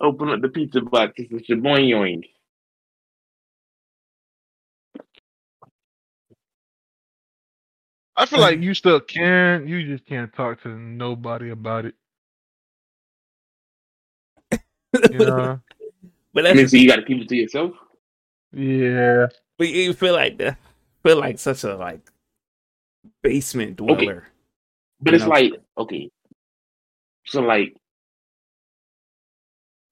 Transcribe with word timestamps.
open 0.00 0.30
up 0.30 0.40
the 0.40 0.48
pizza 0.48 0.80
box. 0.80 1.12
It's 1.16 1.32
a 1.32 1.52
shaboing 1.52 2.22
I 8.16 8.26
feel 8.26 8.40
like 8.40 8.60
you 8.60 8.74
still 8.74 9.00
can. 9.00 9.66
You 9.66 9.86
just 9.86 10.04
can't 10.04 10.30
talk 10.34 10.62
to 10.64 10.68
nobody 10.68 11.48
about 11.50 11.86
it. 11.86 11.94
You 15.10 15.18
know? 15.18 15.60
But 16.34 16.46
I 16.46 16.50
mean, 16.50 16.56
that's 16.58 16.72
so 16.72 16.76
you 16.76 16.86
got 16.86 16.96
to 16.96 17.04
keep 17.04 17.22
it 17.22 17.28
to 17.28 17.36
yourself. 17.36 17.72
yeah. 18.52 19.26
but 19.56 19.68
you 19.68 19.94
feel 19.94 20.12
like 20.14 20.36
the 20.36 20.56
feel 21.02 21.18
like 21.18 21.38
such 21.38 21.64
a 21.64 21.76
like 21.76 22.00
basement 23.22 23.76
dweller. 23.76 24.26
But 25.00 25.14
it's 25.14 25.24
know? 25.24 25.30
like, 25.30 25.52
okay. 25.78 26.10
So 27.24 27.40
like 27.40 27.74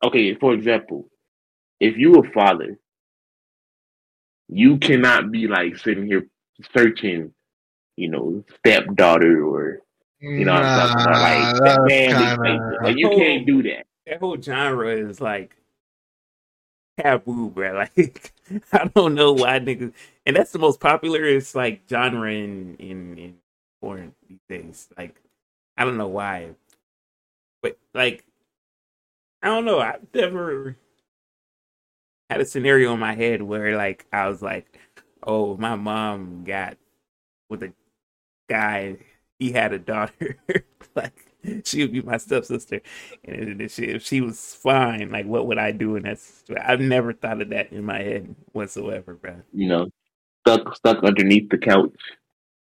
okay, 0.04 0.34
for 0.34 0.54
example, 0.54 1.08
if 1.80 1.96
you 1.96 2.14
a 2.16 2.30
father, 2.32 2.78
you 4.48 4.78
cannot 4.78 5.30
be 5.30 5.46
like 5.46 5.76
sitting 5.76 6.06
here 6.06 6.26
searching, 6.76 7.32
you 7.96 8.08
know, 8.08 8.44
stepdaughter 8.58 9.44
or 9.46 9.80
you 10.20 10.44
know 10.44 10.52
what 10.54 10.62
I'm 10.64 10.78
talking 10.88 11.02
about, 11.02 11.20
like 11.20 11.54
Nah, 11.54 11.64
that 11.64 11.80
man 11.86 12.10
kinda- 12.42 12.78
like 12.82 12.96
you 12.96 13.08
can't 13.10 13.46
do 13.46 13.62
that. 13.64 13.86
That 14.06 14.20
whole 14.20 14.40
genre 14.40 14.88
is 14.96 15.20
like 15.20 15.54
taboo, 16.98 17.50
bro. 17.50 17.84
Like 17.96 18.32
I 18.72 18.86
don't 18.94 19.14
know 19.14 19.32
why 19.34 19.60
niggas, 19.60 19.92
and 20.24 20.34
that's 20.34 20.52
the 20.52 20.58
most 20.58 20.80
popular. 20.80 21.22
It's 21.24 21.54
like 21.54 21.82
genre 21.88 22.32
in 22.32 22.76
in 22.78 23.18
in 23.18 23.36
porn 23.82 24.14
these 24.26 24.40
days. 24.48 24.88
Like 24.96 25.20
I 25.76 25.84
don't 25.84 25.98
know 25.98 26.08
why, 26.08 26.54
but 27.62 27.76
like 27.92 28.24
I 29.42 29.48
don't 29.48 29.64
know. 29.64 29.78
I've 29.78 30.06
never 30.14 30.76
had 32.28 32.40
a 32.40 32.44
scenario 32.44 32.92
in 32.94 33.00
my 33.00 33.14
head 33.14 33.42
where 33.42 33.76
like 33.76 34.06
I 34.12 34.28
was 34.28 34.42
like, 34.42 34.78
oh, 35.22 35.56
my 35.56 35.76
mom 35.76 36.44
got 36.44 36.76
with 37.48 37.62
a 37.62 37.72
guy. 38.48 38.98
He 39.38 39.52
had 39.52 39.72
a 39.72 39.78
daughter. 39.78 40.36
like 40.94 41.28
she 41.64 41.82
would 41.82 41.92
be 41.92 42.02
my 42.02 42.16
stepsister, 42.16 42.80
and 43.24 43.62
if 43.62 43.74
she, 43.74 43.84
if 43.84 44.04
she 44.04 44.20
was 44.20 44.54
fine, 44.54 45.10
like 45.10 45.26
what 45.26 45.46
would 45.46 45.58
I 45.58 45.72
do? 45.72 45.96
And 45.96 46.04
that's 46.04 46.42
I've 46.60 46.80
never 46.80 47.12
thought 47.12 47.40
of 47.40 47.50
that 47.50 47.72
in 47.72 47.84
my 47.84 47.98
head 47.98 48.34
whatsoever, 48.52 49.14
bro. 49.14 49.42
You 49.52 49.68
know, 49.68 49.88
stuck 50.46 50.74
stuck 50.74 51.04
underneath 51.04 51.48
the 51.50 51.58
couch. 51.58 51.94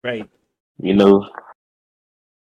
Right? 0.03 0.29
You 0.77 0.93
know, 0.93 1.29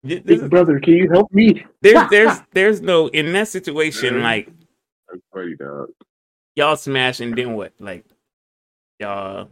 This 0.06 0.20
big 0.20 0.42
is- 0.42 0.48
brother, 0.48 0.78
can 0.80 0.94
you 0.94 1.08
help 1.10 1.32
me? 1.32 1.64
There's 1.82 2.08
there's 2.10 2.38
there's 2.52 2.80
no 2.80 3.08
in 3.08 3.32
that 3.32 3.48
situation 3.48 4.22
like 4.22 4.48
That's 5.08 5.22
funny, 5.32 5.54
dog. 5.56 5.90
y'all 6.54 6.76
smash 6.76 7.20
and 7.20 7.36
then 7.36 7.54
what? 7.54 7.72
Like 7.78 8.04
y'all 8.98 9.48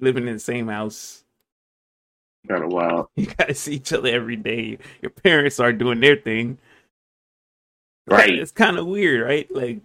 living 0.00 0.26
in 0.28 0.34
the 0.34 0.38
same 0.40 0.68
house. 0.68 1.24
Kind 2.48 2.62
of 2.64 2.72
wild, 2.72 3.06
You 3.16 3.26
gotta 3.26 3.54
see 3.54 3.74
each 3.76 3.92
other 3.92 4.08
every 4.10 4.36
day. 4.36 4.78
Your 5.00 5.10
parents 5.10 5.58
are 5.60 5.72
doing 5.72 6.00
their 6.00 6.16
thing. 6.16 6.58
right? 8.06 8.34
It's 8.34 8.52
kind 8.52 8.76
of 8.78 8.86
weird, 8.86 9.26
right? 9.26 9.48
Like, 9.54 9.80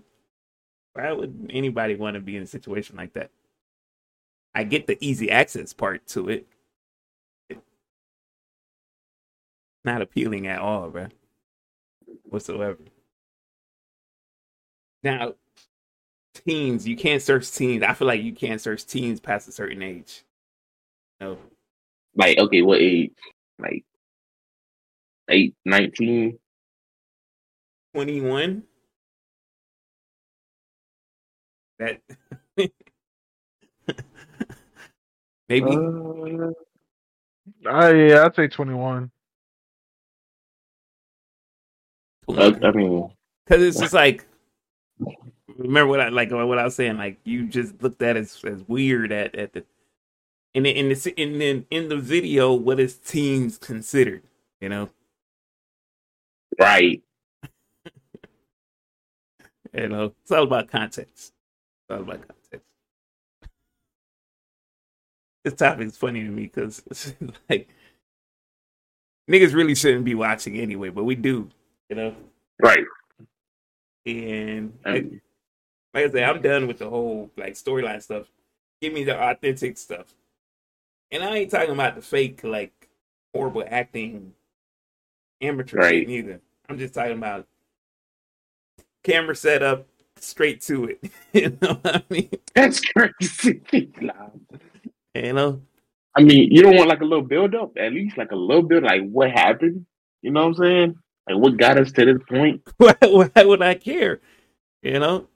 why 0.94 1.12
would 1.14 1.50
anybody 1.54 1.96
want 1.96 2.16
to 2.16 2.20
be 2.20 2.36
in 2.36 2.44
a 2.44 2.48
situation 2.48 2.98
like 2.98 3.14
that? 3.14 3.30
I 4.54 4.64
get 4.66 4.88
the 4.88 4.98
easy 5.00 5.32
access 5.32 5.72
part 5.72 6.06
to 6.08 6.28
it. 6.28 6.48
not 9.84 10.02
appealing 10.02 10.48
at 10.48 10.60
all, 10.60 10.90
bro. 10.90 11.08
Whatsoever. 12.24 12.80
Now, 15.04 15.36
teens, 16.34 16.88
you 16.88 16.96
can't 16.96 17.22
search 17.22 17.52
teens. 17.52 17.84
I 17.84 17.94
feel 17.94 18.08
like 18.08 18.24
you 18.24 18.34
can't 18.34 18.62
search 18.62 18.86
teens 18.86 19.20
past 19.20 19.48
a 19.48 19.52
certain 19.52 19.82
age. 19.82 20.24
No. 21.22 21.38
Like, 22.16 22.38
okay, 22.38 22.62
what 22.62 22.80
age? 22.82 23.12
Like, 23.60 23.86
eight, 25.30 25.56
19? 25.66 26.38
21? 27.94 28.64
That. 31.80 32.02
Maybe. 35.50 35.72
Uh, 35.72 36.52
I, 37.68 37.92
yeah, 37.94 38.26
I'd 38.26 38.36
say 38.36 38.48
21. 38.48 39.10
I, 42.38 42.68
I 42.68 42.72
mean, 42.72 43.12
because 43.46 43.64
it's 43.64 43.80
just 43.80 43.94
like 43.94 44.26
remember 45.58 45.88
what 45.88 46.00
I 46.00 46.10
like 46.10 46.32
what 46.32 46.58
I 46.58 46.64
was 46.64 46.76
saying. 46.76 46.98
Like 46.98 47.20
you 47.24 47.48
just 47.48 47.82
looked 47.82 48.02
at 48.02 48.18
as 48.18 48.44
as 48.46 48.64
weird 48.68 49.12
at 49.12 49.36
at 49.36 49.54
the 49.54 49.66
and 50.56 50.66
in 50.66 50.86
and, 50.88 50.96
the, 50.96 51.14
and 51.18 51.42
then 51.42 51.66
in 51.70 51.90
the 51.90 51.98
video, 51.98 52.54
what 52.54 52.80
is 52.80 52.96
teens 52.98 53.58
considered? 53.58 54.24
You 54.62 54.70
know, 54.70 54.90
right? 56.60 57.02
you 59.74 59.88
know, 59.90 60.14
it's 60.22 60.32
all 60.32 60.44
about 60.44 60.70
context. 60.70 61.34
It's 61.34 61.92
all 61.92 62.02
about 62.02 62.28
context. 62.28 62.74
This 65.44 65.54
topic 65.54 65.88
is 65.88 65.98
funny 65.98 66.24
to 66.24 66.30
me 66.30 66.44
because 66.44 66.84
like 67.50 67.70
niggas 69.30 69.54
really 69.54 69.76
shouldn't 69.76 70.06
be 70.06 70.16
watching 70.16 70.58
anyway, 70.58 70.90
but 70.90 71.04
we 71.04 71.16
do 71.16 71.50
you 71.90 71.96
know 71.96 72.16
Right. 72.62 72.86
and 74.06 74.74
like, 74.86 75.06
like 75.94 76.06
I 76.06 76.10
said, 76.12 76.24
I'm 76.24 76.42
done 76.42 76.68
with 76.68 76.80
the 76.80 76.90
whole 76.90 77.30
like 77.38 77.54
storyline 77.54 78.02
stuff. 78.02 78.28
Give 78.82 78.94
me 78.94 79.04
the 79.04 79.18
authentic 79.20 79.78
stuff. 79.78 80.14
And 81.12 81.24
I 81.24 81.36
ain't 81.38 81.52
talking 81.52 81.72
about 81.72 81.96
the 81.96 82.02
fake, 82.02 82.44
like 82.44 82.90
horrible 83.34 83.64
acting 83.68 84.34
amateur 85.42 85.78
Right. 85.78 86.02
shit 86.02 86.10
either. 86.10 86.42
I'm 86.68 86.78
just 86.78 86.94
talking 86.94 87.14
about 87.18 87.48
camera 89.04 89.36
setup 89.36 89.88
straight 90.18 90.62
to 90.64 90.86
it. 90.86 91.12
you 91.34 91.58
know 91.62 91.76
what 91.82 91.96
I 91.96 92.04
mean? 92.10 92.30
that's 92.54 92.82
crazy. 92.82 93.62
Nah. 94.02 94.14
You 95.16 95.34
know? 95.34 95.62
I 96.16 96.22
mean, 96.22 96.50
you 96.52 96.62
don't 96.62 96.76
want 96.76 96.88
like 96.88 97.02
a 97.02 97.06
little 97.06 97.26
build 97.26 97.56
up, 97.56 97.72
at 97.78 97.92
least 97.92 98.16
like 98.18 98.32
a 98.32 98.36
little 98.36 98.62
bit, 98.62 98.84
like 98.84 99.02
what 99.10 99.32
happened. 99.32 99.86
You 100.22 100.32
know 100.32 100.42
what 100.42 100.48
I'm 100.50 100.54
saying? 100.56 100.96
Like 101.30 101.38
what 101.38 101.58
got 101.58 101.78
us 101.78 101.92
to 101.94 102.06
this 102.06 102.22
point? 102.28 102.62
Why, 102.78 102.96
why 103.04 103.44
would 103.46 103.62
I 103.62 103.76
care? 103.76 104.20
You 104.82 105.00
know? 105.00 105.28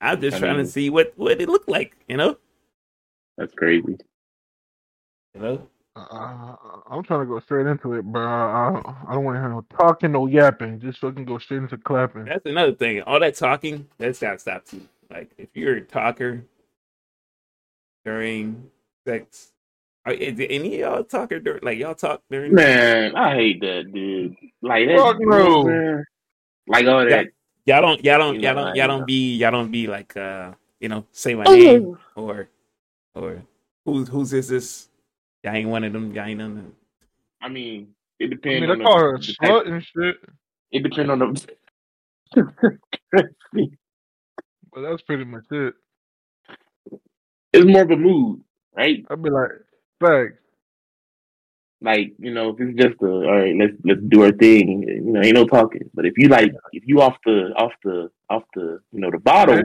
I'm 0.00 0.20
just 0.20 0.36
I 0.38 0.40
trying 0.40 0.56
mean- 0.56 0.66
to 0.66 0.72
see 0.72 0.90
what, 0.90 1.12
what 1.16 1.40
it 1.40 1.48
looked 1.48 1.68
like, 1.68 1.96
you 2.08 2.16
know? 2.16 2.38
That's 3.36 3.54
crazy. 3.54 3.98
You 5.34 5.40
know? 5.40 5.68
Uh, 5.94 6.56
I'm 6.90 7.02
trying 7.02 7.20
to 7.20 7.26
go 7.26 7.40
straight 7.40 7.66
into 7.66 7.94
it, 7.94 8.02
bro. 8.02 8.22
I, 8.22 8.82
I 9.08 9.14
don't 9.14 9.24
want 9.24 9.36
to 9.36 9.40
hear 9.40 9.48
no 9.48 9.64
talking, 9.78 10.12
no 10.12 10.26
yapping. 10.26 10.78
Just 10.78 10.98
fucking 10.98 11.24
go 11.24 11.38
straight 11.38 11.58
into 11.58 11.78
clapping. 11.78 12.26
That's 12.26 12.44
another 12.44 12.74
thing. 12.74 13.00
All 13.02 13.18
that 13.20 13.34
talking, 13.34 13.88
that's 13.96 14.18
gotta 14.20 14.38
stop 14.38 14.66
too. 14.66 14.82
Like 15.10 15.30
if 15.38 15.48
you're 15.54 15.76
a 15.76 15.80
talker 15.80 16.44
during 18.04 18.70
sex, 19.06 19.52
are, 20.06 20.12
is 20.12 20.38
any 20.38 20.74
of 20.74 20.80
y'all 20.80 21.04
talker 21.04 21.40
during 21.40 21.60
like 21.62 21.78
y'all 21.78 21.94
talk 21.94 22.22
during 22.30 22.54
Man, 22.54 23.14
I 23.16 23.34
hate 23.34 23.60
that, 23.60 23.92
dude. 23.92 24.34
Like 24.62 24.86
that. 24.88 24.96
Fuck 24.98 25.16
you 25.20 25.26
know 25.28 25.62
no. 25.62 26.04
Like 26.68 26.86
all 26.86 27.04
that. 27.04 27.26
y'all 27.66 27.82
don't 27.82 28.04
y'all 28.04 28.18
don't 28.18 28.36
You 28.36 28.40
y'all 28.42 28.54
don't 28.54 28.76
y'all 28.76 28.88
don't 28.88 29.06
be 29.06 29.36
y'all 29.36 29.50
don't 29.50 29.70
be 29.70 29.86
like 29.86 30.16
uh 30.16 30.52
you 30.80 30.88
know 30.88 31.04
say 31.12 31.34
my 31.34 31.44
name 31.44 31.98
or 32.14 32.48
or 33.14 33.42
who's 33.84 34.08
who's 34.08 34.32
is 34.32 34.48
this? 34.48 34.88
Y'all 35.42 35.54
ain't 35.54 35.68
one 35.68 35.84
of 35.84 35.92
them. 35.92 36.12
Y'all 36.14 36.24
ain't 36.26 36.38
none 36.38 36.50
of 36.52 36.56
them. 36.56 36.72
I 37.40 37.48
mean, 37.48 37.94
it 38.18 38.26
I 38.26 38.28
depends. 38.28 38.60
mean, 38.62 38.70
I 38.70 38.74
on 38.74 38.82
call 38.82 38.98
her 38.98 39.18
the, 39.18 39.26
the 39.26 39.46
slut 39.46 39.66
and 39.68 39.82
shit, 39.84 40.16
It 40.72 40.82
depends 40.82 41.10
on 41.10 41.18
the. 41.20 42.78
but 44.72 44.82
that's 44.82 45.02
pretty 45.02 45.24
much 45.24 45.44
it. 45.50 45.74
it's 47.52 47.64
more 47.66 47.82
of 47.82 47.90
a 47.90 47.96
mood, 47.96 48.40
right? 48.76 49.04
I'd 49.08 49.22
be 49.22 49.30
like, 49.30 49.50
facts. 50.00 50.38
Like 51.82 52.14
you 52.18 52.32
know, 52.32 52.50
if 52.50 52.60
it's 52.60 52.80
just 52.80 53.02
a 53.02 53.06
all 53.06 53.38
right, 53.38 53.54
let's 53.54 53.74
let's 53.84 54.00
do 54.08 54.22
our 54.24 54.32
thing. 54.32 54.82
You 54.82 55.12
know, 55.12 55.22
ain't 55.22 55.34
no 55.34 55.46
talking. 55.46 55.90
But 55.92 56.06
if 56.06 56.14
you 56.16 56.28
like, 56.28 56.52
if 56.72 56.84
you 56.86 57.02
off 57.02 57.16
the 57.24 57.52
off 57.56 57.72
the 57.84 58.10
off 58.30 58.44
the 58.54 58.80
you 58.92 59.00
know 59.00 59.10
the 59.10 59.18
bottle, 59.18 59.62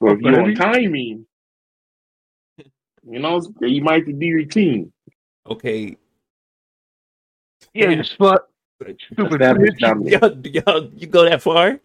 or 0.00 0.14
if 0.14 0.20
you 0.20 0.28
on 0.28 0.54
timing, 0.54 1.26
you 2.58 3.18
know, 3.18 3.40
you 3.60 3.82
might 3.82 3.98
have 3.98 4.06
to 4.06 4.12
do 4.12 4.26
your 4.26 4.44
team. 4.44 4.92
Okay, 5.48 5.96
Yeah, 7.74 7.90
you 7.90 7.96
slut. 8.02 8.38
Stupid 9.12 9.40
bitch. 9.40 9.80
y'all 10.10 10.46
y'all 10.46 10.90
you 10.94 11.06
go 11.06 11.24
that 11.28 11.42
far? 11.42 11.80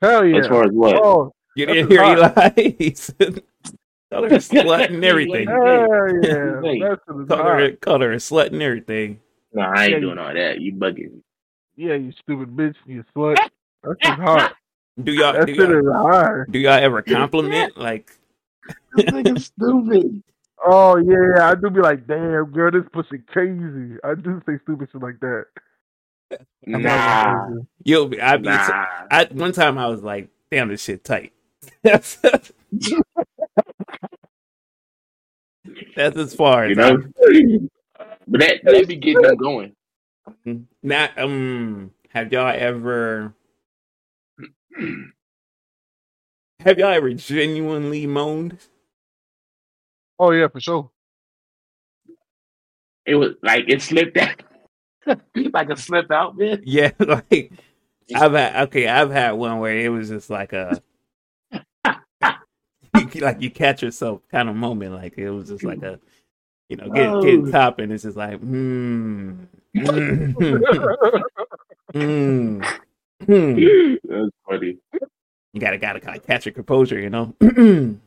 Hell 0.00 0.24
yeah. 0.26 0.38
As 0.38 0.46
far 0.46 0.64
as 0.64 0.72
what? 0.72 0.96
Oh, 0.96 1.32
You 1.56 1.66
That's 1.66 1.76
didn't 1.76 1.90
hear 1.90 2.02
hot. 2.02 2.58
Eli? 2.58 3.40
He 4.10 4.16
said, 4.16 4.20
Call 4.20 4.22
her 4.22 4.34
a 4.34 4.38
slut 4.38 4.88
and 4.88 5.04
everything. 5.04 5.46
hell 5.48 6.24
yeah. 6.24 6.60
Hey. 6.62 6.80
That's 6.80 7.00
to 7.08 7.24
the 7.24 7.26
Call 7.26 7.44
her, 7.44 7.70
top. 7.70 7.80
call 7.80 8.00
her 8.00 8.12
a 8.12 8.16
slut 8.16 8.52
and 8.52 8.62
everything. 8.62 9.20
No, 9.52 9.62
I 9.62 9.84
ain't 9.84 9.92
Yeah, 9.94 10.00
doing 10.00 10.18
all 10.18 10.32
that. 10.34 10.60
You 10.60 10.74
bugging. 10.74 11.20
Yeah, 11.76 11.94
you 11.94 12.12
stupid 12.12 12.56
bitch. 12.56 12.74
You 12.86 13.04
slut. 13.14 13.36
That's 13.82 14.00
just 14.02 14.18
hot. 14.20 14.54
Do 15.02 15.12
y'all 15.12 15.32
That 15.34 15.46
do 15.46 15.54
shit 15.54 15.70
y'all, 15.70 15.78
is 15.78 15.84
hard. 15.94 16.50
do 16.52 16.58
y'all 16.58 16.72
ever 16.72 17.02
compliment 17.02 17.76
like 17.76 18.10
This 18.96 19.06
nigga's 19.06 19.44
stupid. 19.56 20.22
Oh 20.66 20.96
yeah, 20.96 21.48
I 21.50 21.54
do 21.54 21.70
be 21.70 21.80
like, 21.80 22.06
damn 22.06 22.46
girl, 22.50 22.72
this 22.72 22.82
pussy 22.92 23.18
crazy. 23.28 23.96
I 24.02 24.14
do 24.16 24.42
say 24.44 24.58
stupid 24.64 24.88
shit 24.90 25.00
like 25.02 25.20
that. 25.20 25.44
Nah, 26.66 27.46
crazy. 27.46 27.66
you'll 27.84 28.08
be 28.08 28.20
I 28.20 28.36
be 28.38 28.48
nah. 28.48 28.86
I 29.10 29.28
one 29.30 29.52
time 29.52 29.78
I 29.78 29.86
was 29.86 30.02
like, 30.02 30.28
damn 30.50 30.68
this 30.68 30.82
shit 30.82 31.04
tight. 31.04 31.32
That's 35.96 36.16
That's 36.16 36.18
as 36.18 36.34
far 36.34 36.64
as 36.64 36.70
You 36.70 36.76
know, 36.76 36.96
but 38.28 38.40
that 38.40 38.60
that 38.64 38.88
be 38.88 38.96
getting 38.96 39.22
them 39.22 39.36
going. 39.36 39.74
I, 40.46 40.60
not 40.82 41.18
um 41.18 41.92
have 42.10 42.32
y'all 42.32 42.54
ever 42.54 43.34
have 46.60 46.78
y'all 46.78 46.92
ever 46.92 47.12
genuinely 47.14 48.06
moaned? 48.06 48.58
Oh 50.18 50.32
yeah, 50.32 50.48
for 50.48 50.60
sure. 50.60 50.90
It 53.06 53.14
was 53.14 53.34
like 53.42 53.64
it 53.68 53.80
slipped 53.80 54.18
out, 54.18 54.42
like 55.34 55.70
a 55.70 55.76
slip 55.76 56.10
out, 56.10 56.36
man. 56.36 56.62
Yeah, 56.64 56.90
like 56.98 57.52
I've 58.14 58.32
had 58.32 58.68
okay, 58.68 58.86
I've 58.86 59.10
had 59.10 59.32
one 59.32 59.60
where 59.60 59.76
it 59.76 59.88
was 59.88 60.08
just 60.08 60.28
like 60.28 60.52
a 60.52 60.82
like 63.16 63.40
you 63.40 63.50
catch 63.50 63.82
yourself 63.82 64.20
kind 64.30 64.48
of 64.48 64.56
moment, 64.56 64.94
like 64.94 65.18
it 65.18 65.30
was 65.30 65.48
just 65.48 65.64
like 65.64 65.82
a 65.82 65.98
you 66.68 66.76
know 66.76 66.90
get 66.90 67.08
Oh. 67.16 67.20
get 67.20 67.50
top 67.52 67.78
and 67.78 67.92
it's 67.92 68.04
just 68.04 68.16
like 68.16 68.40
hmm 68.40 69.34
mm, 69.76 70.32
mm, 71.94 72.72
mm. 73.26 73.98
That's 74.04 74.30
funny. 74.48 74.78
you 75.52 75.60
gotta 75.60 75.78
gotta 75.78 76.00
kind 76.00 76.16
of 76.16 76.26
catch 76.26 76.46
your 76.46 76.52
composure, 76.54 76.98
you 77.00 77.10
know. 77.10 77.34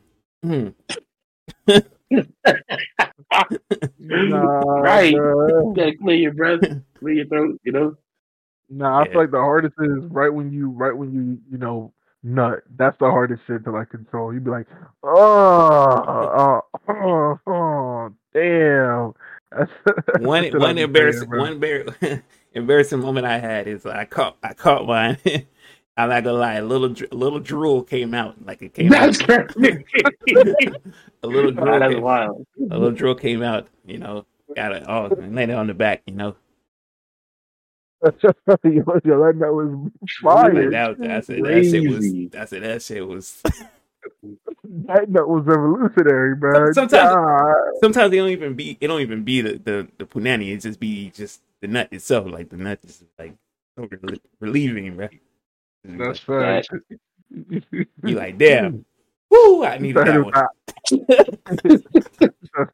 Mm. 0.44 0.74
Nah, 4.00 4.48
Right. 4.82 5.14
bruh. 5.14 5.66
You 5.66 5.74
gotta 5.76 5.98
clear 5.98 6.16
your 6.18 6.34
breath, 6.34 6.62
clear 7.00 7.14
your 7.14 7.26
throat. 7.28 7.60
You 7.64 7.72
know. 7.74 7.96
Nah, 8.70 9.02
I 9.02 9.06
Yeah. 9.06 9.12
feel 9.12 9.22
like 9.22 9.32
the 9.32 9.38
hardest 9.38 9.76
is 9.80 10.04
right 10.10 10.34
when 10.34 10.52
you 10.52 10.70
right 10.70 10.96
when 10.98 11.14
you 11.14 11.40
you 11.52 11.58
know 11.58 11.94
nut. 12.24 12.64
That's 12.78 12.98
the 13.00 13.10
hardest 13.10 13.42
shit 13.48 13.64
to 13.66 13.72
like 13.72 13.90
control. 13.90 14.34
You'd 14.34 14.44
be 14.44 14.52
like, 14.52 14.68
oh, 15.04 15.12
oh, 16.08 16.62
oh, 16.88 17.40
oh 17.48 18.14
damn. 18.34 19.14
That's, 19.52 19.72
that's 19.86 20.20
one 20.20 20.50
the 20.50 20.60
one 20.60 20.78
embarrassing 20.78 21.30
saying, 21.30 21.42
one 21.42 21.60
embar- 21.60 22.24
embarrassing 22.54 23.00
moment 23.00 23.26
I 23.26 23.40
had 23.40 23.68
is 23.68 23.86
uh, 23.86 23.92
I 23.92 24.06
caught 24.06 24.38
I 24.44 24.54
caught 24.54 24.86
mine. 24.88 25.18
I'm 25.98 26.10
not 26.10 26.24
gonna 26.24 26.38
lie, 26.38 26.54
a 26.56 26.64
little 26.64 26.90
dr- 26.90 27.12
a 27.12 27.16
little 27.16 27.40
drool 27.40 27.84
came 27.84 28.14
out, 28.14 28.44
like 28.46 28.62
it 28.62 28.74
came 28.74 28.90
That's 28.90 29.22
out. 29.24 29.54
A 31.24 31.28
little 31.28 31.52
drool, 31.52 31.80
that's 31.80 31.94
came, 31.94 32.02
wild. 32.02 32.48
a 32.58 32.78
little 32.78 32.92
drool 32.92 33.14
came 33.14 33.44
out. 33.44 33.68
You 33.86 33.98
know, 33.98 34.26
got 34.56 34.72
it. 34.72 34.84
Oh, 34.88 35.08
and 35.08 35.36
laid 35.36 35.50
it 35.50 35.56
on 35.56 35.68
the 35.68 35.74
back. 35.74 36.02
You 36.08 36.16
know, 36.16 36.36
yo, 38.64 39.00
yo, 39.04 39.26
that 39.26 39.34
nut 39.36 39.54
was 39.54 39.92
like 40.24 40.54
fire. 40.54 40.70
that. 40.72 40.98
was- 41.00 41.08
I 41.08 41.20
said 41.22 41.44
that 41.44 41.64
shit 41.66 41.84
was. 41.90 42.00
Crazy. 42.00 42.30
I 42.38 42.46
said 42.46 42.64
that 42.64 42.82
shit 42.82 43.08
was. 43.08 43.42
That 44.64 45.10
nut 45.10 45.28
was 45.30 45.44
revolutionary, 45.46 46.36
bro. 46.36 46.72
Sometimes- 46.74 47.14
God. 47.14 47.54
Sometimes 47.84 48.12
it 48.14 48.18
don't 48.18 48.30
even 48.30 48.56
be. 48.56 48.76
It 48.82 48.88
don't 48.88 49.02
even 49.02 49.24
be 49.24 49.42
the 49.42 49.60
the, 49.60 49.88
the 50.00 50.06
punani. 50.06 50.52
It 50.54 50.62
just 50.62 50.80
be 50.80 51.12
just 51.12 51.42
the 51.62 51.68
nut 51.68 51.88
itself. 51.92 52.26
Like 52.32 52.50
the 52.50 52.58
nut 52.58 52.80
is 52.84 53.04
like 53.20 53.36
so 53.78 53.88
rel- 54.02 54.18
relieving, 54.40 54.96
bro. 54.96 55.08
That's 55.84 56.18
fact. 56.20 56.70
You 57.30 57.86
like 58.04 58.40
damn. 58.40 58.84
Woo! 59.30 59.64
I 59.64 59.78
needed 59.78 60.08
that 60.08 60.24
one. 60.26 60.34
I 60.36 60.48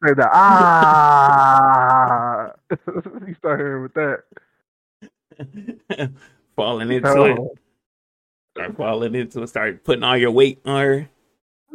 say 0.02 0.14
that. 0.14 0.30
Ah, 0.32 2.52
you 3.26 3.34
start 3.38 3.60
hearing 3.60 3.82
with 3.82 3.94
that. 3.94 4.22
falling 6.56 6.90
into 6.90 7.08
oh. 7.08 7.24
it. 7.24 7.38
Oh. 7.38 7.54
Start 8.56 8.76
falling 8.76 9.14
into 9.14 9.42
it. 9.42 9.46
Start 9.48 9.84
putting 9.84 10.02
all 10.02 10.16
your 10.16 10.30
weight 10.30 10.60
on 10.64 10.80
her. 10.80 11.08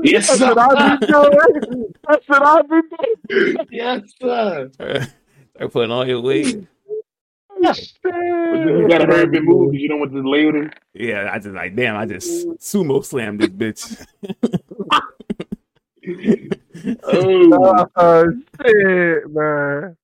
Yes, 0.02 0.28
That's 0.28 0.40
sir. 0.40 0.54
what 0.54 0.82
I 0.82 0.96
be 0.98 1.06
doing. 1.06 1.94
That's 2.08 2.28
what 2.28 2.44
I 2.46 2.62
be 2.62 2.82
doing. 3.30 3.68
yes, 3.72 4.02
sir. 4.20 4.70
Start 5.56 5.72
putting 5.72 5.92
all 5.92 6.08
your 6.08 6.22
weight. 6.22 6.68
But 7.62 7.78
you 8.04 8.88
gotta 8.90 9.06
hurry 9.06 9.24
up 9.24 9.34
and 9.34 9.46
move 9.46 9.72
because 9.72 9.82
you 9.82 9.88
don't 9.88 10.00
want 10.00 10.12
to 10.12 10.22
delay 10.22 10.48
it. 10.48 10.74
Yeah, 10.94 11.30
I 11.32 11.40
just 11.40 11.56
like 11.56 11.76
damn. 11.76 11.96
I 11.96 12.06
just 12.06 12.48
sumo 12.58 13.04
slammed 13.06 13.40
this 13.40 13.50
bitch. 13.50 14.06
Oh, 17.04 17.88
Oh 17.96 18.26
shit, 18.62 19.30
man. 19.30 19.96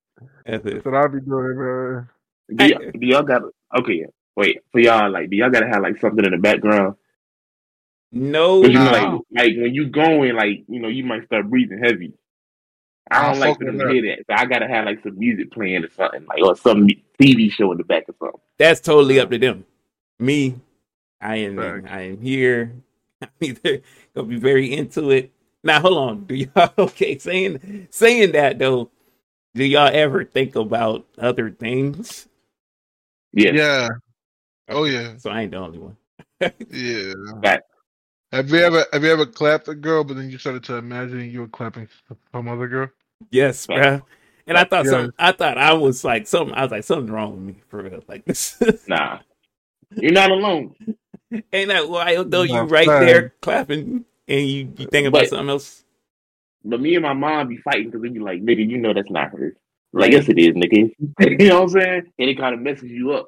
That's. 0.46 0.64
That's 0.64 0.86
what 0.86 0.96
I'll 0.96 1.10
be 1.10 1.20
doing, 1.20 1.58
man. 1.58 2.10
Do, 2.56 2.66
y'all, 2.66 2.80
do 2.94 3.08
y'all 3.08 3.24
got 3.24 3.44
okay? 3.80 4.06
Wait 4.36 4.62
for 4.72 4.80
y'all. 4.80 5.12
Like, 5.12 5.30
do 5.30 5.38
y'all 5.38 5.50
gotta 5.52 5.68
have 5.68 5.84
like 5.84 6.00
something 6.00 6.26
in 6.26 6.32
the 6.32 6.38
background? 6.38 6.96
No, 8.12 8.68
you 8.68 8.80
know, 8.80 8.92
Nah. 8.92 8.92
like, 8.92 9.22
like 9.32 9.54
when 9.58 9.74
you 9.76 9.88
going, 9.88 10.36
like 10.36 10.64
you 10.68 10.80
know, 10.80 10.88
you 10.88 11.04
might 11.04 11.26
start 11.26 11.50
breathing 11.50 11.80
heavy. 11.84 12.14
I 13.12 13.22
I'll 13.22 13.32
don't 13.32 13.40
like 13.40 13.58
for 13.58 13.66
them 13.66 13.80
to 13.80 13.88
hear 13.88 14.02
that, 14.04 14.26
so 14.28 14.34
I 14.36 14.46
gotta 14.46 14.68
have 14.68 14.86
like 14.86 15.04
some 15.04 15.20
music 15.20 15.52
playing 15.52 15.84
or 15.84 15.90
something, 15.92 16.26
like 16.28 16.44
or 16.44 16.56
some 16.56 16.88
TV 17.22 17.52
show 17.52 17.72
in 17.72 17.78
the 17.80 17.84
back 17.84 18.06
or 18.10 18.16
something. 18.20 18.42
that's 18.58 18.82
totally 18.82 19.20
up 19.20 19.32
to 19.32 19.38
them. 19.40 19.66
Me, 20.20 20.56
I 21.22 21.38
am. 21.38 21.58
Facts. 21.58 21.88
I 21.90 22.02
am 22.04 22.22
here. 22.22 22.74
I'm 23.22 23.30
either 23.42 23.82
gonna 24.16 24.28
be 24.28 24.38
very 24.38 24.74
into 24.74 25.12
it. 25.12 25.32
Now, 25.64 25.82
hold 25.82 25.98
on. 25.98 26.26
Do 26.26 26.36
y'all 26.36 26.72
okay? 26.80 27.18
Saying 27.18 27.88
saying 27.92 28.32
that 28.34 28.60
though, 28.60 28.92
do 29.56 29.66
y'all 29.66 29.92
ever 29.94 30.24
think 30.26 30.56
about 30.56 31.06
other 31.18 31.52
things? 31.52 32.29
Yeah, 33.34 33.52
Yeah. 33.54 33.88
Oh 34.70 34.84
yeah. 34.86 35.18
So 35.18 35.30
I 35.32 35.42
ain't 35.42 35.52
the 35.52 35.58
only 35.58 35.80
one. 35.80 35.98
Yeah. 36.70 37.14
Right. 37.36 37.60
Have 38.32 38.50
you 38.52 38.60
ever 38.60 38.86
have 38.94 39.04
you 39.04 39.12
ever 39.12 39.26
clapped 39.26 39.68
a 39.68 39.76
girl, 39.76 40.04
but 40.04 40.16
then 40.16 40.30
you 40.30 40.38
started 40.38 40.64
to 40.66 40.76
imagine 40.76 41.30
you 41.32 41.42
were 41.42 41.48
clapping 41.48 41.88
some 42.32 42.48
other 42.48 42.68
girl? 42.68 42.90
Yes, 43.32 43.68
Right. 43.68 43.80
bruh. 43.80 44.02
And 44.48 44.58
I 44.58 44.64
thought 44.64 44.86
Yeah. 44.86 44.92
some. 44.92 45.14
I 45.20 45.32
thought 45.32 45.58
I 45.58 45.74
was 45.74 46.04
like 46.04 46.28
something. 46.28 46.56
I 46.56 46.64
was 46.64 46.72
like 46.72 46.84
something's 46.84 47.12
wrong 47.12 47.32
with 47.34 47.42
me 47.42 47.62
for 47.68 47.84
real. 47.84 48.04
Like 48.08 48.26
this. 48.26 48.62
nah, 48.88 49.20
you're 49.96 50.12
not 50.12 50.32
alone. 50.32 50.76
ain't 51.52 51.70
that 51.70 51.90
wild 51.90 52.32
though? 52.32 52.44
You 52.44 52.54
Nah, 52.54 52.68
right 52.70 52.88
fact. 52.88 53.06
there 53.06 53.34
clapping, 53.42 54.06
and 54.28 54.48
you 54.48 54.72
you 54.78 54.88
think 54.88 55.08
about 55.08 55.22
But- 55.22 55.30
something 55.30 55.50
else. 55.50 55.84
But 56.66 56.82
me 56.82 56.94
and 56.96 57.04
my 57.04 57.14
mom 57.14 57.48
be 57.48 57.58
fighting 57.58 57.86
because 57.86 58.02
they 58.02 58.10
be 58.10 58.20
like, 58.20 58.42
nigga, 58.44 58.68
you 58.68 58.78
know 58.80 58.94
that's 58.94 59.10
not 59.10 59.32
her. 59.32 59.56
Like, 59.92 60.12
yes, 60.12 60.30
it 60.30 60.38
is, 60.38 60.54
nigga. 60.56 60.94
you 61.42 61.50
know 61.50 61.62
what 61.62 61.64
I'm 61.64 61.70
saying? 61.70 62.14
And 62.20 62.30
it 62.30 62.38
kind 62.38 62.54
of 62.54 62.62
messes 62.62 62.92
you 62.92 63.14
up. 63.14 63.28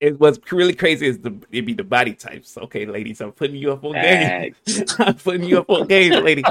It 0.00 0.18
what's 0.18 0.40
really 0.50 0.74
crazy 0.74 1.06
is 1.06 1.18
the 1.20 1.32
it 1.52 1.62
be 1.62 1.74
the 1.74 1.84
body 1.84 2.14
types. 2.14 2.58
Okay, 2.58 2.86
ladies, 2.86 3.20
I'm 3.20 3.32
putting 3.32 3.56
you 3.56 3.72
up 3.72 3.84
on 3.84 3.92
game. 3.92 4.54
I'm 4.98 5.14
putting 5.14 5.44
you 5.44 5.58
up 5.58 5.70
on 5.70 5.86
game, 5.86 6.24
lady. 6.24 6.42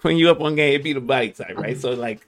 Putting 0.00 0.18
you 0.18 0.30
up 0.30 0.40
on 0.40 0.56
game. 0.56 0.74
It 0.74 0.82
be 0.82 0.92
the 0.92 1.00
body 1.00 1.30
type, 1.30 1.56
right? 1.56 1.78
So 1.78 1.92
like, 1.92 2.26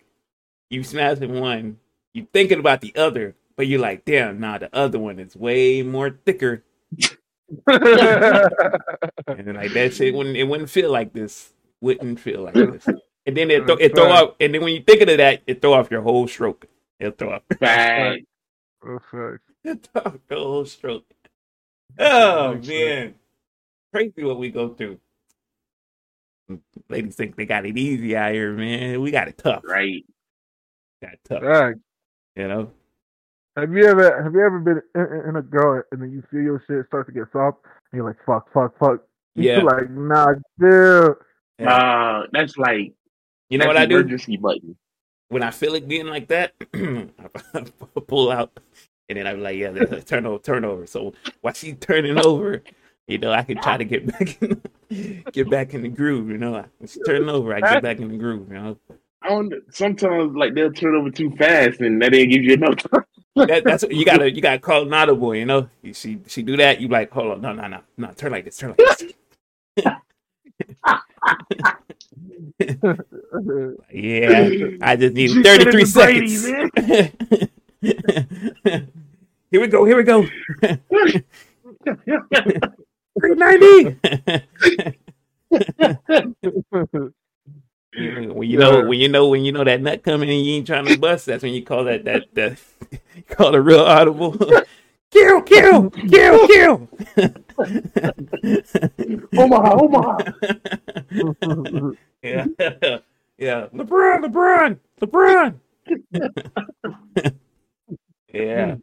you 0.71 0.85
smashing 0.85 1.41
one, 1.41 1.79
you 2.15 2.29
thinking 2.33 2.61
about 2.61 2.81
the 2.81 2.95
other, 2.95 3.35
but 3.57 3.67
you're 3.67 3.81
like, 3.81 4.05
damn, 4.05 4.39
nah, 4.39 4.59
the 4.59 4.75
other 4.75 5.01
one 5.01 5.19
is 5.19 5.35
way 5.35 5.83
more 5.83 6.11
thicker, 6.25 6.63
and 7.67 9.47
then, 9.47 9.55
like 9.55 9.73
that 9.73 9.95
shit 9.95 10.15
wouldn't 10.15 10.37
it 10.37 10.45
wouldn't 10.45 10.71
feel 10.71 10.93
like 10.93 11.13
this. 11.13 11.53
Wouldn't 11.81 12.21
feel 12.21 12.43
like 12.43 12.55
this. 12.55 12.87
And 13.27 13.37
then 13.37 13.51
it 13.51 13.67
throw, 13.67 13.77
it 13.77 13.95
throw 13.95 14.11
off, 14.11 14.35
and 14.41 14.55
then 14.55 14.63
when 14.63 14.75
you 14.75 14.83
thinking 14.83 15.11
of 15.11 15.19
that, 15.19 15.43
it 15.47 15.61
throw 15.61 15.75
off 15.75 15.91
your 15.91 16.01
whole 16.03 16.27
stroke. 16.27 16.67
It'll 16.99 17.13
throw 17.13 17.33
off, 17.35 17.43
Facts. 17.59 18.23
Oh, 18.85 18.99
it 19.65 19.89
throw 19.93 20.03
off 20.03 20.19
the 20.29 20.37
whole 20.37 20.65
stroke. 20.65 21.05
Oh 21.99 22.55
Makes 22.55 22.69
man, 22.69 23.15
crazy 23.93 24.25
what 24.25 24.39
we 24.39 24.51
go 24.51 24.71
through. 24.71 24.99
Ladies 26.89 27.17
think 27.17 27.37
they 27.37 27.45
got 27.45 27.67
it 27.67 27.77
easy 27.77 28.17
out 28.17 28.33
here, 28.33 28.53
man. 28.53 29.01
We 29.01 29.11
got 29.11 29.29
it 29.29 29.37
tough. 29.37 29.63
Right. 29.65 30.05
Got 31.03 31.13
it 31.13 31.21
tough. 31.29 31.43
Fact. 31.43 31.79
You 32.37 32.49
know. 32.49 32.71
Have 33.57 33.73
you 33.73 33.85
ever 33.87 34.23
have 34.23 34.33
you 34.33 34.41
ever 34.41 34.61
been 34.61 34.81
in, 34.95 35.29
in 35.31 35.37
a 35.37 35.43
girl 35.43 35.83
and 35.91 36.01
then 36.01 36.13
you 36.13 36.23
feel 36.31 36.41
your 36.41 36.63
shit 36.67 36.87
start 36.87 37.07
to 37.07 37.13
get 37.13 37.25
soft 37.33 37.59
and 37.65 37.99
you're 37.99 38.07
like 38.07 38.17
fuck 38.25 38.51
fuck 38.53 38.79
fuck 38.79 39.01
Yeah. 39.35 39.57
you're 39.57 39.65
like 39.65 39.91
nah 39.91 40.35
dude 40.61 41.17
Yeah. 41.59 41.75
Uh, 41.75 42.27
that's 42.33 42.57
like, 42.57 42.95
You 43.51 43.59
know 43.59 43.67
what 43.67 43.77
I 43.77 43.87
do 43.87 43.97
Emergency 43.97 44.37
button. 44.37 44.77
when 45.29 45.43
I 45.43 45.51
feel 45.51 45.75
it 45.75 45.89
getting 45.89 46.07
like 46.09 46.29
that? 46.29 46.55
I 46.75 47.65
pull 48.07 48.31
out, 48.31 48.59
and 49.09 49.19
then 49.19 49.27
I'm 49.27 49.43
like, 49.43 49.57
yeah, 49.57 49.71
there's 49.71 49.91
a 49.91 50.03
turn 50.03 50.27
over, 50.27 50.39
turn 50.39 50.65
over. 50.65 50.87
So 50.87 51.15
while 51.41 51.55
she's 51.55 51.77
turning 51.81 52.19
over, 52.25 52.63
you 53.07 53.19
know, 53.19 53.33
I 53.33 53.43
can 53.43 53.61
try 53.61 53.77
to 53.79 53.85
get 53.85 54.07
back 54.07 54.43
in, 54.43 54.61
get 55.33 55.51
back 55.51 55.75
in 55.75 55.83
the 55.83 55.89
groove. 55.89 56.29
You 56.29 56.39
know, 56.39 56.53
when 56.79 56.89
she's 56.89 57.03
turning 57.07 57.29
over, 57.29 57.55
I 57.55 57.61
get 57.61 57.83
back 57.83 57.99
in 57.99 58.09
the 58.09 58.19
groove. 58.19 58.49
You 58.49 58.55
know, 58.55 58.79
I 59.23 59.29
don't. 59.31 59.53
Sometimes 59.71 60.37
like 60.37 60.55
they'll 60.55 60.73
turn 60.73 60.95
over 60.95 61.11
too 61.11 61.31
fast, 61.37 61.81
and 61.81 62.01
that 62.03 62.13
didn't 62.13 62.31
give 62.31 62.43
you 62.45 62.55
enough 62.55 62.77
time. 62.77 63.05
that, 63.37 63.65
that's 63.65 63.85
you 63.91 64.05
gotta 64.05 64.31
you 64.31 64.43
gotta 64.43 64.59
call 64.59 64.83
an 64.83 64.93
audible. 64.93 65.35
You 65.35 65.47
know, 65.47 65.69
she 65.93 66.19
she 66.27 66.43
do 66.43 66.57
that, 66.59 66.81
you 66.83 66.89
like, 66.89 67.11
hold 67.11 67.33
on, 67.33 67.41
no 67.41 67.53
no 67.55 67.67
no 67.67 67.81
no, 67.97 68.13
turn 68.13 68.33
like 68.33 68.45
this, 68.45 68.59
turn 68.59 68.75
like 68.77 68.79
this. 68.79 69.05
Yeah, 73.93 74.51
I 74.83 74.97
just 74.97 75.15
need 75.15 75.45
33 75.45 75.45
said 75.45 75.61
it 75.61 75.71
to 75.73 75.87
seconds. 75.87 76.43
Brady, 76.43 77.13
here 79.51 79.61
we 79.61 79.67
go. 79.69 79.85
Here 79.85 79.97
we 79.97 80.03
go. 80.03 80.27
390. 83.21 83.99
when 88.33 88.49
you 88.49 88.59
know, 88.59 88.85
when 88.87 88.99
you 88.99 89.09
know, 89.09 89.29
when 89.29 89.45
you 89.45 89.53
know 89.53 89.65
that 89.65 89.81
nut 89.81 90.03
coming 90.03 90.29
and 90.31 90.45
you 90.45 90.55
ain't 90.57 90.67
trying 90.67 90.87
to 90.87 90.99
bust, 90.99 91.27
that's 91.27 91.43
when 91.43 91.55
you 91.55 91.65
call 91.65 91.85
that 91.85 92.05
that 92.05 92.25
that 92.35 92.59
call 93.29 93.55
it 93.55 93.59
real 93.59 93.81
audible. 93.81 94.37
kill, 95.11 95.43
kill, 95.43 95.91
kill, 95.91 96.47
kill. 96.49 96.89
Omaha, 99.37 99.79
Omaha. 99.81 100.19
Yeah, 102.23 102.47
yeah. 103.39 103.67
LeBron, 103.75 104.25
LeBron, 104.25 104.79
LeBron. 105.01 105.55
yeah, 108.33 108.77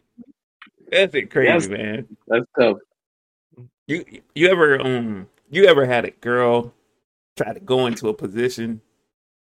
that's 0.92 1.14
it, 1.16 1.30
crazy, 1.32 1.50
Yes. 1.50 1.68
man. 1.68 2.08
That's 2.28 2.46
tough. 2.60 2.78
You 3.88 4.04
you 4.34 4.48
ever 4.50 4.80
um 4.82 5.28
you 5.50 5.66
ever 5.66 5.86
had 5.86 6.06
a 6.06 6.12
girl 6.12 6.74
try 7.38 7.54
to 7.54 7.60
go 7.60 7.86
into 7.86 8.10
a 8.10 8.14
position 8.14 8.82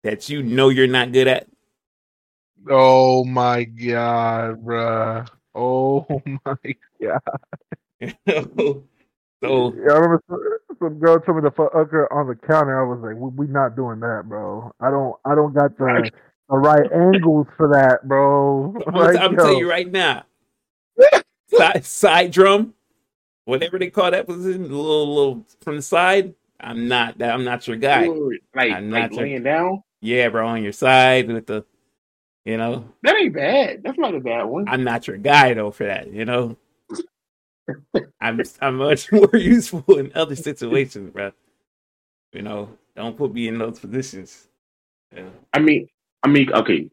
that 0.03 0.29
you 0.29 0.41
know 0.41 0.69
you're 0.69 0.87
not 0.87 1.11
good 1.11 1.27
at? 1.27 1.47
Oh 2.69 3.23
my 3.25 3.63
god, 3.63 4.63
bruh. 4.65 5.27
Oh 5.53 6.05
my 6.45 6.55
god. 7.01 7.21
so 9.43 9.73
Yeah, 9.73 9.93
I 9.93 9.97
remember 9.97 10.60
some, 10.81 10.89
some 10.89 10.99
girl 10.99 11.19
told 11.19 11.37
me 11.37 11.43
to 11.43 11.51
fuck 11.51 11.71
her 11.73 12.11
on 12.11 12.27
the 12.27 12.35
counter. 12.35 12.81
I 12.81 12.87
was 12.87 12.99
like, 13.01 13.15
we, 13.15 13.45
"We 13.45 13.51
not 13.51 13.75
doing 13.75 13.99
that, 14.01 14.23
bro. 14.27 14.73
I 14.79 14.89
don't, 14.91 15.15
I 15.25 15.35
don't 15.35 15.53
got 15.53 15.77
the 15.77 15.83
Right. 15.85 16.13
the 16.49 16.57
right 16.57 16.91
angles 16.91 17.47
for 17.57 17.67
that, 17.69 18.07
bro." 18.07 18.75
I'm, 18.87 18.93
Like, 18.93 19.17
I'm 19.17 19.35
gonna 19.35 19.57
you 19.57 19.69
right 19.69 19.89
now. 19.91 20.25
Side, 21.49 21.85
side 21.85 22.31
drum, 22.31 22.73
whatever 23.45 23.77
they 23.77 23.89
call 23.89 24.11
that 24.11 24.25
position, 24.25 24.63
the 24.63 24.69
little 24.69 25.13
little 25.15 25.45
from 25.61 25.75
the 25.77 25.81
side. 25.81 26.33
I'm 26.59 26.87
not 26.87 27.17
that. 27.17 27.33
I'm 27.33 27.43
not 27.43 27.67
your 27.67 27.77
guy. 27.77 28.07
Like, 28.07 28.71
I'm 28.71 28.91
like 28.91 29.11
not 29.11 29.13
laying 29.13 29.43
down. 29.43 29.83
Yeah, 30.01 30.29
bro, 30.29 30.47
on 30.47 30.63
your 30.63 30.71
side 30.71 31.27
with 31.27 31.47
the, 31.47 31.65
you 32.45 32.57
know, 32.57 32.85
That 33.03 33.15
ain't 33.17 33.33
bad. 33.33 33.83
That's 33.83 33.97
not 33.97 34.15
a 34.15 34.19
bad 34.19 34.43
one. 34.43 34.65
I'm 34.67 34.83
not 34.83 35.07
your 35.07 35.17
guy 35.17 35.53
though 35.53 35.71
for 35.71 35.85
that. 35.85 36.11
You 36.11 36.25
know, 36.25 36.57
I'm 38.21 38.41
I'm 38.61 38.75
much 38.77 39.11
more 39.11 39.29
useful 39.33 39.97
in 39.97 40.11
other 40.15 40.35
situations, 40.35 41.11
bro. 41.11 41.31
You 42.33 42.41
know, 42.41 42.69
don't 42.95 43.17
put 43.17 43.33
me 43.33 43.47
in 43.47 43.57
those 43.57 43.79
positions. 43.79 44.47
Yeah. 45.15 45.29
I 45.53 45.59
mean, 45.59 45.87
I 46.23 46.27
mean, 46.29 46.51
okay. 46.53 46.89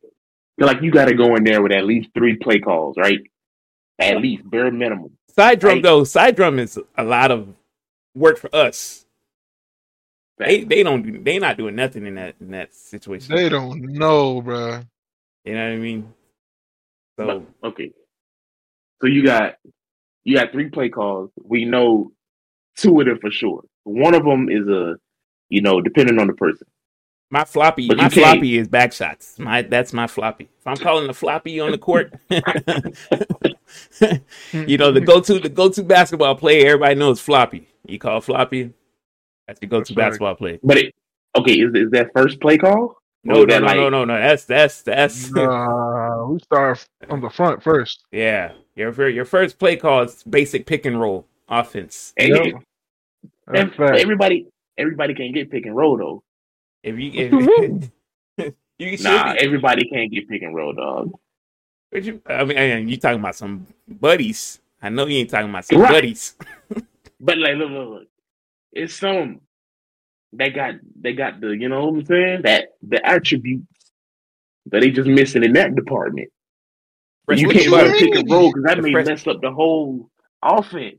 Like 0.59 0.83
you 0.83 0.91
got 0.91 1.05
to 1.07 1.15
go 1.15 1.37
in 1.37 1.45
there 1.45 1.63
with 1.63 1.73
at 1.73 1.85
least 1.85 2.11
three 2.15 2.37
play 2.37 2.59
calls, 2.59 2.97
right? 2.97 3.21
At 4.01 4.21
least 4.21 4.49
bare 4.51 4.71
minimum. 4.73 5.17
Side 5.37 5.61
drum 5.61 5.75
Right. 5.75 5.83
though, 5.83 6.05
side 6.05 6.35
drum 6.35 6.59
is 6.59 6.79
a 6.97 7.05
lot 7.05 7.31
of 7.31 7.49
work 8.15 8.39
for 8.39 8.53
us. 8.55 9.05
They 10.39 10.65
they 10.65 10.83
don't 10.83 11.03
do 11.03 11.23
they 11.23 11.39
not 11.39 11.57
doing 11.57 11.77
nothing 11.77 12.07
in 12.07 12.15
that 12.17 12.35
in 12.41 12.51
that 12.53 12.75
situation. 12.75 13.35
They 13.35 13.49
don't 13.49 13.81
know, 13.83 14.41
bro. 14.43 14.81
you 15.45 15.55
know 15.55 15.65
what 15.65 15.73
I 15.73 15.77
mean? 15.77 16.13
So 17.19 17.47
okay. 17.65 17.93
So 19.01 19.07
you 19.09 19.25
got 19.25 19.57
you 20.29 20.37
got 20.37 20.53
three 20.53 20.69
play 20.69 20.91
calls. 20.91 21.31
We 21.43 21.65
know 21.65 22.13
two 22.77 23.01
of 23.01 23.07
them 23.07 23.19
for 23.19 23.31
sure. 23.31 23.65
One 23.85 24.13
of 24.15 24.25
them 24.25 24.51
is 24.51 24.69
a, 24.69 24.97
you 25.49 25.63
know, 25.63 25.81
depending 25.81 26.19
on 26.19 26.27
the 26.27 26.35
person. 26.35 26.67
my 27.31 27.45
floppy 27.47 27.89
But 27.89 27.97
my 27.97 28.11
floppy 28.11 28.59
is 28.59 28.69
back 28.69 28.93
shots. 28.93 29.39
My 29.39 29.63
that's 29.63 29.95
my 29.95 30.07
floppy. 30.07 30.51
If 30.59 30.67
I'm 30.67 30.77
calling 30.77 31.07
the 31.07 31.15
floppy 31.15 31.61
on 31.61 31.71
the 31.71 31.79
court, 31.79 32.13
you 34.53 34.77
know 34.77 34.93
the 34.93 35.01
go 35.07 35.19
to 35.23 35.39
the 35.39 35.49
go 35.49 35.71
to 35.71 35.83
basketball 35.83 36.35
play. 36.35 36.67
Everybody 36.67 36.97
knows 36.97 37.21
floppy. 37.21 37.67
You 37.87 37.99
call 37.99 38.21
floppy. 38.21 38.75
That's 39.47 39.61
the 39.61 39.67
go 39.67 39.81
to 39.81 39.95
basketball 39.95 40.35
play. 40.35 40.61
But 40.63 40.77
it, 40.77 40.95
okay, 41.39 41.55
is 41.55 41.75
is 41.75 41.91
that 41.93 42.11
first 42.15 42.39
play 42.39 42.59
call? 42.59 42.97
No, 43.29 43.35
no, 43.41 43.47
that 43.47 43.61
no, 43.61 43.67
like- 43.67 43.77
no, 43.77 43.89
no, 43.91 44.05
no. 44.05 44.15
That's 44.19 44.45
that's 44.45 44.83
that's 44.83 45.31
Nah, 45.31 46.27
we 46.29 46.39
start 46.41 46.87
on 47.11 47.21
the 47.21 47.31
front 47.31 47.63
first. 47.63 48.05
yeah. 48.13 48.53
Your 48.75 49.09
your 49.09 49.25
first 49.25 49.59
play 49.59 49.77
call 49.77 50.03
is 50.03 50.23
basic 50.23 50.65
pick 50.67 50.87
and 50.87 51.01
roll 51.01 51.27
offense. 51.49 52.13
Hey, 52.17 52.29
Yep. 52.29 52.63
That's 53.49 53.61
ev- 53.71 53.75
fact. 53.75 53.99
everybody 53.99 54.47
everybody 54.77 55.15
can 55.15 55.33
get 55.33 55.51
pick 55.51 55.67
and 55.67 55.75
roll 55.77 55.97
though. 55.97 56.23
If 56.83 56.99
you 56.99 57.11
if 58.39 58.53
you 58.79 58.97
Nah, 59.03 59.33
be- 59.35 59.41
everybody 59.41 59.89
can't 59.89 60.11
get 60.13 60.29
pick 60.29 60.43
and 60.43 60.55
roll, 60.55 60.73
dog. 60.73 61.13
What 61.91 62.05
you, 62.05 62.21
I 62.27 62.45
mean, 62.45 62.57
and 62.59 62.91
you 62.91 62.97
talking 62.99 63.19
about 63.19 63.35
some 63.35 63.67
buddies? 63.89 64.61
I 64.81 64.91
know 64.91 65.07
you 65.07 65.19
ain't 65.19 65.31
talking 65.31 65.49
about 65.51 65.65
some 65.65 65.81
Right. 65.81 65.91
buddies. 65.91 66.37
But 67.21 67.39
like, 67.39 67.57
look, 67.57 67.71
look, 67.71 67.89
look. 67.89 68.07
It's 68.73 68.95
some 68.95 69.41
they 70.33 70.51
got 70.51 70.75
they 71.01 71.13
got 71.13 71.41
the 71.41 71.49
you 71.51 71.69
know 71.69 71.87
what 71.87 72.01
I'm 72.01 72.07
saying 72.07 72.43
that 72.43 72.69
the 72.87 73.05
attributes 73.07 73.65
that 74.67 74.81
they 74.81 74.91
just 74.91 75.09
missing 75.09 75.45
in 75.45 75.53
that 75.55 75.75
department. 75.75 76.29
Fresh 77.27 77.41
you 77.41 77.49
can't 77.49 77.71
butter. 77.71 77.89
run 77.91 77.99
pick 77.99 78.15
and 78.15 78.31
roll 78.31 78.49
because 78.53 78.65
that 78.65 78.83
may 78.83 78.93
fresh- 78.93 79.07
mess 79.07 79.27
up 79.27 79.41
the 79.41 79.51
whole 79.51 80.11
offense. 80.43 80.99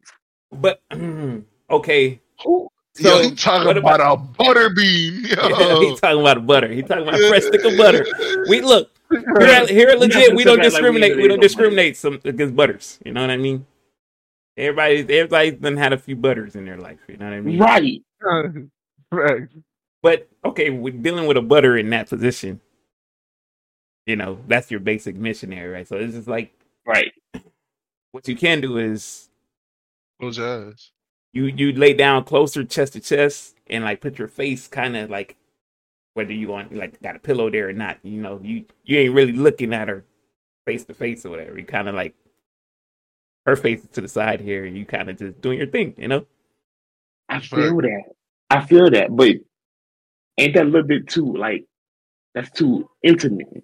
But 0.52 0.82
okay, 1.70 2.20
Who- 2.44 2.70
So, 2.96 3.22
Yo, 3.22 3.30
he 3.30 3.36
talking 3.36 3.78
about, 3.78 4.00
about- 4.00 4.20
a 4.20 4.44
butter 4.44 4.70
bean. 4.72 5.24
Yo. 5.26 5.80
he 5.82 5.96
talking 5.98 6.22
about 6.22 6.46
butter. 6.48 6.68
He 6.70 6.82
talking 6.82 7.08
about 7.08 7.20
fresh 7.20 7.44
stick 7.44 7.64
of 7.64 7.78
butter. 7.78 8.06
We 8.50 8.62
look 8.62 8.92
here, 9.10 9.24
at, 9.42 9.70
here 9.70 9.90
at 9.90 10.00
We 10.00 10.08
not 10.08 10.16
legit. 10.16 10.36
We 10.36 10.44
don't 10.44 10.58
gonna 10.58 10.72
say 10.72 10.82
that 10.82 10.92
like 10.92 10.94
we 10.94 11.00
discriminate. 11.00 11.18
We 11.18 11.28
don't 11.28 11.40
discriminate 11.42 11.98
some 11.98 12.20
against 12.26 12.56
butters. 12.56 13.00
You 13.06 13.14
know 13.14 13.22
what 13.22 13.30
I 13.30 13.38
mean? 13.38 13.66
Everybody, 14.58 15.00
everybody's 15.02 15.54
done 15.54 15.78
had 15.78 15.94
a 15.94 15.98
few 15.98 16.16
butters 16.16 16.56
in 16.56 16.66
their 16.66 16.78
life. 16.78 17.00
You 17.08 17.18
know 17.18 17.26
what 17.26 17.34
I 17.34 17.42
mean? 17.42 17.60
right? 17.60 18.02
Right. 19.12 19.48
But 20.02 20.30
okay, 20.46 20.70
we're 20.70 20.94
dealing 20.94 21.28
with 21.28 21.38
a 21.38 21.42
butter 21.42 21.78
in 21.78 21.90
that 21.92 22.10
position. 22.10 22.62
You 24.06 24.16
know, 24.16 24.40
that's 24.48 24.72
your 24.72 24.80
basic 24.80 25.16
missionary, 25.16 25.70
right? 25.70 25.88
So 25.88 25.98
it's 25.98 26.14
just 26.16 26.28
like 26.28 26.54
Right. 26.86 27.12
what 28.12 28.28
you 28.28 28.36
can 28.36 28.62
do 28.62 28.78
is 28.78 29.30
Close 30.20 30.38
your 30.38 30.68
eyes. 30.70 30.92
you 31.34 31.46
you 31.46 31.74
lay 31.74 31.94
down 31.94 32.24
closer 32.24 32.64
chest 32.64 32.94
to 32.94 33.00
chest 33.00 33.56
and 33.68 33.84
like 33.84 34.02
put 34.02 34.18
your 34.20 34.28
face 34.28 34.68
kind 34.68 34.98
of 34.98 35.10
like 35.10 35.38
whether 36.16 36.34
you 36.34 36.48
want 36.48 36.74
like 36.76 37.02
got 37.02 37.16
a 37.16 37.20
pillow 37.20 37.50
there 37.50 37.70
or 37.70 37.74
not 37.74 37.98
you 38.04 38.22
know 38.22 38.40
you 38.44 38.66
you 38.84 39.00
ain't 39.00 39.14
really 39.14 39.34
looking 39.34 39.74
at 39.74 39.88
her 39.88 40.06
face 40.66 40.86
to 40.86 40.94
face 40.94 41.26
or 41.26 41.30
whatever 41.30 41.58
you 41.60 41.66
kind 41.66 41.88
of 41.90 41.96
like 41.96 42.16
her 43.46 43.56
face 43.56 43.84
is 43.84 43.90
to 43.92 44.02
the 44.02 44.08
side 44.08 44.42
here 44.42 44.66
and 44.66 44.78
you 44.78 44.86
kind 44.86 45.10
of 45.10 45.18
just 45.18 45.42
doing 45.42 45.58
your 45.58 45.68
thing 45.68 45.94
you 45.98 46.08
know 46.08 46.26
I 47.30 47.40
feel 47.40 47.78
that. 47.82 48.04
I 48.50 48.66
feel 48.66 48.90
that, 48.92 49.16
but 49.16 49.36
ain't 50.38 50.54
that 50.56 50.64
a 50.64 50.70
little 50.70 50.88
bit 50.88 51.08
too 51.08 51.34
like 51.36 51.66
that's 52.34 52.50
too 52.52 52.90
intimate, 53.04 53.64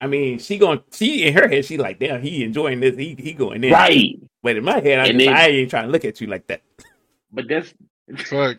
i 0.00 0.06
mean 0.06 0.38
she 0.38 0.58
going 0.58 0.80
she 0.92 1.24
in 1.26 1.34
her 1.34 1.48
head 1.48 1.64
she 1.64 1.76
like 1.76 1.98
damn 1.98 2.20
he 2.22 2.44
enjoying 2.44 2.78
this 2.80 2.96
he 2.96 3.16
he 3.18 3.32
going 3.32 3.64
in 3.64 3.72
right? 3.72 4.14
but 4.42 4.56
in 4.56 4.62
my 4.64 4.78
head 4.80 5.00
I, 5.00 5.06
just, 5.06 5.18
then- 5.18 5.34
I 5.34 5.48
ain't 5.48 5.70
trying 5.70 5.86
to 5.86 5.90
look 5.90 6.04
at 6.04 6.20
you 6.20 6.26
like 6.28 6.46
that 6.48 6.62
But 7.32 7.46
that's 7.48 7.72
Fuck. 8.16 8.58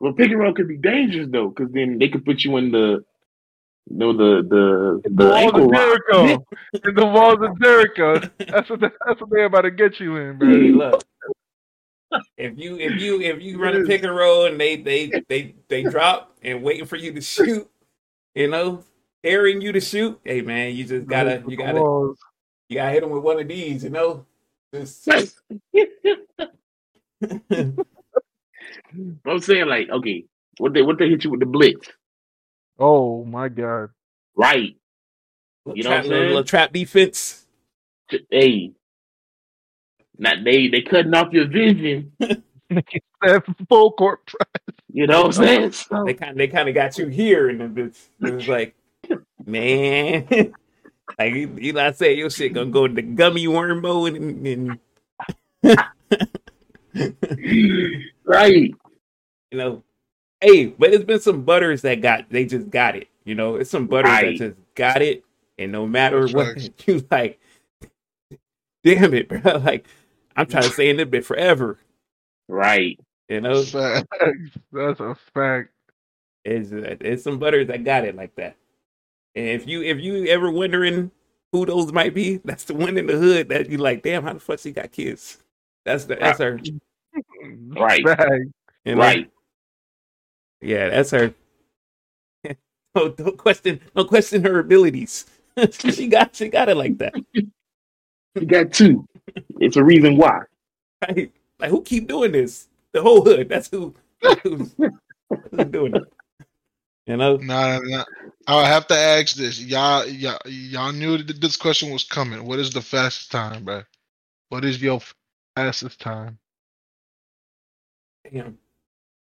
well, 0.00 0.12
pick 0.12 0.30
and 0.30 0.40
roll 0.40 0.52
could 0.52 0.68
be 0.68 0.76
dangerous 0.76 1.28
though, 1.30 1.48
because 1.48 1.72
then 1.72 1.98
they 1.98 2.08
could 2.08 2.24
put 2.24 2.42
you 2.44 2.56
in 2.56 2.70
the, 2.72 3.04
you 3.90 3.96
know, 3.96 4.12
the 4.12 4.42
the 4.48 5.00
The 5.04 5.10
the 5.14 5.24
walls 5.24 5.54
of. 5.54 5.72
Jericho. 5.72 6.44
In 6.84 6.94
the 6.94 7.06
walls 7.06 7.38
of 7.40 7.60
Jericho. 7.60 8.20
That's 8.38 8.68
what 8.68 8.80
they, 8.80 8.90
that's 9.06 9.20
what 9.20 9.30
they're 9.30 9.46
about 9.46 9.62
to 9.62 9.70
get 9.70 9.98
you 10.00 10.16
in, 10.16 10.38
bro. 10.38 10.48
Hey, 10.50 10.70
look. 10.70 11.04
If 12.36 12.58
you 12.58 12.78
if 12.78 13.00
you 13.00 13.20
if 13.20 13.42
you 13.42 13.58
run 13.58 13.76
a 13.76 13.84
pick 13.84 14.02
and 14.02 14.14
roll 14.14 14.46
and 14.46 14.60
they 14.60 14.76
they 14.76 15.12
they 15.28 15.54
they 15.68 15.82
drop 15.82 16.36
and 16.42 16.62
waiting 16.62 16.86
for 16.86 16.96
you 16.96 17.12
to 17.12 17.20
shoot, 17.20 17.68
you 18.34 18.48
know, 18.48 18.84
airing 19.24 19.60
you 19.60 19.72
to 19.72 19.80
shoot. 19.80 20.18
Hey 20.24 20.40
man, 20.40 20.74
you 20.74 20.84
just 20.84 21.06
gotta 21.06 21.42
you 21.46 21.56
gotta 21.56 21.80
you 22.68 22.74
gotta 22.74 22.92
hit 22.92 23.00
them 23.00 23.10
with 23.10 23.22
one 23.22 23.40
of 23.40 23.48
these, 23.48 23.84
you 23.84 23.90
know. 23.90 24.24
Just, 24.72 25.08
I'm 29.26 29.40
saying 29.40 29.66
like, 29.66 29.88
okay, 29.90 30.24
what 30.58 30.74
they 30.74 30.82
what 30.82 30.98
they 30.98 31.08
hit 31.08 31.24
you 31.24 31.30
with 31.30 31.40
the 31.40 31.46
blitz, 31.46 31.88
Oh 32.78 33.24
my 33.24 33.48
god. 33.48 33.90
right? 34.36 34.76
You 35.66 35.82
know 35.82 35.90
trap, 35.90 35.90
what 35.90 36.04
I'm 36.04 36.04
little, 36.04 36.10
saying? 36.10 36.28
little 36.28 36.44
trap 36.44 36.72
defense. 36.72 37.46
Hey, 38.30 38.72
not 40.18 40.44
they 40.44 40.68
they 40.68 40.82
cutting 40.82 41.14
off 41.14 41.32
your 41.32 41.46
vision. 41.48 42.12
That 43.22 43.44
full 43.68 43.92
court 43.92 44.26
press. 44.26 44.76
You 44.92 45.06
know 45.06 45.22
what 45.22 45.26
I'm 45.38 45.44
saying? 45.44 45.72
So, 45.72 46.04
They 46.06 46.14
kind 46.14 46.38
they 46.38 46.48
kind 46.48 46.68
of 46.68 46.74
got 46.74 46.98
you 46.98 47.06
here, 47.08 47.48
and 47.48 47.60
then 47.60 47.86
it's, 47.86 48.10
it's 48.20 48.48
like, 48.48 48.74
man, 49.46 50.26
like 51.18 51.34
you 51.34 51.56
Eli 51.60 51.92
said, 51.92 52.16
your 52.18 52.30
shit 52.30 52.52
gonna 52.52 52.70
go 52.70 52.86
to 52.88 52.94
the 52.94 53.02
gummy 53.02 53.48
worm 53.48 53.80
mode 53.82 54.14
and, 54.16 54.46
and 54.46 54.80
Right. 58.24 58.74
You 59.50 59.58
know, 59.58 59.84
hey, 60.40 60.66
but 60.66 60.92
it's 60.92 61.04
been 61.04 61.20
some 61.20 61.42
butters 61.42 61.82
that 61.82 62.00
got 62.02 62.28
they 62.30 62.44
just 62.44 62.70
got 62.70 62.96
it. 62.96 63.08
You 63.24 63.34
know, 63.34 63.56
it's 63.56 63.70
some 63.70 63.86
butters 63.86 64.10
Right. 64.10 64.38
that 64.38 64.50
just 64.50 64.58
got 64.74 65.02
it, 65.02 65.24
and 65.58 65.72
no 65.72 65.86
matter 65.86 66.26
what 66.28 66.70
you 66.86 67.04
like, 67.10 67.40
damn 68.84 69.14
it, 69.14 69.28
bro. 69.28 69.40
Like 69.58 69.86
I'm 70.38 70.46
trying 70.46 70.62
to 70.62 70.70
stay 70.70 70.88
in 70.88 70.96
this 70.96 71.08
bit 71.08 71.24
forever. 71.24 71.78
Right. 72.46 72.98
You 73.28 73.40
know, 73.40 73.62
That's 74.72 75.00
a 75.00 75.16
fact. 75.34 75.70
it's 76.44 76.70
it's 76.72 77.24
some 77.24 77.38
butters 77.38 77.66
that 77.66 77.84
got 77.84 78.04
it 78.04 78.14
like 78.14 78.34
that. 78.36 78.56
And 79.34 79.46
if 79.48 79.66
you 79.66 79.82
if 79.82 79.98
you 79.98 80.26
ever 80.26 80.50
wondering 80.50 81.10
who 81.52 81.66
those 81.66 81.92
might 81.92 82.14
be, 82.14 82.38
that's 82.44 82.64
the 82.64 82.74
one 82.74 82.96
in 82.96 83.06
the 83.06 83.16
hood 83.16 83.48
that 83.48 83.68
you 83.68 83.78
like. 83.78 84.02
Damn, 84.02 84.22
how 84.22 84.32
the 84.32 84.40
fuck 84.40 84.60
she 84.60 84.70
got 84.70 84.92
kids? 84.92 85.38
That's 85.84 86.04
the 86.04 86.14
that's 86.16 86.38
her. 86.38 86.60
Right. 87.42 88.04
Fact. 88.04 88.30
you 88.84 88.94
know? 88.94 89.00
Right. 89.00 89.30
Yeah, 90.60 90.88
that's 90.88 91.10
her. 91.10 91.34
don't, 92.94 93.16
don't 93.16 93.36
question 93.36 93.80
don't 93.94 94.08
question 94.08 94.44
her 94.44 94.60
abilities. 94.60 95.26
she 95.72 96.06
got 96.06 96.36
she 96.36 96.48
got 96.48 96.68
it 96.68 96.76
like 96.76 96.98
that. 96.98 97.14
You 98.40 98.46
got 98.46 98.72
two. 98.72 99.06
It's 99.60 99.76
a 99.76 99.84
reason 99.84 100.16
why. 100.16 100.40
Right? 101.02 101.32
Like 101.58 101.70
who 101.70 101.82
keep 101.82 102.08
doing 102.08 102.32
this? 102.32 102.68
The 102.92 103.02
whole 103.02 103.22
hood. 103.22 103.48
That's 103.48 103.68
who 103.68 103.94
who's, 104.42 104.74
who's 104.76 105.64
doing 105.70 105.94
it. 105.94 106.02
You 107.06 107.16
know? 107.16 107.36
Nah, 107.36 107.78
nah, 107.78 107.80
nah. 107.84 108.04
I 108.46 108.66
have 108.66 108.86
to 108.88 108.94
ask 108.94 109.34
this. 109.34 109.60
Y'all, 109.60 110.06
y'all, 110.06 110.38
y'all 110.46 110.92
knew 110.92 111.18
that 111.18 111.40
this 111.40 111.56
question 111.56 111.90
was 111.90 112.04
coming. 112.04 112.44
What 112.44 112.58
is 112.58 112.70
the 112.70 112.82
fastest 112.82 113.30
time, 113.30 113.64
bro? 113.64 113.82
What 114.50 114.64
is 114.64 114.80
your 114.80 115.00
fastest 115.56 116.00
time? 116.00 116.38
Damn. 118.30 118.58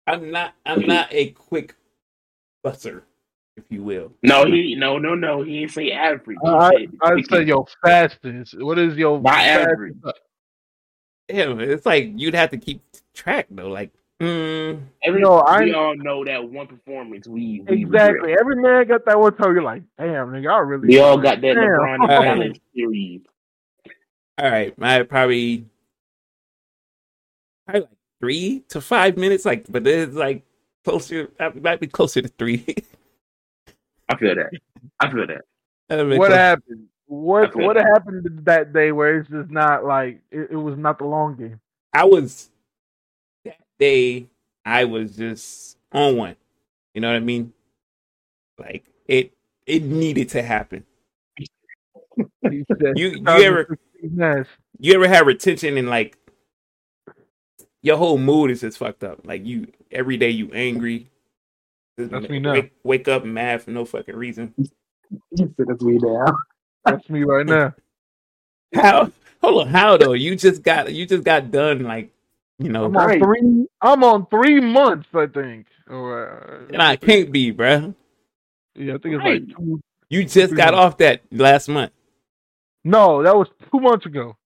I'm 0.07 0.31
not 0.31 0.55
I'm 0.65 0.87
not 0.87 1.13
a 1.13 1.31
quick 1.31 1.75
busser, 2.65 3.03
if 3.57 3.65
you 3.71 3.83
will. 3.83 4.13
No, 4.23 4.45
he 4.45 4.75
no 4.75 4.99
no 4.99 5.15
no. 5.15 5.43
He 5.43 5.63
ain't 5.63 5.71
say 5.71 5.91
average. 5.93 6.39
He 6.43 6.49
I 6.49 6.71
said 6.71 6.89
I 7.03 7.23
say 7.23 7.43
your 7.45 7.67
fastest. 7.85 8.61
What 8.61 8.79
is 8.79 8.97
your 8.97 9.19
By 9.21 9.33
fastest- 9.33 9.69
average. 9.73 9.95
Damn, 11.29 11.61
it's 11.61 11.85
like 11.87 12.13
you'd 12.17 12.35
have 12.35 12.51
to 12.51 12.57
keep 12.59 12.81
track 13.13 13.47
though. 13.51 13.69
Like, 13.69 13.91
mm, 14.23 14.81
Every, 15.03 15.21
No, 15.21 15.39
I- 15.41 15.65
we 15.65 15.75
all 15.75 15.97
know 15.97 16.25
that 16.25 16.49
one 16.49 16.69
performance. 16.69 17.27
We, 17.27 17.63
we 17.67 17.83
Exactly. 17.83 18.21
regret. 18.31 18.39
Every 18.41 18.57
man 18.63 18.87
got 18.87 19.05
that 19.07 19.19
one 19.19 19.35
toe. 19.37 19.51
You're 19.51 19.63
like, 19.63 19.83
damn, 19.99 20.29
nigga, 20.29 20.53
I 20.53 20.59
really. 20.61 20.87
We 20.87 21.01
all 21.01 21.17
got 21.17 21.41
that 21.41 21.55
Damn. 21.55 21.57
LeBron 21.65 21.95
and 21.95 22.11
Alright. 22.11 22.61
Series. 22.77 23.23
all 24.39 24.51
right, 24.51 24.75
I 24.81 25.03
probably 25.03 25.65
probably 27.67 27.81
like 27.83 27.91
three 28.21 28.63
to 28.69 28.81
five 28.81 29.17
minutes. 29.17 29.45
Like, 29.45 29.65
but 29.69 29.85
it's 29.87 30.15
like 30.15 30.45
closer. 30.85 31.31
I 31.41 31.49
might 31.49 31.81
be 31.81 31.89
closer 31.89 32.23
to 32.23 32.29
three. 32.29 32.65
I 34.09 34.17
feel 34.17 34.35
that. 34.35 34.51
I 35.01 35.11
feel 35.11 35.27
that. 35.27 35.43
What 35.89 36.29
close- 36.29 36.33
happened? 36.33 36.87
What 37.09 37.55
what 37.55 37.77
that. 37.77 37.87
happened 37.87 38.41
that 38.47 38.73
day 38.73 38.91
where 38.91 39.19
it's 39.21 39.29
just 39.31 39.51
not 39.51 39.85
like 39.85 40.21
it, 40.33 40.49
it 40.51 40.57
was 40.57 40.77
not 40.77 40.99
the 40.99 41.05
long 41.05 41.37
game? 41.37 41.61
I 41.93 42.05
was 42.05 42.51
that 43.45 43.59
day. 43.79 44.27
I 44.65 44.85
was 44.85 45.17
just 45.17 45.79
on 45.93 46.17
one. 46.17 46.35
You 46.95 47.01
know 47.01 47.09
what 47.11 47.17
I 47.17 47.21
mean? 47.21 47.53
Like 48.59 48.85
it. 49.07 49.33
It 49.67 49.83
needed 49.85 50.29
to 50.31 50.43
happen. 50.43 50.85
You 52.43 52.65
you 52.97 53.23
ever 53.27 53.79
Yes. 54.03 54.47
you 54.79 54.95
ever 54.95 55.09
had 55.09 55.27
retention 55.27 55.77
and 55.77 55.89
like 55.89 56.17
your 57.83 57.97
whole 57.97 58.19
mood 58.19 58.51
is 58.51 58.61
just 58.63 58.79
fucked 58.79 59.05
up. 59.05 59.21
Like 59.27 59.45
you 59.45 59.69
every 59.91 60.17
day 60.17 60.31
you 60.31 60.51
angry. 60.53 61.09
Just 61.99 62.11
That's 62.11 62.29
me 62.29 62.39
now. 62.39 62.53
Wake, 62.53 62.73
wake 62.83 63.09
up 63.09 63.25
mad 63.25 63.63
for 63.63 63.71
no 63.71 63.85
fucking 63.85 64.17
reason. 64.17 64.55
That's 65.33 65.83
me 65.83 65.99
now. 66.03 66.27
That's 66.85 67.09
me 67.09 67.23
right 67.25 67.47
now. 67.47 67.75
How? 68.75 69.11
Hold 69.43 69.63
on. 69.63 69.69
How 69.69 69.97
though? 69.97 70.13
You 70.13 70.37
just 70.37 70.63
got 70.63 70.93
you 70.93 71.07
just 71.07 71.25
got 71.25 71.51
done 71.51 71.85
like 71.85 72.11
you 72.59 72.69
know. 72.71 72.85
I'm 72.87 72.97
on 72.97 73.07
Right. 73.07 73.23
three. 73.23 73.67
I'm 73.81 74.05
on 74.05 74.27
three 74.27 74.61
months, 74.61 75.09
I 75.15 75.27
think. 75.27 75.67
Or 75.89 76.67
uh, 76.69 76.73
And 76.73 76.83
I 76.83 76.97
can't 76.97 77.31
be, 77.31 77.53
bruh. 77.53 77.95
yeah, 78.75 78.95
I 78.95 78.99
think 78.99 79.15
it's 79.15 79.25
Right. 79.25 79.47
like 79.47 79.57
two. 79.57 79.81
You 80.11 80.25
just 80.25 80.55
got 80.55 80.75
months. 80.75 80.85
off 80.95 80.99
that 80.99 81.23
last 81.31 81.69
month. 81.69 81.93
No, 82.85 83.23
that 83.23 83.35
was 83.37 83.49
two 83.71 83.81
months 83.81 84.07
ago. 84.07 84.37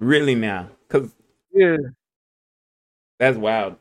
Really 0.00 0.34
now? 0.34 0.68
Cause 0.88 1.14
Yeah. 1.52 1.76
that's 3.18 3.36
wild. 3.38 3.76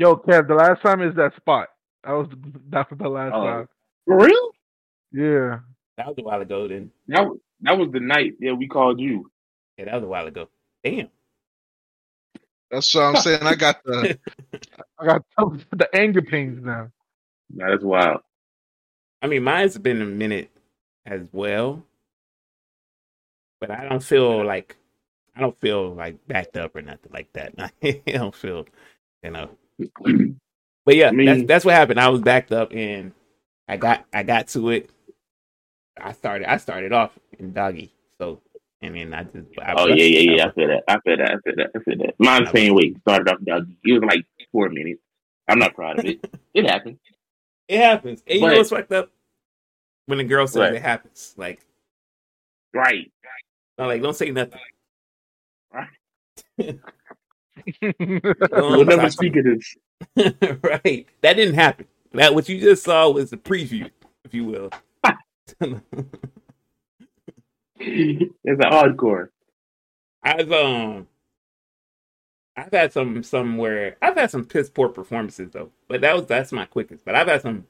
Yo, 0.00 0.16
Kev, 0.16 0.48
the 0.48 0.56
last 0.56 0.82
time 0.82 1.02
is 1.02 1.14
that 1.16 1.36
spot. 1.36 1.68
That 2.04 2.12
was 2.14 2.28
that 2.70 2.90
was 2.90 3.00
the 3.00 3.10
last 3.10 3.34
Oh. 3.34 3.44
time. 3.44 3.68
For 4.06 4.18
real? 4.18 4.50
Yeah. 5.12 5.60
That 5.98 6.08
was 6.08 6.16
a 6.18 6.22
while 6.24 6.42
ago. 6.42 6.68
Then 6.68 6.92
That 7.08 7.26
was, 7.28 7.38
that 7.62 7.78
was 7.78 7.90
the 7.92 8.00
night 8.00 8.34
that 8.40 8.56
we 8.56 8.68
called 8.68 9.00
you. 9.00 9.30
yeah, 9.78 9.86
that 9.86 9.96
was 9.96 10.04
a 10.04 10.08
while 10.08 10.28
ago. 10.28 10.48
Damn. 10.84 11.10
That's 12.70 12.94
what 12.94 13.02
I'm 13.04 13.16
saying. 13.16 13.42
I 13.42 13.56
got 13.56 13.84
the. 13.84 14.18
I 15.00 15.06
got 15.06 15.22
the 15.72 15.88
anger 15.94 16.22
pains 16.22 16.64
now. 16.64 16.90
That's 17.50 17.84
wild. 17.84 18.22
I 19.22 19.28
mean, 19.28 19.44
mine's 19.44 19.78
been 19.78 20.02
a 20.02 20.06
minute 20.06 20.50
as 21.06 21.28
well, 21.32 21.84
but 23.60 23.70
I 23.70 23.88
don't 23.88 24.02
feel 24.04 24.44
like 24.44 24.76
I 25.36 25.40
don't 25.40 25.60
feel 25.60 25.94
like 25.94 26.26
backed 26.28 26.56
up 26.58 26.76
or 26.76 26.82
nothing 26.82 27.12
like 27.12 27.32
that. 27.34 27.54
I 27.82 28.02
don't 28.06 28.34
feel, 28.36 28.66
you 29.24 29.32
know. 29.32 29.50
But 30.86 30.96
yeah, 30.96 31.08
I 31.08 31.10
mean- 31.12 31.26
that's 31.26 31.42
that's 31.46 31.64
what 31.64 31.74
happened. 31.74 32.00
I 32.00 32.08
was 32.08 32.20
backed 32.20 32.52
up 32.52 32.72
and 32.72 33.12
I 33.68 33.76
got 33.76 34.04
I 34.12 34.22
got 34.22 34.48
to 34.48 34.70
it. 34.70 34.90
I 36.00 36.12
started 36.12 36.50
I 36.50 36.56
started 36.56 36.92
off 36.92 37.18
in 37.38 37.52
doggy, 37.52 37.92
so 38.18 38.40
and 38.80 38.94
then 38.96 39.12
I 39.14 39.24
just 39.24 39.46
I 39.60 39.74
Oh 39.76 39.86
yeah, 39.88 40.04
yeah, 40.04 40.32
yeah. 40.36 40.46
I 40.46 40.50
feel 40.52 40.68
that. 40.68 40.84
I 40.88 40.98
feel 41.00 41.16
that. 41.18 41.30
I 41.30 41.36
feel 41.44 41.54
that. 41.56 41.70
I 41.74 41.78
feel 41.80 41.98
that. 41.98 42.14
Mine's 42.18 42.50
the 42.50 42.56
same 42.58 42.74
way. 42.74 42.94
Started 43.02 43.28
off 43.28 43.38
doggy. 43.44 43.76
It 43.84 43.92
was 43.92 44.02
like 44.08 44.24
four 44.52 44.68
minutes. 44.70 45.00
I'm 45.48 45.58
not 45.58 45.74
proud 45.74 45.98
of 45.98 46.04
it. 46.06 46.24
It 46.54 46.68
happened. 46.68 46.98
It 47.68 47.78
happens. 47.78 48.22
And 48.26 48.40
you 48.40 48.46
know 48.48 48.56
what's 48.56 48.70
fucked 48.70 48.92
up? 48.92 49.10
When 50.06 50.18
the 50.18 50.24
girl 50.24 50.46
says 50.48 50.56
Right. 50.60 50.74
it 50.74 50.82
happens, 50.82 51.34
like 51.36 51.60
Right. 52.74 53.12
I'm 53.78 53.86
like 53.86 54.02
don't 54.02 54.16
say 54.16 54.30
nothing. 54.30 54.58
We'll 58.50 58.84
never 58.84 59.10
speak 59.10 59.36
of 59.36 59.44
this. 59.44 59.76
right. 60.62 61.06
That 61.22 61.34
didn't 61.34 61.54
happen. 61.54 61.86
That 62.12 62.34
what 62.34 62.48
you 62.48 62.60
just 62.60 62.84
saw 62.84 63.10
was 63.10 63.30
the 63.30 63.36
preview, 63.36 63.90
if 64.24 64.34
you 64.34 64.44
will. 64.44 64.70
It's 67.82 68.30
an 68.44 68.70
hardcore. 68.70 69.28
I've 70.22 70.52
um 70.52 71.08
I've 72.56 72.72
had 72.72 72.92
some 72.92 73.22
somewhere 73.22 73.96
I've 74.02 74.16
had 74.16 74.30
some 74.30 74.44
piss 74.44 74.68
poor 74.68 74.88
performances 74.90 75.50
though. 75.50 75.70
But 75.88 76.02
that 76.02 76.14
was 76.14 76.26
that's 76.26 76.52
my 76.52 76.66
quickest. 76.66 77.04
But 77.04 77.14
I've 77.14 77.28
had 77.28 77.40
some 77.42 77.66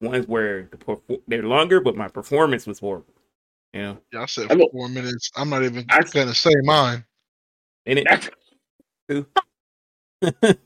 ones 0.00 0.26
where 0.26 0.64
the 0.64 0.76
perfor- 0.76 1.20
they're 1.28 1.44
longer, 1.44 1.80
but 1.80 1.96
my 1.96 2.08
performance 2.08 2.66
was 2.66 2.80
horrible. 2.80 3.14
You 3.72 3.82
know? 3.82 3.98
Y'all 4.12 4.26
said 4.26 4.50
I'm 4.50 4.60
four 4.72 4.88
minutes. 4.88 5.30
I'm 5.36 5.48
not 5.50 5.62
even 5.62 5.84
I- 5.90 6.02
gonna 6.02 6.34
say 6.34 6.52
mine. 6.64 7.04
And 7.86 8.00
it 8.00 8.06
That's 9.08 9.26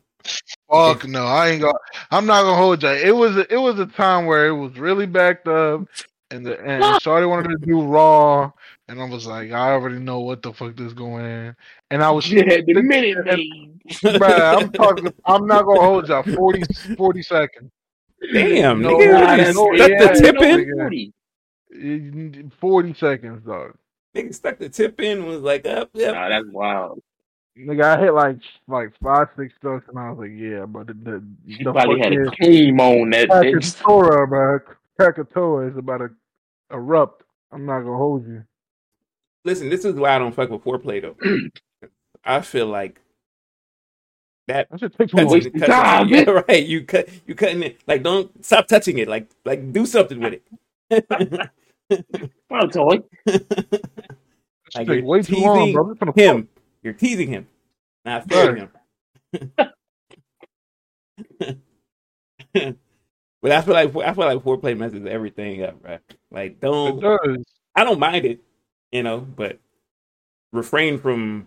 Fuck 0.70 1.08
no, 1.08 1.24
I 1.26 1.48
ain't 1.48 1.62
gonna. 1.62 1.72
I'm 2.10 2.26
not 2.26 2.42
gonna 2.42 2.56
hold 2.56 2.82
you. 2.82 2.90
It 2.90 3.14
was 3.16 3.36
it 3.48 3.56
was 3.56 3.78
a 3.80 3.86
time 3.86 4.26
where 4.26 4.48
it 4.48 4.54
was 4.54 4.78
really 4.78 5.06
backed 5.06 5.48
up, 5.48 5.86
and 6.30 6.44
the 6.46 6.60
and 6.60 6.82
Shawty 7.02 7.28
wanted 7.28 7.48
to 7.58 7.66
do 7.66 7.82
raw, 7.82 8.50
and 8.88 9.00
I 9.00 9.04
was 9.08 9.26
like, 9.26 9.50
I 9.50 9.70
already 9.72 9.98
know 9.98 10.20
what 10.20 10.42
the 10.42 10.52
fuck 10.52 10.76
this 10.76 10.92
going 10.92 11.24
in, 11.24 11.56
and 11.90 12.02
I 12.02 12.10
was, 12.10 12.24
shit 12.26 12.50
had 12.50 12.66
the 12.66 12.82
minute 12.82 13.24
maid. 13.24 13.80
bruh, 13.88 14.62
I'm 14.62 14.70
talking. 14.72 15.12
I'm 15.24 15.46
not 15.46 15.64
gonna 15.64 15.80
hold 15.80 16.08
you. 16.08 16.34
40, 16.36 16.62
40 16.96 17.22
seconds. 17.22 17.70
Damn, 18.32 18.82
No, 18.82 18.90
nigga, 18.98 19.12
nah, 19.12 19.34
you 19.34 19.36
that's- 19.38 19.54
stuck 19.54 19.88
yeah, 19.88 20.12
the 20.12 20.20
tip 20.20 20.42
in. 20.42 21.12
40. 21.72 22.50
Forty 22.60 22.94
seconds, 22.94 23.46
dog. 23.46 23.74
Nigga 24.14 24.34
stuck 24.34 24.58
the 24.58 24.68
tip 24.68 25.00
in 25.00 25.24
was 25.24 25.40
like 25.40 25.66
up, 25.66 25.88
yep. 25.94 26.14
Nah, 26.14 26.28
that's 26.28 26.46
wild. 26.48 27.00
Nigga, 27.60 27.84
I 27.84 28.00
hit 28.00 28.14
like 28.14 28.36
like 28.68 28.92
five, 29.02 29.28
six 29.38 29.52
strokes, 29.58 29.86
and 29.88 29.98
I 29.98 30.10
was 30.10 30.18
like, 30.20 30.32
yeah, 30.34 30.66
but 30.66 30.86
the 30.86 30.94
the, 30.94 31.24
She 31.48 31.64
the 31.64 31.72
probably 31.72 32.00
had 32.00 32.12
a 32.12 32.24
fucking 32.26 32.34
team 32.40 32.80
on 32.80 33.10
that 33.10 33.28
bitch. 33.28 33.76
Krakatoa, 33.82 34.26
bro. 34.28 34.58
Krakatoa 34.98 35.68
is 35.68 35.76
about 35.76 35.98
to 35.98 36.10
erupt. 36.72 37.24
I'm 37.52 37.66
not 37.66 37.80
gonna 37.80 37.96
hold 37.96 38.26
you. 38.26 38.44
Listen, 39.44 39.68
this 39.70 39.84
is 39.84 39.94
why 39.94 40.14
I 40.16 40.18
don't 40.18 40.34
fuck 40.34 40.50
with 40.50 40.62
foreplay 40.64 41.02
though. 41.02 41.16
I 42.24 42.40
feel 42.42 42.66
like 42.66 43.00
that 44.48 44.68
That 44.70 44.80
should 44.80 44.96
take 44.96 45.10
too 45.10 45.16
Cutting 45.16 45.28
long. 45.28 45.38
It, 45.38 45.46
of 45.46 45.52
cutting 45.54 45.62
it. 45.62 45.66
time. 45.66 46.08
Yeah, 46.08 46.42
right. 46.48 46.66
You 46.66 46.84
cut. 46.84 47.08
You 47.26 47.34
cutting 47.34 47.62
it. 47.62 47.80
Like, 47.86 48.02
don't 48.02 48.44
stop 48.44 48.66
touching 48.68 48.98
it. 48.98 49.08
Like, 49.08 49.28
like 49.44 49.72
do 49.72 49.86
something 49.86 50.20
with 50.20 50.34
it. 50.34 50.44
Well, 52.50 52.68
toy. 52.68 53.00
like 54.74 54.86
Take 54.86 55.04
way 55.04 55.22
too 55.22 55.36
long, 55.36 55.72
bro. 55.72 55.94
I'm 56.00 56.12
him. 56.14 56.48
You're 56.82 56.94
teasing 56.94 57.28
him. 57.28 57.46
Not 58.04 58.28
feeling 58.28 58.56
him. 58.56 58.70
but 63.42 63.52
I 63.52 63.60
feel 63.60 63.74
like 63.74 63.94
I 63.96 64.14
feel 64.14 64.24
like 64.24 64.38
foreplay 64.42 64.76
messes 64.76 65.06
everything 65.06 65.62
up, 65.62 65.76
right? 65.84 66.00
Like 66.30 66.60
don't. 66.60 67.04
I 67.74 67.84
don't 67.84 68.00
mind 68.00 68.24
it, 68.24 68.40
you 68.90 69.02
know, 69.02 69.20
but 69.20 69.58
refrain 70.52 70.98
from 70.98 71.46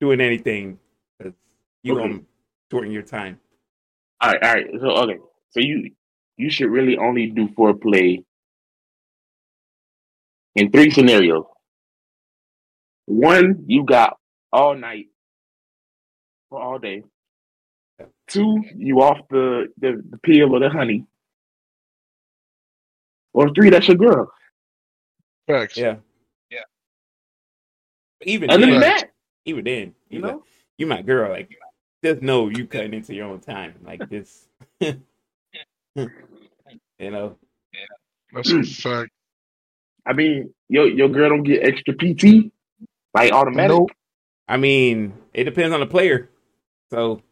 doing 0.00 0.20
anything 0.20 0.78
because 1.18 1.34
you 1.82 1.94
Okay. 1.96 2.08
gonna 2.08 2.20
shorten 2.70 2.90
your 2.90 3.02
time. 3.02 3.38
All 4.20 4.32
right, 4.32 4.42
all 4.42 4.54
right. 4.54 4.66
So 4.80 4.88
okay, 4.88 5.18
so 5.50 5.60
you 5.60 5.90
you 6.36 6.50
should 6.50 6.70
really 6.70 6.96
only 6.96 7.26
do 7.28 7.48
foreplay 7.48 8.24
in 10.54 10.70
three 10.70 10.90
scenarios. 10.90 11.44
One, 13.06 13.64
you 13.68 13.84
got 13.84 14.18
all 14.52 14.76
night 14.76 15.06
or 16.50 16.60
all 16.62 16.78
day. 16.78 17.04
Two, 18.28 18.62
you 18.76 19.02
off 19.02 19.18
the, 19.30 19.68
the, 19.78 20.02
the 20.10 20.18
pill 20.18 20.54
or 20.54 20.60
the 20.60 20.70
honey. 20.70 21.06
Or 23.34 23.50
three, 23.54 23.70
that's 23.70 23.88
your 23.88 23.96
girl. 23.96 24.30
Facts. 25.48 25.76
Yeah, 25.76 25.96
Yeah. 26.50 26.60
Even 28.24 28.50
Other 28.50 28.62
then, 28.62 28.70
than 28.72 28.80
that, 28.80 29.04
even 29.44 29.64
then, 29.64 29.94
you 30.10 30.18
you 30.18 30.22
know, 30.22 30.28
know, 30.28 30.44
you 30.78 30.86
my 30.86 31.02
girl. 31.02 31.30
Like, 31.30 31.50
just 32.04 32.22
know 32.22 32.48
you 32.48 32.66
cutting 32.66 32.94
into 32.94 33.14
your 33.14 33.26
own 33.26 33.40
time. 33.40 33.74
Like 33.84 34.08
this, 34.08 34.46
you 34.80 34.90
know. 37.00 37.36
That's 38.32 38.50
a 38.52 38.62
fact. 38.62 39.10
I 40.06 40.12
mean, 40.12 40.52
your 40.68 40.88
your 40.88 41.08
girl 41.08 41.30
don't 41.30 41.42
get 41.44 41.64
extra 41.66 41.94
PT 41.94 42.52
like 43.16 43.32
automatic. 43.32 43.70
Nope. 43.70 43.90
I 44.48 44.56
mean, 44.56 45.14
it 45.34 45.44
depends 45.44 45.74
on 45.74 45.80
the 45.80 45.86
player. 45.86 46.30
So 46.90 47.22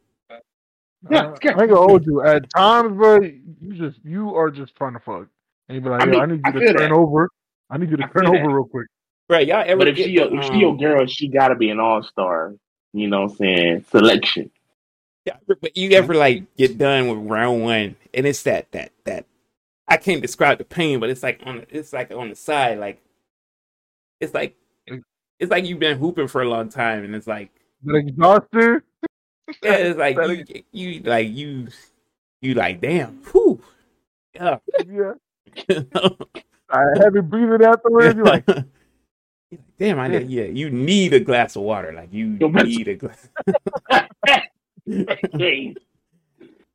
Yeah, 1.10 1.18
Uh, 1.18 1.38
yeah. 1.42 1.50
I 1.56 1.62
ain't 1.62 1.70
gonna 1.70 1.76
hold 1.76 2.06
you. 2.06 2.22
At 2.22 2.50
times, 2.50 2.92
bro, 2.96 3.20
you 3.22 3.74
just 3.74 3.98
you 4.04 4.34
are 4.34 4.50
just 4.50 4.74
trying 4.76 4.94
to 4.94 5.00
fuck, 5.00 5.28
and 5.68 5.76
you 5.76 5.80
be 5.80 5.88
like, 5.90 6.02
I 6.02 6.06
mean, 6.06 6.20
I 6.20 6.26
need 6.26 6.40
I 6.44 6.48
you 6.48 6.60
to 6.60 6.72
turn 6.72 6.90
that. 6.90 6.92
over. 6.92 7.30
I 7.70 7.78
need 7.78 7.90
you 7.90 7.96
to 7.98 8.04
I 8.04 8.08
turn 8.08 8.26
over 8.26 8.38
that. 8.38 8.48
real 8.48 8.64
quick." 8.64 8.86
right, 9.28 9.46
y'all 9.46 9.64
ever 9.66 9.78
But 9.78 9.88
if 9.88 9.96
she 9.96 10.16
the, 10.16 10.32
if 10.34 10.44
she 10.44 10.58
your 10.58 10.70
um, 10.72 10.78
girl, 10.78 11.06
she 11.06 11.28
gotta 11.28 11.54
be 11.54 11.70
an 11.70 11.80
all 11.80 12.02
star. 12.02 12.54
You 12.92 13.08
know 13.08 13.22
what 13.22 13.32
I'm 13.32 13.36
saying? 13.36 13.84
Selection. 13.90 14.50
Yeah, 15.26 15.36
but 15.46 15.76
you 15.76 15.90
ever 15.92 16.14
like 16.14 16.54
get 16.56 16.78
done 16.78 17.08
with 17.08 17.30
round 17.30 17.62
one, 17.62 17.96
and 18.12 18.26
it's 18.26 18.42
that 18.44 18.70
that 18.72 18.92
that 19.04 19.26
I 19.88 19.96
can't 19.96 20.22
describe 20.22 20.58
the 20.58 20.64
pain, 20.64 21.00
but 21.00 21.10
it's 21.10 21.22
like 21.22 21.40
on 21.44 21.64
it's 21.70 21.92
like 21.92 22.10
on 22.10 22.28
the 22.30 22.34
side, 22.36 22.78
like 22.78 23.02
it's 24.20 24.34
like 24.34 24.56
it's 25.44 25.50
like 25.50 25.64
you've 25.66 25.78
been 25.78 25.98
hooping 25.98 26.28
for 26.28 26.42
a 26.42 26.48
long 26.48 26.68
time, 26.68 27.04
and 27.04 27.14
it's 27.14 27.26
like 27.26 27.50
But 27.82 27.96
exhausted. 27.96 28.82
yeah, 29.62 29.72
it's 29.76 29.98
like 29.98 30.16
you, 30.16 30.62
you 30.72 31.00
like 31.02 31.28
you 31.30 31.68
you 32.40 32.54
like 32.54 32.80
damn, 32.80 33.18
whew, 33.32 33.60
yeah, 34.34 34.58
Yeah, 34.86 35.12
I 36.70 36.82
heavy 36.98 37.20
breathing 37.20 37.62
afterwards. 37.64 38.16
You're 38.16 38.24
like, 38.24 38.44
You're 38.48 38.56
like, 38.56 39.60
damn, 39.78 39.98
I 40.00 40.08
need, 40.08 40.28
yeah, 40.28 40.44
you 40.44 40.70
need 40.70 41.12
a 41.14 41.20
glass 41.20 41.54
of 41.56 41.62
water, 41.62 41.92
like 41.92 42.12
you 42.12 42.36
Yo, 42.40 42.48
but- 42.48 42.66
need 42.66 42.88
a 42.88 42.94
glass. 42.96 43.28
Hey. 44.86 45.74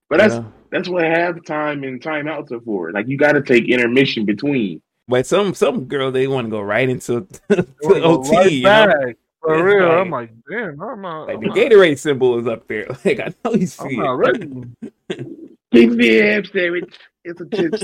But 0.10 0.18
that's 0.18 0.34
you 0.36 0.40
know? 0.42 0.54
that's 0.72 0.90
what 0.90 1.04
halftime 1.04 1.88
and 1.88 2.02
timeouts 2.02 2.52
are 2.52 2.62
for. 2.62 2.92
Like 2.92 3.08
you 3.08 3.18
gotta 3.18 3.42
take 3.42 3.70
intermission 3.70 4.26
between. 4.26 4.82
But 5.10 5.26
some 5.28 5.56
some 5.56 5.86
girls 5.86 6.14
they 6.14 6.28
want 6.28 6.46
to 6.48 6.52
go 6.52 6.62
right 6.62 6.88
into 6.88 7.28
to 7.50 7.66
go 7.82 7.96
OT, 8.04 8.38
right 8.38 8.62
you 8.62 8.64
know? 8.72 8.86
back. 8.86 9.18
For 9.42 9.56
It's 9.58 9.64
real, 9.64 9.88
like- 9.90 9.98
I'm 10.00 10.12
like, 10.12 10.32
damn, 10.50 10.82
I'm 10.82 11.02
not. 11.02 11.24
Like 11.26 11.38
I'm 11.38 11.42
the 11.42 11.48
not, 11.48 11.58
Gatorade 11.58 12.00
symbol 12.00 12.40
is 12.40 12.48
up 12.48 12.68
there. 12.68 12.88
Like 13.06 13.20
I 13.20 13.34
know 13.44 13.54
you 13.56 13.68
I'm 13.80 13.96
see 13.96 13.96
not 13.96 14.14
it. 14.14 14.16
ready. 14.16 14.50
Big 15.72 15.98
Bib 15.98 16.48
sandwich. 16.48 16.94
It's 17.26 17.42
a 17.42 17.46
chips. 17.48 17.84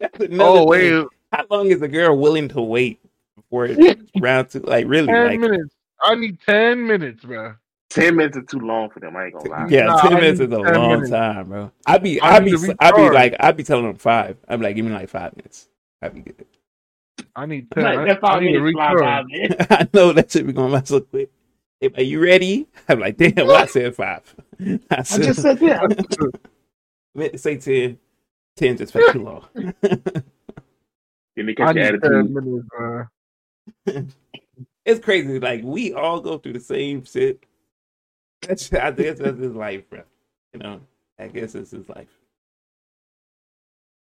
That's 0.00 0.20
oh, 0.20 0.24
another 0.24 0.60
Oh 0.60 0.66
thing. 0.70 1.00
wait, 1.00 1.06
How 1.32 1.46
long 1.50 1.66
is 1.70 1.82
a 1.82 1.88
girl 1.88 2.16
willing 2.16 2.48
to 2.50 2.60
wait 2.62 3.00
before 3.36 3.66
it 3.66 4.00
round 4.20 4.50
two? 4.50 4.60
Like 4.60 4.86
really? 4.86 5.08
Ten 5.08 5.24
Like 5.24 5.40
minutes. 5.40 5.74
I 6.02 6.14
need 6.14 6.38
ten 6.46 6.86
minutes, 6.86 7.24
bro. 7.24 7.54
Ten 7.90 8.16
minutes 8.16 8.36
is 8.36 8.44
too 8.50 8.58
long 8.60 8.90
for 8.90 9.00
them. 9.00 9.16
I 9.16 9.26
ain't 9.26 9.34
gonna 9.34 9.50
lie. 9.50 9.66
yeah, 9.70 9.86
Nah, 9.86 10.00
ten 10.00 10.12
I 10.12 10.20
minutes 10.20 10.40
is 10.40 10.50
a 10.52 10.58
long 10.58 10.90
minutes. 10.90 11.10
time, 11.10 11.48
bro. 11.48 11.72
I 11.86 11.98
be 11.98 12.20
I 12.20 12.36
I 12.36 12.40
be 12.40 12.52
to 12.52 12.76
I 12.80 12.92
be 12.92 13.10
like 13.10 13.36
I 13.40 13.52
be 13.52 13.62
telling 13.64 13.84
them 13.86 13.96
five. 13.96 14.36
I'm 14.48 14.60
like 14.60 14.76
give 14.76 14.84
me 14.84 14.92
like 14.92 15.08
five 15.08 15.36
minutes. 15.36 15.68
I 16.02 16.08
be 16.08 16.20
good. 16.20 16.46
I 17.34 17.46
need 17.46 17.70
ten. 17.70 17.84
Like, 17.84 18.22
I, 18.22 18.28
I 18.28 18.40
need 18.40 18.52
to 18.52 18.60
minutes 18.60 18.72
fly 18.72 18.94
by. 18.94 19.22
I 19.70 19.88
know 19.94 20.12
that 20.12 20.30
shit 20.30 20.46
be 20.46 20.52
going 20.52 20.72
by 20.72 20.82
so 20.82 21.00
quick. 21.00 21.30
They 21.80 21.88
be 21.88 22.04
you 22.04 22.22
ready? 22.22 22.68
I'm 22.88 23.00
like, 23.00 23.16
damn, 23.16 23.34
well, 23.34 23.56
I 23.56 23.66
said 23.66 23.94
five. 23.96 24.22
I 24.60 24.78
I 24.90 25.02
just 25.02 25.42
said 25.42 25.58
that. 25.58 26.32
meant 27.14 27.32
to 27.32 27.38
say 27.38 27.56
10. 27.56 27.98
10 28.56 28.76
just 28.76 28.92
felt 28.92 29.12
too 29.12 29.22
long. 29.24 29.44
Then 29.54 31.46
they 31.46 31.54
catch 31.54 31.74
your 31.74 31.98
ten 31.98 32.14
attitude. 32.14 32.30
minutes, 32.30 34.08
it's 34.84 35.04
crazy. 35.04 35.40
Like, 35.40 35.62
we 35.64 35.92
all 35.92 36.20
go 36.20 36.38
through 36.38 36.52
the 36.52 36.60
same 36.60 37.04
shit. 37.04 37.44
That's, 38.42 38.72
I 38.72 38.90
guess 38.90 39.18
that's 39.18 39.38
his 39.38 39.54
life, 39.54 39.88
bro. 39.88 40.02
You 40.52 40.60
know, 40.60 40.80
I 41.18 41.28
guess 41.28 41.54
it's 41.54 41.70
his 41.70 41.88
life. 41.88 42.10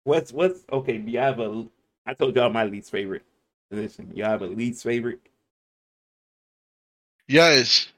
What's, 0.05 0.33
what's, 0.33 0.65
okay, 0.71 0.99
do 0.99 1.11
you 1.11 1.19
have 1.19 1.41
a, 1.41 1.67
I 2.07 2.15
told 2.15 2.37
y'all 2.37 2.51
my 2.51 2.65
least 2.65 2.91
favorite 2.91 3.23
position. 3.71 4.13
Y'all 4.15 4.29
have 4.31 4.43
a 4.43 4.47
least 4.47 4.83
favorite? 4.83 5.21
yes, 7.29 7.89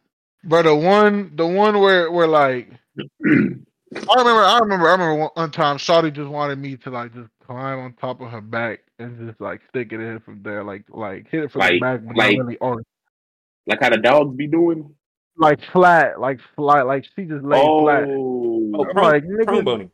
but 0.44 0.62
the 0.62 0.74
one, 0.74 1.32
the 1.34 1.46
one 1.46 1.78
where 1.80 2.10
where 2.10 2.28
like 2.28 2.70
I 3.24 3.24
remember, 3.24 4.42
I 4.42 4.58
remember, 4.60 4.88
I 4.88 4.92
remember 4.92 5.14
one, 5.14 5.30
one 5.34 5.50
time 5.50 5.76
Shawty 5.78 6.12
just 6.12 6.28
wanted 6.28 6.58
me 6.58 6.76
to 6.78 6.90
like 6.90 7.14
just 7.14 7.28
climb 7.44 7.78
on 7.78 7.92
top 7.94 8.20
of 8.20 8.30
her 8.30 8.40
back 8.40 8.80
and 8.98 9.28
just 9.28 9.40
like 9.40 9.60
stick 9.68 9.92
it 9.92 10.00
in 10.00 10.20
from 10.20 10.42
there, 10.42 10.62
like 10.64 10.84
like 10.88 11.28
hit 11.30 11.44
it 11.44 11.52
from 11.52 11.60
the 11.62 11.66
Like- 11.72 11.80
back, 11.80 12.00
but 12.06 12.16
like- 12.16 12.38
really 12.38 12.58
on. 12.58 12.82
like 13.66 13.80
how 13.80 13.90
the 13.90 13.98
dogs 13.98 14.36
be 14.36 14.46
doing. 14.46 14.94
Like 15.38 15.60
flat, 15.70 16.18
like 16.18 16.40
flat, 16.54 16.86
like 16.86 17.04
she 17.14 17.24
just 17.26 17.44
laid 17.44 17.60
flat. 17.62 18.04
Oh, 18.08 18.72
Oh, 18.74 18.84
I'm 18.84 18.90
prone, 18.90 19.04
like, 19.12 19.22
nigga, 19.24 19.44
prone 19.44 19.64
boning. 19.64 19.90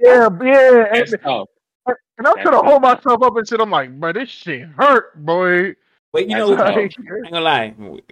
Yeah, 0.00 0.28
yeah. 0.42 0.84
And. 0.94 1.46
And 2.18 2.26
I'm 2.26 2.34
trying 2.34 2.62
to 2.62 2.68
hold 2.68 2.82
myself 2.82 3.22
up 3.22 3.36
and 3.36 3.48
shit. 3.48 3.60
I'm 3.60 3.70
like, 3.70 3.98
bro, 3.98 4.12
this 4.12 4.28
shit 4.28 4.68
hurt, 4.76 5.24
boy. 5.24 5.74
Wait, 6.12 6.28
you 6.28 6.36
That's 6.36 6.50
know. 6.50 6.56
I 6.56 6.78
ain't 6.80 6.96
gonna 7.24 7.40
lie. 7.40 7.70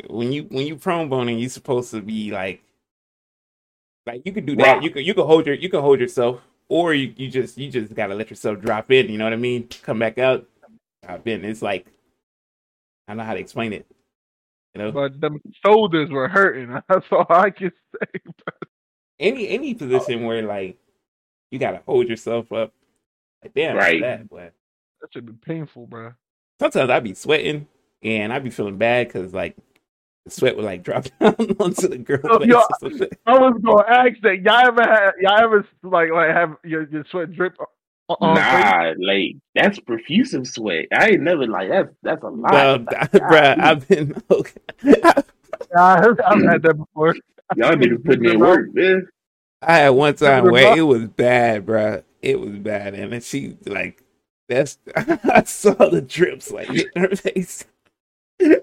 When 0.08 0.32
you 0.32 0.44
when 0.44 0.66
you 0.66 0.76
prone 0.76 1.08
boning, 1.08 1.38
you're 1.38 1.50
supposed 1.50 1.90
to 1.90 2.00
be 2.00 2.30
like, 2.30 2.62
like 4.06 4.22
you 4.24 4.32
could 4.32 4.46
do 4.46 4.56
that. 4.56 4.76
Rock. 4.76 4.82
You 4.82 4.90
could 4.90 5.06
you 5.06 5.14
could 5.14 5.26
hold 5.26 5.46
your 5.46 5.54
you 5.54 5.68
could 5.68 5.82
hold 5.82 6.00
yourself, 6.00 6.40
or 6.68 6.94
you, 6.94 7.12
you 7.16 7.28
just 7.28 7.58
you 7.58 7.70
just 7.70 7.94
gotta 7.94 8.14
let 8.14 8.30
yourself 8.30 8.60
drop 8.60 8.90
in. 8.90 9.10
You 9.10 9.18
know 9.18 9.24
what 9.24 9.34
I 9.34 9.36
mean? 9.36 9.68
Come 9.82 9.98
back 9.98 10.16
out, 10.18 10.48
drop 11.04 11.26
in. 11.28 11.44
It's 11.44 11.60
like 11.60 11.86
I 13.06 13.12
don't 13.12 13.18
know 13.18 13.24
how 13.24 13.34
to 13.34 13.40
explain 13.40 13.74
it. 13.74 13.86
You 14.74 14.82
know, 14.82 14.92
but 14.92 15.20
the 15.20 15.38
shoulders 15.64 16.10
were 16.10 16.28
hurting. 16.28 16.80
That's 16.88 17.06
all 17.10 17.26
I 17.28 17.50
can 17.50 17.72
say. 17.94 18.20
any 19.18 19.48
any 19.48 19.74
position 19.74 20.24
where 20.24 20.42
like 20.42 20.78
you 21.50 21.58
gotta 21.58 21.82
hold 21.86 22.08
yourself 22.08 22.50
up. 22.50 22.72
Like 23.42 23.54
damn, 23.54 23.76
Right. 23.76 24.00
that. 24.02 24.28
But 24.28 24.52
That 25.00 25.12
should 25.12 25.26
be 25.26 25.32
painful, 25.32 25.86
bro. 25.86 26.12
sometimes 26.60 26.90
I'd 26.90 27.04
be 27.04 27.14
sweating 27.14 27.66
and 28.02 28.32
I'd 28.32 28.44
be 28.44 28.50
feeling 28.50 28.76
bad 28.78 29.08
because 29.08 29.32
like 29.32 29.56
the 30.24 30.30
sweat 30.30 30.56
would 30.56 30.64
like 30.64 30.82
drop 30.84 31.04
down 31.18 31.34
onto 31.60 31.88
the 31.88 31.98
girl 31.98 32.44
yo, 32.44 32.58
or 32.60 32.66
some 32.80 32.98
shit. 32.98 33.18
I 33.26 33.38
was 33.38 33.60
gonna 33.64 33.84
ask 33.88 34.20
that. 34.22 34.42
Y'all 34.42 34.66
ever 34.68 34.82
had? 34.82 35.12
Y'all 35.20 35.40
ever 35.40 35.66
like 35.82 36.10
like 36.10 36.30
have 36.34 36.56
your, 36.64 36.86
your 36.90 37.04
sweat 37.10 37.32
drip 37.32 37.56
on, 38.08 38.16
on 38.20 38.36
face? 38.36 38.44
Nah, 38.44 38.92
like 39.06 39.36
that's 39.54 39.78
profusive 39.80 40.46
sweat. 40.46 40.86
I 40.94 41.10
ain't 41.10 41.22
never 41.22 41.46
like 41.46 41.70
that's 41.70 41.88
that's 42.02 42.22
a 42.22 42.28
lot. 42.28 42.52
Well, 42.52 42.78
Like, 42.80 43.10
bruh. 43.12 43.58
I've 43.58 43.88
been 43.88 44.22
okay. 44.30 44.60
Yeah, 44.84 45.12
I've, 45.76 46.20
I've 46.26 46.42
had 46.42 46.62
that 46.62 46.74
before. 46.76 47.14
Y'all 47.56 47.72
niggas 47.74 48.04
putting 48.04 48.24
in 48.26 48.38
work, 48.40 48.68
man. 48.74 49.08
I 49.62 49.76
had 49.78 49.90
one 49.90 50.14
time 50.14 50.44
where 50.50 50.76
it 50.76 50.82
was 50.82 51.06
bad, 51.06 51.66
bruh. 51.66 52.02
It 52.22 52.38
was 52.40 52.50
bad, 52.58 52.94
and 52.94 53.12
then 53.12 53.20
she 53.20 53.56
like 53.66 54.02
that's. 54.48 54.78
I 54.96 55.42
saw 55.44 55.72
the 55.74 56.02
drips 56.02 56.50
like 56.50 56.68
in 56.68 56.86
her 56.96 57.16
face, 57.16 57.64
and 58.40 58.56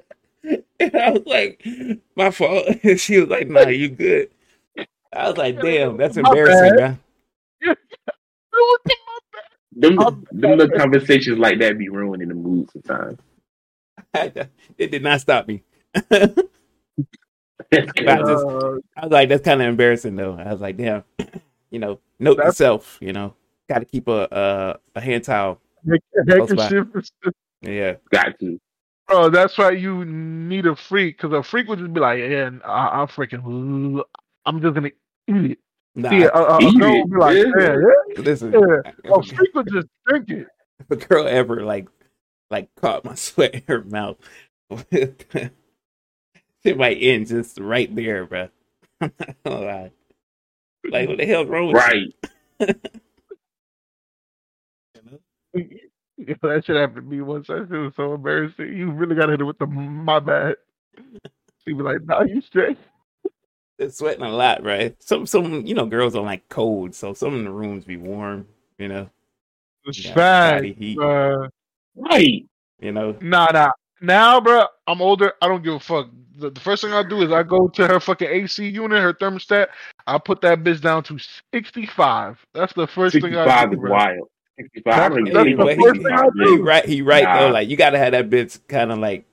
I 0.82 1.12
was 1.12 1.26
like, 1.26 1.66
"My 2.16 2.32
fault." 2.32 2.66
And 2.84 3.00
she 3.00 3.18
was 3.20 3.30
like, 3.30 3.48
"Nah, 3.48 3.68
you 3.68 3.90
good." 3.90 4.30
I 5.14 5.30
was 5.30 5.38
like, 5.38 5.60
"Damn, 5.62 5.98
that's 5.98 6.18
embarrassing, 6.18 6.76
man." 6.76 7.00
Them 9.74 9.96
them 10.32 10.58
little 10.58 10.78
conversations 10.78 11.38
like 11.38 11.60
that 11.60 11.78
be 11.78 11.90
ruining 11.90 12.30
the 12.30 12.34
mood 12.36 12.70
sometimes. 12.72 13.20
It 14.78 14.92
did 14.92 15.04
not 15.04 15.22
stop 15.22 15.48
me. 15.48 15.64
I 16.12 16.34
just- 17.72 18.00
Uh, 18.00 18.78
I 18.96 19.02
was 19.04 19.12
like, 19.12 19.30
"That's 19.30 19.44
kind 19.44 19.62
of 19.62 19.68
embarrassing, 19.68 20.16
though." 20.16 20.34
I 20.36 20.52
was 20.52 20.62
like, 20.62 20.78
"Damn," 20.78 21.04
you 21.72 21.80
know, 21.80 22.00
note 22.20 22.36
to 22.36 22.38
That's- 22.38 22.58
self, 22.58 22.98
you 23.02 23.14
know, 23.14 23.36
got 23.70 23.80
to 23.80 23.86
keep 23.86 24.08
a, 24.08 24.28
a 24.32 24.80
a 24.98 25.02
hand 25.02 25.24
towel. 25.24 25.60
heck- 25.88 26.02
Close 26.28 26.54
by. 26.54 26.68
handkerchief. 26.68 27.12
Yeah, 27.62 27.96
Got 28.12 28.40
to. 28.40 28.60
Bro, 29.08 29.18
oh, 29.18 29.30
that's 29.30 29.58
why 29.58 29.72
you 29.72 30.04
need 30.04 30.66
a 30.66 30.76
freak, 30.76 31.18
because 31.18 31.32
a 31.34 31.42
freak 31.42 31.68
would 31.70 31.80
just 31.80 31.94
be 31.94 32.00
like, 32.02 32.20
yeah, 32.20 32.50
I, 32.66 33.02
I'm 33.02 33.08
freaking, 33.08 34.04
I'm 34.46 34.62
just 34.62 34.74
gonna 34.74 34.92
eat 35.28 35.52
it. 35.52 35.60
Nah, 35.96 36.10
See, 36.10 36.24
a, 36.24 36.30
a, 36.30 36.58
a 36.58 36.62
Eat 36.62 36.80
girl 36.80 36.94
it, 36.94 37.00
would 37.00 37.12
be 37.12 37.18
like, 37.18 37.36
yeah. 37.38 37.44
yeah, 37.58 37.76
yeah, 38.16 38.22
listen, 38.22 38.52
yeah. 38.52 38.92
A 39.16 39.24
freak 39.24 39.56
would 39.56 39.68
just 39.72 39.88
drink 40.06 40.30
it. 40.30 40.48
If 40.80 40.92
a 40.92 40.96
girl 40.96 41.28
ever 41.28 41.64
like 41.64 41.88
like 42.52 42.70
caught 42.76 43.04
my 43.04 43.16
sweat 43.16 43.56
in 43.56 43.64
her 43.68 43.84
mouth, 43.84 44.18
it 44.92 45.52
might 46.78 46.98
end 47.02 47.28
just 47.28 47.60
right 47.60 47.94
there, 47.96 48.26
bro. 48.26 48.50
I'm 49.02 49.12
not 49.20 49.36
gonna 49.44 49.66
lie. 49.66 49.92
Like, 50.90 51.10
what 51.10 51.18
the 51.18 51.26
hell's 51.26 51.48
wrong 51.48 51.68
with 51.68 51.78
Right. 51.78 52.14
Yeah, 52.60 52.74
that 56.42 56.66
should 56.66 56.76
happen 56.76 56.96
to 56.96 57.02
me 57.02 57.22
once. 57.22 57.50
I 57.50 57.60
shit 57.60 57.70
was 57.70 57.94
so 57.96 58.14
embarrassing. 58.14 58.76
You 58.76 58.92
really 58.92 59.16
got 59.16 59.26
to 59.28 59.32
hit 59.34 59.42
it 59.42 59.46
with 59.46 59.60
the 59.60 59.68
my 59.68 60.20
bad. 60.20 60.56
She 61.66 61.74
be 61.74 61.84
like, 61.84 62.02
nah, 62.06 62.24
you 62.24 62.40
straight. 62.42 62.78
They're 63.78 63.90
sweating 63.90 64.24
a 64.24 64.30
lot, 64.30 64.64
right? 64.64 64.96
Some 65.04 65.26
some 65.28 65.66
you 65.66 65.76
know 65.76 65.86
girls 65.86 66.14
don't 66.14 66.26
like 66.26 66.48
cold, 66.48 66.96
so 66.96 67.14
some 67.14 67.34
of 67.34 67.44
the 67.44 67.52
rooms 67.52 67.84
be 67.84 67.98
warm, 67.98 68.48
you 68.80 68.88
know. 68.88 69.10
It's 69.86 70.04
Yeah, 70.06 70.16
bad. 70.16 70.64
heat. 70.64 70.98
bruh. 70.98 71.50
Right. 71.96 72.46
You 72.80 72.92
know, 72.94 73.18
Nah, 73.22 73.48
nah. 73.52 73.72
Now, 74.02 74.40
bro, 74.40 74.66
I'm 74.88 75.02
older. 75.02 75.34
I 75.42 75.48
don't 75.50 75.64
give 75.64 75.74
a 75.74 75.80
fuck. 75.80 76.08
The, 76.38 76.52
the 76.52 76.60
first 76.62 76.84
thing 76.84 76.94
I 76.94 77.04
do 77.04 77.22
is 77.22 77.32
I 77.32 77.44
go 77.44 77.68
to 77.68 77.88
her 77.88 78.00
fucking 78.00 78.28
AC 78.30 78.68
unit, 78.70 79.02
her 79.02 79.14
thermostat. 79.14 79.68
I 80.06 80.18
put 80.20 80.40
that 80.42 80.60
bitch 80.64 80.82
down 80.82 81.04
to 81.04 81.18
65. 81.54 82.38
That's 82.54 82.74
the 82.74 82.88
first 82.88 83.14
thing 83.20 83.36
I 83.36 83.44
65 83.46 83.72
do. 83.72 83.76
is 83.76 83.80
bro. 83.82 83.92
wild. 83.92 84.30
65. 84.60 84.94
I 84.94 85.10
That's 85.10 85.16
think 85.16 85.58
the 85.58 85.66
first 85.82 86.02
thing 86.02 86.14
I 86.14 86.26
65, 86.26 86.32
he 86.36 86.58
right 86.62 86.86
he 86.86 87.02
right 87.02 87.40
though. 87.40 87.50
Like 87.52 87.70
you 87.70 87.78
gotta 87.78 87.98
have 87.98 88.12
that 88.14 88.30
bitch 88.30 88.60
kind 88.68 88.92
of 88.92 89.00
like, 89.00 89.26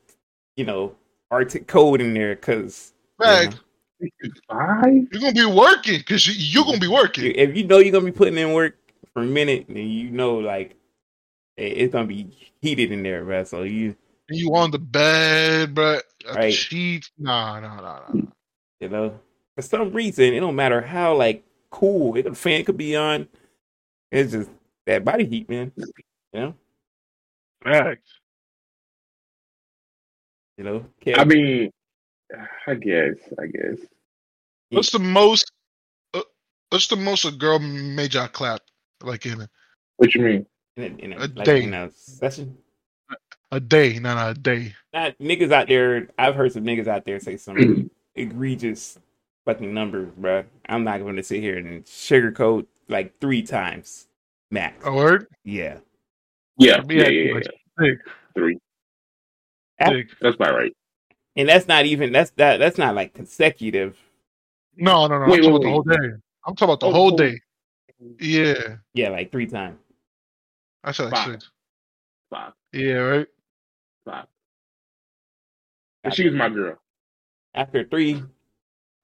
you 0.57 0.65
know, 0.65 0.95
Arctic 1.31 1.67
cold 1.67 2.01
in 2.01 2.15
there, 2.15 2.37
cause 2.37 2.93
you 3.21 3.27
know, 3.27 3.33
Facts. 3.33 3.61
65? 4.01 4.85
You're 5.13 5.21
gonna 5.21 5.33
be 5.33 5.45
working 5.47 5.99
because 5.99 6.27
you, 6.27 6.35
you're 6.37 6.65
gonna 6.65 6.79
be 6.79 6.89
working. 6.89 7.33
if 7.37 7.57
you 7.57 7.65
know 7.67 7.79
you're 7.79 7.93
gonna 7.93 8.05
be 8.05 8.13
putting 8.13 8.37
in 8.37 8.53
work 8.53 8.77
for 9.13 9.23
a 9.23 9.27
minute, 9.27 9.67
then 9.69 9.89
you 9.89 10.11
know 10.11 10.37
like 10.37 10.77
it- 11.57 11.79
it's 11.79 11.93
gonna 11.93 12.07
be 12.07 12.29
heated 12.61 12.93
in 12.93 13.03
there, 13.03 13.25
bro. 13.25 13.45
So 13.45 13.63
you 13.63 13.97
you 14.31 14.55
on 14.55 14.71
the 14.71 14.79
bed, 14.79 15.75
bro. 15.75 16.01
Right. 16.27 16.47
the 16.47 16.51
sheets. 16.53 17.11
Nah, 17.19 17.61
nah, 17.61 17.77
nah, 17.77 18.01
nah. 18.13 18.23
you 18.81 18.89
know, 18.89 19.21
for 19.55 19.63
some 19.63 19.93
reason, 19.93 20.33
it 20.35 20.41
don't 20.41 20.57
matter 20.57 20.81
how 20.81 21.15
like 21.15 21.45
cool 21.71 22.17
it, 22.17 22.25
the 22.25 22.35
fan 22.35 22.65
could 22.65 22.77
be 22.77 22.97
on. 22.97 23.29
It's 24.11 24.33
just 24.33 24.51
that 24.87 25.05
body 25.05 25.25
heat, 25.27 25.49
man. 25.49 25.73
You 26.33 26.41
know, 26.41 26.55
Facts. 27.63 28.11
you 30.59 30.65
know. 30.65 30.85
I 31.17 31.25
mean, 31.25 31.71
I 32.67 32.75
guess. 32.75 33.15
I 33.41 33.47
guess. 33.47 33.79
What's 34.71 34.91
the 34.91 34.99
most? 34.99 35.51
Uh, 36.13 36.23
what's 36.71 36.89
the 36.89 36.97
most 36.97 37.25
a 37.25 37.31
girl 37.31 37.59
made 37.59 38.15
y'all 38.15 38.29
clap? 38.29 38.61
Like 39.03 39.27
in 39.27 39.43
a, 39.43 39.49
What 39.97 40.15
you 40.15 40.23
mean? 40.23 40.47
in 40.77 40.83
a, 40.83 40.87
in 41.05 41.13
a, 41.13 41.17
a 41.19 41.29
like 41.37 41.45
day. 41.45 41.63
in 41.65 41.75
a 41.75 41.91
session. 41.93 42.57
a 43.53 43.61
day, 43.61 43.99
not 43.99 44.31
a 44.31 44.35
day. 44.39 44.75
Not 44.93 45.17
niggas 45.19 45.53
out 45.53 45.69
there. 45.69 46.09
I've 46.19 46.35
heard 46.35 46.53
some 46.53 46.65
niggas 46.65 46.89
out 46.89 47.05
there 47.05 47.21
say 47.21 47.37
some 47.37 47.91
egregious 48.17 48.99
fucking 49.45 49.73
numbers, 49.73 50.11
bro. 50.17 50.45
I'm 50.69 50.85
not 50.85 51.01
going 51.01 51.17
to 51.17 51.23
sit 51.23 51.41
here 51.41 51.59
and 51.59 51.85
sugarcoat 51.85 52.67
like 52.89 53.19
three 53.21 53.43
times 53.43 54.07
max. 54.55 54.87
A 54.87 54.93
word? 54.93 55.27
Yeah. 55.45 55.79
Yeah. 56.59 56.81
Me, 56.83 56.97
Yeah. 56.97 57.09
Yeah. 57.09 57.35
yeah. 57.35 57.41
six. 57.81 58.03
Three. 58.35 58.59
Six. 59.87 60.15
That's 60.21 60.37
about 60.37 60.55
right. 60.55 60.73
And 61.37 61.49
that's 61.49 61.67
not 61.69 61.85
even 61.85 62.13
that's 62.13 62.31
that 62.33 62.59
that's 62.59 62.79
not 62.79 62.95
like 62.95 63.13
consecutive. 63.13 63.99
No, 64.77 65.07
no, 65.07 65.19
no. 65.19 65.27
Wait, 65.31 65.41
I'm 65.41 65.43
talking 65.43 65.43
wait, 65.43 65.49
about 65.51 65.63
the 65.63 65.71
whole 65.71 65.83
day. 65.83 66.17
I'm 66.47 66.55
talking 66.57 66.65
about 66.73 66.81
the 66.81 66.87
Oh, 66.87 66.93
whole 66.93 67.15
oh. 67.15 67.17
day. 67.17 67.41
Yeah, 68.21 68.77
Yeah, 68.95 69.09
like 69.11 69.33
three 69.33 69.47
times. 69.47 69.79
I 70.85 70.93
said 70.93 71.05
like 71.05 71.15
Five. 71.15 71.33
six. 71.33 71.51
Five. 72.31 72.53
Yeah, 72.73 72.93
right. 72.95 73.27
Five. 74.05 74.27
And 76.05 76.15
she 76.15 76.27
was 76.27 76.35
my 76.35 76.49
girl. 76.51 76.77
After 77.55 77.85
three, 77.85 78.23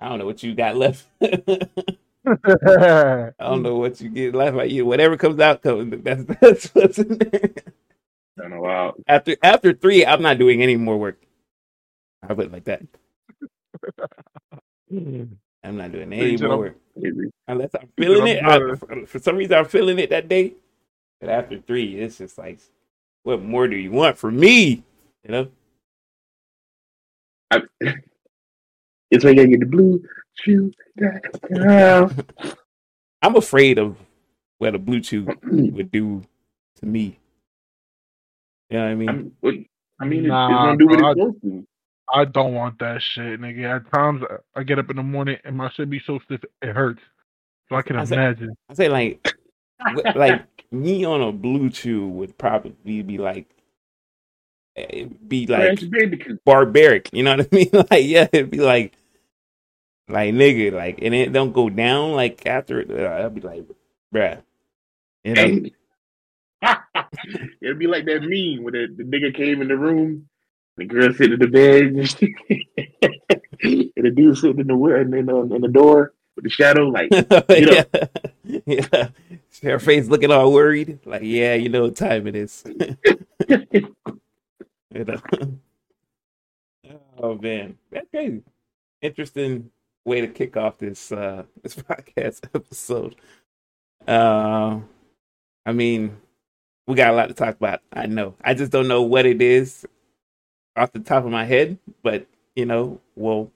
I 0.01 0.09
don't 0.09 0.19
know 0.19 0.27
what 0.27 0.43
you 0.43 0.55
got 0.55 0.77
left. 0.77 1.07
I 2.27 3.33
don't 3.39 3.63
know 3.63 3.77
what 3.77 4.01
you 4.01 4.11
get 4.11 4.35
left. 4.35 4.57
Like 4.57 4.71
you, 4.71 4.85
whatever 4.85 5.17
comes 5.17 5.41
out, 5.41 5.63
comes. 5.63 6.03
That's 6.03 6.25
that's 6.41 6.67
what's 6.75 6.99
in 6.99 7.19
there. 7.19 7.51
I 8.39 8.43
don't 8.43 8.51
know. 8.51 8.95
After 9.09 9.37
after 9.43 9.73
three, 9.73 10.05
I'm 10.05 10.23
not 10.23 10.39
doing 10.39 10.63
any 10.63 10.77
more 10.77 10.99
work. 10.99 11.21
I 12.23 12.35
put 12.35 12.47
it 12.47 12.53
like 12.53 12.65
that. 12.65 12.83
I'm 15.63 15.77
not 15.77 15.93
doing 15.93 16.13
any 16.13 16.37
Preach 16.37 16.41
more 16.43 16.59
work 16.59 16.77
Maybe. 16.97 17.31
unless 17.49 17.71
I'm 17.75 17.89
feeling 17.97 18.27
it. 18.27 18.45
I, 18.45 18.75
for, 18.77 19.07
for 19.07 19.19
some 19.19 19.37
reason, 19.37 19.57
I'm 19.57 19.67
feeling 19.67 19.99
it 19.99 20.11
that 20.11 20.29
day. 20.29 20.55
But 21.21 21.31
after 21.31 21.59
three, 21.59 22.01
it's 22.01 22.19
just 22.19 22.39
like, 22.39 22.61
what 23.23 23.43
more 23.43 23.69
do 23.69 23.77
you 23.77 23.93
want 23.93 24.17
from 24.17 24.41
me? 24.41 24.83
You 25.25 25.31
know? 25.31 25.49
I, 27.51 27.63
it's 29.11 29.25
like 29.25 29.39
I 29.39 29.45
get 29.47 29.61
the 29.61 29.67
blue 29.67 30.03
chew. 30.37 30.73
I'm 33.23 33.37
afraid 33.37 33.79
of 33.79 33.97
what 34.59 34.75
a 34.75 34.79
blue 34.79 35.01
chew 35.01 35.27
would 35.45 35.91
do 35.91 36.23
to 36.77 36.87
me. 36.87 37.19
You 38.71 38.79
know 38.79 38.85
what 38.85 38.91
I 38.91 38.95
mean? 38.95 39.09
I'm, 39.43 39.67
I 40.01 40.05
mean, 40.07 40.27
Nah, 40.27 40.49
it's 40.49 40.55
gonna 40.57 40.77
do 40.79 40.87
what 40.87 41.01
it's 41.01 41.21
supposed 41.21 41.43
to. 41.43 41.67
I 42.13 42.25
don't 42.25 42.55
want 42.55 42.79
that 42.81 43.03
shit, 43.03 43.41
nigga. 43.41 43.77
At 43.77 43.93
times, 43.93 44.23
I 44.55 44.63
get 44.63 44.79
up 44.79 44.91
in 44.91 44.97
the 44.97 45.03
morning 45.03 45.39
and 45.45 45.57
my 45.57 45.71
shit 45.71 45.89
be 45.91 46.01
so 46.01 46.19
stiff 46.25 46.41
it 46.63 46.75
hurts. 46.75 47.03
So 47.69 47.77
I 47.77 47.83
can 47.83 47.97
I 47.97 48.05
said- 48.05 48.19
imagine. 48.19 48.57
I 48.69 48.75
say 48.75 48.89
like, 48.89 49.35
like 50.15 50.45
me 50.73 51.05
on 51.05 51.21
a 51.21 51.33
blue 51.33 51.71
chew 51.71 52.09
would 52.09 52.37
probably 52.39 53.03
be 53.03 53.19
like, 53.19 53.49
eh, 54.77 55.07
be 55.27 55.47
like 55.47 55.81
barbaric. 56.45 57.11
You 57.13 57.23
know 57.25 57.37
what 57.37 57.49
I 57.53 57.55
mean? 57.57 57.71
Like, 57.91 58.05
yeah, 58.07 58.29
it'd 58.33 58.51
be 58.51 58.59
like, 58.59 58.93
like 60.11 60.35
nigga, 60.35 60.73
like, 60.73 60.99
and 61.03 61.15
it 61.15 61.33
don't 61.33 61.53
go 61.53 61.69
down 61.71 62.13
like 62.13 62.45
after. 62.47 62.81
Uh, 62.81 63.25
I'd 63.25 63.35
be 63.35 63.41
like, 63.41 63.65
bruh, 64.15 64.43
you 65.25 65.35
know? 65.35 65.71
It'd 67.63 67.79
be 67.79 67.87
like 67.87 68.05
that 68.07 68.23
meme 68.23 68.63
where 68.65 68.73
the, 68.73 68.95
the 68.97 69.05
nigga 69.05 69.35
came 69.35 69.63
in 69.63 69.69
the 69.69 69.77
room, 69.77 70.29
the 70.77 70.85
girl 70.85 71.13
sitting 71.13 71.35
in 71.35 71.39
the 71.39 71.47
bed, 71.47 71.83
and, 73.63 74.05
the 74.05 74.11
dude 74.11 74.37
sitting 74.37 74.61
in 74.61 74.67
the 74.67 74.75
wi- 74.75 75.01
in, 75.01 75.11
the, 75.11 75.55
in 75.55 75.61
the 75.63 75.69
door 75.69 76.13
with 76.37 76.45
the 76.45 76.51
shadow. 76.51 76.89
Like, 76.89 77.11
yeah, 77.49 77.85
yeah. 78.67 79.09
Her 79.63 79.79
face 79.79 80.09
looking 80.09 80.31
all 80.31 80.53
worried. 80.53 81.01
Like, 81.05 81.23
yeah, 81.23 81.55
you 81.55 81.69
know 81.69 81.83
what 81.83 81.97
time 81.97 82.27
it 82.27 82.37
is. 82.37 82.65
you 83.47 83.95
know? 84.95 85.21
oh 87.19 87.35
man, 87.37 87.77
that's 87.91 88.09
crazy. 88.11 88.43
Interesting 89.03 89.71
way 90.11 90.21
to 90.21 90.27
kick 90.27 90.57
off 90.57 90.77
this 90.79 91.13
uh 91.13 91.45
this 91.63 91.77
podcast 91.77 92.45
episode. 92.55 93.15
Uh, 94.07 94.81
I 95.65 95.73
mean, 95.73 96.17
we 96.87 96.97
got 96.97 97.13
a 97.13 97.17
lot 97.17 97.29
to 97.29 97.35
talk 97.35 97.55
about. 97.55 97.81
I 97.93 98.07
know. 98.07 98.35
I 98.43 98.55
just 98.55 98.73
don't 98.73 98.89
know 98.89 99.03
what 99.03 99.25
it 99.25 99.41
is 99.41 99.87
off 100.77 100.93
the 100.93 101.01
top 101.01 101.25
of 101.25 101.31
my 101.31 101.45
head, 101.45 101.79
but 102.03 102.27
you 102.57 102.67
know, 102.67 103.01
well, 103.15 103.51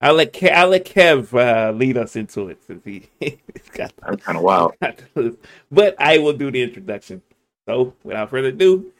I'll 0.00 0.14
let 0.14 0.32
Kev, 0.32 0.52
I'll 0.52 0.68
let 0.68 0.86
Kev 0.86 1.34
uh, 1.34 1.72
lead 1.72 1.96
us 1.96 2.16
into 2.16 2.48
it 2.48 2.62
since 2.66 2.84
he 2.84 3.08
he's 3.20 3.70
got 3.72 3.92
that's 3.98 4.24
kind 4.24 4.38
of 4.38 4.44
wild. 4.44 4.74
but 5.70 5.94
I 5.98 6.18
will 6.18 6.32
do 6.32 6.50
the 6.50 6.62
introduction. 6.62 7.22
So, 7.68 7.94
without 8.02 8.30
further 8.30 8.48
ado, 8.48 8.90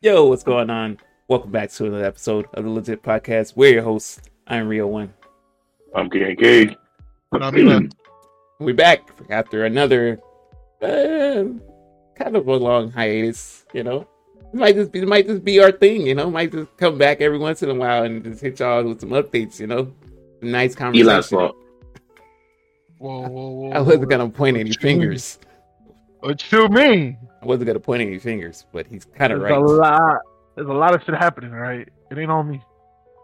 yo, 0.00 0.26
what's 0.26 0.42
going 0.42 0.70
on? 0.70 0.98
Welcome 1.28 1.50
back 1.50 1.70
to 1.72 1.86
another 1.86 2.06
episode 2.06 2.46
of 2.54 2.64
the 2.64 2.70
LeJit 2.70 3.02
Podcast. 3.02 3.54
We're 3.54 3.74
your 3.74 3.82
hosts. 3.82 4.22
I'm 4.46 4.66
Rio 4.66 4.86
One. 4.86 5.12
I'm 5.94 6.10
KK. 6.10 6.76
And 7.32 7.44
I 7.44 7.50
mean, 7.50 7.66
like, 7.66 7.92
We're 8.60 8.74
back 8.74 9.08
after 9.30 9.66
another 9.66 10.18
uh, 10.82 11.44
kind 12.16 12.36
of 12.36 12.48
a 12.48 12.56
long 12.56 12.90
hiatus. 12.90 13.64
You 13.72 13.84
know, 13.84 14.08
it 14.52 14.54
might 14.54 14.74
just 14.74 14.90
be, 14.90 14.98
it 15.00 15.08
might 15.08 15.28
just 15.28 15.44
be 15.44 15.60
our 15.60 15.70
thing. 15.70 16.04
You 16.06 16.16
know, 16.16 16.28
might 16.28 16.50
just 16.50 16.76
come 16.76 16.98
back 16.98 17.20
every 17.20 17.38
once 17.38 17.62
in 17.62 17.70
a 17.70 17.74
while 17.74 18.02
and 18.02 18.24
just 18.24 18.40
hit 18.40 18.58
y'all 18.58 18.82
with 18.82 19.00
some 19.00 19.10
updates. 19.10 19.60
You 19.60 19.68
know, 19.68 19.94
some 20.40 20.50
nice 20.50 20.74
conversation. 20.74 21.08
Eli's 21.08 21.28
fault. 21.28 21.56
whoa, 22.98 23.28
whoa, 23.28 23.48
whoa. 23.48 23.70
I 23.70 23.80
wasn't 23.80 24.10
gonna 24.10 24.28
point 24.28 24.56
any 24.56 24.72
fingers. 24.72 25.38
What 26.18 26.50
you 26.50 26.68
mean? 26.68 27.16
I 27.40 27.46
wasn't 27.46 27.68
gonna 27.68 27.78
point 27.78 28.02
any 28.02 28.18
fingers, 28.18 28.66
but 28.72 28.88
he's 28.88 29.04
kind 29.04 29.32
of 29.32 29.40
There's 29.40 29.52
right. 29.52 29.60
a 29.60 29.64
lot. 29.64 30.18
There's 30.56 30.68
a 30.68 30.72
lot 30.72 30.96
of 30.96 31.02
shit 31.04 31.14
happening, 31.14 31.52
right? 31.52 31.88
It 32.10 32.18
ain't 32.18 32.30
on 32.30 32.50
me. 32.50 32.60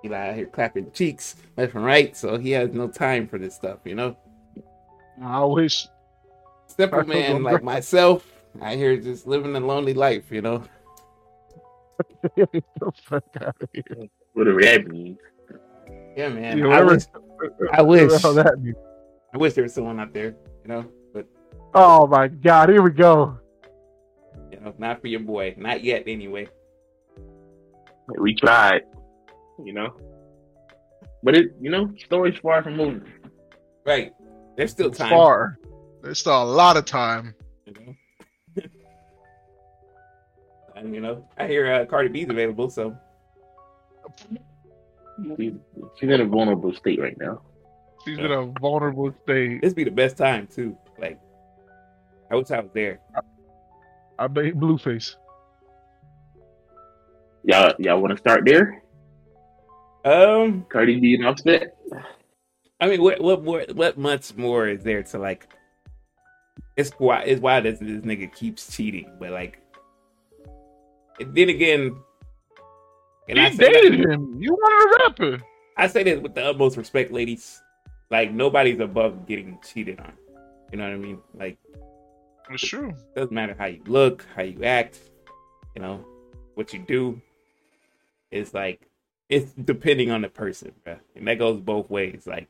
Eli 0.04 0.28
out 0.30 0.34
here 0.36 0.46
clapping 0.46 0.90
cheeks 0.92 1.36
left 1.56 1.74
and 1.74 1.84
right, 1.84 2.16
so 2.16 2.36
he 2.38 2.50
has 2.52 2.70
no 2.72 2.88
time 2.88 3.26
for 3.26 3.38
this 3.38 3.54
stuff, 3.54 3.78
you 3.84 3.94
know. 3.94 4.16
I 5.22 5.44
wish. 5.44 5.86
Simple 6.66 7.00
I 7.00 7.02
man 7.04 7.42
like 7.42 7.56
bad. 7.56 7.64
myself, 7.64 8.26
I 8.60 8.76
here 8.76 8.96
just 8.96 9.26
living 9.26 9.54
a 9.56 9.60
lonely 9.60 9.94
life, 9.94 10.24
you 10.30 10.42
know. 10.42 10.64
Get 12.36 12.50
the 12.52 12.92
fuck 13.04 13.24
out. 13.40 13.56
Whatever 14.32 14.60
that 14.62 14.86
means. 14.88 15.18
Yeah, 16.16 16.28
man. 16.30 16.58
Yeah, 16.58 16.66
I 16.68 16.82
wish 16.82 17.02
I 17.72 17.82
wish 17.82 18.10
that? 18.10 18.74
I 19.34 19.36
wish 19.38 19.54
there 19.54 19.64
was 19.64 19.74
someone 19.74 19.98
out 20.00 20.12
there, 20.14 20.34
you 20.62 20.68
know, 20.68 20.84
but 21.12 21.26
Oh 21.74 22.06
my 22.06 22.28
god, 22.28 22.68
here 22.68 22.82
we 22.82 22.90
go. 22.90 23.38
you 24.50 24.60
know, 24.60 24.74
not 24.78 25.00
for 25.00 25.08
your 25.08 25.20
boy, 25.20 25.54
not 25.58 25.82
yet 25.84 26.04
anyway. 26.06 26.48
We 28.18 28.34
tried, 28.34 28.82
you 29.62 29.72
know. 29.72 29.94
But 31.22 31.36
it, 31.36 31.54
you 31.60 31.70
know, 31.70 31.92
story's 32.04 32.38
far 32.38 32.62
from 32.62 32.80
over. 32.80 33.02
Right. 33.86 34.12
There's 34.56 34.70
still 34.70 34.90
time. 34.90 35.10
Far. 35.10 35.58
There's 36.02 36.18
still 36.18 36.42
a 36.42 36.44
lot 36.44 36.76
of 36.76 36.84
time. 36.84 37.34
You 37.66 37.72
know? 37.72 38.62
and 40.76 40.94
you 40.94 41.00
know, 41.00 41.28
I 41.38 41.46
hear 41.46 41.72
uh, 41.72 41.86
Cardi 41.86 42.08
B's 42.08 42.28
available, 42.28 42.70
so 42.70 42.96
She's, 45.36 45.52
she's 45.98 46.10
in 46.10 46.20
a 46.20 46.24
vulnerable 46.24 46.74
state 46.74 47.00
right 47.00 47.16
now. 47.18 47.40
She's 48.04 48.18
in 48.18 48.30
a 48.30 48.46
vulnerable 48.60 49.14
state. 49.22 49.62
this 49.62 49.72
be 49.72 49.84
the 49.84 49.90
best 49.90 50.16
time 50.16 50.46
too. 50.46 50.76
Like, 50.98 51.18
I 52.30 52.36
wish 52.36 52.50
I 52.50 52.60
was 52.60 52.70
there. 52.74 53.00
I 54.18 54.26
bet 54.26 54.54
Blueface. 54.54 55.14
Y'all, 57.44 57.72
y'all 57.78 58.00
want 58.00 58.12
to 58.12 58.18
start 58.18 58.42
there? 58.44 58.82
Um, 60.04 60.66
Cardi 60.68 61.00
B 61.00 61.14
and 61.14 61.26
Offset. 61.26 61.76
I 62.80 62.88
mean, 62.88 63.02
what 63.02 63.20
what 63.20 63.42
more? 63.42 63.64
What 63.72 63.96
much 63.96 64.36
more 64.36 64.68
is 64.68 64.82
there 64.82 65.02
to 65.02 65.18
like? 65.18 65.48
It's 66.76 66.90
why 66.98 67.22
it's 67.22 67.40
why 67.40 67.60
this 67.60 67.78
this 67.78 68.02
nigga 68.02 68.32
keeps 68.34 68.74
cheating, 68.74 69.10
but 69.18 69.30
like, 69.30 69.60
then 71.18 71.48
again, 71.48 71.96
and 73.28 73.38
He 73.38 73.56
say 73.56 73.72
dated 73.72 74.00
that, 74.00 74.10
him. 74.12 74.36
You 74.40 74.52
wanted 74.52 74.84
a 74.84 75.04
rapper. 75.04 75.44
I 75.76 75.86
say 75.86 76.02
this 76.02 76.20
with 76.20 76.34
the 76.34 76.44
utmost 76.44 76.76
respect, 76.76 77.10
ladies. 77.12 77.60
Like 78.10 78.32
nobody's 78.32 78.80
above 78.80 79.26
getting 79.26 79.58
cheated 79.66 79.98
on. 80.00 80.12
You 80.70 80.78
know 80.78 80.84
what 80.84 80.94
I 80.94 80.98
mean? 80.98 81.18
Like 81.32 81.58
It's 82.50 82.66
true. 82.66 82.92
doesn't 83.16 83.32
matter 83.32 83.54
how 83.58 83.66
you 83.66 83.82
look, 83.86 84.26
how 84.36 84.42
you 84.42 84.64
act, 84.64 84.98
you 85.74 85.80
know, 85.82 86.04
what 86.54 86.72
you 86.72 86.80
do. 86.80 87.20
It's 88.30 88.52
like 88.52 88.82
it's 89.28 89.50
depending 89.52 90.10
on 90.10 90.22
the 90.22 90.28
person, 90.28 90.72
bruh. 90.86 90.98
and 91.16 91.26
that 91.28 91.38
goes 91.38 91.60
both 91.60 91.88
ways. 91.90 92.26
Like 92.26 92.48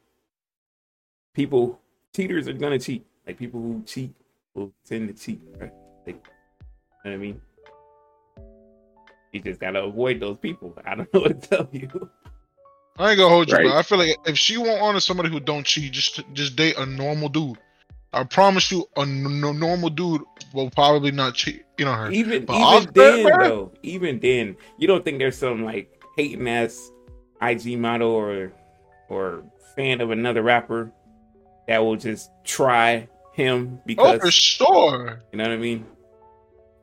people, 1.35 1.81
cheaters 2.15 2.49
are 2.49 2.53
gonna 2.53 2.79
cheat. 2.79 3.05
Like 3.27 3.39
people 3.39 3.61
who 3.61 3.83
cheat 3.87 4.13
will 4.55 4.73
tend 4.87 5.09
to 5.09 5.15
cheat, 5.15 5.41
bruh. 5.59 5.71
Like, 6.07 6.17
you 6.27 7.11
know 7.11 7.11
what 7.11 7.13
I 7.13 7.17
mean? 7.17 7.41
You 9.33 9.41
just 9.41 9.61
gotta 9.61 9.83
avoid 9.83 10.21
those 10.21 10.39
people. 10.39 10.77
I 10.85 10.95
don't 10.95 11.13
know 11.15 11.21
what 11.21 11.43
to 11.43 11.49
tell 11.49 11.69
you. 11.73 12.11
I 12.97 13.11
ain't 13.11 13.19
gonna 13.19 13.29
hold 13.29 13.49
you, 13.51 13.57
Right. 13.57 13.65
bro. 13.67 13.77
I 13.77 13.83
feel 13.83 13.99
like 13.99 14.17
if 14.27 14.39
she 14.39 14.57
won't 14.57 14.81
honor 14.81 15.01
somebody 15.01 15.29
who 15.29 15.41
don't 15.41 15.65
cheat, 15.67 15.93
just 15.93 16.23
just 16.33 16.55
date 16.57 16.77
a 16.79 16.87
normal 16.87 17.29
dude. 17.29 17.59
I 18.13 18.23
promise 18.23 18.71
you, 18.71 18.87
a 18.97 19.01
n- 19.01 19.41
normal 19.41 19.91
dude 19.91 20.23
will 20.53 20.71
probably 20.71 21.11
not 21.11 21.35
cheat. 21.35 21.65
You 21.79 21.87
know 21.87 21.93
her. 21.95 22.11
Even 22.13 22.45
But 22.45 22.55
even 22.55 22.93
then 22.95 23.25
though, 23.41 23.73
even 23.83 24.21
then, 24.21 24.57
you 24.79 24.87
don't 24.87 25.05
think 25.05 25.19
there's 25.19 25.37
some 25.37 25.65
like 25.65 25.93
hating 26.16 26.48
ass 26.48 26.90
IG 27.42 27.79
model 27.79 28.11
or 28.11 28.53
or 29.09 29.44
fan 29.77 30.00
of 30.00 30.11
another 30.11 30.42
rapper 30.42 30.90
that 31.68 31.79
will 31.79 31.96
just 31.96 32.31
try 32.44 33.09
him 33.33 33.79
Oh, 33.79 33.83
because 33.87 34.20
for 34.20 34.31
sure. 34.31 35.20
you 35.33 35.38
know 35.38 35.44
what 35.44 35.53
I 35.53 35.57
mean? 35.57 35.87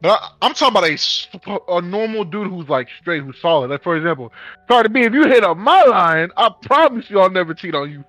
But 0.02 0.20
I, 0.20 0.30
I'm 0.42 0.54
talking 0.54 0.78
about 0.78 1.64
a, 1.70 1.74
a 1.76 1.82
normal 1.82 2.24
dude 2.26 2.48
who's 2.50 2.68
like 2.68 2.88
straight, 3.00 3.24
who's 3.24 3.40
solid. 3.40 3.70
Like 3.70 3.84
for 3.84 3.96
example, 3.96 4.34
Cardi 4.68 4.90
B, 4.90 5.02
if 5.02 5.14
you 5.14 5.28
hit 5.28 5.44
up 5.44 5.58
my 5.58 5.84
line, 5.84 6.30
I 6.36 6.50
promise 6.64 7.10
you 7.10 7.20
I'll 7.20 7.30
never 7.30 7.54
cheat 7.54 7.76
on 7.76 7.92
you. 7.92 8.04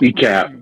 Be 0.00 0.12
cap. 0.12 0.52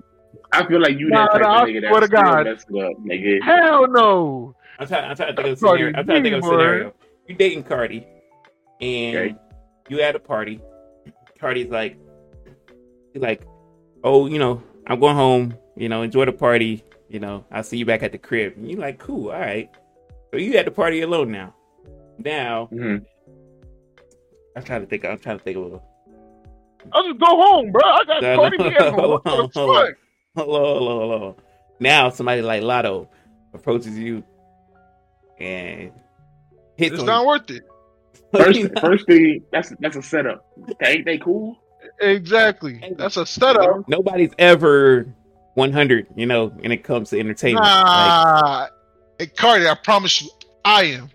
I 0.53 0.65
feel 0.67 0.81
like 0.81 0.97
you 0.97 1.09
Nah, 1.09 1.25
that 1.27 1.31
type 1.33 1.41
nah, 1.41 1.63
of 1.63 1.69
nigga 1.69 1.87
swear 1.89 2.01
to 2.01 2.07
that's 2.07 2.11
still 2.11 2.23
God. 2.23 2.45
messing 2.45 2.83
up, 2.83 2.93
nigga. 3.05 3.41
Hell 3.43 3.87
no. 3.87 4.55
I'm 4.79 4.87
trying. 4.87 5.09
I'm 5.09 5.15
trying 5.15 5.35
to 5.35 5.41
think 5.41 5.47
of 5.47 5.53
a 5.53 5.57
scenario. 5.57 5.87
I'm 5.97 6.05
trying 6.05 6.23
to 6.23 6.29
think 6.29 6.33
of 6.35 6.39
a 6.39 6.41
B, 6.41 6.47
boy. 6.47 6.51
scenario. 6.57 6.93
You 7.27 7.35
dating 7.35 7.63
Cardi, 7.63 8.07
and 8.81 9.17
Okay. 9.17 9.35
you 9.89 10.01
at 10.01 10.15
a 10.15 10.19
party. 10.19 10.59
Cardi's 11.39 11.69
like, 11.69 11.97
he's 13.13 13.21
like, 13.21 13.43
oh, 14.03 14.27
you 14.27 14.39
know, 14.39 14.61
I'm 14.87 14.99
going 14.99 15.15
home. 15.15 15.55
You 15.75 15.89
know, 15.89 16.01
enjoy 16.01 16.25
the 16.25 16.31
party. 16.33 16.83
You 17.09 17.19
know, 17.19 17.45
I'll 17.51 17.63
see 17.63 17.77
you 17.77 17.85
back 17.85 18.03
at 18.03 18.11
the 18.11 18.17
crib. 18.17 18.53
And 18.57 18.69
you're 18.69 18.79
like, 18.79 18.99
cool, 18.99 19.31
all 19.31 19.39
right. 19.39 19.69
So 20.31 20.37
you 20.37 20.55
at 20.57 20.65
the 20.65 20.71
party 20.71 21.01
alone 21.01 21.31
now. 21.31 21.53
Now 22.17 22.69
Mhm. 22.71 23.05
I'm 24.55 24.63
trying 24.63 24.81
to 24.81 24.87
think. 24.87 25.05
I'm 25.05 25.17
trying 25.17 25.37
to 25.37 25.43
think 25.43 25.57
of 25.57 25.73
a. 25.73 25.81
I'll 26.93 27.03
just 27.07 27.19
go 27.19 27.25
home, 27.27 27.71
bro. 27.71 27.81
I 27.83 28.03
got 28.05 28.21
No, 28.21 28.35
Cardi 28.37 28.57
no, 28.57 28.69
B 28.69 28.75
at 28.75 28.93
home. 28.93 29.09
What 29.11 29.27
hold 29.27 29.39
on, 29.45 29.49
hold 29.53 29.77
on. 29.77 29.93
Hello, 30.35 30.73
hello, 30.75 30.99
hello. 30.99 31.35
Now 31.79 32.09
somebody 32.09 32.41
like 32.41 32.61
Lotto 32.63 33.09
approaches 33.53 33.97
you 33.97 34.23
and 35.39 35.91
hits 36.77 36.93
It's 36.93 36.99
on 37.01 37.05
not 37.05 37.21
you. 37.21 37.27
worth 37.27 37.49
it. 37.51 37.63
First, 38.33 38.61
first 38.79 39.05
thing 39.07 39.43
that's 39.51 39.73
that's 39.79 39.95
a 39.97 40.01
setup. 40.01 40.45
Ain't 40.85 41.05
they 41.05 41.17
cool? 41.17 41.57
Exactly. 41.99 42.81
That's 42.97 43.17
a 43.17 43.25
setup. 43.25 43.87
Nobody's 43.87 44.31
ever 44.39 45.13
100, 45.55 46.07
you 46.15 46.25
know, 46.25 46.47
when 46.47 46.71
it 46.71 46.83
comes 46.83 47.09
to 47.09 47.19
entertainment. 47.19 47.65
Like, 47.65 47.73
Nah. 47.85 48.67
Hey, 49.19 49.27
Cardi, 49.27 49.67
I 49.67 49.75
promise 49.75 50.21
you, 50.21 50.29
I 50.63 50.83
am. 50.85 51.09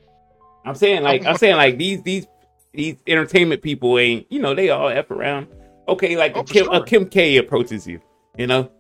I'm 0.65 0.75
saying, 0.75 1.03
like, 1.03 1.25
I'm 1.25 1.37
saying, 1.37 1.57
like 1.57 1.79
these 1.79 2.03
these 2.03 2.27
these 2.75 2.97
entertainment 3.07 3.63
people 3.63 3.99
ain't, 3.99 4.31
you 4.31 4.41
know, 4.41 4.55
they 4.55 4.69
all 4.71 4.89
f 4.89 5.11
around. 5.11 5.49
Okay, 5.89 6.17
like 6.17 6.37
Oh, 6.37 6.41
a 6.41 6.45
Kim, 6.45 6.69
uh, 6.69 6.75
sure. 6.75 6.83
a 6.83 6.87
Kim 6.87 7.09
K 7.09 7.37
approaches 7.39 7.87
you, 7.87 8.01
you 8.37 8.47
know. 8.47 8.71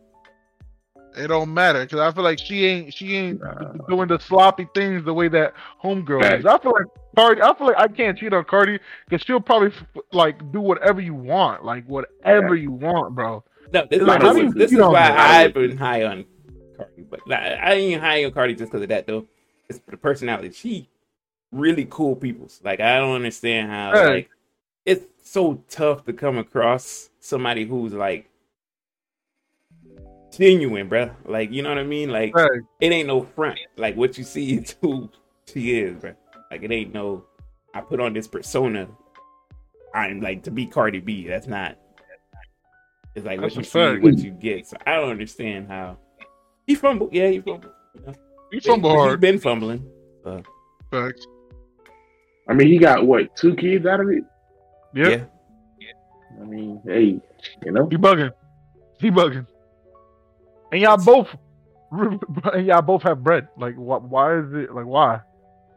It 1.17 1.29
don't 1.29 1.53
matter 1.55 1.81
because 1.85 2.01
I 2.01 2.13
feel 2.13 2.25
like 2.25 2.39
she 2.39 2.67
ain't 2.67 2.95
she 2.95 3.17
ain't 3.17 3.41
Nah. 3.41 3.73
doing 3.89 4.09
the 4.09 4.19
sloppy 4.19 4.69
things 4.75 5.05
the 5.05 5.15
way 5.15 5.29
that 5.29 5.55
homegirl 5.83 6.23
Facts. 6.23 6.41
is. 6.41 6.47
I 6.47 6.59
feel 6.59 6.73
like 6.73 6.87
Cardi. 7.17 7.43
I 7.43 7.55
feel 7.57 7.67
like 7.69 7.79
I 7.79 7.89
can't 7.89 8.19
cheat 8.19 8.33
on 8.33 8.45
Cardi 8.45 8.79
because 9.09 9.25
she'll 9.25 9.41
probably 9.41 9.69
f- 9.69 10.03
like 10.13 10.53
do 10.53 10.61
whatever 10.61 11.01
you 11.01 11.15
want, 11.15 11.65
like 11.65 11.87
whatever 11.87 12.55
you 12.55 12.71
want, 12.71 13.15
bro. 13.15 13.43
No, 13.73 13.87
this 13.91 14.01
is, 14.01 14.07
Like, 14.07 14.21
this 14.21 14.29
how 14.29 14.35
do 14.35 14.47
is, 14.47 14.55
this 14.55 14.73
is 14.73 14.79
why 14.79 15.09
know. 15.09 15.17
I've 15.17 15.55
been 15.55 15.77
high 15.77 16.05
on 16.05 16.25
Cardi, 16.77 17.03
but 17.11 17.21
nah, 17.27 17.37
I 17.37 17.73
ain't 17.73 18.01
high 18.01 18.25
on 18.25 18.33
Cardi 18.33 18.55
just 18.55 18.71
because 18.71 18.83
of 18.83 18.89
that 18.91 19.07
though. 19.07 19.27
It's 19.69 19.81
the 19.89 19.97
personality. 19.97 20.51
She 20.53 20.89
really 21.53 21.87
cool 21.89 22.15
people. 22.15 22.49
Like 22.63 22.81
I 22.81 22.99
don't 22.99 23.15
understand 23.15 23.71
how 23.71 23.93
Hey. 23.93 24.09
like 24.15 24.31
it's 24.85 25.05
so 25.25 25.63
tough 25.69 26.05
to 26.05 26.13
come 26.13 26.39
across 26.39 27.11
somebody 27.21 27.65
who's 27.65 27.93
like 27.93 28.29
genuine, 30.37 30.88
bruh. 30.88 31.14
Like 31.25 31.51
you 31.53 31.62
know 31.62 31.68
what 31.70 31.79
I 31.79 31.85
mean? 31.85 32.11
Like 32.11 32.33
Hey, 32.37 32.46
it 32.81 32.92
ain't 32.92 33.09
no 33.09 33.22
front. 33.22 33.59
Like 33.77 33.96
what 33.96 34.16
you 34.18 34.25
see 34.25 34.55
is 34.57 34.77
who 34.83 35.11
she 35.53 35.79
is, 35.81 35.96
bruh. 35.96 36.16
Like 36.51 36.62
it 36.62 36.70
ain't 36.72 36.92
no. 36.94 37.25
I 37.75 37.81
put 37.81 38.01
on 38.01 38.12
this 38.12 38.27
persona. 38.27 38.88
I'm 39.94 40.20
like 40.20 40.42
to 40.44 40.51
be 40.51 40.66
Cardi 40.66 41.01
B. 41.01 41.27
That's 41.27 41.46
not. 41.46 41.77
It's 43.14 43.25
like 43.25 43.40
what 43.40 43.55
you 43.55 43.62
a 43.62 43.64
see, 43.64 43.99
what 43.99 44.18
you 44.18 44.31
get. 44.31 44.66
So 44.66 44.77
I 44.87 44.96
don't 44.96 45.11
understand 45.11 45.68
how 45.68 45.96
he 46.66 46.75
fumbled. 46.75 47.14
Yeah, 47.14 47.29
he 47.31 47.40
fumbled. 47.40 47.72
You 47.94 48.03
know? 48.07 48.14
you 48.53 48.61
fumble 48.61 48.90
He's 48.90 48.99
hard. 48.99 49.20
been 49.20 49.38
fumbling. 49.38 49.87
Facts. 50.90 51.27
I 52.49 52.55
mean, 52.55 52.68
he 52.68 52.79
got 52.79 53.07
what 53.07 53.35
two 53.37 53.55
kids 53.57 53.87
out 53.87 54.01
of 54.01 54.09
it. 54.11 54.22
Yeah, 54.94 55.09
Yeah. 55.09 55.25
I 56.40 56.44
mean, 56.44 56.81
hey, 56.85 57.20
you 57.64 57.72
know, 57.72 57.88
He 57.88 57.96
bugging. 57.96 58.31
He 59.01 59.11
bugging. 59.11 59.46
And 60.73 60.81
y'all 60.81 60.97
both, 61.03 61.29
and 61.93 62.67
y'all 62.67 62.83
both 62.83 63.03
have 63.03 63.23
bread. 63.23 63.49
Like, 63.57 63.75
wh- 63.75 64.11
why 64.11 64.39
is 64.39 64.53
it? 64.53 64.75
Like, 64.75 64.87
why? 64.87 65.21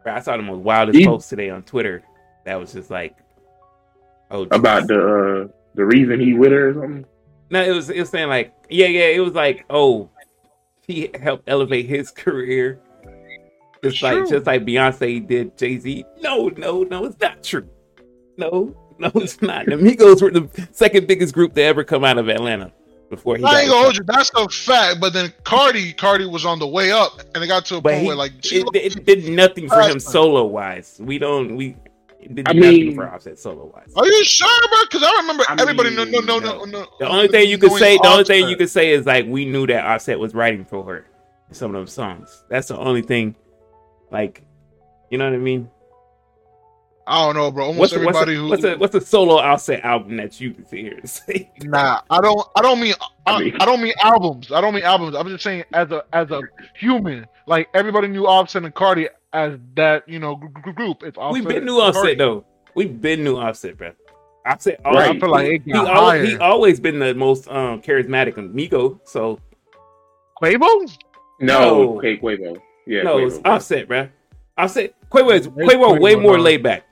I 0.06 0.20
saw 0.22 0.36
the 0.38 0.44
most 0.44 0.60
wildest 0.62 0.98
He- 0.98 1.06
post 1.06 1.30
today 1.30 1.50
on 1.50 1.64
Twitter. 1.64 2.04
That 2.46 2.56
was 2.56 2.74
just 2.74 2.90
like, 2.90 3.16
oh, 4.32 4.44
about 4.44 4.88
the 4.88 4.96
uh, 4.96 5.52
the 5.76 5.86
reason 5.86 6.20
he 6.20 6.34
with 6.34 6.52
her 6.52 6.70
or 6.70 6.74
something. 6.74 7.06
No, 7.52 7.64
it 7.64 7.72
was 7.72 7.90
it 7.90 8.00
was 8.00 8.10
saying 8.10 8.30
like, 8.30 8.54
yeah, 8.70 8.88
yeah, 8.88 9.08
it 9.08 9.20
was 9.20 9.34
like, 9.34 9.66
oh, 9.70 10.10
he 10.88 11.10
helped 11.22 11.48
elevate 11.48 11.86
his 11.88 12.10
career. 12.26 12.80
Just 13.84 14.02
like 14.02 14.18
True. 14.18 14.30
just 14.30 14.46
like 14.46 14.66
Beyonce 14.66 15.26
did 15.26 15.58
Jay 15.58 15.78
Z. 15.78 16.04
No, 16.22 16.50
no, 16.58 16.84
no, 16.84 17.06
it's 17.06 17.20
not 17.22 17.44
true. 17.44 17.70
No, 18.38 18.76
no, 18.98 19.10
it's 19.16 19.42
not. 19.42 19.68
The 19.68 19.74
Migos 19.76 20.22
were 20.22 20.32
the 20.32 20.68
second 20.72 21.08
biggest 21.08 21.34
group 21.34 21.54
to 21.54 21.62
ever 21.62 21.84
come 21.86 22.04
out 22.04 22.18
of 22.18 22.28
Atlanta 22.30 22.74
before 23.10 23.38
he. 23.38 23.44
I 23.44 23.62
ain't 23.62 23.70
gonna 23.70 23.84
hold 23.84 23.98
you. 23.98 24.04
That's 24.06 24.32
a 24.36 24.48
fact. 24.50 25.00
But 25.00 25.14
then 25.14 25.34
Cardi, 25.44 25.94
Cardi 25.94 26.26
was 26.26 26.46
on 26.46 26.60
the 26.60 26.68
way 26.68 26.92
up, 26.92 27.20
and 27.34 27.44
it 27.44 27.48
got 27.48 27.66
to 27.66 27.78
a 27.78 27.82
But 27.82 27.92
point 27.92 28.02
he, 28.02 28.08
where 28.08 28.16
like 28.16 28.32
she 28.42 28.62
it, 28.62 28.68
it 28.74 29.06
did 29.06 29.30
nothing 29.30 29.68
for 29.68 29.82
him 29.82 30.00
solo 30.00 30.46
wise. 30.46 30.98
We 31.02 31.18
don't. 31.18 31.56
We 31.56 31.76
it 32.20 32.36
did 32.36 32.50
I 32.50 32.54
nothing 32.54 32.72
mean- 32.72 32.96
for 32.96 33.10
Offset 33.10 33.40
solo 33.40 33.72
wise. 33.74 33.92
Are 33.96 34.06
you 34.06 34.24
sure, 34.24 34.68
bro? 34.70 34.78
Because 34.84 35.04
I 35.04 35.22
remember 35.22 35.44
I 35.48 35.56
everybody. 35.60 35.96
No, 35.96 36.06
mean, 36.06 36.12
no, 36.12 36.20
no, 36.20 36.40
no. 36.40 36.58
no, 36.60 36.66
no. 36.66 36.88
The 37.00 37.08
only 37.08 37.28
thing 37.30 37.50
you 37.50 37.58
could 37.58 37.70
knowing 37.70 37.80
say, 37.80 37.98
the 37.98 38.08
only 38.08 38.24
thing 38.26 38.48
you 38.50 38.56
could 38.58 38.70
say 38.70 38.92
is 38.92 39.06
like 39.06 39.26
we 39.26 39.46
knew 39.46 39.66
that 39.68 39.86
Offset 39.86 40.20
was 40.20 40.34
writing 40.34 40.66
for 40.66 40.84
her. 40.86 41.06
Some 41.52 41.74
of 41.74 41.82
those 41.82 41.92
songs. 41.94 42.44
That's 42.50 42.68
the 42.68 42.78
only 42.78 43.02
thing. 43.02 43.36
Like, 44.12 44.44
you 45.10 45.18
know 45.18 45.26
what 45.26 45.34
I 45.34 45.38
mean? 45.38 45.70
I 47.10 47.26
don't 47.26 47.36
know, 47.36 47.50
bro. 47.52 47.66
Almost 47.66 47.80
What's 47.80 47.94
a, 47.94 48.06
what's, 48.06 48.18
everybody 48.20 48.36
a, 48.36 48.40
who 48.40 48.50
what's 48.50 48.64
a 48.64 48.78
what's 48.78 48.96
a 48.96 49.02
solo 49.02 49.38
Offset 49.38 49.82
album 49.84 50.16
that 50.18 50.40
you 50.40 50.54
can 50.54 50.64
sit 50.66 50.80
here 50.80 50.94
and 50.98 51.10
say? 51.10 51.52
Nah, 51.64 52.02
I 52.10 52.22
don't. 52.22 52.48
I 52.56 52.62
don't 52.62 52.80
mean. 52.80 52.94
I, 53.26 53.34
I 53.34 53.40
mean- 53.40 53.56
I 53.60 53.66
don't 53.66 53.82
mean 53.82 53.94
albums. 54.04 54.52
I 54.52 54.62
don't 54.62 54.76
mean 54.76 54.84
albums. 54.84 55.16
I'm 55.16 55.28
just 55.28 55.44
saying 55.44 55.64
as 55.74 55.90
a 55.92 56.04
as 56.14 56.30
a 56.30 56.42
human. 56.76 57.26
Like 57.48 57.68
everybody 57.74 58.08
knew 58.10 58.28
Offset 58.28 58.64
and 58.64 58.76
Cardi 58.76 59.08
as 59.34 59.58
that 59.76 60.08
you 60.08 60.20
know 60.20 60.36
gr- 60.36 60.48
gr- 60.62 60.70
group. 60.72 61.02
It's 61.04 61.18
Offset. 61.18 61.34
We've 61.44 61.50
been 61.56 61.66
new 61.66 61.78
Offset 61.82 62.02
Cardi. 62.04 62.16
though. 62.16 62.46
We've 62.76 63.02
been 63.02 63.24
new 63.24 63.38
Offset, 63.38 63.76
bro. 63.76 63.92
Offset, 64.46 64.82
Bro, 64.84 64.92
I 64.94 65.06
always, 65.08 65.20
feel 65.20 65.30
like 65.32 65.48
it 65.48 65.62
he, 65.66 65.74
always, 65.74 66.30
he 66.30 66.38
always 66.38 66.80
been 66.80 67.00
the 67.00 67.14
most 67.16 67.48
um 67.50 67.82
charismatic 67.82 68.38
amigo. 68.38 69.02
So 69.04 69.40
Quavo. 70.42 70.98
No, 71.42 71.60
No. 71.60 71.98
okay, 71.98 72.18
Quavo. 72.18 72.58
Yeah, 72.86 73.04
no, 73.04 73.18
Quavo. 73.18 73.28
it's 73.28 73.40
Offset, 73.46 73.88
bro. 73.88 74.10
Offset, 74.58 74.94
Quavo 75.10 75.34
is 75.34 75.48
It's 75.48 75.56
Quavo 75.56 76.00
way 76.00 76.16
more 76.16 76.34
bro. 76.34 76.42
laid 76.42 76.64
back. 76.64 76.84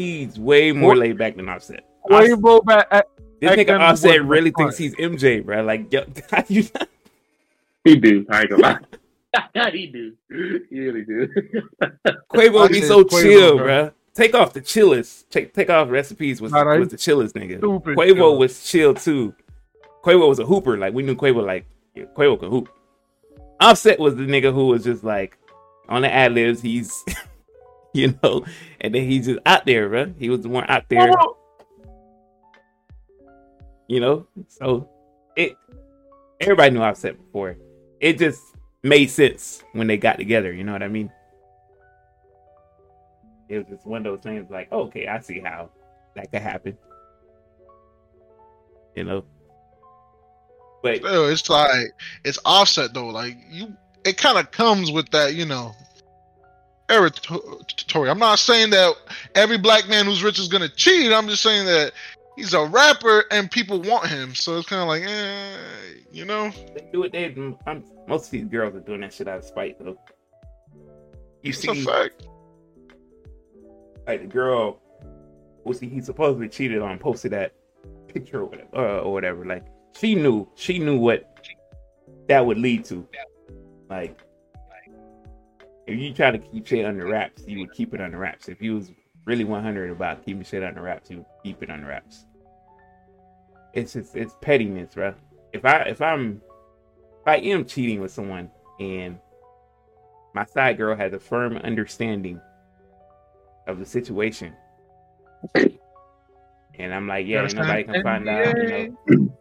He's 0.00 0.38
way 0.38 0.72
more 0.72 0.96
laid 0.96 1.18
back 1.18 1.36
than 1.36 1.46
Offset. 1.50 1.84
Offset 2.10 2.38
Quavo 2.38 2.64
back. 2.64 2.88
At, 2.90 3.06
this 3.38 3.50
back 3.50 3.58
nigga 3.58 3.66
then 3.66 3.82
Offset 3.82 4.24
really 4.24 4.50
thinks 4.50 4.78
he's 4.78 4.94
MJ, 4.96 5.44
bro. 5.44 5.62
Like, 5.62 5.92
yo, 5.92 6.06
how 6.30 6.42
you 6.48 6.64
He 7.84 7.96
do. 7.96 8.24
I 8.30 8.40
ain't 8.40 8.48
gonna 8.48 8.62
lie. 8.62 8.78
he 9.72 9.86
do. 9.88 10.14
He 10.70 10.80
really 10.80 11.04
do. 11.04 11.28
Quavo 12.32 12.70
be 12.70 12.80
so 12.80 13.04
Quavo, 13.04 13.22
chill, 13.22 13.56
bro. 13.58 13.66
bro. 13.66 13.90
Takeoff 14.14 14.54
the 14.54 14.62
chillest. 14.62 15.30
Take 15.30 15.52
Takeoff 15.52 15.90
recipes 15.90 16.40
was, 16.40 16.50
Nah, 16.52 16.64
nah, 16.64 16.78
was 16.78 16.88
the 16.88 16.96
chillest 16.96 17.34
nigga. 17.34 17.58
stupid 17.58 17.98
Quavo 17.98 18.14
chill. 18.14 18.38
was 18.38 18.64
chill 18.64 18.94
too. 18.94 19.34
Quavo 20.02 20.26
was 20.30 20.38
a 20.38 20.46
hooper. 20.46 20.78
Like 20.78 20.94
we 20.94 21.02
knew 21.02 21.14
Quavo 21.14 21.44
like 21.44 21.66
yeah, 21.94 22.04
Quavo 22.16 22.40
could 22.40 22.48
hoop. 22.48 22.70
Offset 23.60 23.98
was 23.98 24.16
the 24.16 24.22
nigga 24.22 24.50
who 24.50 24.68
was 24.68 24.82
just 24.82 25.04
like 25.04 25.36
on 25.90 26.00
the 26.00 26.10
ad 26.10 26.32
libs. 26.32 26.62
He's 26.62 27.04
you 27.94 28.14
know, 28.22 28.44
and 28.80 28.94
then 28.94 29.04
he's 29.04 29.26
just 29.26 29.40
out 29.46 29.66
there, 29.66 29.88
bro. 29.88 30.14
He 30.18 30.30
was 30.30 30.42
the 30.42 30.48
one 30.48 30.64
out 30.68 30.88
there, 30.88 31.10
you 33.88 34.00
know. 34.00 34.26
So 34.48 34.88
it 35.36 35.56
everybody 36.40 36.70
knew 36.70 36.82
Offset 36.82 37.18
before. 37.18 37.56
It 38.00 38.18
just 38.18 38.40
made 38.82 39.08
sense 39.08 39.62
when 39.72 39.86
they 39.86 39.96
got 39.96 40.18
together. 40.18 40.52
You 40.52 40.64
know 40.64 40.72
what 40.72 40.82
I 40.82 40.88
mean? 40.88 41.10
It 43.48 43.58
was 43.58 43.66
just 43.68 43.86
one 43.86 44.06
of 44.06 44.12
those 44.12 44.22
things 44.22 44.48
like, 44.50 44.68
oh, 44.70 44.82
okay, 44.84 45.08
I 45.08 45.18
see 45.18 45.40
how 45.40 45.70
that 46.14 46.30
could 46.30 46.42
happen. 46.42 46.78
You 48.94 49.04
know. 49.04 49.24
But 50.82 50.98
Still, 50.98 51.28
it's 51.28 51.50
like 51.50 51.88
it's 52.24 52.38
Offset 52.44 52.94
though. 52.94 53.08
Like 53.08 53.36
you, 53.50 53.74
it 54.04 54.16
kind 54.16 54.38
of 54.38 54.50
comes 54.50 54.90
with 54.92 55.10
that, 55.10 55.34
you 55.34 55.44
know. 55.44 55.74
Territory. 56.90 58.10
I'm 58.10 58.18
not 58.18 58.38
saying 58.38 58.70
that 58.70 58.94
every 59.34 59.58
black 59.58 59.88
man 59.88 60.06
who's 60.06 60.22
rich 60.22 60.38
is 60.38 60.48
gonna 60.48 60.68
cheat. 60.68 61.12
I'm 61.12 61.28
just 61.28 61.42
saying 61.42 61.66
that 61.66 61.92
he's 62.36 62.54
a 62.54 62.64
rapper 62.64 63.24
and 63.30 63.50
people 63.50 63.80
want 63.80 64.08
him. 64.08 64.34
So 64.34 64.58
it's 64.58 64.68
kind 64.68 64.82
of 64.82 64.88
like, 64.88 65.02
eh, 65.02 65.56
you 66.10 66.24
know. 66.24 66.50
they 66.74 66.88
do 66.92 67.04
it. 67.04 67.12
They, 67.12 67.34
I'm, 67.66 67.84
most 68.08 68.26
of 68.26 68.30
these 68.32 68.46
girls 68.46 68.74
are 68.74 68.80
doing 68.80 69.02
that 69.02 69.12
shit 69.12 69.28
out 69.28 69.38
of 69.38 69.44
spite, 69.44 69.78
though. 69.78 69.96
You 71.42 71.50
a 71.50 71.54
see, 71.54 71.84
like 74.06 74.22
the 74.22 74.26
girl, 74.26 74.80
was 75.64 75.78
he, 75.78 75.88
he 75.88 76.00
supposedly 76.00 76.48
cheated 76.48 76.82
on, 76.82 76.98
posted 76.98 77.32
that 77.32 77.52
picture 78.08 78.40
or 78.40 78.46
whatever, 78.46 78.68
uh, 78.74 79.00
or 79.00 79.12
whatever. 79.12 79.44
Like 79.44 79.64
she 79.98 80.14
knew, 80.14 80.48
she 80.56 80.78
knew 80.78 80.98
what 80.98 81.38
that 82.28 82.44
would 82.44 82.58
lead 82.58 82.84
to. 82.86 83.06
Like, 83.88 84.18
if 85.90 85.98
you 85.98 86.14
try 86.14 86.30
to 86.30 86.38
keep 86.38 86.66
shit 86.66 86.84
under 86.84 87.06
wraps, 87.06 87.42
you 87.46 87.60
would 87.60 87.72
keep 87.72 87.94
it 87.94 88.00
under 88.00 88.18
wraps. 88.18 88.48
If 88.48 88.62
you 88.62 88.74
was 88.74 88.92
really 89.24 89.44
100 89.44 89.90
about 89.90 90.24
keeping 90.24 90.44
shit 90.44 90.62
under 90.62 90.82
wraps, 90.82 91.10
you 91.10 91.18
would 91.18 91.26
keep 91.42 91.62
it 91.62 91.70
under 91.70 91.88
wraps. 91.88 92.26
It's 93.72 93.92
just 93.92 94.16
it's 94.16 94.34
pettiness, 94.40 94.94
bro. 94.94 95.14
If 95.52 95.64
I 95.64 95.82
if 95.82 96.00
I'm 96.00 96.40
if 97.20 97.26
I 97.26 97.36
am 97.36 97.64
cheating 97.64 98.00
with 98.00 98.10
someone 98.10 98.50
and 98.78 99.18
my 100.34 100.44
side 100.44 100.76
girl 100.76 100.96
has 100.96 101.12
a 101.12 101.20
firm 101.20 101.56
understanding 101.58 102.40
of 103.66 103.78
the 103.78 103.86
situation, 103.86 104.54
and 105.54 106.94
I'm 106.94 107.06
like, 107.06 107.26
yeah, 107.26 107.46
nobody 107.46 107.84
can 107.84 108.02
find 108.02 108.28
out, 108.28 108.56
you 108.56 108.96
know. 109.08 109.36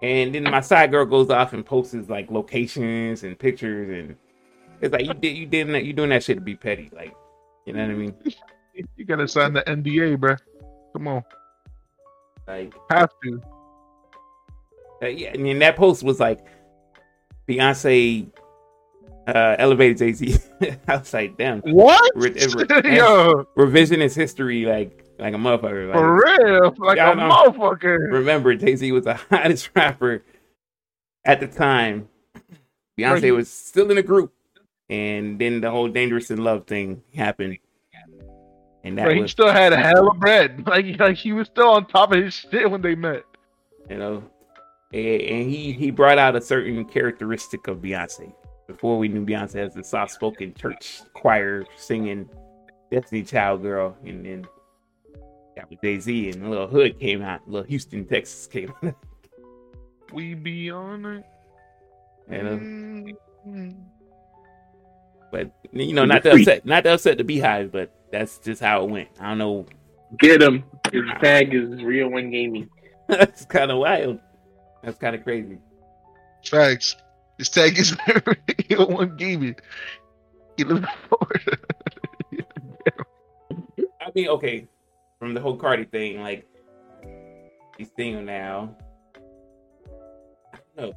And 0.00 0.32
then 0.32 0.44
my 0.44 0.60
side 0.60 0.92
girl 0.92 1.04
goes 1.04 1.30
off 1.30 1.52
and 1.52 1.66
posts 1.66 2.08
like 2.08 2.30
locations 2.30 3.24
and 3.24 3.36
pictures, 3.38 3.88
and 3.88 4.16
it's 4.80 4.92
like 4.92 5.06
you 5.06 5.14
did 5.14 5.36
you 5.36 5.46
did 5.46 5.68
that 5.68 5.84
you 5.84 5.92
doing 5.92 6.10
that 6.10 6.22
shit 6.22 6.36
to 6.36 6.40
be 6.40 6.54
petty, 6.56 6.90
like 6.94 7.14
you 7.66 7.72
know 7.72 7.82
what 7.82 7.90
I 7.90 7.94
mean? 7.94 8.14
You 8.96 9.04
gotta 9.04 9.26
sign 9.28 9.52
the 9.52 9.62
NDA, 9.62 10.18
bro. 10.18 10.36
Come 10.94 11.08
on, 11.08 11.22
Like 12.46 12.72
have 12.90 13.10
to. 13.24 13.42
uh, 15.02 15.06
yeah, 15.06 15.32
I 15.34 15.36
mean 15.36 15.58
that 15.60 15.76
post 15.76 16.02
was 16.02 16.18
like 16.20 16.40
Beyonce 17.48 18.26
uh 19.26 19.56
elevated 19.58 19.98
Jay 19.98 20.12
Z. 20.12 20.36
I 20.88 20.96
was 20.96 21.12
like, 21.12 21.36
damn, 21.36 21.60
What? 21.60 22.12
Re- 22.14 22.30
re- 22.32 22.96
Yo, 22.96 23.44
revisionist 23.56 24.14
history, 24.14 24.64
like 24.64 25.04
like 25.18 25.34
a 25.34 25.36
motherfucker. 25.36 25.88
Like, 25.88 25.96
for 25.98 26.14
real, 26.14 26.74
like 26.78 26.98
a 26.98 27.14
know. 27.14 27.28
motherfucker. 27.28 28.12
remember 28.12 28.54
Jay 28.54 28.76
Z 28.76 28.90
was 28.92 29.04
the 29.04 29.14
hottest 29.30 29.70
rapper 29.74 30.22
at 31.24 31.40
the 31.40 31.48
time. 31.48 32.08
Beyonce 32.98 33.34
was 33.34 33.50
still 33.50 33.90
in 33.90 33.96
the 33.96 34.02
group, 34.02 34.32
and 34.90 35.38
then 35.38 35.60
the 35.60 35.70
whole 35.70 35.88
"Dangerous 35.88 36.30
in 36.30 36.42
Love" 36.42 36.66
thing 36.66 37.02
happened, 37.14 37.58
and 38.84 38.96
that 38.98 39.10
he 39.12 39.20
was 39.20 39.30
still 39.30 39.50
had 39.50 39.72
a 39.72 39.76
hell 39.76 40.10
of 40.10 40.18
bread. 40.18 40.64
Like, 40.66 40.98
like 40.98 41.16
he 41.16 41.32
was 41.32 41.46
still 41.46 41.68
on 41.70 41.86
top 41.86 42.12
of 42.12 42.22
his 42.22 42.34
shit 42.34 42.70
when 42.70 42.80
they 42.82 42.94
met. 42.94 43.22
you 43.90 43.98
know, 43.98 44.22
and, 44.92 45.20
and 45.22 45.50
he 45.50 45.72
he 45.72 45.90
brought 45.90 46.18
out 46.18 46.36
a 46.36 46.40
certain 46.40 46.84
characteristic 46.84 47.66
of 47.68 47.78
Beyonce. 47.78 48.32
Before 48.66 48.98
we 48.98 49.08
knew 49.08 49.24
Beyonce 49.24 49.56
as 49.56 49.74
the 49.74 49.82
soft-spoken 49.82 50.54
church 50.54 51.00
choir 51.14 51.64
singing 51.76 52.28
"Destiny 52.90 53.22
Child" 53.22 53.62
girl, 53.62 53.96
and 54.04 54.24
then 54.24 54.46
got 55.56 55.70
with 55.70 55.80
Jay 55.82 55.98
Z, 55.98 56.30
and 56.30 56.50
Little 56.50 56.66
Hood 56.68 56.98
came 57.00 57.22
out, 57.22 57.40
Little 57.48 57.66
Houston, 57.66 58.04
Texas 58.04 58.46
came 58.46 58.72
out. 58.84 58.94
We 60.12 60.34
be 60.34 60.70
on 60.70 61.04
it. 61.04 61.24
You 62.30 62.42
know, 62.42 63.14
Mm. 63.46 63.74
But 65.30 65.50
you 65.72 65.92
know, 65.92 66.04
not 66.04 66.22
to 66.22 66.32
upset, 66.32 66.64
not 66.64 66.84
to 66.84 66.94
upset 66.94 67.18
the 67.18 67.24
BeyHive, 67.24 67.70
but 67.70 67.92
that's 68.10 68.38
just 68.38 68.62
how 68.62 68.84
it 68.84 68.90
went. 68.90 69.08
I 69.20 69.28
don't 69.28 69.38
know. 69.38 69.66
Get 70.18 70.42
him. 70.42 70.64
His 70.90 71.04
tag 71.20 71.54
is 71.54 71.82
real 71.82 72.08
one 72.08 72.30
gaming. 72.30 72.70
that's 73.08 73.44
kind 73.44 73.70
of 73.70 73.78
wild. 73.78 74.20
That's 74.82 74.98
kind 74.98 75.14
of 75.14 75.22
crazy. 75.22 75.58
Facts. 76.44 76.96
His 77.36 77.48
tag 77.48 77.78
is 77.78 77.96
real 78.70 78.88
one 78.88 79.16
gaming. 79.16 79.56
He 80.56 80.64
lives 80.64 80.80
in 80.80 80.88
Florida. 81.08 81.58
I 84.00 84.10
mean, 84.14 84.28
okay, 84.28 84.66
from 85.18 85.34
the 85.34 85.40
whole 85.40 85.56
Cardi 85.56 85.84
thing, 85.84 86.20
like 86.20 86.46
he's 87.76 87.90
single 87.96 88.22
now. 88.22 88.74
I 90.52 90.58
don't 90.76 90.90
know. 90.90 90.92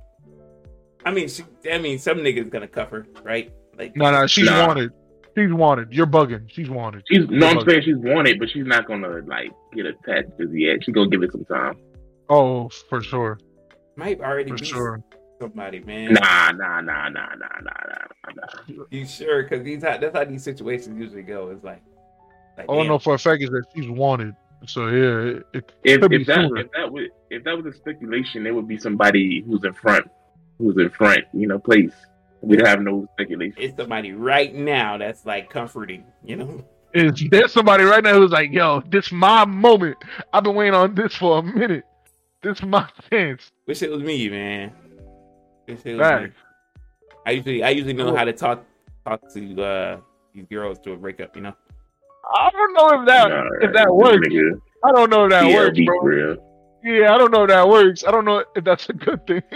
I 1.06 1.12
mean, 1.12 1.28
she, 1.28 1.44
I 1.72 1.78
mean, 1.78 2.00
some 2.00 2.20
niggas 2.20 2.50
gonna 2.50 2.68
cuff 2.68 2.90
her, 2.90 3.06
right? 3.24 3.52
Like, 3.78 3.96
No, 3.96 4.12
no, 4.12 4.28
she's 4.28 4.46
Nah. 4.46 4.68
wanted. 4.68 4.92
She's 5.38 5.52
wanted. 5.54 5.94
You're 5.94 6.08
bugging. 6.08 6.50
She's 6.52 6.70
wanted. 6.70 7.04
She's 7.10 7.26
no, 7.30 7.48
I'm 7.48 7.66
saying 7.68 7.84
she's 7.84 7.96
wanted, 7.98 8.38
but 8.38 8.50
she's 8.50 8.66
not 8.66 8.86
gonna 8.86 9.22
like 9.26 9.52
get 9.74 9.86
attached 9.86 10.38
to 10.40 10.50
yet. 10.54 10.84
She's 10.84 10.94
gonna 10.94 11.10
give 11.10 11.24
it 11.24 11.32
some 11.32 11.46
time. 11.46 11.76
Oh, 12.30 12.70
for 12.90 13.02
sure. 13.02 13.40
might 13.96 14.20
already 14.20 14.52
For 14.52 14.58
be 14.58 14.66
sure. 14.66 15.02
somebody, 15.40 15.80
man. 15.82 16.14
Nah, 16.14 16.52
nah, 16.52 16.82
nah, 16.82 17.08
nah, 17.10 17.30
nah, 17.30 17.36
nah, 17.62 17.72
nah, 17.86 18.34
nah. 18.36 18.84
You 18.90 19.06
sure? 19.06 19.44
Because 19.44 19.64
these 19.64 19.82
that's 19.82 20.14
how 20.16 20.26
these 20.26 20.44
situations 20.44 21.00
usually 21.00 21.24
go. 21.24 21.50
It's 21.50 21.64
like, 21.64 21.82
like 22.58 22.68
All 22.70 22.82
I 22.84 22.88
know 22.88 23.00
for 23.00 23.14
a 23.16 23.18
fact 23.20 23.42
is 23.42 23.50
that 23.52 23.64
she's 23.74 23.90
wanted. 23.90 24.36
So 24.68 24.88
yeah, 24.88 25.38
it, 25.38 25.46
it 25.54 25.72
If, 25.84 26.02
could 26.02 26.12
be 26.12 26.22
if 26.22 26.28
that 26.28 26.36
sooner. 26.36 26.58
if 26.62 26.72
that 26.74 26.92
was 26.92 27.08
if 27.30 27.44
that 27.46 27.56
was 27.56 27.66
a 27.74 27.78
speculation, 27.78 28.46
it 28.46 28.54
would 28.54 28.68
be 28.68 28.78
somebody 28.78 29.42
who's 29.48 29.64
in 29.64 29.74
front, 29.74 30.06
who's 30.58 30.76
in 30.78 30.90
front, 30.90 31.22
you 31.34 31.48
know, 31.48 31.58
place. 31.58 31.94
We'd 32.42 32.66
have 32.66 32.82
no 32.82 33.08
speculation. 33.14 33.56
it's 33.58 33.76
somebody 33.78 34.12
right 34.14 34.54
now 34.54 34.98
that's 34.98 35.26
like 35.26 35.50
comforting, 35.50 36.04
you 36.24 36.36
know. 36.38 36.66
is 36.94 37.24
there's 37.30 37.52
somebody 37.54 37.84
right 37.84 38.04
now 38.04 38.14
who's 38.16 38.32
like, 38.32 38.52
yo, 38.52 38.82
this 38.90 39.12
my 39.12 39.46
moment. 39.46 39.98
I've 40.34 40.44
been 40.44 40.56
waiting 40.56 40.74
on 40.74 40.96
this 40.96 41.16
for 41.16 41.40
a 41.40 41.44
minute. 41.44 41.84
This 42.42 42.58
is 42.58 42.64
my 42.64 42.88
chance. 43.10 43.52
Wish 43.68 43.82
it 43.84 43.92
was 43.92 44.02
me, 44.02 44.28
man. 44.30 44.72
Wish 45.68 45.86
it 45.86 45.98
was 45.98 46.22
me. 46.24 46.30
I 47.26 47.32
usually 47.32 47.64
I 47.64 47.70
usually 47.70 47.94
know 47.94 48.16
how 48.16 48.24
to 48.26 48.34
talk 48.34 48.66
talk 49.06 49.22
to 49.34 49.62
uh 49.64 50.00
these 50.34 50.46
girls 50.50 50.80
to 50.80 50.94
a 50.94 50.98
breakup, 50.98 51.36
you 51.36 51.44
know. 51.44 51.54
I 52.36 52.50
don't 52.52 52.74
know 52.74 53.00
if 53.02 53.06
that 53.08 53.30
Nah, 53.30 53.44
if 53.62 53.74
that 53.74 53.94
works. 53.94 54.28
nigga, 54.28 54.60
I 54.84 54.92
don't 54.92 55.10
know 55.12 55.26
if 55.26 55.32
that 55.32 55.46
works, 55.54 55.80
bro. 55.86 56.00
real. 56.02 56.38
Yeah, 56.84 57.14
I 57.14 57.18
don't 57.20 57.32
know 57.32 57.44
if 57.44 57.50
that 57.50 57.70
works. 57.70 58.04
I 58.04 58.10
don't 58.12 58.26
know 58.26 58.44
if 58.56 58.64
that's 58.64 58.90
a 58.90 58.94
good 58.94 59.28
thing. 59.28 59.44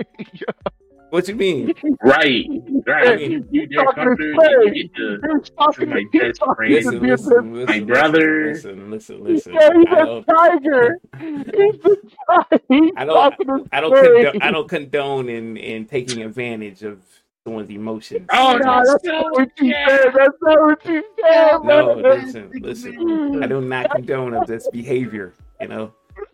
What 1.11 1.27
you 1.27 1.35
mean? 1.35 1.73
Right, 2.03 2.45
right. 2.85 3.19
Hey, 3.19 3.29
you, 3.29 3.45
you, 3.51 3.61
he's 3.61 3.69
you're 3.71 3.85
talking 3.85 4.09
his 4.09 4.17
comfortable. 4.17 4.73
You 4.73 4.83
get 4.83 4.95
to, 4.95 5.19
He's 5.39 5.49
talking, 5.51 5.89
my 5.89 6.03
he's 6.11 6.21
best 6.21 6.43
friend. 6.43 6.71
to 6.71 6.75
Listen, 6.75 7.01
listen, 7.01 7.53
listen, 7.53 7.65
My 7.65 7.79
brother. 7.81 8.47
Listen, 8.53 8.91
listen, 8.91 9.23
listen. 9.23 9.53
Yeah, 9.53 9.69
he's 9.73 9.85
I 9.89 10.01
a 10.01 10.23
tiger. 10.29 10.97
He's 11.19 11.45
the 11.81 11.97
tiger. 12.27 12.91
I 12.97 13.05
don't, 13.05 13.15
talking 13.15 13.67
I 13.71 13.81
don't, 13.81 13.93
condone, 13.93 14.41
I 14.41 14.51
don't 14.51 14.67
condone 14.67 15.29
in 15.29 15.57
in 15.57 15.85
taking 15.85 16.21
advantage 16.23 16.83
of 16.83 16.99
someone's 17.45 17.69
emotions. 17.69 18.27
Oh, 18.33 18.57
Nah, 18.57 18.79
that's 18.83 18.91
that's 18.93 19.05
not 19.05 19.31
what 19.31 19.51
you 19.61 19.71
said. 19.71 20.11
That's 20.15 20.37
not 20.41 20.61
what 20.61 20.85
you 20.85 21.03
said, 21.21 21.51
No, 21.63 21.93
listen, 21.93 22.51
listen. 22.59 22.93
Mm. 22.95 23.43
I 23.43 23.47
do 23.47 23.61
not 23.61 23.91
condone 23.91 24.33
of 24.33 24.47
this 24.47 24.67
behavior. 24.69 25.33
You 25.61 25.67
know, 25.69 25.93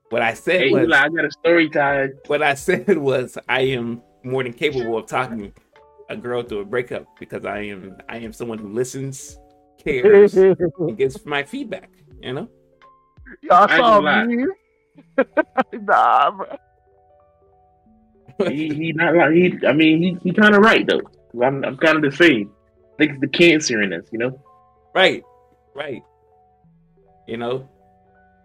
what 0.09 0.21
I 0.21 0.33
said 0.33 0.61
Hey, 0.61 0.71
was, 0.71 0.83
Eli, 0.83 0.97
I 0.97 1.09
got 1.09 1.25
a 1.25 1.31
story 1.31 1.69
time. 1.69 2.13
what 2.27 2.41
I 2.41 2.53
said 2.55 2.97
was, 2.97 3.37
I 3.47 3.61
am 3.61 4.01
more 4.23 4.43
than 4.43 4.53
capable 4.53 4.97
of 4.97 5.07
talking 5.07 5.53
a 6.09 6.15
girl 6.15 6.43
through 6.43 6.59
a 6.59 6.65
breakup 6.65 7.05
because 7.19 7.45
I 7.45 7.59
am, 7.59 7.97
I 8.09 8.17
am 8.17 8.33
someone 8.33 8.57
who 8.57 8.69
listens, 8.69 9.37
cares, 9.83 10.33
and 10.35 10.97
gives 10.97 11.25
my 11.25 11.43
feedback. 11.43 11.89
You 12.21 12.33
know, 12.33 12.49
Y'all 13.41 13.67
I 13.69 13.77
saw 13.77 14.01
gonna 14.01 14.25
me. 14.25 14.45
nah, 15.73 16.31
bro. 16.31 16.57
He, 18.49 18.73
he 18.73 18.91
not 18.93 19.15
like 19.15 19.31
he. 19.31 19.57
I 19.67 19.73
mean, 19.73 20.01
he, 20.01 20.17
he 20.23 20.33
kind 20.33 20.55
of 20.55 20.61
right 20.61 20.85
though. 20.85 21.01
I'm, 21.43 21.63
I'm 21.63 21.77
kind 21.77 22.03
of 22.03 22.11
the 22.11 22.15
same. 22.15 22.51
I 22.93 22.97
think 22.97 23.11
it's 23.11 23.21
the 23.21 23.27
cancer 23.27 23.81
in 23.81 23.93
us, 23.93 24.05
you 24.11 24.19
know. 24.19 24.39
right, 24.93 25.23
right. 25.75 26.03
You 27.27 27.37
know, 27.37 27.69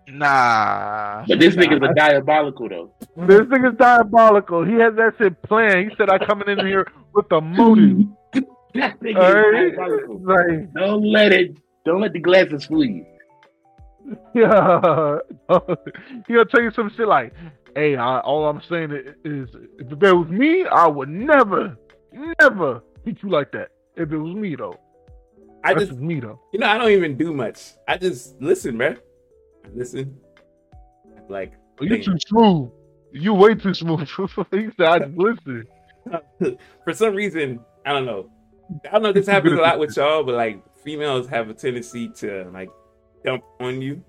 Nah. 0.08 1.24
But 1.26 1.40
this 1.40 1.56
nigga's 1.56 1.82
a 1.88 1.92
diabolical 1.94 2.68
though. 2.68 2.92
This 3.26 3.40
nigga's 3.42 3.76
diabolical. 3.76 4.64
He 4.64 4.74
has 4.74 4.94
that 4.96 5.14
shit 5.18 5.40
planned. 5.42 5.90
He 5.90 5.96
said, 5.96 6.08
"I 6.10 6.18
coming 6.18 6.48
in 6.48 6.64
here 6.66 6.86
with 7.14 7.30
a 7.32 7.40
motive." 7.40 8.06
That 8.74 9.00
nigga 9.00 9.16
Alright? 9.16 9.64
is 9.72 9.76
diabolical. 9.76 10.18
Like, 10.22 10.72
Don't 10.74 11.02
let 11.10 11.32
it. 11.32 11.56
Don't 11.86 12.02
let 12.02 12.12
the 12.12 12.18
glasses 12.20 12.66
fool 12.66 12.84
you. 12.84 13.06
yeah, 14.34 15.16
he'll 16.28 16.44
tell 16.44 16.62
you 16.62 16.70
some 16.72 16.90
shit 16.96 17.08
like, 17.08 17.32
"Hey, 17.74 17.96
I, 17.96 18.20
all 18.20 18.46
I'm 18.48 18.60
saying 18.68 18.92
i- 18.92 19.14
is, 19.28 19.48
if 19.78 19.90
it 19.90 20.12
was 20.12 20.28
me, 20.28 20.64
I 20.66 20.86
would 20.86 21.08
never, 21.08 21.76
never 22.40 22.82
treat 23.02 23.22
you 23.22 23.30
like 23.30 23.50
that. 23.52 23.70
If 23.96 24.12
it 24.12 24.18
was 24.18 24.34
me, 24.36 24.54
though, 24.56 24.78
I 25.64 25.74
That's 25.74 25.86
just, 25.88 25.98
me, 25.98 26.20
though. 26.20 26.38
you 26.52 26.60
know, 26.60 26.66
I 26.68 26.76
don't 26.78 26.90
even 26.90 27.16
do 27.16 27.32
much. 27.32 27.58
I 27.88 27.96
just 27.96 28.40
listen, 28.42 28.76
man. 28.76 28.98
I 29.66 29.68
listen. 29.74 30.16
Like, 31.28 31.52
You 31.80 32.02
too 32.02 32.16
smooth. 32.26 32.70
You 33.12 33.34
way 33.34 33.54
too 33.54 33.74
smooth. 33.74 34.00
he 34.50 34.68
said, 34.76 34.86
"I 34.86 34.98
just 35.00 35.16
listen." 35.16 35.64
for 36.84 36.92
some 36.92 37.14
reason, 37.14 37.60
I 37.84 37.92
don't 37.92 38.06
know. 38.06 38.30
I 38.84 38.92
don't 38.92 39.02
know. 39.02 39.08
if 39.10 39.14
This 39.14 39.26
happens 39.26 39.54
a 39.58 39.62
lot 39.62 39.78
with 39.78 39.96
y'all, 39.96 40.22
but 40.22 40.34
like 40.34 40.62
females 40.84 41.28
have 41.28 41.48
a 41.50 41.54
tendency 41.54 42.08
to 42.16 42.48
like 42.52 42.68
dump 43.24 43.42
on 43.60 43.80
you. 43.82 44.02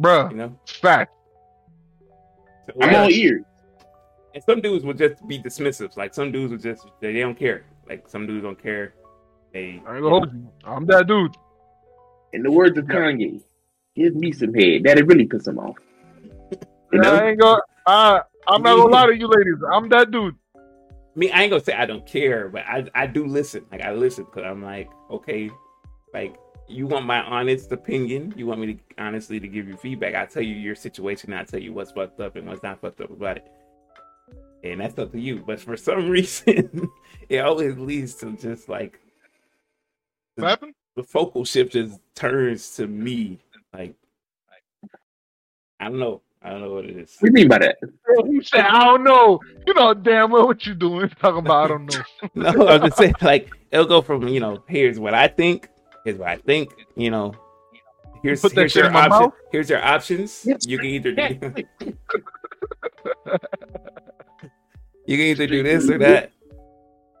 Bruh, 0.00 0.30
You 0.30 0.36
know, 0.36 0.58
fact. 0.66 1.12
So, 2.66 2.72
I'm 2.80 2.94
all 2.94 3.10
ears. 3.10 3.42
and 4.34 4.42
some 4.44 4.60
dudes 4.60 4.84
will 4.84 4.94
just 4.94 5.26
be 5.28 5.38
dismissive. 5.38 5.96
Like 5.96 6.14
some 6.14 6.32
dudes 6.32 6.52
will 6.52 6.58
just 6.58 6.86
they, 7.00 7.12
they 7.12 7.20
don't 7.20 7.38
care. 7.38 7.64
Like 7.88 8.08
some 8.08 8.26
dudes 8.26 8.42
don't 8.44 8.60
care. 8.62 8.94
They 9.52 9.82
I 9.86 9.96
ain't 9.96 10.02
gonna 10.02 10.08
hold 10.08 10.32
you. 10.32 10.48
I'm 10.64 10.86
that 10.86 11.06
dude. 11.06 11.34
In 12.32 12.42
the 12.42 12.50
words 12.50 12.78
of 12.78 12.86
Kanye, 12.86 13.42
give 13.94 14.14
me 14.14 14.32
some 14.32 14.54
head. 14.54 14.84
That'd 14.84 15.08
really 15.08 15.26
piss 15.26 15.46
him 15.46 15.58
off. 15.58 15.76
You 16.92 17.00
know? 17.00 17.14
I 17.14 17.28
ain't 17.30 17.40
gonna. 17.40 17.60
I, 17.86 18.20
I'm 18.48 18.62
not 18.62 18.76
gonna 18.76 18.90
lie 18.90 19.06
to 19.06 19.16
you, 19.16 19.26
ladies. 19.26 19.56
I'm 19.72 19.88
that 19.90 20.10
dude. 20.10 20.34
I 20.54 21.18
mean, 21.18 21.30
I 21.32 21.42
ain't 21.42 21.50
gonna 21.50 21.62
say 21.62 21.74
I 21.74 21.86
don't 21.86 22.06
care, 22.06 22.48
but 22.48 22.62
I 22.62 22.86
I 22.94 23.06
do 23.06 23.26
listen. 23.26 23.64
Like 23.70 23.82
I 23.82 23.92
listen 23.92 24.24
because 24.24 24.44
I'm 24.44 24.62
like, 24.62 24.88
okay, 25.10 25.50
like 26.14 26.36
you 26.68 26.86
want 26.86 27.06
my 27.06 27.20
honest 27.22 27.70
opinion. 27.72 28.32
You 28.36 28.46
want 28.46 28.60
me 28.60 28.74
to 28.74 28.78
honestly 28.98 29.38
to 29.38 29.48
give 29.48 29.68
you 29.68 29.76
feedback. 29.76 30.14
I 30.14 30.26
tell 30.26 30.42
you 30.42 30.54
your 30.54 30.74
situation. 30.74 31.32
I 31.32 31.44
tell 31.44 31.60
you 31.60 31.72
what's 31.72 31.92
fucked 31.92 32.20
up 32.20 32.36
and 32.36 32.46
what's 32.46 32.62
not 32.62 32.80
fucked 32.80 33.00
up 33.00 33.10
about 33.10 33.38
it. 33.38 33.46
And 34.64 34.80
that's 34.80 34.98
up 34.98 35.12
to 35.12 35.20
you. 35.20 35.42
But 35.46 35.60
for 35.60 35.76
some 35.76 36.08
reason, 36.10 36.88
it 37.28 37.38
always 37.38 37.76
leads 37.76 38.14
to 38.16 38.32
just 38.36 38.68
like 38.68 38.98
What 40.36 40.48
happened? 40.48 40.74
the 40.96 41.02
focal 41.02 41.44
shift 41.44 41.72
just 41.72 42.00
turns 42.14 42.74
to 42.76 42.86
me. 42.86 43.38
Like 43.72 43.94
I 45.80 45.86
don't 45.86 45.98
know. 45.98 46.22
I 46.44 46.50
don't 46.50 46.60
know 46.60 46.74
what 46.74 46.84
it 46.84 46.96
is. 46.96 47.16
What 47.18 47.32
do 47.32 47.40
you 47.40 47.44
mean 47.44 47.48
by 47.48 47.58
that? 47.58 47.78
He 48.26 48.42
said, 48.42 48.60
"I 48.60 48.84
don't 48.84 49.04
know. 49.04 49.40
You 49.66 49.74
know 49.74 49.94
damn 49.94 50.30
well 50.30 50.46
what 50.46 50.64
you're 50.66 50.74
doing. 50.74 51.08
Talking 51.20 51.38
about 51.38 51.64
I 51.64 51.68
don't 51.68 51.86
know. 51.86 52.02
no, 52.52 52.68
I'm 52.68 52.82
just 52.82 52.96
saying, 52.98 53.14
like, 53.20 53.50
it'll 53.72 53.86
go 53.86 54.02
from, 54.02 54.28
you 54.28 54.38
know, 54.38 54.62
here's 54.68 55.00
what 55.00 55.14
I 55.14 55.28
think, 55.28 55.68
here's 56.04 56.18
what 56.18 56.28
I 56.28 56.36
think, 56.36 56.72
you 56.96 57.10
know, 57.10 57.34
here's, 58.22 58.40
Put 58.40 58.52
here's 58.52 58.74
your 58.74 58.86
in 58.86 58.96
option, 58.96 59.32
here's 59.50 59.70
your 59.70 59.82
options. 59.82 60.44
Yes. 60.44 60.66
You 60.66 60.78
can 60.78 60.86
either 60.86 61.12
do, 61.12 61.22
you 65.06 65.16
can 65.16 65.26
either 65.26 65.46
do 65.46 65.62
this 65.62 65.88
or 65.88 65.98
that, 65.98 66.32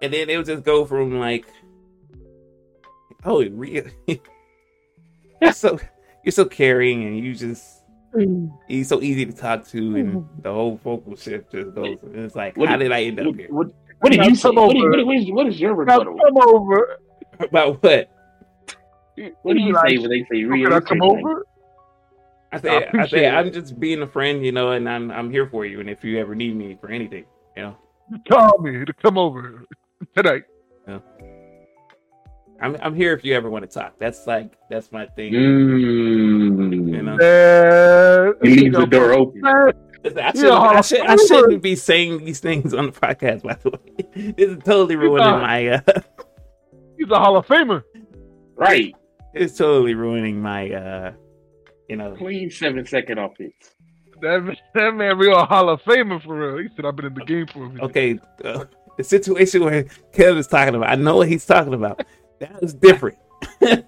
and 0.02 0.12
then 0.12 0.30
it'll 0.30 0.44
just 0.44 0.64
go 0.64 0.84
from 0.84 1.18
like, 1.18 1.46
oh, 3.24 3.40
it 3.40 3.52
really, 3.52 3.92
you're 5.40 5.52
so 5.52 5.78
you're 6.24 6.32
so 6.32 6.44
caring, 6.44 7.04
and 7.04 7.18
you 7.18 7.34
just 7.34 7.82
mm. 8.14 8.50
he's 8.68 8.88
so 8.88 9.00
easy 9.02 9.26
to 9.26 9.32
talk 9.32 9.66
to, 9.68 9.96
and 9.96 10.08
mm-hmm. 10.14 10.42
the 10.42 10.52
whole 10.52 10.76
vocal 10.76 11.16
shift 11.16 11.52
just 11.52 11.74
goes. 11.74 11.98
And 12.02 12.16
it's 12.16 12.34
like, 12.36 12.56
What 12.56 12.68
how 12.68 12.76
did- 12.76 12.84
did 12.84 12.92
I 12.92 13.02
end 13.04 13.20
up 13.20 13.26
What, 13.26 13.36
here? 13.36 13.48
what, 13.50 13.66
what 14.00 14.12
did 14.12 14.20
Now 14.20 14.28
you 14.28 14.34
say? 14.34 14.42
come 14.48 14.56
What, 14.56 14.76
over. 14.76 14.98
is- 14.98 15.04
what 15.06 15.16
is, 15.16 15.30
what 15.30 15.46
is 15.46 15.60
your 15.60 15.70
Now 15.84 15.98
rebuttal? 15.98 16.18
come 16.18 16.38
over. 16.48 16.98
About 17.40 17.82
what? 17.82 18.08
What 19.42 19.54
do 19.54 19.60
you 19.60 19.72
Like, 19.72 19.90
say 19.90 19.98
when 19.98 20.10
they 20.10 20.24
say 20.30 20.44
real? 20.44 20.68
Can 20.68 20.72
I 20.72 20.80
come 20.80 21.02
over? 21.02 21.46
I 22.52 22.56
I 22.56 22.60
say, 22.60 22.68
I, 22.68 22.80
appreciate 22.80 23.10
say, 23.10 23.26
it. 23.26 23.30
I'm 23.34 23.52
just 23.52 23.80
being 23.80 24.02
a 24.02 24.06
friend, 24.06 24.44
you 24.44 24.52
know, 24.52 24.72
and 24.72 24.88
I'm 24.88 25.10
I'm 25.10 25.30
here 25.30 25.46
for 25.48 25.64
you. 25.66 25.80
And 25.80 25.88
if 25.90 26.04
you 26.04 26.18
ever 26.18 26.34
need 26.34 26.54
me 26.56 26.76
for 26.80 26.90
anything, 26.90 27.24
you 27.56 27.62
know, 27.62 27.76
Call 28.28 28.58
me 28.58 28.84
to 28.84 28.92
come 28.92 29.16
over 29.18 29.64
tonight. 30.14 30.44
I'm 32.62 32.76
I'm 32.80 32.94
here 32.94 33.12
if 33.14 33.24
you 33.24 33.34
ever 33.34 33.50
want 33.50 33.68
to 33.68 33.78
talk. 33.78 33.94
That's 33.98 34.26
like 34.26 34.52
that's 34.70 34.92
my 34.92 35.06
thing. 35.06 35.32
Mm. 35.32 36.94
You 36.96 37.02
know, 37.02 37.16
Uh, 37.16 38.32
He 38.42 38.60
leaves 38.60 38.76
the 38.76 38.86
door 38.86 39.12
open. 39.12 39.40
Man, 39.40 39.72
Listen, 40.04 40.18
I, 40.18 40.22
Yeah, 40.26 40.32
should, 40.32 40.50
I, 40.52 40.80
should, 40.80 41.00
I 41.00 41.16
shouldn't 41.16 41.62
be 41.62 41.76
saying 41.76 42.24
these 42.24 42.40
things 42.40 42.74
on 42.74 42.86
the 42.86 42.92
podcast. 42.92 43.42
By 43.42 43.54
the 43.62 43.70
way, 43.70 44.32
this 44.36 44.50
is 44.50 44.58
totally 44.64 44.96
ruining 44.96 45.18
not. 45.26 45.42
my. 45.42 45.66
Uh, 45.68 45.80
he's 46.98 47.10
a 47.10 47.18
Hall 47.18 47.36
of 47.36 47.46
Famer. 47.46 47.82
Right. 48.56 48.94
it's 49.34 49.56
totally 49.56 49.94
ruining 49.94 50.40
my. 50.40 50.70
uh 50.72 51.12
You 51.88 51.96
know, 51.96 52.14
Clean 52.16 52.50
seven 52.50 52.86
second 52.86 53.18
offense. 53.18 53.74
That, 54.20 54.56
that 54.74 54.94
man 54.94 55.18
real 55.18 55.44
Hall 55.44 55.68
of 55.68 55.82
Famer 55.82 56.22
for 56.22 56.36
real. 56.36 56.62
He 56.62 56.68
said 56.76 56.84
I've 56.84 56.94
been 56.96 57.06
in 57.06 57.14
the 57.14 57.24
game 57.24 57.46
for 57.48 57.64
a 57.64 57.68
minute. 57.68 57.82
okay, 57.84 58.18
uh, 58.44 58.64
the 58.96 59.04
situation 59.04 59.64
where 59.64 59.84
Kevin's 60.12 60.46
talking 60.46 60.74
about. 60.74 60.90
I 60.90 60.94
know 60.96 61.16
what 61.16 61.28
he's 61.28 61.44
talking 61.46 61.74
about. 61.74 62.04
That 62.42 62.60
was 62.60 62.74
different. 62.74 63.18
That's 63.60 63.84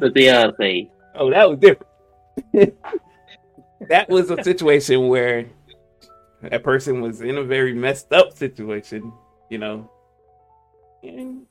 what 0.00 0.12
they 0.12 0.28
all 0.28 0.52
say. 0.58 0.90
Oh, 1.14 1.30
that 1.30 1.48
was 1.48 1.60
different. 1.60 2.74
that 3.88 4.08
was 4.08 4.28
a 4.28 4.42
situation 4.42 5.06
where 5.06 5.46
a 6.50 6.58
person 6.58 7.00
was 7.00 7.20
in 7.20 7.38
a 7.38 7.44
very 7.44 7.72
messed 7.74 8.12
up 8.12 8.36
situation, 8.36 9.12
you 9.50 9.58
know, 9.58 9.88
and 11.04 11.46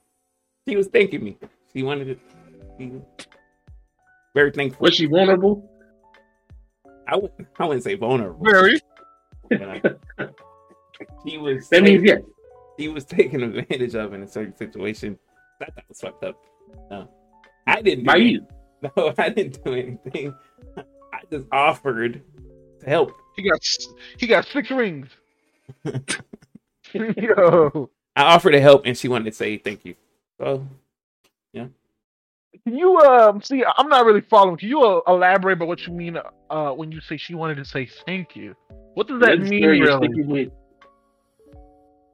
she 0.68 0.76
was 0.76 0.88
thanking 0.88 1.24
me. 1.24 1.38
She 1.72 1.84
wanted 1.84 2.06
to 2.06 2.18
be 2.78 2.92
very 4.36 4.52
thankful. 4.52 4.84
Was 4.84 4.96
she 4.96 5.06
vulnerable? 5.06 5.72
I 7.08 7.12
w- 7.12 7.32
I 7.58 7.66
wouldn't 7.66 7.86
say 7.86 7.96
vulnerable. 7.96 8.44
Very. 8.44 8.78
but, 9.50 10.00
uh, 10.20 10.28
he 11.26 11.38
was 11.38 11.70
That 11.70 11.84
means 11.84 12.04
yes. 12.04 12.22
He 12.82 12.88
was 12.88 13.05
taken 13.05 13.43
advantage 13.43 13.95
of 13.95 14.13
in 14.13 14.23
a 14.23 14.27
certain 14.27 14.55
situation. 14.57 15.17
That 15.59 15.75
that 15.75 15.86
was 15.88 16.01
fucked 16.01 16.23
up. 16.23 16.36
No, 16.89 17.07
I 17.67 17.82
didn't. 17.82 18.05
Do 18.05 18.21
you. 18.21 18.47
No, 18.97 19.13
I 19.19 19.29
didn't 19.29 19.63
do 19.63 19.75
anything. 19.75 20.34
I 20.75 21.19
just 21.32 21.45
offered 21.51 22.23
to 22.79 22.89
help. 22.89 23.11
He 23.36 23.47
got 23.47 23.59
he 24.17 24.25
got 24.25 24.47
six 24.47 24.71
rings. 24.71 25.07
Yo, 26.93 27.91
I 28.15 28.23
offered 28.23 28.53
to 28.53 28.59
help, 28.59 28.82
and 28.86 28.97
she 28.97 29.07
wanted 29.07 29.25
to 29.25 29.34
say 29.34 29.59
thank 29.59 29.86
you. 29.86 29.93
So 30.39 30.65
yeah. 31.53 31.67
can 32.63 32.75
you 32.75 32.97
um 33.01 33.43
see? 33.43 33.63
I'm 33.77 33.88
not 33.88 34.03
really 34.03 34.21
following. 34.21 34.57
Can 34.57 34.69
you 34.69 34.82
uh, 34.82 35.01
elaborate 35.07 35.57
about 35.57 35.67
what 35.67 35.86
you 35.86 35.93
mean 35.93 36.17
uh 36.49 36.71
when 36.71 36.91
you 36.91 37.01
say 37.01 37.17
she 37.17 37.36
wanted 37.36 37.57
to 37.57 37.65
say 37.65 37.88
thank 38.07 38.36
you? 38.36 38.55
What 38.95 39.07
does 39.07 39.19
that 39.19 39.38
That's 39.38 39.47
the 39.47 39.61
mean, 39.61 39.69
really? 39.69 40.23
with. 40.23 40.49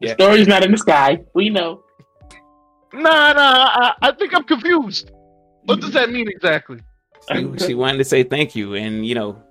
The 0.01 0.07
Yeah. 0.07 0.13
story's 0.13 0.47
not 0.47 0.63
in 0.63 0.71
the 0.71 0.77
sky. 0.77 1.19
We 1.33 1.49
know. 1.49 1.83
Nah, 2.93 3.33
nah. 3.33 3.67
I, 3.83 3.93
I 4.01 4.11
think 4.13 4.33
I'm 4.35 4.43
confused. 4.43 5.11
What 5.65 5.81
does 5.81 5.91
that 5.93 6.09
mean 6.11 6.27
exactly? 6.29 6.79
she, 7.33 7.57
she 7.57 7.73
wanted 7.73 7.97
to 7.97 8.05
say 8.05 8.23
thank 8.23 8.55
you, 8.55 8.75
and 8.75 9.05
you 9.05 9.13
know, 9.15 9.41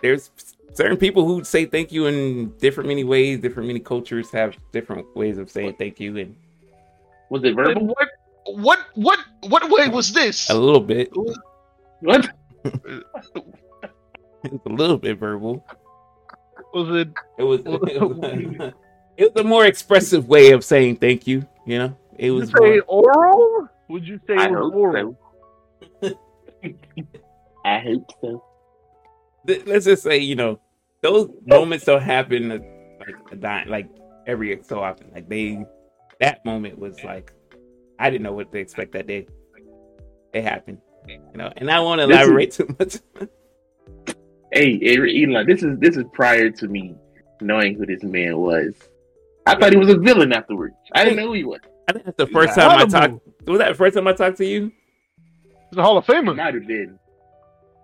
there's 0.00 0.30
certain 0.72 0.96
people 0.96 1.26
who 1.26 1.44
say 1.44 1.66
thank 1.66 1.92
you 1.92 2.06
in 2.06 2.56
different 2.58 2.88
many 2.88 3.04
ways, 3.04 3.40
different 3.40 3.66
many 3.66 3.80
cultures 3.80 4.30
have 4.30 4.56
different 4.72 5.04
ways 5.14 5.36
of 5.36 5.50
saying 5.50 5.74
thank 5.78 6.00
you, 6.00 6.16
and 6.16 6.34
Was 7.30 7.44
it 7.44 7.54
verbal? 7.54 7.86
what? 7.88 8.08
What? 8.46 8.78
What? 8.94 9.18
What 9.48 9.68
way 9.70 9.88
was 9.88 10.12
this? 10.14 10.48
a 10.48 10.54
little 10.54 10.80
bit, 10.80 11.10
What? 12.00 12.30
it's 12.64 13.04
a 14.66 14.68
little 14.70 14.96
bit 14.96 15.18
verbal. 15.18 15.66
Was 16.72 17.00
it? 17.02 17.08
It 17.38 17.42
was, 17.42 17.60
it 17.66 18.00
was, 18.00 18.72
it 19.18 19.34
was 19.34 19.44
a 19.44 19.46
more 19.46 19.66
expressive 19.66 20.28
way 20.28 20.52
of 20.52 20.64
saying 20.64 20.96
thank 20.96 21.26
you. 21.26 21.46
You 21.66 21.78
know, 21.78 21.98
it 22.16 22.30
was 22.30 22.50
you 22.50 22.56
say 22.56 22.80
more, 22.88 23.12
oral? 23.14 23.68
Would 23.88 24.06
you 24.06 24.18
say 24.26 24.36
I 24.36 24.48
hope 24.48 24.74
oral? 24.74 25.18
so. 26.02 26.18
I 27.64 27.78
hope 27.80 28.10
so. 28.22 28.44
let's 29.66 29.84
just 29.84 30.02
say 30.02 30.18
you 30.18 30.36
know 30.36 30.60
those 31.02 31.28
moments 31.46 31.84
don't 31.84 32.02
happen 32.02 32.52
uh, 32.52 32.58
like 33.36 33.66
like 33.66 33.88
every 34.26 34.58
so 34.62 34.80
often. 34.80 35.10
Like 35.12 35.28
they, 35.28 35.64
that 36.20 36.44
moment 36.44 36.78
was 36.78 37.02
like 37.04 37.32
I 37.98 38.10
didn't 38.10 38.22
know 38.22 38.32
what 38.32 38.52
to 38.52 38.58
expect 38.58 38.92
that 38.92 39.06
day. 39.06 39.26
It 40.32 40.44
happened, 40.44 40.78
you 41.08 41.18
know, 41.34 41.52
and 41.56 41.70
I 41.70 41.80
won't 41.80 42.00
This 42.00 42.08
is- 42.10 42.16
elaborate 42.16 42.52
too 42.52 42.76
much. 42.78 42.96
Hey, 44.52 44.78
hey, 44.78 45.24
Elon, 45.24 45.46
this 45.46 45.62
is 45.62 45.78
this 45.78 45.96
is 45.96 46.04
prior 46.12 46.50
to 46.50 46.68
me 46.68 46.94
knowing 47.40 47.74
who 47.74 47.84
this 47.84 48.02
man 48.02 48.38
was. 48.38 48.74
I 49.48 49.58
thought 49.58 49.72
he 49.72 49.78
was 49.78 49.88
a 49.90 49.96
villain 49.98 50.32
afterwards. 50.32 50.74
I 50.92 51.04
didn't 51.04 51.18
know 51.18 51.26
who 51.28 51.32
he 51.34 51.44
was. 51.44 51.60
I 51.88 51.92
think 51.92 52.04
that's 52.04 52.16
the 52.16 52.26
first 52.26 52.54
time 52.54 52.70
I 52.78 52.84
talked. 52.86 53.14
Was 53.46 53.58
that 53.58 53.68
the 53.68 53.74
first 53.74 53.96
time 53.96 54.06
I 54.06 54.12
talked 54.12 54.36
to 54.38 54.44
you? 54.44 54.70
He's 55.70 55.78
a 55.78 55.82
Hall 55.82 55.96
of 55.98 56.04
Famer. 56.06 56.36
Might 56.36 56.54
have 56.54 56.66
been. 56.66 56.98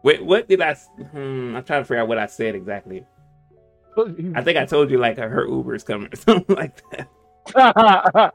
Wait, 0.02 0.24
what 0.24 0.48
did 0.48 0.60
I? 0.60 0.74
Hmm, 0.74 1.56
I'm 1.56 1.64
trying 1.64 1.80
to 1.80 1.84
figure 1.84 2.00
out 2.02 2.08
what 2.08 2.18
I 2.18 2.26
said 2.26 2.54
exactly. 2.54 3.04
I 4.34 4.42
think 4.42 4.58
I 4.58 4.66
told 4.66 4.90
you 4.90 4.98
like 4.98 5.16
her 5.18 5.46
Uber 5.46 5.74
is 5.76 5.84
coming 5.84 6.08
or 6.12 6.16
something 6.16 6.56
like 6.56 6.82
that. 6.90 8.32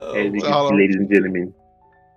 Oh, 0.00 0.14
Hey, 0.14 0.30
wow. 0.30 0.70
wow. 0.70 0.76
ladies 0.76 0.94
and 0.96 1.10
gentlemen. 1.10 1.52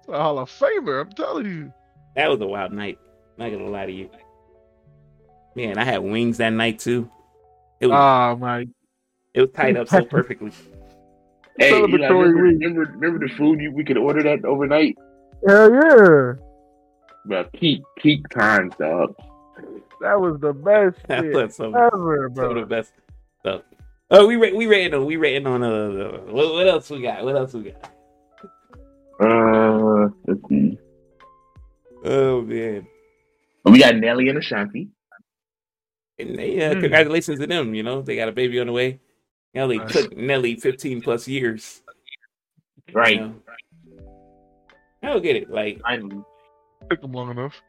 He's 0.06 0.14
a 0.14 0.22
Hall 0.22 0.38
of 0.40 0.50
Famer. 0.52 1.02
I'm 1.02 1.12
telling 1.12 1.46
you. 1.48 1.74
that 2.16 2.30
was 2.30 2.40
a 2.42 2.46
wild 2.46 2.72
night. 2.74 3.00
I'm 3.40 3.52
Not 3.52 3.58
gonna 3.58 3.70
lie 3.72 3.88
to 3.88 3.92
you. 3.92 4.10
Man, 5.56 5.78
I 5.80 5.84
had 5.84 5.98
wings 6.04 6.38
that 6.38 6.52
night 6.52 6.78
too. 6.80 7.10
It 7.82 7.88
was 7.88 7.96
Ah, 7.96 8.36
my. 8.40 8.68
it 9.34 9.42
was 9.42 9.50
tied 9.52 9.76
up 9.76 9.90
so 9.90 10.06
perfectly. 10.10 10.52
Hey, 11.58 11.70
Eli, 11.72 11.88
Celebratory 12.08 12.34
remember, 12.34 12.42
remember, 12.42 12.82
remember 12.94 13.28
the 13.28 13.34
food 13.34 13.60
you, 13.60 13.72
we 13.74 13.84
could 13.84 13.98
order 13.98 14.24
that 14.24 14.46
overnight? 14.46 14.96
Hell 15.46 15.72
yeah. 15.74 16.34
But 17.26 17.52
peak 17.54 17.82
peak 17.98 18.28
times, 18.30 18.74
dog. 18.80 19.16
That 20.00 20.20
was 20.20 20.40
the 20.40 20.54
best 20.54 20.98
That 21.08 21.24
shit 21.24 21.34
was 21.34 21.56
so, 21.56 21.74
ever, 21.74 22.32
some 22.36 22.46
of 22.52 22.56
the 22.56 22.66
best 22.66 22.94
stuff. 23.42 23.62
Oh, 24.12 24.28
we 24.28 24.36
ra- 24.36 24.56
we 24.56 24.68
rating 24.68 24.94
on 24.94 25.06
we 25.06 25.18
rating 25.18 25.48
on 25.48 25.64
uh 25.64 26.22
what, 26.32 26.54
what 26.54 26.68
else 26.68 26.90
we 26.90 27.02
got? 27.02 27.24
What 27.24 27.36
else 27.36 27.54
we 27.54 27.72
got? 27.72 27.92
Uh, 29.20 30.10
let's 30.28 30.42
see. 30.50 30.78
Oh 32.04 32.42
man. 32.42 32.88
We 33.66 33.80
got 33.80 33.96
Nelly 33.96 34.30
and 34.30 34.38
Ashanti. 34.38 34.90
And 36.28 36.38
they, 36.38 36.64
uh, 36.66 36.74
Hmm. 36.76 36.82
congratulations 36.82 37.40
to 37.40 37.48
them. 37.48 37.74
You 37.76 37.84
know, 37.84 38.02
they 38.02 38.16
got 38.16 38.30
a 38.30 38.32
baby 38.32 38.60
on 38.60 38.68
the 38.68 38.74
way. 38.74 39.00
Nelly 39.54 39.78
Nice. 39.80 39.92
took 39.92 40.16
Nelly 40.18 40.56
15 40.56 41.02
plus 41.02 41.28
years. 41.28 41.82
you 42.88 42.94
Right. 42.96 43.20
know. 43.22 43.36
I 45.04 45.08
don't 45.14 45.22
get 45.24 45.36
it. 45.36 45.50
Like, 45.50 45.80
I 45.86 45.98
Took 46.90 47.02
them 47.02 47.12
long 47.14 47.32
enough. 47.32 47.62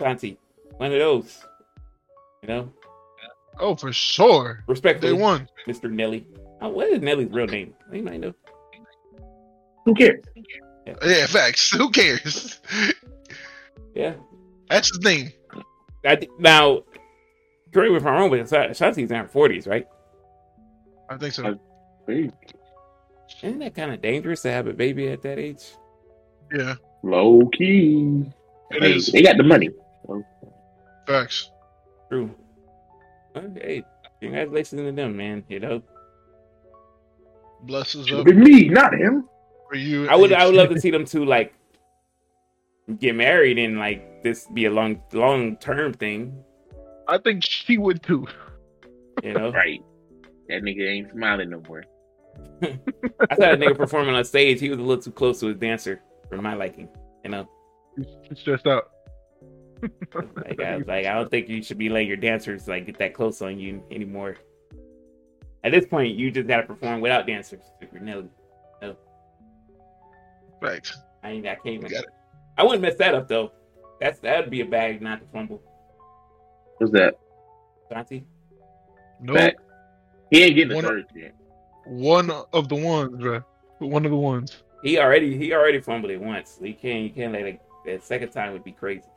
Santi, 0.00 0.38
one 0.76 0.92
of 0.92 0.98
those. 0.98 1.44
You 2.42 2.48
know, 2.48 2.72
Oh, 3.58 3.74
for 3.74 3.92
sure. 3.92 4.62
respectfully, 4.68 5.12
Day 5.16 5.20
one. 5.20 5.48
Mr. 5.66 5.90
Nelly. 5.90 6.26
Oh, 6.60 6.68
what 6.68 6.88
is 6.88 7.00
Nelly's 7.00 7.30
real 7.30 7.46
name? 7.46 7.74
Anybody 7.90 8.18
know? 8.18 8.34
Who 9.84 9.94
cares? 9.94 10.22
Yeah, 10.86 11.26
facts. 11.26 11.70
Who 11.72 11.90
cares? 11.90 12.60
Yeah. 13.94 14.14
That's 14.70 14.88
his 14.90 15.00
name. 15.04 15.32
I, 16.06 16.14
thi- 16.16 16.28
now, 16.38 16.84
correct 17.72 17.90
me 17.90 17.96
if 17.96 18.06
I'm 18.06 18.14
wrong, 18.14 18.30
but 18.30 18.40
Asha- 18.40 18.70
Ashanti's 18.70 19.10
in 19.10 19.16
her 19.16 19.24
40s, 19.24 19.66
right? 19.68 19.86
I 21.10 21.16
think 21.16 21.32
so. 21.34 21.58
Hey, 22.06 22.30
Isn't 23.42 23.58
that 23.60 23.74
kind 23.74 23.92
of 23.92 24.00
dangerous 24.02 24.42
to 24.42 24.50
have 24.50 24.66
a 24.66 24.72
baby 24.72 25.08
at 25.08 25.22
that 25.22 25.38
age? 25.38 25.64
Yeah, 26.52 26.74
low 27.02 27.46
key. 27.52 28.24
it 28.70 28.82
Hey, 28.82 28.94
is. 28.96 29.06
They 29.08 29.22
got 29.22 29.36
the 29.36 29.42
money. 29.42 29.70
Facts. 31.06 31.50
True. 32.10 32.34
Okay. 33.36 33.82
Congratulations 34.20 34.80
to 34.80 34.92
them, 34.92 35.16
man. 35.16 35.44
You 35.48 35.60
know, 35.60 35.82
Blesses 37.62 38.10
up 38.12 38.26
have 38.26 38.36
me, 38.36 38.68
not 38.68 38.94
him. 38.94 39.28
for 39.68 39.76
you. 39.76 40.08
I 40.08 40.16
would 40.16 40.32
I 40.32 40.46
would 40.46 40.54
love 40.54 40.68
to 40.70 40.80
see 40.80 40.90
them 40.90 41.04
two 41.04 41.24
like 41.24 41.54
get 42.98 43.14
married 43.14 43.58
and 43.58 43.78
like 43.78 44.22
this 44.22 44.46
be 44.54 44.64
a 44.66 44.70
long 44.70 45.02
long 45.12 45.56
term 45.56 45.92
thing. 45.92 46.42
I 47.08 47.18
think 47.18 47.42
she 47.44 47.78
would 47.78 48.02
too. 48.02 48.26
You 49.22 49.32
know, 49.32 49.50
Right. 49.50 49.82
That 50.48 50.62
nigga 50.62 50.88
ain't 50.88 51.10
smiling 51.12 51.50
no 51.50 51.62
more. 51.68 51.84
I 52.62 53.34
saw 53.34 53.52
a 53.52 53.56
nigga 53.56 53.76
performing 53.76 54.14
on 54.14 54.24
stage. 54.24 54.60
He 54.60 54.70
was 54.70 54.78
a 54.78 54.82
little 54.82 55.02
too 55.02 55.10
close 55.10 55.40
to 55.40 55.46
his 55.46 55.56
dancer 55.56 56.00
for 56.28 56.40
my 56.40 56.54
liking. 56.54 56.88
You 57.24 57.30
know, 57.30 57.48
She's 58.28 58.38
stressed 58.38 58.66
out. 58.66 58.90
like 60.36 60.60
I 60.60 60.76
was 60.76 60.86
like, 60.86 61.06
I 61.06 61.14
don't 61.14 61.30
think 61.30 61.48
you 61.48 61.62
should 61.62 61.78
be 61.78 61.88
letting 61.88 62.08
your 62.08 62.16
dancers 62.16 62.66
like 62.66 62.86
get 62.86 62.98
that 62.98 63.14
close 63.14 63.42
on 63.42 63.58
you 63.58 63.82
anymore. 63.90 64.36
At 65.64 65.72
this 65.72 65.86
point, 65.86 66.16
you 66.16 66.30
just 66.30 66.46
gotta 66.46 66.66
perform 66.66 67.00
without 67.00 67.26
dancers. 67.26 67.62
If 67.80 67.92
you're 67.92 68.02
Nelly. 68.02 68.28
Facts. 70.60 70.98
I 71.22 71.30
ain't 71.30 71.46
I 71.46 71.54
can't 71.56 71.84
even. 71.84 71.92
I 72.56 72.64
wouldn't 72.64 72.82
mess 72.82 72.96
that 72.96 73.14
up 73.14 73.28
though. 73.28 73.52
That's 74.00 74.18
that'd 74.20 74.50
be 74.50 74.60
a 74.60 74.66
bag 74.66 75.02
not 75.02 75.20
to 75.20 75.26
fumble. 75.32 75.62
What's 76.78 76.92
that? 76.92 77.14
Santi. 77.90 78.24
Nope. 79.20 79.54
He 80.30 80.42
ain't 80.42 80.54
getting 80.54 80.68
the 80.70 80.74
One- 80.76 80.84
third 80.84 81.06
yet. 81.14 81.34
One 81.86 82.30
of 82.52 82.68
the 82.68 82.74
ones, 82.76 83.16
bro. 83.20 83.40
One 83.78 84.04
of 84.04 84.10
the 84.10 84.16
ones. 84.16 84.62
He 84.82 84.98
already 84.98 85.36
he 85.36 85.52
already 85.54 85.80
fumbled 85.80 86.12
it 86.12 86.20
once. 86.20 86.58
He 86.62 86.72
can't 86.72 87.02
you 87.04 87.10
can't 87.10 87.32
let 87.32 87.46
it. 87.46 87.60
That 87.86 88.02
second 88.02 88.30
time 88.30 88.52
would 88.52 88.62
be 88.64 88.72
crazy. 88.72 89.08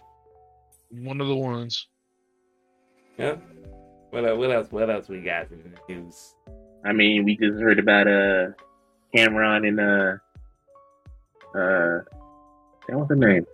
One 0.90 1.20
of 1.22 1.28
the 1.28 1.36
ones. 1.36 1.88
Yeah. 3.18 3.36
What 4.10 4.26
else? 4.26 4.38
What 4.38 4.52
else? 4.52 4.72
What 4.72 4.90
else 4.90 5.10
we 5.10 5.22
got 5.22 5.52
in 5.52 5.64
the 5.88 5.94
news? 5.94 6.36
I 6.86 6.94
mean, 6.94 7.26
we 7.26 7.36
just 7.38 7.60
heard 7.60 7.78
about 7.80 8.08
uh 8.08 8.48
Cameron 9.16 9.66
and 9.66 9.80
uh 9.80 11.58
uh 11.58 12.00
what's 12.90 13.10
the 13.10 13.16
name? 13.16 13.46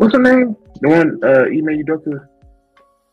What's 0.00 0.14
her 0.14 0.22
name? 0.22 0.56
The 0.80 0.88
one 0.88 1.20
uh 1.22 1.46
email 1.50 1.76
you 1.76 1.84
dropped 1.84 2.04
to? 2.04 2.20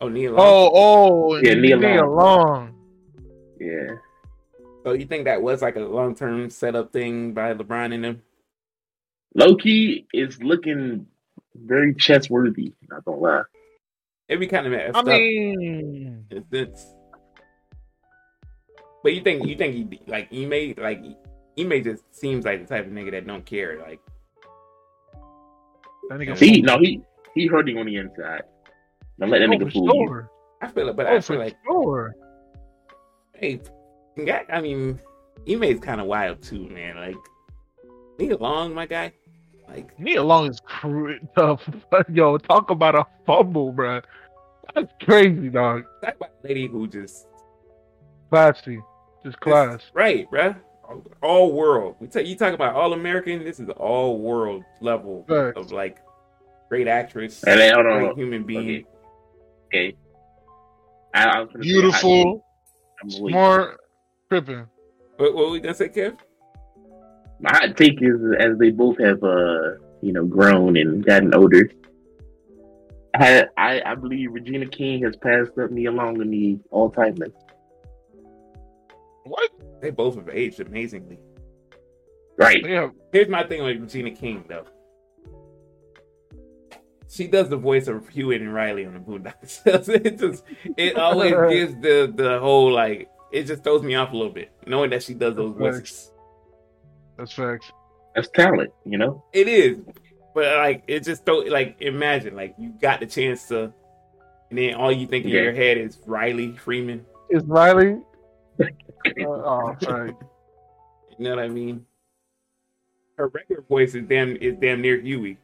Oh, 0.00 0.08
Neil. 0.08 0.32
Long. 0.32 0.40
Oh, 0.46 0.70
oh, 0.72 1.36
Yeah, 1.36 1.52
Nia 1.52 1.76
Nia 1.76 2.06
Long. 2.06 2.16
Long. 2.16 2.74
Yeah. 3.60 3.88
So 4.84 4.92
you 4.94 5.04
think 5.04 5.26
that 5.26 5.42
was 5.42 5.60
like 5.60 5.76
a 5.76 5.80
long 5.80 6.14
term 6.14 6.48
setup 6.48 6.90
thing 6.90 7.34
by 7.34 7.52
LeBron 7.52 7.92
and 7.92 8.04
them? 8.04 8.22
Loki 9.34 10.06
is 10.14 10.42
looking 10.42 11.06
very 11.54 11.94
chess 11.94 12.30
worthy, 12.30 12.72
not 12.88 13.04
gonna 13.04 13.18
lie. 13.18 13.42
It'd 14.30 14.40
be 14.40 14.46
kind 14.46 14.64
of 14.64 14.72
messed 14.72 14.96
I 14.96 15.00
up. 15.00 15.06
mean, 15.06 16.24
It's, 16.30 16.46
it's- 16.54 16.94
But 19.02 19.12
you 19.12 19.20
think 19.20 19.46
you 19.46 19.56
think 19.56 19.74
he 19.74 20.00
like 20.06 20.32
Ime 20.32 20.74
like 20.78 21.02
Ime 21.58 21.84
just 21.84 22.02
seems 22.14 22.46
like 22.46 22.66
the 22.66 22.74
type 22.74 22.86
of 22.86 22.92
nigga 22.92 23.10
that 23.10 23.26
don't 23.26 23.44
care. 23.44 23.78
Like 23.78 24.00
that 26.08 26.18
nigga. 26.18 26.36
See, 26.36 26.60
no, 26.62 26.78
he 26.78 27.00
he 27.34 27.46
hurting 27.46 27.78
on 27.78 27.86
the 27.86 27.96
inside. 27.96 28.42
Don't 29.18 29.30
let 29.30 29.40
that 29.40 29.48
oh, 29.48 29.52
nigga 29.52 29.64
for 29.64 29.70
fool 29.70 29.94
you. 29.94 30.28
I 30.62 30.68
feel 30.68 30.88
it, 30.88 30.96
but 30.96 31.06
Oh, 31.06 31.10
I 31.10 31.12
feel 31.20 31.22
for 31.22 31.38
like 31.38 31.56
sure. 31.66 32.14
hey, 33.34 33.60
guy, 34.24 34.44
I 34.52 34.60
mean, 34.60 35.00
Ime's 35.48 35.80
kind 35.80 36.00
of 36.00 36.06
wild 36.06 36.42
too, 36.42 36.68
man. 36.68 36.96
Like 36.96 37.16
Nia 38.18 38.36
Long, 38.36 38.74
my 38.74 38.86
guy. 38.86 39.12
Like 39.68 39.98
Nia 39.98 40.22
Long 40.22 40.48
is 40.50 40.60
cr- 40.60 41.12
tough. 41.36 41.68
Yo, 42.12 42.38
talk 42.38 42.70
about 42.70 42.94
a 42.94 43.04
fumble, 43.26 43.72
bro. 43.72 44.00
That's 44.74 44.92
crazy, 45.02 45.48
dog. 45.48 45.84
talk 46.04 46.16
about 46.16 46.30
a 46.42 46.46
lady 46.46 46.66
who 46.66 46.86
just 46.86 47.26
Classy. 48.30 48.78
Just 49.24 49.40
class. 49.40 49.82
right, 49.94 50.30
bruh. 50.30 50.56
All 51.22 51.52
world. 51.52 51.96
We 52.00 52.06
tell 52.06 52.24
you 52.24 52.36
talk 52.36 52.54
about 52.54 52.74
all 52.74 52.92
American. 52.92 53.44
This 53.44 53.60
is 53.60 53.68
all 53.70 54.18
world 54.18 54.64
level 54.80 55.24
Facts. 55.28 55.58
of 55.58 55.72
like 55.72 55.98
great 56.68 56.88
actress, 56.88 57.42
Hey, 57.44 57.56
hey, 57.56 57.72
hold 57.72 57.86
on, 57.86 58.04
great 58.04 58.16
human 58.16 58.44
being. 58.44 58.84
Okay. 59.66 59.88
Okay. 59.88 59.96
I, 61.14 61.24
I 61.24 61.40
was 61.40 61.50
say, 61.52 61.60
Beautiful, 61.60 62.44
I, 63.00 63.04
I'm 63.04 63.10
smart, 63.10 63.80
tripping. 64.28 64.66
What, 65.16 65.34
what 65.34 65.50
we 65.50 65.60
gonna 65.60 65.74
say, 65.74 65.88
Kev? 65.88 66.18
My 67.40 67.50
hot 67.50 67.76
take 67.76 68.02
is 68.02 68.20
as 68.38 68.58
they 68.58 68.70
both 68.70 68.98
have 68.98 69.22
uh 69.22 69.74
you 70.00 70.12
know, 70.12 70.24
grown 70.24 70.76
and 70.76 71.04
gotten 71.04 71.34
older. 71.34 71.70
I, 73.14 73.46
I, 73.56 73.82
I 73.84 73.94
believe 73.94 74.32
Regina 74.32 74.66
King 74.66 75.02
has 75.02 75.16
passed 75.16 75.58
up 75.58 75.70
Nia 75.70 75.90
Long 75.90 76.20
in 76.20 76.30
the 76.30 76.58
all 76.70 76.90
time 76.90 77.16
list. 77.16 77.32
What? 79.78 79.82
They 79.82 79.90
both 79.90 80.16
have 80.16 80.28
aged 80.28 80.60
amazingly. 80.60 81.18
Right. 82.36 82.64
Yeah. 82.64 82.90
Here's 83.12 83.28
my 83.28 83.44
thing 83.44 83.62
with 83.62 83.80
Regina 83.80 84.10
King 84.10 84.44
though. 84.48 84.66
She 87.08 87.26
does 87.26 87.48
the 87.48 87.56
voice 87.56 87.86
of 87.86 88.08
Huey 88.08 88.36
and 88.36 88.52
Riley 88.52 88.84
on 88.84 88.94
the 88.94 89.00
Boondocks. 89.00 89.60
it 89.88 90.18
just 90.18 90.44
it 90.76 90.96
always 90.98 91.32
gives 91.32 91.74
the 91.80 92.12
the 92.14 92.38
whole 92.40 92.72
like 92.72 93.08
it 93.32 93.44
just 93.44 93.62
throws 93.62 93.82
me 93.82 93.94
off 93.94 94.12
a 94.12 94.16
little 94.16 94.32
bit 94.32 94.50
knowing 94.66 94.90
that 94.90 95.02
she 95.02 95.14
does 95.14 95.36
those 95.36 95.56
voices. 95.56 96.10
That's 97.16 97.32
facts. 97.32 97.70
That's 98.14 98.28
talent, 98.30 98.72
you 98.84 98.98
know? 98.98 99.24
It 99.32 99.48
is, 99.48 99.78
but 100.34 100.56
like 100.58 100.84
it 100.88 101.04
just 101.04 101.24
throw 101.24 101.38
like 101.38 101.76
imagine 101.80 102.34
like 102.34 102.54
you 102.58 102.74
got 102.80 103.00
the 103.00 103.06
chance 103.06 103.46
to, 103.48 103.72
and 104.50 104.58
then 104.58 104.74
all 104.74 104.90
you 104.90 105.06
think 105.06 105.24
in 105.24 105.30
your 105.30 105.52
head 105.52 105.78
is 105.78 105.98
Riley 106.04 106.56
Freeman. 106.56 107.06
Is 107.30 107.44
Riley? 107.44 107.98
Uh, 109.20 109.26
oh, 109.26 109.76
sorry. 109.82 110.14
You 111.18 111.24
know 111.24 111.30
what 111.30 111.38
I 111.44 111.48
mean? 111.48 111.84
Her 113.16 113.28
regular 113.28 113.62
voice 113.62 113.94
is 113.94 114.06
damn 114.08 114.36
is 114.36 114.56
damn 114.60 114.80
near 114.80 115.00
Huey. 115.00 115.38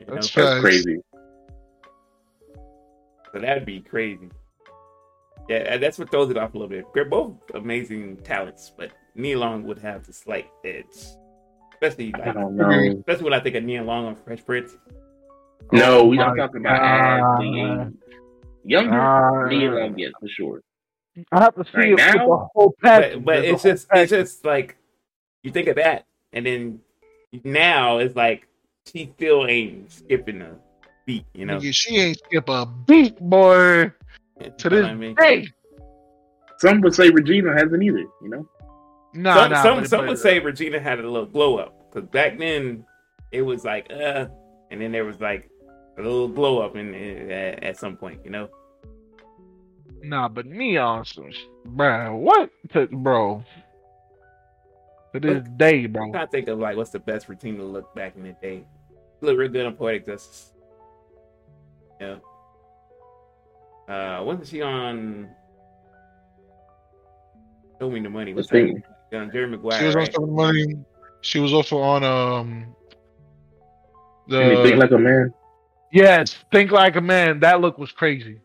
You 0.00 0.06
know? 0.06 0.14
That's 0.14 0.30
That's 0.32 0.60
crazy. 0.60 1.00
So 3.32 3.40
that'd 3.40 3.66
be 3.66 3.80
crazy. 3.80 4.30
Yeah, 5.48 5.76
that's 5.76 5.98
what 5.98 6.10
throws 6.10 6.30
it 6.30 6.36
off 6.36 6.54
a 6.54 6.58
little 6.58 6.68
bit. 6.68 6.86
They're 6.94 7.04
both 7.04 7.34
amazing 7.54 8.16
talents, 8.18 8.72
but 8.76 8.90
Nia 9.14 9.38
Long 9.38 9.64
would 9.64 9.78
have 9.78 10.04
the 10.06 10.12
slight 10.12 10.48
edge. 10.64 10.84
Especially 11.72 12.14
I 12.14 12.32
don't 12.32 12.56
know. 12.56 12.70
especially 12.98 13.24
when 13.24 13.32
I 13.34 13.40
think 13.40 13.54
of 13.56 13.64
Nia 13.64 13.82
Long 13.84 14.06
on 14.06 14.16
Fresh 14.16 14.44
Prince. 14.44 14.76
No, 15.72 16.00
Oh 16.00 16.04
we 16.06 16.16
my 16.16 16.26
not 16.28 16.36
talking 16.36 16.60
about 16.60 16.80
God. 16.80 17.32
as 17.32 17.38
the 17.38 17.92
younger. 18.64 19.00
Uh, 19.00 19.48
Nia 19.48 19.70
Long, 19.70 19.98
yes, 19.98 20.12
for 20.18 20.28
sure. 20.28 20.62
I 21.32 21.40
have 21.40 21.54
to 21.54 21.64
see 21.64 21.70
Right 21.72 21.90
it 21.90 21.92
with 21.92 22.18
the 22.28 22.48
whole 22.54 22.74
package. 22.82 23.14
But, 23.14 23.24
but 23.24 23.44
it's 23.44 23.62
whole 23.62 23.72
just 23.72 23.86
it's 23.92 24.10
just 24.10 24.44
like 24.44 24.76
you 25.42 25.50
think 25.50 25.68
of 25.68 25.76
that, 25.76 26.06
and 26.32 26.44
then 26.44 26.80
now 27.44 27.98
it's 27.98 28.16
like 28.16 28.46
she 28.86 29.10
still 29.16 29.46
ain't 29.46 29.90
skipping 29.90 30.42
a 30.42 30.56
beat, 31.06 31.24
you 31.34 31.46
know. 31.46 31.60
She 31.60 31.96
ain't 31.96 32.18
skip 32.18 32.48
a 32.48 32.66
beat, 32.66 33.18
boy. 33.20 33.92
You 34.40 34.52
To 34.58 34.68
this 34.68 34.84
I 34.84 34.94
mean? 34.94 35.14
day. 35.14 35.48
Some 36.58 36.80
would 36.80 36.94
say 36.94 37.10
Regina 37.10 37.52
hasn't 37.52 37.82
either, 37.82 37.98
you 37.98 38.28
know? 38.28 38.48
Nah, 39.14 39.34
some 39.34 39.50
nah. 39.50 39.62
some, 39.62 39.86
some 39.86 40.06
would 40.06 40.18
say 40.18 40.38
Regina 40.38 40.78
had 40.78 40.98
a 40.98 41.08
little 41.08 41.26
glow 41.26 41.58
up 41.58 41.74
because 41.90 42.08
back 42.10 42.38
then 42.38 42.84
it 43.32 43.42
was 43.42 43.64
like 43.64 43.90
uh, 43.90 44.26
and 44.70 44.80
then 44.80 44.92
there 44.92 45.04
was 45.04 45.20
like 45.20 45.48
a 45.98 46.02
little 46.02 46.28
glow 46.28 46.58
up 46.58 46.76
in, 46.76 46.92
in 46.94 47.30
at, 47.30 47.62
at 47.62 47.78
some 47.78 47.96
point, 47.96 48.20
you 48.24 48.30
know. 48.30 48.48
Nah, 50.08 50.28
but 50.28 50.46
me 50.46 50.76
on 50.76 51.04
some, 51.04 51.30
sh- 51.32 51.44
bruh. 51.66 52.16
What, 52.16 52.50
to, 52.72 52.86
bro? 52.86 53.42
To 55.12 55.20
this 55.20 55.48
day, 55.56 55.86
bro. 55.86 56.04
I'm 56.04 56.12
trying 56.12 56.26
to 56.26 56.30
think 56.30 56.48
of 56.48 56.58
like 56.58 56.76
what's 56.76 56.90
the 56.90 57.00
best 57.00 57.28
routine 57.28 57.56
to 57.56 57.64
look 57.64 57.94
back 57.94 58.16
in 58.16 58.22
the 58.22 58.36
day. 58.40 58.64
She 59.18 59.26
looked 59.26 59.38
real 59.38 59.50
good 59.50 59.66
on 59.66 59.74
Poetic 59.74 60.06
Justice. 60.06 60.52
Yeah. 62.00 62.16
Uh, 63.88 64.22
wasn't 64.22 64.46
she 64.46 64.62
on? 64.62 65.28
Show 67.80 67.90
me 67.90 68.00
the 68.00 68.10
money. 68.10 68.34
What's 68.34 68.52
Let's 68.52 68.82
that? 69.10 69.18
On 69.18 69.30
Jerry 69.32 69.48
Maguire. 69.48 69.78
She 69.78 69.86
was 69.86 69.94
right? 69.94 70.08
also 70.08 70.22
on 70.22 70.34
money. 70.34 70.84
She 71.22 71.38
was 71.40 71.52
also 71.52 71.78
on 71.78 72.04
um 72.04 72.76
And 74.30 74.58
you 74.58 74.62
think 74.64 74.76
like 74.76 74.90
a 74.90 74.98
man. 74.98 75.32
yes, 75.92 76.36
think 76.52 76.70
like 76.70 76.96
a 76.96 77.00
man. 77.00 77.40
That 77.40 77.60
look 77.60 77.78
was 77.78 77.92
crazy. 77.92 78.40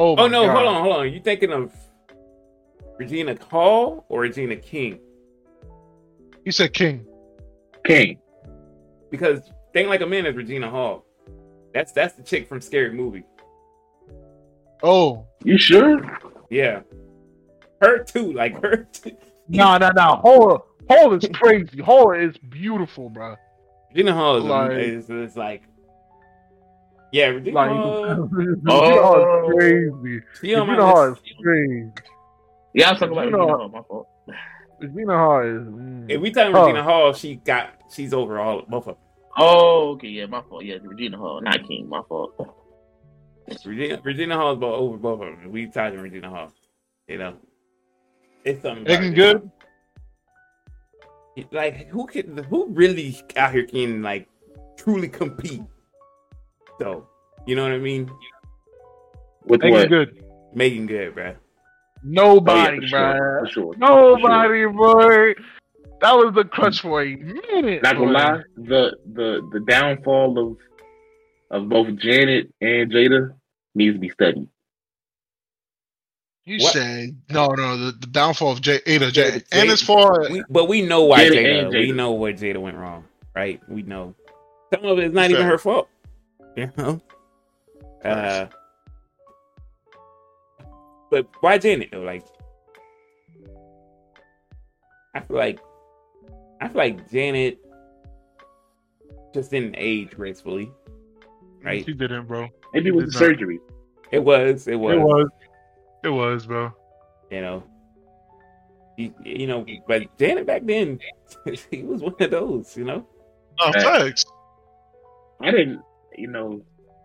Oh, 0.00 0.14
Oh 0.16 0.28
no, 0.28 0.46
God. 0.46 0.54
hold 0.54 0.68
on, 0.68 0.82
hold 0.84 0.96
on. 0.98 1.12
You 1.12 1.18
thinking 1.20 1.50
of 1.52 1.72
Regina 2.98 3.36
Hall 3.50 4.04
or 4.08 4.20
Regina 4.20 4.54
King? 4.54 5.00
You 6.44 6.52
said 6.52 6.72
King. 6.72 7.04
King. 7.84 8.18
Because 9.10 9.40
Think 9.72 9.88
Like 9.88 10.00
a 10.00 10.06
Man 10.06 10.24
is 10.26 10.36
Regina 10.36 10.70
Hall. 10.70 11.04
That's 11.74 11.90
that's 11.92 12.14
the 12.14 12.22
chick 12.22 12.48
from 12.48 12.60
Scary 12.60 12.92
Movie. 12.92 13.24
Oh, 14.84 15.26
You 15.44 15.58
sure? 15.58 16.00
Yeah. 16.48 16.82
Her 17.82 18.04
too, 18.04 18.32
like 18.32 18.62
her 18.62 18.86
too. 18.92 19.16
nah, 19.48 19.78
nah, 19.78 19.90
nah. 19.90 20.16
Horror, 20.20 20.60
horror 20.88 21.16
is 21.16 21.28
crazy. 21.32 21.80
Horror 21.82 22.20
is 22.20 22.36
beautiful, 22.38 23.10
bro. 23.10 23.34
Regina 23.90 24.14
Hall 24.14 24.36
is, 24.36 24.44
Like- 24.44 24.70
is, 24.78 25.10
is 25.10 25.36
like 25.36 25.62
Yeah, 27.12 27.26
Regina 27.26 27.54
Like, 27.56 27.70
Hall. 27.70 28.14
Regina 28.30 28.60
Oh. 28.68 29.02
Hall 29.02 29.48
is 29.50 29.54
crazy. 29.54 30.22
She 30.40 30.54
on 30.54 30.66
my 30.66 30.72
Regina 30.74 30.86
Hall 30.88 31.04
is 31.04 31.10
list. 31.12 31.22
crazy. 31.42 31.90
Yeah, 32.74 32.88
I 32.88 32.90
was 32.92 33.00
talking 33.00 33.12
about 33.12 33.24
You 33.24 33.30
know- 33.30 33.38
Regina 33.38 33.56
Hall, 33.58 33.68
my 33.68 33.82
fault. 33.82 34.08
Regina 34.80 35.18
Hall 35.18 35.40
is. 35.40 35.66
mm. 35.68 36.10
If 36.10 36.20
we 36.20 36.30
talking 36.30 36.52
Huh. 36.54 36.60
Regina 36.66 36.82
Hall, 36.84 37.12
she 37.12 37.36
got 37.36 37.70
she's 37.90 38.12
over 38.14 38.38
all 38.38 38.62
both 38.68 38.86
of 38.88 38.94
them. 38.96 39.04
Oh, 39.38 39.90
okay, 39.92 40.08
yeah, 40.08 40.26
my 40.26 40.42
fault. 40.42 40.64
Yeah, 40.64 40.76
Regina 40.82 41.16
Hall, 41.16 41.40
not 41.40 41.66
King, 41.66 41.88
my 41.88 42.02
fault. 42.08 42.34
Regina, 43.64 44.00
Regina 44.04 44.36
Hall 44.36 44.52
is 44.52 44.58
bo- 44.58 44.74
over 44.74 44.96
both 44.98 45.22
of 45.22 45.40
them. 45.40 45.50
We 45.50 45.66
talking 45.68 45.98
Regina 46.00 46.28
Hall. 46.28 46.52
You 47.08 47.18
know. 47.18 47.34
It's 48.44 48.62
something 48.62 48.84
Looking 48.84 49.14
good. 49.14 49.50
Like 51.52 51.86
who 51.88 52.06
can 52.06 52.38
who 52.44 52.66
really 52.70 53.16
out 53.36 53.52
here 53.52 53.64
can 53.64 54.02
like 54.02 54.28
truly 54.76 55.08
compete? 55.08 55.62
So 56.80 57.06
you 57.46 57.56
know 57.56 57.62
what 57.62 57.72
I 57.72 57.78
mean? 57.78 58.10
With 59.44 59.62
Looking 59.62 59.72
what? 59.72 59.88
good. 59.88 60.22
Making 60.54 60.86
good, 60.86 61.14
bruh. 61.14 61.36
Nobody, 62.02 62.78
Oh, 62.78 62.80
yeah, 62.80 62.80
for 62.80 62.88
bro. 62.90 63.12
sure, 63.16 63.40
for 63.40 63.50
sure. 63.52 63.74
Nobody, 63.76 64.66
boy. 64.66 65.34
That 66.00 66.12
was 66.12 66.32
the 66.34 66.44
crutch 66.44 66.80
for 66.80 67.02
a 67.02 67.16
minute. 67.16 67.82
Not 67.82 67.96
gonna 67.96 68.12
lie, 68.12 68.42
the 68.56 68.96
the 69.14 69.48
the 69.52 69.60
downfall 69.60 70.38
of 70.38 70.56
of 71.50 71.68
both 71.68 71.96
Janet 71.96 72.52
and 72.60 72.90
Jada 72.92 73.34
needs 73.74 73.96
to 73.96 73.98
be 74.00 74.08
studied. 74.10 74.48
You 76.44 76.58
What? 76.62 76.72
said 76.72 77.16
no, 77.30 77.48
no. 77.48 77.76
The, 77.76 77.92
the 77.92 78.06
downfall 78.06 78.52
of 78.52 78.60
Jada, 78.60 78.80
Ada, 78.86 79.04
Yeah, 79.06 79.10
J, 79.38 79.42
and 79.52 79.70
as 79.70 79.82
far 79.82 80.22
as 80.22 80.30
We, 80.30 80.44
but 80.48 80.66
we 80.68 80.82
know 80.82 81.02
why 81.04 81.24
Jada 81.26 81.34
Jada. 81.34 81.60
and 81.66 81.72
We 81.72 81.92
know 81.92 82.12
where 82.12 82.32
Jada 82.32 82.58
went 82.58 82.76
wrong, 82.76 83.04
right? 83.34 83.60
We 83.68 83.82
know 83.82 84.14
some 84.72 84.84
of 84.84 84.98
it's 84.98 85.12
not 85.14 85.30
Sure. 85.30 85.36
even 85.40 85.46
her 85.46 85.58
fault. 85.58 85.88
You 86.56 86.70
know. 86.76 87.00
Uh, 88.04 88.46
but 91.10 91.26
why 91.40 91.58
Janet 91.58 91.90
though? 91.92 92.00
Like, 92.02 92.24
I 95.14 95.20
feel 95.20 95.36
like 95.36 95.58
I 96.60 96.68
feel 96.68 96.76
like 96.76 97.10
Janet 97.10 97.58
just 99.34 99.50
didn't 99.50 99.74
age 99.78 100.10
gracefully, 100.10 100.70
right? 101.62 101.84
She 101.84 101.92
didn't, 101.92 102.26
bro. 102.26 102.48
Maybe 102.72 102.88
it 102.88 102.94
was 102.94 103.12
the 103.12 103.18
surgery. 103.18 103.60
It 104.10 104.20
was, 104.20 104.68
it 104.68 104.76
was, 104.76 104.94
It 104.94 105.00
was. 105.00 105.28
It 106.04 106.08
was, 106.08 106.46
bro. 106.46 106.72
you 107.30 107.40
know. 107.40 107.62
You, 108.96 109.14
you 109.24 109.46
know, 109.46 109.64
but 109.86 110.02
Janet 110.18 110.46
back 110.46 110.62
then, 110.64 110.98
he 111.70 111.82
was 111.84 112.02
one 112.02 112.14
of 112.18 112.30
those, 112.32 112.76
you 112.76 112.84
know. 112.84 113.06
No, 113.60 113.66
Right. 113.70 113.82
facts. 113.82 114.24
I 115.40 115.52
didn't, 115.52 115.82
you 116.18 116.28
know, 116.28 116.62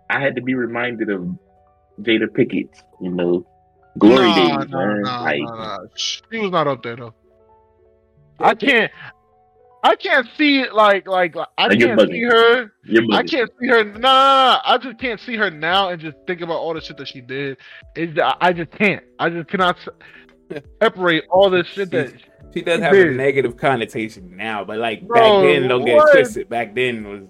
I 0.09 0.19
had 0.19 0.35
to 0.35 0.41
be 0.41 0.53
reminded 0.55 1.09
of 1.09 1.21
Jada 2.01 2.27
Pinkett's, 2.27 2.81
you 3.01 3.11
know, 3.11 3.45
glory 3.97 4.29
Nah, 4.29 4.35
days, 4.35 4.69
nah, 4.69 4.79
man. 4.85 5.01
nah, 5.03 5.23
like, 5.23 5.39
nah, 5.41 5.55
nah. 5.55 5.77
She 5.95 6.39
was 6.39 6.51
not 6.51 6.67
up 6.67 6.83
there 6.83 6.95
though. 6.95 7.13
I 8.39 8.55
can't. 8.55 8.91
I 9.85 9.95
can't 9.95 10.27
see 10.37 10.59
it 10.61 10.73
like 10.73 11.07
like, 11.07 11.35
like 11.35 11.47
I 11.57 11.75
can't 11.75 11.99
bugging. 11.99 12.11
see 12.11 12.23
her. 12.23 12.71
I 13.11 13.23
can't 13.23 13.51
see 13.59 13.67
her. 13.67 13.83
Nah, 13.83 13.91
no, 13.91 13.99
no, 13.99 13.99
no. 13.99 14.59
I 14.65 14.77
just 14.81 14.97
can't 14.97 15.19
see 15.19 15.35
her 15.35 15.51
now 15.51 15.89
and 15.89 16.01
just 16.01 16.15
think 16.25 16.41
about 16.41 16.55
all 16.57 16.73
the 16.73 16.81
shit 16.81 16.97
that 16.97 17.07
she 17.09 17.19
did. 17.21 17.57
It's, 17.95 18.17
I- 18.17 18.37
I 18.39 18.53
just 18.53 18.71
can't. 18.71 19.03
I 19.19 19.29
just 19.29 19.49
cannot 19.49 19.77
separate 20.81 21.25
all 21.29 21.49
this 21.49 21.67
shit 21.67 21.91
that. 21.91 22.13
She 22.53 22.61
does 22.61 22.77
She 22.77 22.83
have 22.83 22.93
a 22.95 23.11
negative 23.11 23.57
connotation 23.57 24.37
now, 24.37 24.63
but 24.63 24.77
like 24.77 25.07
Bro, 25.07 25.19
back 25.19 25.41
then, 25.41 25.67
don't 25.67 25.85
get 25.85 25.97
it 25.97 26.11
twisted. 26.11 26.49
Back 26.49 26.75
then 26.75 27.03
was 27.03 27.27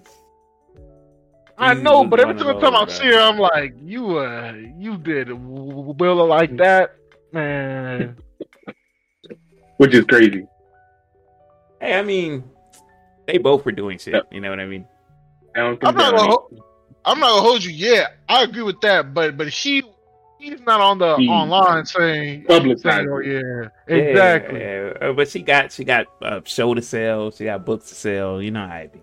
I 1.58 1.74
she 1.74 1.82
know, 1.82 2.04
but 2.04 2.20
every 2.20 2.34
one 2.34 2.42
of 2.42 2.46
single 2.46 2.60
time 2.60 2.74
I 2.74 2.84
those, 2.84 2.98
see 2.98 3.06
her, 3.06 3.18
I'm 3.18 3.38
like, 3.38 3.74
you, 3.84 4.18
uh, 4.18 4.52
you 4.78 4.96
did 4.98 5.28
Willa 5.32 6.22
like 6.22 6.56
that, 6.56 6.96
man. 7.32 8.16
Which 9.76 9.94
is 9.94 10.04
crazy. 10.04 10.46
Hey, 11.80 11.94
I 11.98 12.02
mean, 12.02 12.44
they 13.26 13.38
both 13.38 13.64
were 13.64 13.72
doing 13.72 13.98
shit. 13.98 14.14
Yep. 14.14 14.28
You 14.32 14.40
know 14.40 14.50
what 14.50 14.60
I 14.60 14.66
mean? 14.66 14.86
I 15.56 15.60
don't 15.60 15.84
I'm 15.84 15.94
not 15.94 16.12
that- 16.12 16.18
gonna. 16.18 16.30
Ho- 16.30 16.48
I'm 17.06 17.20
not 17.20 17.28
gonna 17.30 17.42
hold 17.42 17.62
you. 17.62 17.70
Yeah, 17.70 18.06
I 18.28 18.44
agree 18.44 18.62
with 18.62 18.80
that. 18.80 19.12
But 19.12 19.36
but 19.36 19.52
she, 19.52 19.82
he's 20.38 20.60
not 20.62 20.80
on 20.80 20.98
the 20.98 21.16
He- 21.16 21.28
online 21.28 21.84
saying, 21.84 22.44
Publicized 22.44 22.82
saying, 22.82 23.08
oh, 23.10 23.18
yeah, 23.20 23.68
Yeah, 23.88 23.94
exactly. 23.96 24.60
yeah, 24.60 24.92
Uh, 25.02 25.12
But 25.12 25.28
she 25.28 25.42
got 25.42 25.70
she 25.70 25.84
got 25.84 26.06
a 26.22 26.40
show 26.46 26.72
to 26.74 26.80
sell. 26.82 27.30
She 27.30 27.44
got 27.44 27.66
books 27.66 27.90
to 27.90 27.94
sell. 27.94 28.40
You 28.40 28.50
know 28.52 28.66
how 28.66 28.76
it 28.76 28.92
be. 28.92 29.02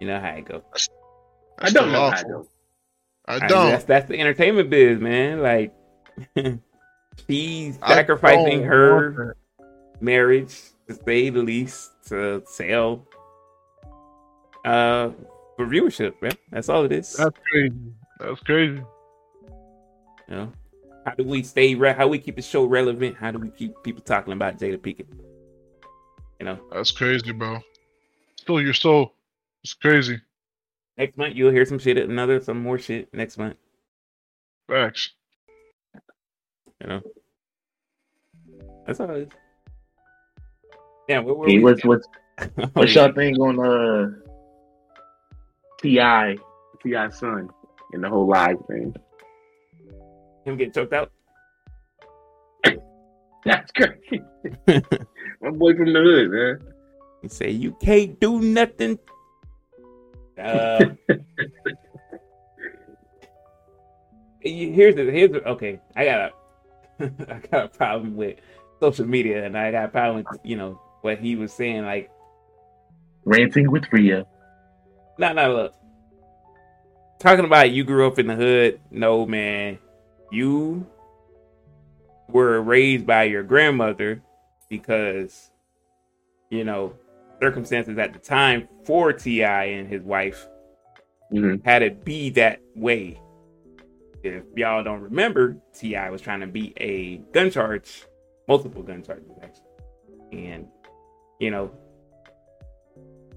You 0.00 0.08
know 0.08 0.18
how 0.18 0.30
it 0.30 0.44
go. 0.44 0.62
I 1.58 1.70
don't 1.70 1.92
know 1.92 1.98
how 1.98 2.06
awful. 2.06 2.28
though. 2.28 2.48
I 3.26 3.36
I 3.36 3.38
mean, 3.38 3.48
don't. 3.48 3.70
that's 3.70 3.84
that's 3.84 4.08
the 4.08 4.18
entertainment 4.18 4.70
biz, 4.70 5.00
man. 5.00 5.40
Like 5.40 5.72
she's 7.28 7.78
sacrificing 7.78 8.60
don't 8.60 8.68
her 8.68 9.36
marriage 10.00 10.58
to 10.88 10.94
say 10.94 11.30
the 11.30 11.42
least 11.42 11.92
to 12.08 12.42
sell 12.46 13.06
uh 14.64 15.10
for 15.56 15.66
viewership, 15.66 16.20
man. 16.20 16.32
That's 16.50 16.68
all 16.68 16.84
it 16.84 16.92
is. 16.92 17.14
That's 17.14 17.38
crazy. 17.50 17.74
That's 18.18 18.40
crazy. 18.40 18.82
You 20.28 20.36
know, 20.36 20.52
how 21.04 21.14
do 21.14 21.24
we 21.24 21.42
stay? 21.42 21.74
Re- 21.74 21.92
how 21.92 22.08
we 22.08 22.18
keep 22.18 22.36
the 22.36 22.42
show 22.42 22.64
relevant? 22.64 23.16
How 23.16 23.30
do 23.30 23.38
we 23.38 23.50
keep 23.50 23.74
people 23.82 24.02
talking 24.02 24.32
about 24.32 24.58
Jada 24.58 24.78
Pinkett? 24.78 25.06
You 26.40 26.46
know, 26.46 26.58
That's 26.72 26.90
crazy, 26.90 27.30
bro. 27.32 27.60
Still, 28.36 28.60
you're 28.60 28.74
so 28.74 29.12
It's 29.62 29.74
crazy. 29.74 30.20
Next 31.02 31.18
month 31.18 31.34
you'll 31.34 31.50
hear 31.50 31.66
some 31.66 31.80
shit, 31.80 31.96
at 31.96 32.08
another 32.08 32.40
some 32.40 32.62
more 32.62 32.78
shit 32.78 33.12
next 33.12 33.36
month. 33.36 33.56
Facts. 34.68 35.10
You 36.80 36.86
know, 36.86 37.00
that's 38.86 39.00
all 39.00 39.10
it 39.10 39.22
is. 39.22 39.28
Yeah, 41.08 41.18
where 41.18 41.34
were 41.34 41.48
Hey, 41.48 41.58
we? 41.58 41.64
what's 41.64 41.84
what's 41.84 42.06
what's 42.74 42.94
yeah. 42.94 43.06
y'all 43.06 43.14
think 43.14 43.36
on 43.40 43.58
uh 43.58 44.10
T.I. 45.80 46.36
T.I. 46.84 47.08
son 47.08 47.48
and 47.92 48.04
the 48.04 48.08
whole 48.08 48.28
live 48.28 48.58
thing? 48.68 48.94
Him 50.44 50.56
getting 50.56 50.72
choked 50.72 50.92
out? 50.92 51.10
That's 53.44 53.72
crazy. 53.72 54.22
My 54.68 55.50
boy 55.50 55.74
from 55.74 55.92
the 55.92 56.00
hood, 56.00 56.30
man. 56.30 56.60
He 57.22 57.28
say 57.28 57.50
you 57.50 57.72
can't 57.82 58.20
do 58.20 58.40
nothing. 58.40 59.00
Uh, 60.38 60.84
here's 64.40 64.94
the 64.94 65.04
here's 65.10 65.30
the, 65.30 65.46
okay. 65.48 65.80
I 65.94 66.04
got 66.04 66.20
a 66.20 66.32
I 67.32 67.38
got 67.50 67.64
a 67.64 67.68
problem 67.68 68.16
with 68.16 68.38
social 68.80 69.06
media, 69.06 69.44
and 69.44 69.56
I 69.56 69.70
got 69.70 69.86
a 69.86 69.88
problem 69.88 70.24
with 70.24 70.40
you 70.44 70.56
know 70.56 70.80
what 71.02 71.18
he 71.18 71.36
was 71.36 71.52
saying. 71.52 71.84
Like, 71.84 72.10
Ranting 73.24 73.70
with 73.70 73.84
Rhea. 73.92 74.26
no, 75.18 75.32
no, 75.32 75.54
look. 75.54 75.74
Talking 77.18 77.44
about 77.44 77.70
you 77.70 77.84
grew 77.84 78.06
up 78.06 78.18
in 78.18 78.26
the 78.26 78.34
hood. 78.34 78.80
No, 78.90 79.26
man, 79.26 79.78
you 80.30 80.86
were 82.28 82.60
raised 82.60 83.06
by 83.06 83.24
your 83.24 83.42
grandmother 83.42 84.22
because 84.68 85.50
you 86.50 86.64
know 86.64 86.94
circumstances 87.42 87.98
at 87.98 88.12
the 88.12 88.18
time 88.20 88.68
for 88.84 89.12
T.I. 89.12 89.64
and 89.64 89.88
his 89.88 90.02
wife 90.02 90.46
hmm 91.30 91.56
had 91.64 91.82
it 91.82 92.04
be 92.04 92.30
that 92.30 92.60
way. 92.76 93.20
If 94.22 94.44
y'all 94.56 94.84
don't 94.84 95.00
remember, 95.00 95.56
T.I. 95.74 96.10
was 96.10 96.20
trying 96.20 96.40
to 96.40 96.46
beat 96.46 96.74
a 96.76 97.16
gun 97.32 97.50
charge, 97.50 98.04
multiple 98.46 98.82
gun 98.82 99.02
charges 99.02 99.32
actually, 99.42 100.46
and 100.46 100.66
you 101.40 101.50
know, 101.50 101.72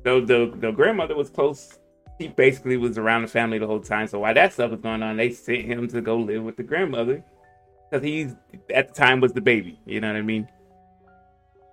though 0.04 0.22
the 0.22 0.54
the 0.58 0.72
grandmother 0.72 1.16
was 1.16 1.32
close, 1.32 1.80
he 2.20 2.28
basically 2.28 2.78
was 2.78 3.00
around 3.00 3.24
the 3.24 3.28
family 3.28 3.58
the 3.58 3.66
whole 3.66 3.80
time. 3.80 4.08
So 4.08 4.20
while 4.20 4.36
that 4.36 4.54
stuff 4.54 4.70
was 4.70 4.82
going 4.82 5.02
on, 5.02 5.18
they 5.18 5.32
sent 5.32 5.66
him 5.66 5.88
to 5.88 6.02
go 6.02 6.18
live 6.18 6.44
with 6.44 6.58
the 6.58 6.64
grandmother 6.64 7.24
because 7.90 8.06
he's 8.06 8.36
at 8.72 8.90
the 8.90 8.94
time 8.94 9.20
was 9.20 9.34
the 9.34 9.42
baby. 9.42 9.80
You 9.86 10.00
know 10.02 10.10
what 10.10 10.18
I 10.18 10.22
mean? 10.22 10.48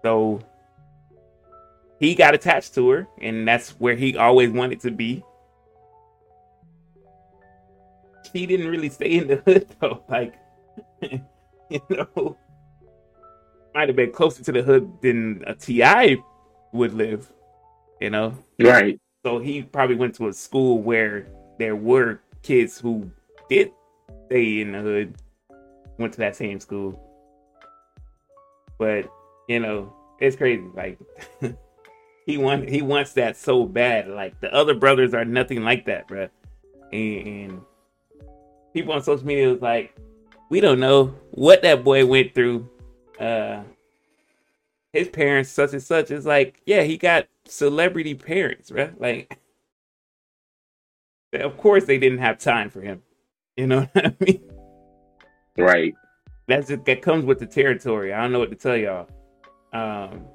So 0.02 0.40
he 2.02 2.16
got 2.16 2.34
attached 2.34 2.74
to 2.74 2.88
her, 2.90 3.06
and 3.20 3.46
that's 3.46 3.70
where 3.78 3.94
he 3.94 4.16
always 4.16 4.50
wanted 4.50 4.80
to 4.80 4.90
be. 4.90 5.22
She 8.32 8.44
didn't 8.44 8.66
really 8.66 8.88
stay 8.88 9.18
in 9.18 9.28
the 9.28 9.36
hood 9.36 9.68
though. 9.80 10.02
Like, 10.08 10.34
you 11.00 11.80
know, 11.90 12.36
might 13.72 13.88
have 13.88 13.94
been 13.94 14.10
closer 14.10 14.42
to 14.42 14.50
the 14.50 14.62
hood 14.64 14.90
than 15.00 15.44
a 15.46 15.54
T.I. 15.54 16.16
would 16.72 16.92
live. 16.92 17.32
You 18.00 18.10
know, 18.10 18.34
Right. 18.58 19.00
so 19.24 19.38
he 19.38 19.62
probably 19.62 19.94
went 19.94 20.16
to 20.16 20.26
a 20.26 20.32
school 20.32 20.82
where 20.82 21.28
there 21.60 21.76
were 21.76 22.18
kids 22.42 22.80
who 22.80 23.08
did 23.48 23.70
stay 24.26 24.60
in 24.60 24.72
the 24.72 24.80
hood, 24.80 25.14
went 25.98 26.12
to 26.14 26.18
that 26.18 26.34
same 26.34 26.58
school. 26.58 26.98
But 28.76 29.08
you 29.48 29.60
know, 29.60 29.94
it's 30.18 30.34
crazy. 30.34 30.64
Like 30.74 30.98
he 32.26 32.38
want 32.38 32.68
he 32.68 32.82
wants 32.82 33.12
that 33.14 33.36
so 33.36 33.64
bad. 33.64 34.08
Like 34.08 34.38
the 34.40 34.52
other 34.54 34.74
brothers 34.74 35.14
are 35.14 35.24
nothing 35.24 35.62
like 35.62 35.86
that, 35.86 36.08
bruh. 36.08 36.30
And, 36.92 37.26
and 37.26 37.60
people 38.72 38.92
on 38.92 39.02
social 39.02 39.26
media 39.26 39.50
was 39.50 39.62
like, 39.62 39.96
we 40.50 40.60
don't 40.60 40.80
know 40.80 41.14
what 41.32 41.62
that 41.62 41.84
boy 41.84 42.06
went 42.06 42.34
through. 42.34 42.68
Uh 43.18 43.62
his 44.92 45.08
parents, 45.08 45.50
such 45.50 45.72
and 45.72 45.82
such, 45.82 46.10
is 46.10 46.26
like, 46.26 46.60
yeah, 46.66 46.82
he 46.82 46.98
got 46.98 47.26
celebrity 47.46 48.14
parents, 48.14 48.70
right? 48.70 48.98
Like, 49.00 49.38
of 51.32 51.56
course 51.56 51.84
they 51.86 51.98
didn't 51.98 52.18
have 52.18 52.38
time 52.38 52.68
for 52.70 52.82
him. 52.82 53.02
You 53.56 53.66
know 53.66 53.80
what 53.92 54.06
I 54.06 54.14
mean? 54.20 54.42
Right. 55.56 55.94
That's 56.46 56.70
it. 56.70 56.84
That 56.84 57.02
comes 57.02 57.24
with 57.24 57.38
the 57.38 57.46
territory. 57.46 58.12
I 58.12 58.20
don't 58.22 58.32
know 58.32 58.38
what 58.38 58.50
to 58.50 58.56
tell 58.56 58.76
y'all. 58.76 59.08
Um, 59.72 60.26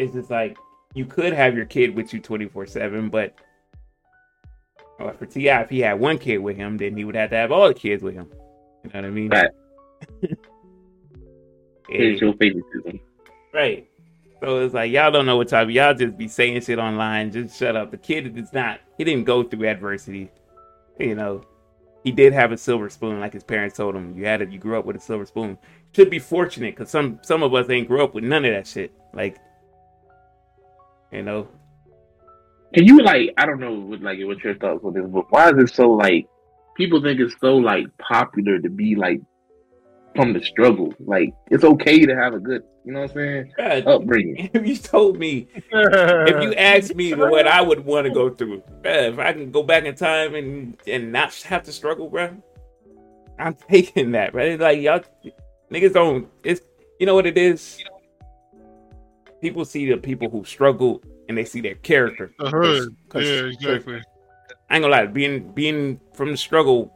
it's 0.00 0.14
just 0.14 0.30
like 0.30 0.56
you 0.94 1.04
could 1.04 1.32
have 1.32 1.54
your 1.54 1.66
kid 1.66 1.94
with 1.94 2.12
you 2.12 2.20
twenty 2.20 2.48
four 2.48 2.66
seven, 2.66 3.10
but 3.10 3.34
well, 4.98 5.14
for 5.14 5.26
T.I., 5.26 5.62
if 5.62 5.70
he 5.70 5.80
had 5.80 5.98
one 5.98 6.18
kid 6.18 6.38
with 6.38 6.56
him, 6.56 6.76
then 6.76 6.96
he 6.96 7.04
would 7.04 7.14
have 7.14 7.30
to 7.30 7.36
have 7.36 7.52
all 7.52 7.68
the 7.68 7.74
kids 7.74 8.02
with 8.02 8.14
him. 8.14 8.28
You 8.84 8.90
know 8.92 9.00
what 9.00 9.04
I 9.04 9.10
mean? 9.10 9.28
Right. 9.30 9.50
Hey, 10.20 10.36
Here's 11.88 12.20
your 12.20 12.34
favoritism. 12.34 13.00
Right. 13.52 13.88
So 14.40 14.60
it's 14.60 14.74
like 14.74 14.90
y'all 14.90 15.10
don't 15.10 15.26
know 15.26 15.36
what 15.36 15.48
type. 15.48 15.68
Y'all 15.70 15.94
just 15.94 16.16
be 16.16 16.28
saying 16.28 16.62
shit 16.62 16.78
online. 16.78 17.30
Just 17.30 17.58
shut 17.58 17.76
up. 17.76 17.90
The 17.90 17.98
kid 17.98 18.36
is 18.38 18.52
not. 18.52 18.80
He 18.96 19.04
didn't 19.04 19.24
go 19.24 19.42
through 19.42 19.68
adversity. 19.68 20.30
You 20.98 21.14
know, 21.14 21.44
he 22.04 22.12
did 22.12 22.32
have 22.32 22.52
a 22.52 22.56
silver 22.56 22.88
spoon, 22.88 23.20
like 23.20 23.32
his 23.32 23.44
parents 23.44 23.76
told 23.76 23.94
him. 23.94 24.16
You 24.16 24.24
had 24.24 24.40
it. 24.40 24.50
You 24.50 24.58
grew 24.58 24.78
up 24.78 24.86
with 24.86 24.96
a 24.96 25.00
silver 25.00 25.26
spoon. 25.26 25.58
Should 25.94 26.10
be 26.10 26.18
fortunate, 26.18 26.76
cause 26.76 26.90
some 26.90 27.18
some 27.22 27.42
of 27.42 27.54
us 27.54 27.68
ain't 27.68 27.88
grew 27.88 28.02
up 28.02 28.14
with 28.14 28.24
none 28.24 28.44
of 28.44 28.52
that 28.52 28.66
shit. 28.66 28.92
Like, 29.12 29.38
you 31.12 31.22
know, 31.22 31.48
Can 32.74 32.84
you 32.84 33.00
like 33.02 33.30
I 33.36 33.46
don't 33.46 33.60
know 33.60 33.74
what 33.74 34.00
like 34.00 34.18
what 34.22 34.42
your 34.44 34.54
thoughts 34.54 34.84
on 34.84 34.94
this, 34.94 35.04
but 35.06 35.30
why 35.30 35.50
is 35.50 35.58
it 35.58 35.74
so 35.74 35.90
like 35.90 36.26
people 36.76 37.02
think 37.02 37.20
it's 37.20 37.34
so 37.40 37.56
like 37.56 37.86
popular 37.98 38.58
to 38.58 38.70
be 38.70 38.94
like 38.94 39.20
from 40.14 40.32
the 40.32 40.42
struggle? 40.42 40.94
Like 41.00 41.34
it's 41.50 41.64
okay 41.64 42.06
to 42.06 42.14
have 42.14 42.34
a 42.34 42.38
good, 42.38 42.62
you 42.84 42.92
know 42.92 43.00
what 43.00 43.10
I'm 43.10 43.16
saying, 43.16 43.52
bruh, 43.58 43.86
upbringing. 43.86 44.50
if 44.54 44.66
you 44.66 44.76
told 44.76 45.18
me, 45.18 45.48
if 45.54 46.42
you 46.42 46.54
asked 46.54 46.94
me 46.94 47.12
what 47.14 47.48
I 47.48 47.60
would 47.60 47.84
want 47.84 48.06
to 48.06 48.12
go 48.12 48.30
through, 48.30 48.62
if 48.84 49.18
I 49.18 49.32
can 49.32 49.50
go 49.50 49.62
back 49.64 49.84
in 49.84 49.94
time 49.96 50.34
and 50.34 50.76
and 50.86 51.12
not 51.12 51.34
have 51.42 51.64
to 51.64 51.72
struggle, 51.72 52.08
bro, 52.08 52.40
I'm 53.38 53.54
taking 53.68 54.12
that, 54.12 54.32
right? 54.32 54.52
It's 54.52 54.62
like 54.62 54.80
y'all 54.80 55.02
niggas 55.72 55.92
don't. 55.92 56.28
It's 56.44 56.60
you 57.00 57.06
know 57.06 57.14
what 57.14 57.26
it 57.26 57.36
is. 57.36 57.82
People 59.40 59.64
see 59.64 59.88
the 59.90 59.96
people 59.96 60.28
who 60.28 60.44
struggle 60.44 61.02
and 61.28 61.36
they 61.38 61.44
see 61.44 61.60
their 61.60 61.76
character. 61.76 62.32
the 62.38 62.50
hood. 62.50 62.96
'Cause- 63.08 63.24
Yeah, 63.24 63.44
exactly. 63.46 64.02
I 64.68 64.76
ain't 64.76 64.82
gonna 64.82 64.88
lie, 64.88 65.06
being 65.06 65.50
being 65.52 66.00
from 66.14 66.30
the 66.30 66.36
struggle 66.36 66.92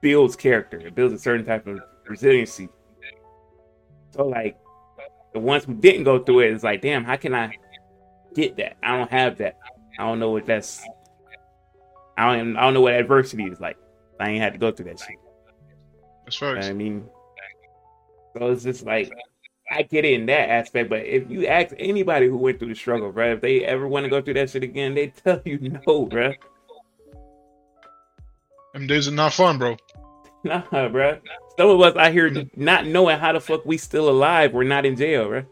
builds 0.00 0.36
character. 0.36 0.78
It 0.78 0.94
builds 0.94 1.14
a 1.14 1.18
certain 1.18 1.44
type 1.44 1.66
of 1.66 1.80
resiliency. 2.08 2.68
So 4.10 4.26
like 4.26 4.56
the 5.32 5.40
ones 5.40 5.64
who 5.64 5.74
didn't 5.74 6.04
go 6.04 6.18
through 6.22 6.40
it, 6.40 6.52
it's 6.52 6.62
like, 6.64 6.80
damn, 6.80 7.04
how 7.04 7.16
can 7.16 7.34
I 7.34 7.52
get 8.34 8.56
that? 8.58 8.76
I 8.82 8.96
don't 8.96 9.10
have 9.10 9.38
that. 9.38 9.58
I 9.98 10.04
don't 10.06 10.18
know 10.20 10.30
what 10.30 10.46
that's. 10.46 10.82
I 12.16 12.36
don't. 12.36 12.56
I 12.56 12.62
don't 12.62 12.74
know 12.74 12.80
what 12.82 12.94
adversity 12.94 13.44
is 13.44 13.60
like. 13.60 13.76
I 14.20 14.30
ain't 14.30 14.40
had 14.42 14.52
to 14.52 14.58
go 14.58 14.70
through 14.70 14.86
that 14.86 15.00
shit. 15.00 15.16
That's 16.24 16.40
You 16.40 16.46
know. 16.54 16.60
I 16.70 16.72
mean, 16.72 17.04
so 18.38 18.50
it's 18.52 18.62
just 18.62 18.84
like 18.86 19.12
I 19.70 19.82
get 19.82 20.04
it 20.04 20.12
in 20.12 20.26
that 20.26 20.50
aspect, 20.50 20.90
but 20.90 21.04
if 21.06 21.30
you 21.30 21.46
ask 21.46 21.74
anybody 21.78 22.26
who 22.26 22.36
went 22.36 22.58
through 22.58 22.68
the 22.68 22.74
struggle, 22.74 23.10
bro, 23.10 23.32
if 23.32 23.40
they 23.40 23.64
ever 23.64 23.88
want 23.88 24.04
to 24.04 24.10
go 24.10 24.20
through 24.20 24.34
that 24.34 24.50
shit 24.50 24.62
again, 24.62 24.94
they 24.94 25.06
tell 25.24 25.40
you 25.44 25.58
no, 25.86 26.06
bro. 26.06 26.32
Them 28.72 28.86
days 28.86 29.08
are 29.08 29.12
not 29.12 29.32
fun, 29.32 29.58
bro. 29.58 29.76
Nah, 30.44 30.60
bro. 30.88 31.18
Some 31.56 31.70
of 31.70 31.80
us 31.80 31.96
out 31.96 32.12
here 32.12 32.30
not 32.56 32.86
knowing 32.86 33.18
how 33.18 33.32
the 33.32 33.40
fuck 33.40 33.64
we 33.64 33.78
still 33.78 34.10
alive. 34.10 34.52
We're 34.52 34.64
not 34.64 34.84
in 34.84 34.96
jail, 34.96 35.28
bro. 35.28 35.44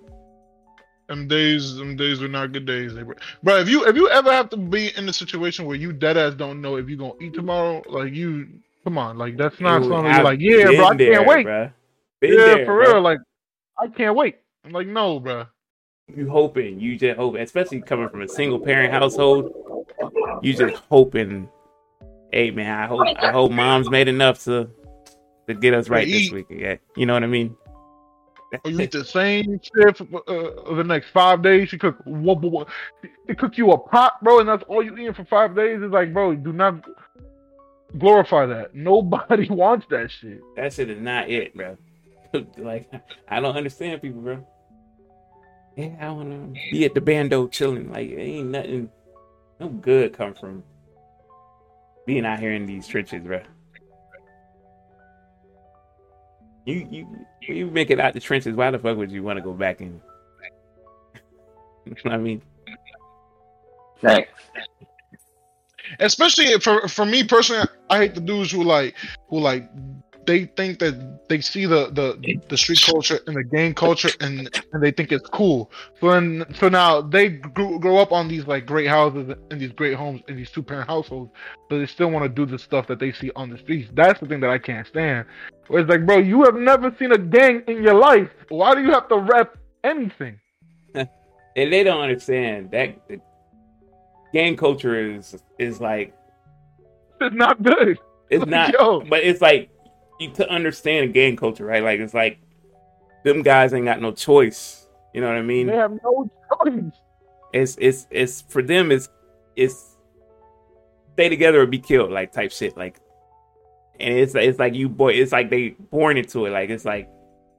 Them 1.08 1.28
days, 1.28 1.76
them 1.76 1.96
days 1.96 2.20
were 2.20 2.28
not 2.28 2.52
good 2.52 2.66
days, 2.66 2.92
bro. 2.92 3.14
Bro, 3.42 3.60
if 3.60 3.68
you 3.68 3.86
if 3.86 3.96
you 3.96 4.10
ever 4.10 4.30
have 4.30 4.50
to 4.50 4.56
be 4.56 4.94
in 4.96 5.08
a 5.08 5.12
situation 5.12 5.64
where 5.64 5.76
you 5.76 5.92
dead 5.92 6.16
ass 6.18 6.34
don't 6.34 6.60
know 6.60 6.76
if 6.76 6.90
you 6.90 6.96
gonna 6.96 7.14
eat 7.20 7.32
tomorrow, 7.32 7.82
like 7.88 8.12
you 8.12 8.48
Come 8.84 8.98
on, 8.98 9.16
like 9.16 9.36
that's 9.36 9.60
not 9.60 9.80
Dude, 9.80 9.90
something 9.90 10.22
like, 10.24 10.40
yeah, 10.40 10.64
bro, 10.64 10.86
I 10.86 10.96
can't 10.96 11.26
wait. 11.26 11.46
bruh. 11.46 11.72
Been 12.20 12.32
yeah, 12.32 12.36
there, 12.38 12.66
for 12.66 12.72
bruh. 12.72 12.92
real, 12.92 13.00
like 13.00 13.18
I 13.78 13.88
can't 13.88 14.14
wait. 14.16 14.38
I'm 14.64 14.70
like, 14.72 14.86
no, 14.86 15.18
bro. 15.20 15.46
you 16.14 16.28
hoping, 16.28 16.78
you 16.80 16.96
just 16.98 17.16
hoping, 17.18 17.42
especially 17.42 17.80
coming 17.80 18.08
from 18.08 18.22
a 18.22 18.28
single 18.28 18.58
parent 18.60 18.92
household, 18.92 19.52
you 20.42 20.52
just 20.54 20.82
hoping. 20.90 21.48
Hey 22.32 22.50
man, 22.50 22.78
I 22.78 22.86
hope 22.86 23.06
I 23.18 23.30
hope 23.30 23.52
mom's 23.52 23.90
made 23.90 24.08
enough 24.08 24.42
to 24.44 24.70
to 25.48 25.54
get 25.54 25.74
us 25.74 25.88
right 25.88 26.06
this 26.08 26.30
week. 26.30 26.46
Yeah, 26.48 26.76
you 26.96 27.04
know 27.06 27.12
what 27.14 27.22
I 27.24 27.26
mean. 27.26 27.56
You 28.66 28.80
eat 28.80 28.90
the 28.92 29.04
same 29.04 29.58
shit 29.62 29.96
for 29.96 30.22
uh, 30.28 30.74
the 30.74 30.84
next 30.84 31.08
five 31.10 31.42
days. 31.42 31.70
She 31.70 31.78
cook, 31.78 31.96
wha- 32.04 32.34
wha- 32.34 32.48
wha- 32.50 32.64
they 33.26 33.34
cook 33.34 33.56
you 33.56 33.70
a 33.72 33.78
pot, 33.78 34.22
bro, 34.22 34.40
and 34.40 34.48
that's 34.48 34.62
all 34.64 34.82
you 34.82 34.92
eating 34.92 35.14
for 35.14 35.24
five 35.24 35.56
days. 35.56 35.80
It's 35.82 35.92
like, 35.92 36.12
bro, 36.12 36.34
do 36.34 36.52
not 36.52 36.84
glorify 37.98 38.44
that. 38.46 38.74
Nobody 38.74 39.48
wants 39.50 39.86
that 39.90 40.10
shit. 40.10 40.40
That 40.56 40.72
shit 40.72 40.90
is 40.90 41.00
not 41.00 41.30
it, 41.30 41.54
bro. 41.56 41.76
like 42.58 42.90
I 43.28 43.40
don't 43.40 43.56
understand 43.56 44.02
people, 44.02 44.20
bro. 44.20 44.46
Yeah, 45.76 45.96
I 46.00 46.10
wanna 46.10 46.52
be 46.70 46.84
at 46.84 46.94
the 46.94 47.00
bando 47.00 47.48
chilling. 47.48 47.90
Like 47.92 48.10
ain't 48.10 48.50
nothing, 48.50 48.90
no 49.60 49.68
good 49.68 50.12
come 50.12 50.34
from 50.34 50.62
being 52.06 52.26
out 52.26 52.40
here 52.40 52.52
in 52.52 52.66
these 52.66 52.86
trenches, 52.86 53.22
bro. 53.22 53.40
You 56.64 56.86
you 56.90 57.26
you 57.40 57.66
make 57.66 57.90
it 57.90 57.98
out 57.98 58.14
the 58.14 58.20
trenches. 58.20 58.54
Why 58.54 58.70
the 58.70 58.78
fuck 58.78 58.96
would 58.96 59.10
you 59.10 59.22
want 59.22 59.38
to 59.38 59.42
go 59.42 59.52
back 59.52 59.80
in? 59.80 60.00
I 62.04 62.16
mean, 62.16 62.42
Facts. 64.02 64.42
Especially 66.00 66.58
for 66.58 66.88
for 66.88 67.04
me 67.04 67.24
personally, 67.24 67.66
I 67.88 67.98
hate 67.98 68.14
the 68.14 68.20
dudes 68.20 68.50
who 68.50 68.64
like 68.64 68.96
who 69.28 69.38
like 69.38 69.70
they 70.26 70.46
think 70.56 70.78
that 70.78 71.28
they 71.28 71.40
see 71.40 71.66
the 71.66 71.90
the 71.90 72.38
the 72.48 72.56
street 72.56 72.82
culture 72.84 73.18
and 73.26 73.36
the 73.36 73.44
gang 73.44 73.74
culture 73.74 74.10
and 74.20 74.48
and 74.72 74.82
they 74.82 74.90
think 74.90 75.12
it's 75.12 75.28
cool. 75.28 75.70
So 76.00 76.10
then 76.12 76.44
so 76.54 76.68
now 76.68 77.00
they 77.00 77.28
grew, 77.28 77.78
grow 77.80 77.98
up 77.98 78.12
on 78.12 78.28
these 78.28 78.46
like 78.46 78.66
great 78.66 78.88
houses 78.88 79.34
and 79.50 79.60
these 79.60 79.72
great 79.72 79.94
homes 79.94 80.22
and 80.28 80.38
these 80.38 80.50
two 80.50 80.62
parent 80.62 80.88
households, 80.88 81.32
but 81.68 81.78
they 81.78 81.86
still 81.86 82.10
want 82.10 82.24
to 82.24 82.28
do 82.28 82.46
the 82.46 82.58
stuff 82.58 82.86
that 82.86 82.98
they 82.98 83.12
see 83.12 83.30
on 83.36 83.50
the 83.50 83.58
streets. 83.58 83.90
That's 83.94 84.20
the 84.20 84.26
thing 84.26 84.40
that 84.40 84.50
I 84.50 84.58
can't 84.58 84.86
stand. 84.86 85.26
Where 85.68 85.80
it's 85.80 85.90
like, 85.90 86.06
bro, 86.06 86.18
you 86.18 86.44
have 86.44 86.56
never 86.56 86.94
seen 86.98 87.12
a 87.12 87.18
gang 87.18 87.62
in 87.66 87.82
your 87.82 87.94
life. 87.94 88.30
Why 88.48 88.74
do 88.74 88.82
you 88.82 88.90
have 88.90 89.08
to 89.08 89.18
rep 89.18 89.56
anything? 89.84 90.38
and 90.94 91.08
they 91.54 91.82
don't 91.82 92.00
understand 92.00 92.70
that 92.72 92.96
the 93.08 93.20
gang 94.32 94.56
culture 94.56 95.14
is 95.16 95.36
is 95.58 95.80
like 95.80 96.14
It's 97.20 97.34
not 97.34 97.62
good. 97.62 97.98
It's 98.30 98.46
not, 98.56 98.72
Yo. 98.72 99.00
but 99.00 99.22
it's 99.22 99.40
like 99.40 99.70
you 100.18 100.30
to 100.32 100.48
understand 100.48 101.14
gang 101.14 101.36
culture, 101.36 101.64
right? 101.64 101.82
Like 101.82 102.00
it's 102.00 102.14
like 102.14 102.38
them 103.24 103.42
guys 103.42 103.72
ain't 103.72 103.86
got 103.86 104.00
no 104.00 104.12
choice. 104.12 104.88
You 105.14 105.20
know 105.20 105.28
what 105.28 105.36
I 105.36 105.42
mean? 105.42 105.66
They 105.66 105.76
have 105.76 105.98
no 106.02 106.30
choice. 106.64 106.92
It's 107.52 107.76
it's 107.80 108.06
it's 108.10 108.40
for 108.42 108.62
them. 108.62 108.90
It's 108.90 109.08
it's 109.56 109.96
stay 111.14 111.28
together 111.28 111.60
or 111.60 111.66
be 111.66 111.78
killed, 111.78 112.10
like 112.10 112.32
type 112.32 112.52
shit. 112.52 112.76
Like, 112.76 112.98
and 114.00 114.14
it's 114.16 114.34
it's 114.34 114.58
like 114.58 114.74
you 114.74 114.88
boy. 114.88 115.12
It's 115.12 115.32
like 115.32 115.50
they 115.50 115.70
born 115.70 116.16
into 116.16 116.46
it. 116.46 116.50
Like 116.50 116.70
it's 116.70 116.84
like 116.84 117.10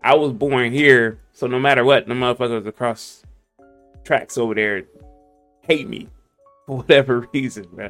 I 0.03 0.15
was 0.15 0.33
born 0.33 0.71
here, 0.71 1.19
so 1.31 1.47
no 1.47 1.59
matter 1.59 1.83
what, 1.83 2.07
the 2.07 2.13
motherfuckers 2.13 2.65
across 2.65 3.23
tracks 4.03 4.37
over 4.37 4.53
there 4.53 4.83
hate 5.61 5.87
me 5.87 6.09
for 6.65 6.77
whatever 6.77 7.27
reason, 7.33 7.67
bro. 7.71 7.89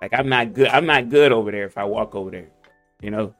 Like 0.00 0.12
I'm 0.12 0.28
not 0.28 0.52
good. 0.52 0.68
I'm 0.68 0.86
not 0.86 1.08
good 1.08 1.32
over 1.32 1.50
there 1.52 1.66
if 1.66 1.78
I 1.78 1.84
walk 1.84 2.14
over 2.14 2.30
there, 2.30 2.48
you 3.00 3.10
know. 3.10 3.34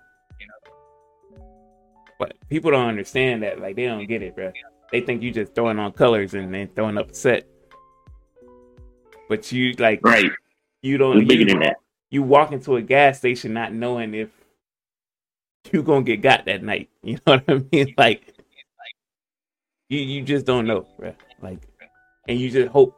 But 2.23 2.37
people 2.49 2.71
don't 2.71 2.87
understand 2.87 3.43
that. 3.43 3.61
Like 3.61 3.75
they 3.75 3.87
don't 3.87 4.07
get 4.07 4.23
it, 4.23 4.37
bro. 4.37 4.53
They 4.93 5.01
think 5.01 5.23
you 5.23 5.33
just 5.33 5.57
throwing 5.57 5.81
on 5.81 5.91
colors 5.91 6.35
and 6.35 6.55
then 6.55 6.69
throwing 6.69 6.97
up 6.97 7.11
a 7.11 7.15
set. 7.15 7.49
But 9.29 9.51
you 9.51 9.73
like 9.73 9.99
Right. 10.05 10.31
you 10.83 10.99
don't 10.99 11.27
bigger 11.27 11.41
you, 11.43 11.47
than 11.49 11.59
that. 11.61 11.79
you 12.11 12.23
walk 12.23 12.53
into 12.53 12.77
a 12.77 12.83
gas 12.83 13.19
station 13.19 13.53
not 13.53 13.73
knowing 13.73 14.15
if 14.15 14.29
you 15.73 15.83
gonna 15.83 16.05
get 16.05 16.23
got 16.23 16.45
that 16.45 16.63
night. 16.63 16.91
You 17.03 17.15
know 17.27 17.39
what 17.39 17.45
I 17.49 17.65
mean? 17.73 17.93
Like 17.99 18.35
you 19.89 19.99
you 19.99 20.23
just 20.23 20.47
don't 20.47 20.69
know, 20.69 20.87
bro. 20.97 21.13
Like 21.41 21.59
and 22.29 22.39
you 22.39 22.51
just 22.51 22.69
hope 22.69 22.97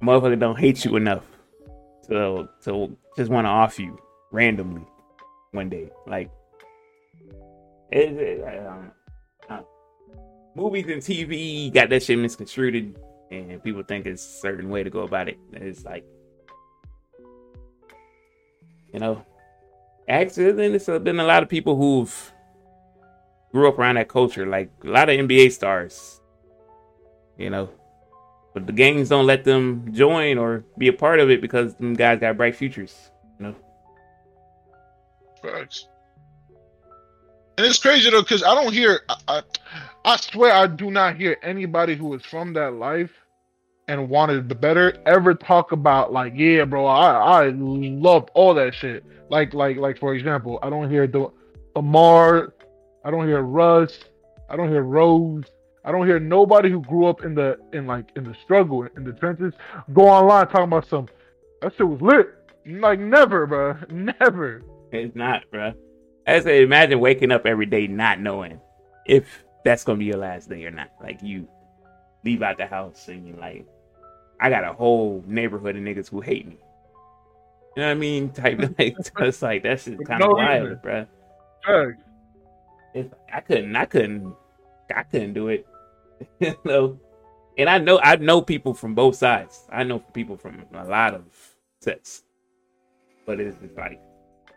motherfucker 0.00 0.38
don't 0.38 0.58
hate 0.60 0.84
you 0.84 0.94
enough 0.94 1.24
to 2.06 2.48
to 2.62 2.96
just 3.16 3.32
want 3.32 3.46
to 3.46 3.48
off 3.48 3.80
you 3.80 3.98
randomly 4.30 4.86
one 5.50 5.68
day. 5.68 5.90
Like 6.06 6.30
it, 7.94 8.12
it, 8.18 8.44
I 8.44 8.54
don't 8.54 8.90
know. 9.50 9.66
Movies 10.56 10.86
and 10.88 11.02
TV 11.02 11.72
got 11.72 11.88
that 11.90 12.02
shit 12.02 12.18
misconstrued, 12.18 12.96
and 13.30 13.62
people 13.62 13.82
think 13.82 14.06
it's 14.06 14.24
a 14.24 14.40
certain 14.40 14.68
way 14.68 14.82
to 14.82 14.90
go 14.90 15.00
about 15.00 15.28
it. 15.28 15.38
It's 15.52 15.84
like 15.84 16.04
you 18.94 19.00
know, 19.00 19.26
actually, 20.08 20.52
then 20.52 20.74
it's 20.74 20.88
uh, 20.88 21.00
been 21.00 21.18
a 21.18 21.24
lot 21.24 21.42
of 21.42 21.48
people 21.48 21.76
who've 21.76 22.32
grew 23.50 23.68
up 23.68 23.76
around 23.76 23.96
that 23.96 24.08
culture, 24.08 24.46
like 24.46 24.70
a 24.84 24.88
lot 24.88 25.08
of 25.08 25.18
NBA 25.18 25.50
stars, 25.50 26.20
you 27.36 27.50
know. 27.50 27.68
But 28.54 28.68
the 28.68 28.72
gangs 28.72 29.08
don't 29.08 29.26
let 29.26 29.42
them 29.42 29.92
join 29.92 30.38
or 30.38 30.64
be 30.78 30.86
a 30.86 30.92
part 30.92 31.18
of 31.18 31.28
it 31.28 31.40
because 31.40 31.74
them 31.74 31.94
guys 31.94 32.20
got 32.20 32.36
bright 32.36 32.54
futures, 32.54 33.10
you 33.40 33.46
know. 33.46 33.54
Facts. 35.42 35.88
And 37.56 37.66
it's 37.66 37.78
crazy 37.78 38.10
though, 38.10 38.22
because 38.22 38.42
I 38.42 38.54
don't 38.54 38.72
hear. 38.72 39.00
I, 39.28 39.42
I, 40.04 40.16
swear, 40.16 40.52
I 40.52 40.66
do 40.66 40.90
not 40.90 41.16
hear 41.16 41.36
anybody 41.42 41.94
who 41.94 42.12
is 42.14 42.22
from 42.24 42.52
that 42.54 42.74
life 42.74 43.10
and 43.86 44.08
wanted 44.08 44.48
the 44.48 44.54
better 44.54 44.96
ever 45.06 45.34
talk 45.34 45.72
about 45.72 46.12
like, 46.12 46.32
yeah, 46.36 46.64
bro, 46.64 46.86
I 46.86 47.44
I 47.44 47.48
loved 47.54 48.30
all 48.34 48.54
that 48.54 48.74
shit. 48.74 49.04
Like 49.30 49.54
like 49.54 49.76
like 49.76 49.98
for 49.98 50.14
example, 50.14 50.58
I 50.62 50.70
don't 50.70 50.90
hear 50.90 51.06
the 51.06 51.30
Amar, 51.76 52.54
I 53.04 53.10
don't 53.10 53.26
hear 53.26 53.42
Russ, 53.42 53.98
I 54.48 54.56
don't 54.56 54.68
hear 54.68 54.82
Rose. 54.82 55.44
I 55.86 55.92
don't 55.92 56.06
hear 56.06 56.18
nobody 56.18 56.70
who 56.70 56.80
grew 56.80 57.06
up 57.06 57.24
in 57.24 57.34
the 57.34 57.58
in 57.72 57.86
like 57.86 58.06
in 58.16 58.24
the 58.24 58.34
struggle 58.42 58.88
in 58.96 59.04
the 59.04 59.12
trenches 59.12 59.52
go 59.92 60.08
online 60.08 60.46
talking 60.46 60.64
about 60.64 60.88
some 60.88 61.08
that 61.60 61.74
shit 61.76 61.86
was 61.86 62.00
lit. 62.00 62.28
Like 62.66 62.98
never, 62.98 63.46
bro, 63.46 63.76
never. 63.90 64.62
It's 64.92 65.14
not, 65.14 65.42
bro. 65.50 65.72
I 66.26 66.40
say, 66.40 66.62
imagine 66.62 67.00
waking 67.00 67.32
up 67.32 67.46
every 67.46 67.66
day 67.66 67.86
not 67.86 68.20
knowing 68.20 68.60
if 69.06 69.44
that's 69.64 69.84
gonna 69.84 69.98
be 69.98 70.06
your 70.06 70.16
last 70.16 70.48
day 70.48 70.64
or 70.64 70.70
not. 70.70 70.90
Like 71.02 71.22
you 71.22 71.48
leave 72.24 72.42
out 72.42 72.56
the 72.58 72.66
house 72.66 73.08
and 73.08 73.26
you're 73.28 73.36
like, 73.36 73.66
I 74.40 74.48
got 74.50 74.64
a 74.64 74.72
whole 74.72 75.22
neighborhood 75.26 75.76
of 75.76 75.82
niggas 75.82 76.08
who 76.10 76.20
hate 76.20 76.46
me. 76.46 76.58
You 77.76 77.82
know 77.82 77.88
what 77.88 77.92
I 77.92 77.94
mean? 77.94 78.30
Type 78.32 78.58
like 78.78 78.96
it's 79.18 79.42
like 79.42 79.62
that's 79.62 79.84
just 79.84 80.04
kind 80.04 80.22
of 80.22 80.28
No 80.30 80.34
wild, 80.36 80.62
reason. 80.68 80.80
bro. 80.82 81.92
If 82.94 83.06
I 83.32 83.40
couldn't, 83.40 83.74
I 83.74 83.84
couldn't, 83.86 84.34
I 84.94 85.02
couldn't 85.02 85.32
do 85.34 85.48
it. 85.48 85.66
you 86.40 86.54
know, 86.64 86.98
and 87.58 87.68
I 87.68 87.78
know 87.78 87.98
I 88.02 88.16
know 88.16 88.40
people 88.40 88.72
from 88.74 88.94
both 88.94 89.16
sides. 89.16 89.66
I 89.70 89.82
know 89.82 89.98
people 89.98 90.36
from 90.36 90.64
a 90.74 90.84
lot 90.84 91.14
of 91.14 91.24
sets, 91.80 92.22
but 93.26 93.40
it's 93.40 93.56
just 93.60 93.76
like 93.76 94.00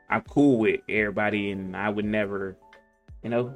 I'm 0.09 0.21
cool 0.21 0.59
with 0.59 0.81
everybody, 0.89 1.51
and 1.51 1.75
I 1.75 1.89
would 1.89 2.05
never, 2.05 2.57
you 3.23 3.29
know. 3.29 3.53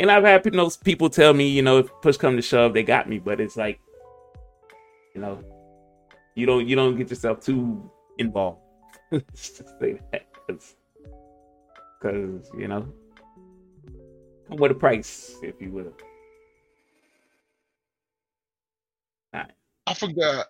And 0.00 0.10
I've 0.10 0.24
had 0.24 0.44
people, 0.44 0.72
people 0.84 1.10
tell 1.10 1.34
me, 1.34 1.48
you 1.48 1.62
know, 1.62 1.78
if 1.78 1.88
push 2.02 2.16
come 2.16 2.36
to 2.36 2.42
shove, 2.42 2.74
they 2.74 2.82
got 2.82 3.08
me, 3.08 3.18
but 3.18 3.40
it's 3.40 3.56
like, 3.56 3.80
you 5.14 5.20
know, 5.20 5.42
you 6.34 6.46
don't 6.46 6.66
you 6.68 6.76
don't 6.76 6.96
get 6.96 7.10
yourself 7.10 7.40
too 7.40 7.90
involved. 8.18 8.60
Just 9.12 9.64
say 9.80 10.00
that, 10.12 10.26
because 10.46 10.76
you 12.56 12.68
know, 12.68 12.86
come 14.48 14.58
with 14.58 14.72
a 14.72 14.74
price, 14.74 15.36
if 15.42 15.60
you 15.60 15.72
will. 15.72 15.92
I 19.88 19.94
forgot. 19.94 20.46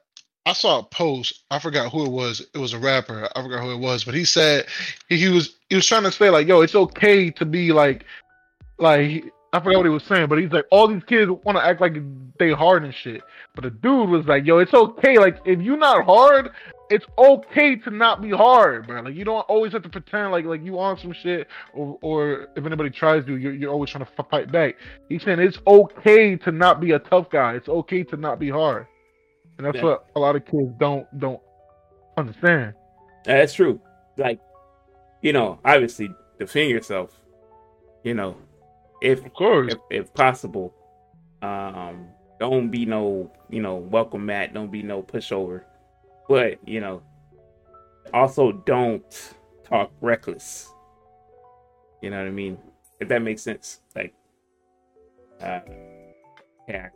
I 0.48 0.54
saw 0.54 0.78
a 0.78 0.82
post. 0.82 1.42
I 1.50 1.58
forgot 1.58 1.92
who 1.92 2.06
it 2.06 2.10
was. 2.10 2.40
It 2.54 2.58
was 2.58 2.72
a 2.72 2.78
rapper. 2.78 3.28
I 3.36 3.42
forgot 3.42 3.62
who 3.62 3.70
it 3.70 3.78
was, 3.78 4.04
but 4.04 4.14
he 4.14 4.24
said 4.24 4.64
he, 5.10 5.28
was 5.28 5.56
he 5.68 5.76
was 5.76 5.86
trying 5.86 6.04
to 6.04 6.10
say 6.10 6.30
like, 6.30 6.48
yo, 6.48 6.62
it's 6.62 6.74
okay 6.74 7.30
to 7.32 7.44
be 7.44 7.70
like, 7.70 8.06
like 8.78 9.24
I 9.52 9.60
forgot 9.60 9.76
what 9.76 9.84
he 9.86 9.90
was 9.90 10.04
saying, 10.04 10.28
but 10.28 10.38
he's 10.38 10.50
like, 10.50 10.64
all 10.70 10.88
these 10.88 11.04
kids 11.04 11.30
want 11.44 11.58
to 11.58 11.62
act 11.62 11.82
like 11.82 11.96
they 12.38 12.52
hard 12.52 12.82
and 12.82 12.94
shit. 12.94 13.20
But 13.54 13.64
the 13.64 13.70
dude 13.70 14.08
was 14.08 14.24
like, 14.24 14.46
yo, 14.46 14.56
it's 14.56 14.72
okay. 14.72 15.18
Like 15.18 15.38
if 15.44 15.60
you're 15.60 15.76
not 15.76 16.06
hard, 16.06 16.48
it's 16.88 17.04
okay 17.18 17.76
to 17.76 17.90
not 17.90 18.22
be 18.22 18.30
hard, 18.30 18.86
bro. 18.86 19.02
Like 19.02 19.16
you 19.16 19.26
don't 19.26 19.40
always 19.50 19.72
have 19.72 19.82
to 19.82 19.90
pretend 19.90 20.32
like 20.32 20.46
like 20.46 20.64
you 20.64 20.78
on 20.78 20.98
some 20.98 21.12
shit, 21.12 21.46
or 21.74 21.98
or 22.00 22.48
if 22.56 22.64
anybody 22.64 22.88
tries 22.88 23.22
to, 23.26 23.36
you're 23.36 23.52
you're 23.52 23.70
always 23.70 23.90
trying 23.90 24.06
to 24.06 24.22
fight 24.30 24.50
back. 24.50 24.76
He's 25.10 25.22
saying 25.24 25.40
it's 25.40 25.58
okay 25.66 26.36
to 26.36 26.52
not 26.52 26.80
be 26.80 26.92
a 26.92 26.98
tough 26.98 27.28
guy. 27.28 27.52
It's 27.52 27.68
okay 27.68 28.02
to 28.04 28.16
not 28.16 28.38
be 28.38 28.48
hard. 28.48 28.86
And 29.58 29.66
that's 29.66 29.82
what 29.82 30.06
a 30.14 30.20
lot 30.20 30.36
of 30.36 30.44
kids 30.44 30.72
don't 30.78 31.06
don't 31.18 31.40
understand. 32.16 32.74
That's 33.24 33.52
true. 33.52 33.80
like, 34.16 34.40
you 35.20 35.32
know, 35.32 35.58
obviously 35.64 36.10
defend 36.38 36.70
yourself. 36.70 37.20
You 38.04 38.14
know, 38.14 38.36
if 39.02 39.24
Of 39.26 39.34
course. 39.34 39.74
if, 39.74 39.78
if 40.06 40.14
possible. 40.14 40.74
Um, 41.42 42.08
don't 42.40 42.70
be 42.70 42.84
no, 42.86 43.30
you 43.50 43.60
know, 43.60 43.76
welcome 43.76 44.26
mat. 44.26 44.54
Don't 44.54 44.70
be 44.70 44.82
no 44.82 45.02
pushover. 45.02 45.62
But 46.28 46.58
you 46.66 46.80
know, 46.80 47.02
also 48.14 48.52
don't 48.52 49.34
talk 49.64 49.90
reckless. 50.00 50.72
You 52.02 52.10
know 52.10 52.18
what 52.18 52.28
I 52.28 52.30
mean? 52.30 52.58
If 53.00 53.08
that 53.08 53.22
makes 53.22 53.42
sense. 53.42 53.80
Like, 53.94 54.14
uh, 55.40 55.60
yeah, 56.68 56.88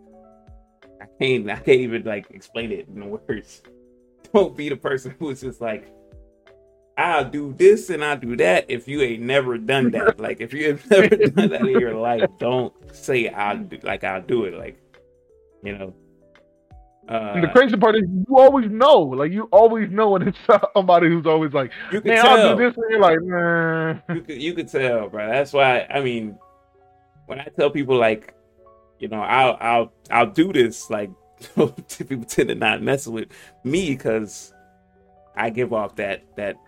I 1.03 1.07
can't. 1.21 1.51
I 1.51 1.57
can't 1.57 1.81
even 1.81 2.05
like 2.05 2.27
explain 2.31 2.73
it 2.73 2.87
in 2.89 3.11
words. 3.11 3.63
Don't 4.35 4.57
be 4.57 4.69
the 4.69 4.77
person 4.77 5.15
who's 5.19 5.41
just 5.43 5.61
like, 5.61 5.93
I'll 6.97 7.29
do 7.29 7.55
this 7.59 7.91
and 7.91 8.05
I'll 8.05 8.17
do 8.17 8.37
that 8.37 8.67
if 8.69 8.87
you 8.87 9.01
ain't 9.03 9.23
never 9.23 9.59
done 9.59 9.91
that. 9.93 10.21
like 10.27 10.41
if 10.41 10.53
you 10.53 10.69
have 10.69 10.91
never 10.91 11.09
done 11.17 11.49
that 11.51 11.61
in 11.63 11.81
your 11.81 11.95
life, 11.95 12.29
don't 12.39 12.73
say 12.95 13.29
I'll 13.29 13.59
do 13.59 13.79
like 13.83 14.05
I'll 14.05 14.23
do 14.23 14.45
it. 14.45 14.55
Like 14.55 14.79
you 15.65 15.77
know. 15.77 15.95
Uh, 17.09 17.33
And 17.35 17.45
the 17.45 17.49
crazy 17.49 17.77
part 17.77 17.97
is 17.97 18.03
you 18.09 18.37
always 18.37 18.71
know, 18.71 19.01
like 19.01 19.33
you 19.33 19.49
always 19.51 19.91
know 19.91 20.11
when 20.11 20.23
it's 20.29 20.39
somebody 20.75 21.09
who's 21.09 21.27
always 21.27 21.53
like, 21.53 21.73
you 21.91 22.01
can 22.01 22.11
"Man, 22.15 22.23
tell. 22.25 22.39
I'll 22.39 22.57
do 22.57 22.65
this," 22.65 22.77
and 22.77 22.91
you're 22.91 23.01
like, 23.01 23.19
"Nah." 23.23 24.15
You 24.15 24.21
could 24.23 24.43
you 24.43 24.55
could 24.55 24.69
tell, 24.69 25.09
bro. 25.09 25.29
That's 25.29 25.53
why 25.53 25.87
I 25.91 26.01
mean, 26.01 26.39
when 27.27 27.41
I 27.41 27.49
tell 27.59 27.71
people 27.71 27.97
like, 27.99 28.35
you 29.03 29.09
know, 29.09 29.21
I'll 29.21 29.59
I'll 29.61 29.93
I'll 30.11 30.31
do 30.31 30.53
this. 30.53 30.89
Like 30.89 31.11
people 31.57 32.25
tend 32.25 32.49
to 32.49 32.55
not 32.55 32.83
mess 32.83 33.07
with 33.09 33.29
me 33.65 33.91
because 33.91 34.55
I 35.37 35.51
give 35.51 35.73
off 35.73 35.97
that 35.97 36.25
that. 36.37 36.57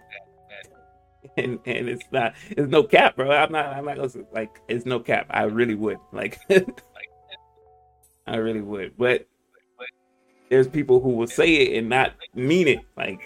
And 1.39 1.59
and 1.65 1.89
it's 1.89 2.05
not 2.13 2.35
it's 2.51 2.69
no 2.69 2.83
cap, 2.83 3.17
bro. 3.17 3.31
I'm 3.31 3.51
not 3.51 3.67
I'm 3.67 3.87
not 3.87 3.97
gonna 3.97 4.27
like 4.33 4.61
it's 4.69 4.85
no 4.85 5.01
cap. 5.01 5.27
I 5.31 5.45
really 5.45 5.75
would 5.75 5.97
like 6.13 6.39
I 8.27 8.37
really 8.37 8.61
would, 8.61 8.97
but 8.99 9.27
there's 10.51 10.69
people 10.69 11.01
who 11.01 11.09
will 11.09 11.27
say 11.27 11.55
it 11.55 11.79
and 11.79 11.89
not 11.89 12.13
mean 12.35 12.69
it. 12.69 12.81
Like 12.95 13.21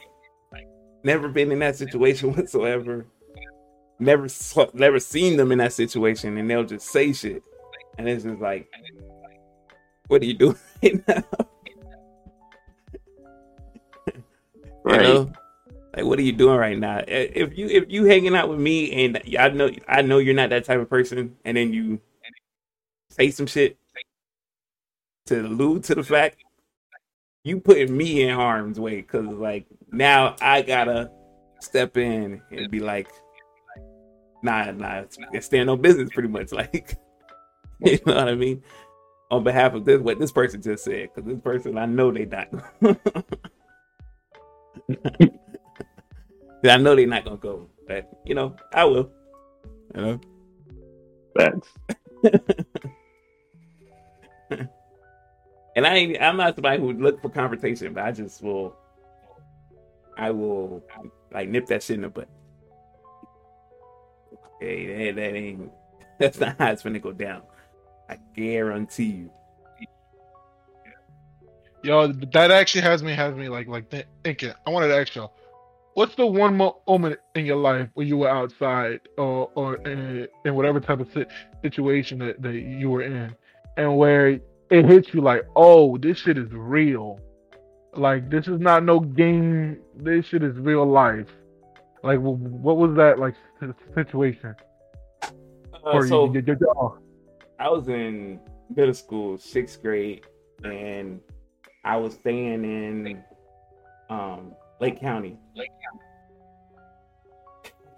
never 1.03 1.29
been 1.29 1.51
in 1.51 1.59
that 1.59 1.75
situation 1.75 2.35
whatsoever 2.37 3.05
never 3.99 4.29
never 4.75 5.01
seen 5.01 5.37
them 5.37 5.53
in 5.53 5.59
that 5.59 5.73
situation, 5.73 6.39
and 6.39 6.49
they'll 6.51 6.65
just 6.65 6.89
say 6.89 7.13
shit, 7.13 7.43
and 7.99 8.09
it's 8.09 8.25
just 8.25 8.41
like, 8.41 8.69
what 10.07 10.23
are 10.23 10.25
you 10.25 10.35
doing 10.35 10.57
right 10.83 11.09
now? 11.09 11.25
Right. 14.85 15.03
You 15.03 15.15
know, 15.15 15.33
like 15.95 16.05
what 16.05 16.19
are 16.19 16.23
you 16.23 16.33
doing 16.33 16.57
right 16.57 16.79
now? 16.79 17.03
If 17.07 17.59
you 17.59 17.67
if 17.67 17.85
you 17.89 18.05
hanging 18.05 18.35
out 18.35 18.49
with 18.49 18.59
me, 18.59 19.05
and 19.05 19.21
I 19.39 19.49
know 19.49 19.71
I 19.89 20.03
know 20.03 20.19
you're 20.19 20.35
not 20.35 20.51
that 20.51 20.65
type 20.65 20.81
of 20.81 20.89
person, 20.89 21.37
and 21.45 21.57
then 21.57 21.73
you 21.73 22.01
say 23.11 23.31
some 23.31 23.47
shit 23.47 23.77
to 25.27 25.41
allude 25.41 25.85
to 25.85 25.95
the 25.95 26.03
fact 26.03 26.37
you 27.45 27.61
putting 27.61 27.95
me 27.95 28.23
in 28.23 28.35
harm's 28.35 28.79
way, 28.81 28.97
because 28.97 29.27
like 29.27 29.67
now 29.91 30.37
I 30.41 30.63
gotta 30.63 31.11
step 31.61 31.97
in 31.97 32.41
and 32.51 32.71
be 32.71 32.81
like, 32.81 33.09
nah, 34.43 34.71
nah, 34.71 35.01
it's, 35.01 35.19
it's 35.33 35.47
stand 35.47 35.69
on 35.69 35.83
business 35.83 36.11
pretty 36.13 36.29
much. 36.29 36.53
Like, 36.59 36.97
you 37.85 37.99
know 38.07 38.14
what 38.14 38.29
I 38.29 38.35
mean? 38.35 38.62
On 39.31 39.45
behalf 39.45 39.74
of 39.74 39.85
this, 39.85 40.01
what 40.01 40.18
this 40.18 40.33
person 40.33 40.62
just 40.62 40.85
said, 40.85 41.11
because 41.14 41.29
this 41.31 41.41
person, 41.41 41.79
I 41.79 41.87
know 41.87 42.11
they 42.11 42.24
not. 42.24 42.49
I 46.64 46.76
know 46.76 46.97
they're 46.97 47.07
not 47.07 47.24
gonna 47.24 47.37
go, 47.37 47.68
but 47.87 48.11
you 48.24 48.35
know, 48.35 48.57
I 48.72 48.85
will. 48.85 49.12
You 49.95 50.01
know, 50.01 50.20
Facts. 51.37 51.68
and 54.51 55.87
I 55.87 55.95
ain't, 55.95 56.20
I'm 56.20 56.37
not 56.37 56.57
somebody 56.57 56.81
who 56.81 56.87
would 56.87 57.01
look 57.01 57.22
for 57.22 57.29
confrontation, 57.29 57.95
but 57.95 58.05
I 58.05 58.12
just 58.12 58.43
will. 58.43 58.74
I 60.16 60.33
will 60.33 60.83
like 61.33 61.49
nip 61.49 61.66
that 61.66 61.83
shit 61.83 61.97
in 61.97 62.03
the 62.03 62.09
butt. 62.09 62.29
Hey, 64.61 65.12
that, 65.12 65.16
that 65.16 65.37
ain't. 65.37 65.70
That's 66.18 66.41
not 66.41 66.57
how 66.59 66.72
it's 66.72 66.83
gonna 66.83 66.99
go 66.99 67.12
down. 67.12 67.43
I 68.09 68.17
guarantee 68.35 69.05
you. 69.05 69.31
Yo, 71.83 72.09
that 72.09 72.51
actually 72.51 72.81
has 72.81 73.03
me 73.03 73.13
has 73.15 73.35
me 73.35 73.49
like 73.49 73.69
like 73.69 73.89
thi- 73.91 74.05
thinking. 74.25 74.53
I 74.67 74.71
wanted 74.71 74.89
to 74.89 74.97
ask 74.97 75.15
y'all, 75.15 75.33
what's 75.95 76.15
the 76.17 76.27
one 76.27 76.57
moment 76.57 77.19
in 77.37 77.47
your 77.47 77.57
life 77.57 77.89
where 77.95 78.05
you 78.07 78.17
were 78.19 78.29
outside 78.29 79.01
or 79.17 79.51
or 79.55 79.77
in, 79.89 80.27
in 80.45 80.55
whatever 80.55 80.81
type 80.81 80.99
of 81.01 81.09
situation 81.63 82.19
that, 82.19 82.43
that 82.43 82.55
you 82.55 82.91
were 82.91 83.03
in, 83.03 83.35
and 83.77 83.97
where 83.97 84.29
it 84.71 84.85
hits 84.87 85.15
you 85.15 85.21
like, 85.21 85.47
oh, 85.55 85.97
this 85.99 86.19
shit 86.19 86.37
is 86.37 86.51
real. 86.51 87.21
Like 87.95 88.29
this 88.29 88.49
is 88.49 88.59
not 88.61 88.83
no 88.85 88.99
game. 89.01 89.79
This 89.97 90.27
shit 90.27 90.43
is 90.43 90.57
real 90.57 90.85
life. 90.85 91.29
Like 92.03 92.19
what 92.19 92.77
was 92.77 92.97
that 92.97 93.19
like 93.21 93.35
situation? 93.95 94.55
Uh, 95.23 95.29
Oh, 95.85 96.05
so 96.05 96.25
you, 96.27 96.35
you, 96.35 96.43
you, 96.47 96.57
you- 96.61 96.99
I 97.59 97.69
was 97.69 97.89
in 97.89 98.41
middle 98.75 98.95
school, 98.95 99.37
sixth 99.39 99.83
grade, 99.83 100.25
and 100.63 101.21
I 101.85 101.97
was 101.97 102.15
staying 102.15 102.65
in 102.65 103.23
um, 104.11 104.53
Lake 104.81 105.01
County. 105.01 105.37
Lake 105.57 105.71
County. 105.71 106.05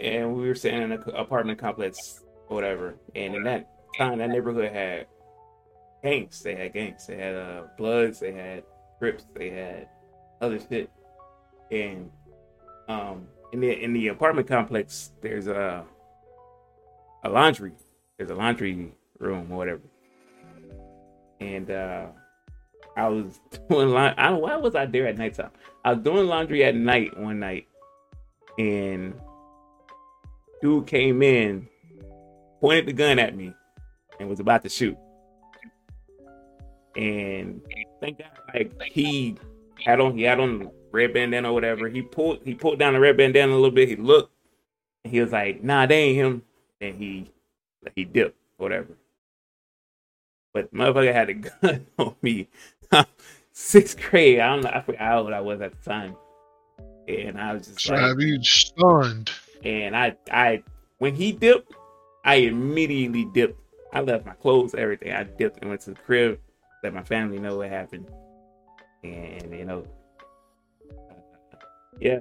And 0.00 0.34
we 0.34 0.48
were 0.48 0.54
staying 0.54 0.82
in 0.82 0.92
an 0.92 1.02
apartment 1.14 1.58
complex, 1.58 2.22
or 2.48 2.54
whatever. 2.54 2.94
And 3.14 3.34
in 3.34 3.42
that 3.44 3.70
time, 3.98 4.18
that 4.18 4.30
neighborhood 4.30 4.72
had 4.72 5.06
gangs. 6.02 6.42
They 6.42 6.54
had 6.54 6.72
gangs. 6.72 7.06
They 7.06 7.16
had 7.16 7.34
uh, 7.34 7.62
Bloods. 7.76 8.20
They 8.20 8.32
had 8.32 8.64
Crips. 8.98 9.26
They 9.34 9.50
had 9.50 9.88
other 10.40 10.58
shit. 10.58 10.90
And 11.70 12.10
um, 12.88 13.26
in 13.52 13.60
the 13.60 13.72
in 13.82 13.92
the 13.92 14.08
apartment 14.08 14.48
complex, 14.48 15.12
there's 15.20 15.48
a 15.48 15.84
a 17.24 17.28
laundry. 17.28 17.72
There's 18.16 18.30
a 18.30 18.34
laundry 18.34 18.92
room 19.20 19.50
or 19.50 19.56
whatever. 19.56 19.82
And 21.40 21.70
uh 21.70 22.06
I 22.96 23.08
was 23.08 23.40
doing 23.70 23.90
laundry. 23.90 24.18
I 24.18 24.30
why 24.30 24.56
was 24.56 24.74
I 24.74 24.86
there 24.86 25.06
at 25.06 25.18
nighttime? 25.18 25.50
I 25.84 25.94
was 25.94 26.02
doing 26.02 26.26
laundry 26.26 26.64
at 26.64 26.74
night 26.74 27.16
one 27.18 27.40
night, 27.40 27.68
and 28.58 29.14
dude 30.60 30.86
came 30.86 31.22
in, 31.22 31.68
pointed 32.60 32.86
the 32.86 32.92
gun 32.92 33.18
at 33.18 33.36
me, 33.36 33.54
and 34.18 34.28
was 34.28 34.40
about 34.40 34.62
to 34.64 34.68
shoot. 34.68 34.96
And 36.96 37.62
thank 38.00 38.18
God, 38.18 38.30
like 38.52 38.82
he 38.82 39.36
had 39.84 40.00
on 40.00 40.16
he 40.16 40.24
had 40.24 40.40
on 40.40 40.70
red 40.92 41.14
bandana 41.14 41.50
or 41.50 41.54
whatever. 41.54 41.88
He 41.88 42.02
pulled 42.02 42.40
he 42.44 42.54
pulled 42.54 42.78
down 42.78 42.94
the 42.94 43.00
red 43.00 43.16
bandana 43.16 43.52
a 43.52 43.54
little 43.54 43.70
bit. 43.70 43.88
He 43.88 43.96
looked, 43.96 44.32
he 45.04 45.20
was 45.20 45.32
like, 45.32 45.62
"Nah, 45.62 45.86
they 45.86 45.96
ain't 45.96 46.16
him." 46.16 46.42
And 46.80 46.96
he 46.96 47.30
he 47.94 48.04
dipped, 48.04 48.36
whatever. 48.56 48.96
But 50.52 50.72
motherfucker 50.74 51.12
had 51.12 51.28
a 51.30 51.34
gun 51.34 51.86
on 51.98 52.14
me. 52.22 52.48
Sixth 53.52 54.00
grade. 54.00 54.40
I 54.40 54.48
don't 54.48 54.64
know. 54.64 54.70
I 54.72 54.80
forgot 54.80 55.00
how 55.00 55.18
old 55.20 55.32
I 55.32 55.40
was 55.40 55.60
at 55.60 55.72
the 55.82 55.88
time. 55.90 56.16
And 57.08 57.38
I 57.40 57.52
was 57.54 57.66
just 57.66 57.88
like, 57.88 57.98
Have 58.00 58.20
you 58.20 58.42
stunned? 58.42 59.30
and 59.64 59.96
I, 59.96 60.16
I, 60.30 60.62
when 60.98 61.14
he 61.14 61.32
dipped, 61.32 61.72
I 62.24 62.36
immediately 62.36 63.24
dipped. 63.26 63.60
I 63.92 64.00
left 64.00 64.24
my 64.26 64.32
clothes, 64.34 64.74
everything. 64.74 65.12
I 65.12 65.24
dipped 65.24 65.58
and 65.60 65.68
went 65.68 65.80
to 65.82 65.90
the 65.90 65.96
crib, 65.96 66.38
let 66.82 66.94
my 66.94 67.02
family 67.02 67.38
know 67.38 67.56
what 67.56 67.68
happened. 67.68 68.08
And, 69.02 69.50
you 69.52 69.64
know, 69.64 69.84
uh, 71.10 71.56
yeah, 72.00 72.20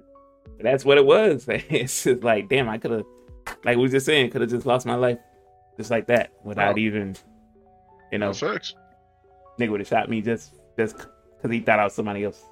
that's 0.59 0.83
what 0.85 0.97
it 0.97 1.05
was. 1.05 1.45
it's 1.49 2.03
just 2.03 2.23
like, 2.23 2.49
damn, 2.49 2.67
I 2.69 2.77
could 2.77 2.91
have, 2.91 3.05
like 3.63 3.77
we 3.77 3.83
were 3.83 3.87
just 3.89 4.05
saying, 4.05 4.31
could 4.31 4.41
have 4.41 4.49
just 4.49 4.65
lost 4.65 4.85
my 4.85 4.95
life 4.95 5.19
just 5.77 5.91
like 5.91 6.07
that 6.07 6.31
without 6.43 6.75
Wow. 6.75 6.79
even, 6.81 7.15
you 8.11 8.17
know, 8.17 8.27
No 8.27 8.33
facts. 8.33 8.75
nigga 9.59 9.69
would 9.71 9.79
have 9.81 9.87
shot 9.87 10.09
me 10.09 10.21
just 10.21 10.53
just 10.77 10.95
because 10.97 11.51
he 11.51 11.59
thought 11.59 11.79
I 11.79 11.83
was 11.83 11.93
somebody 11.93 12.23
else. 12.23 12.43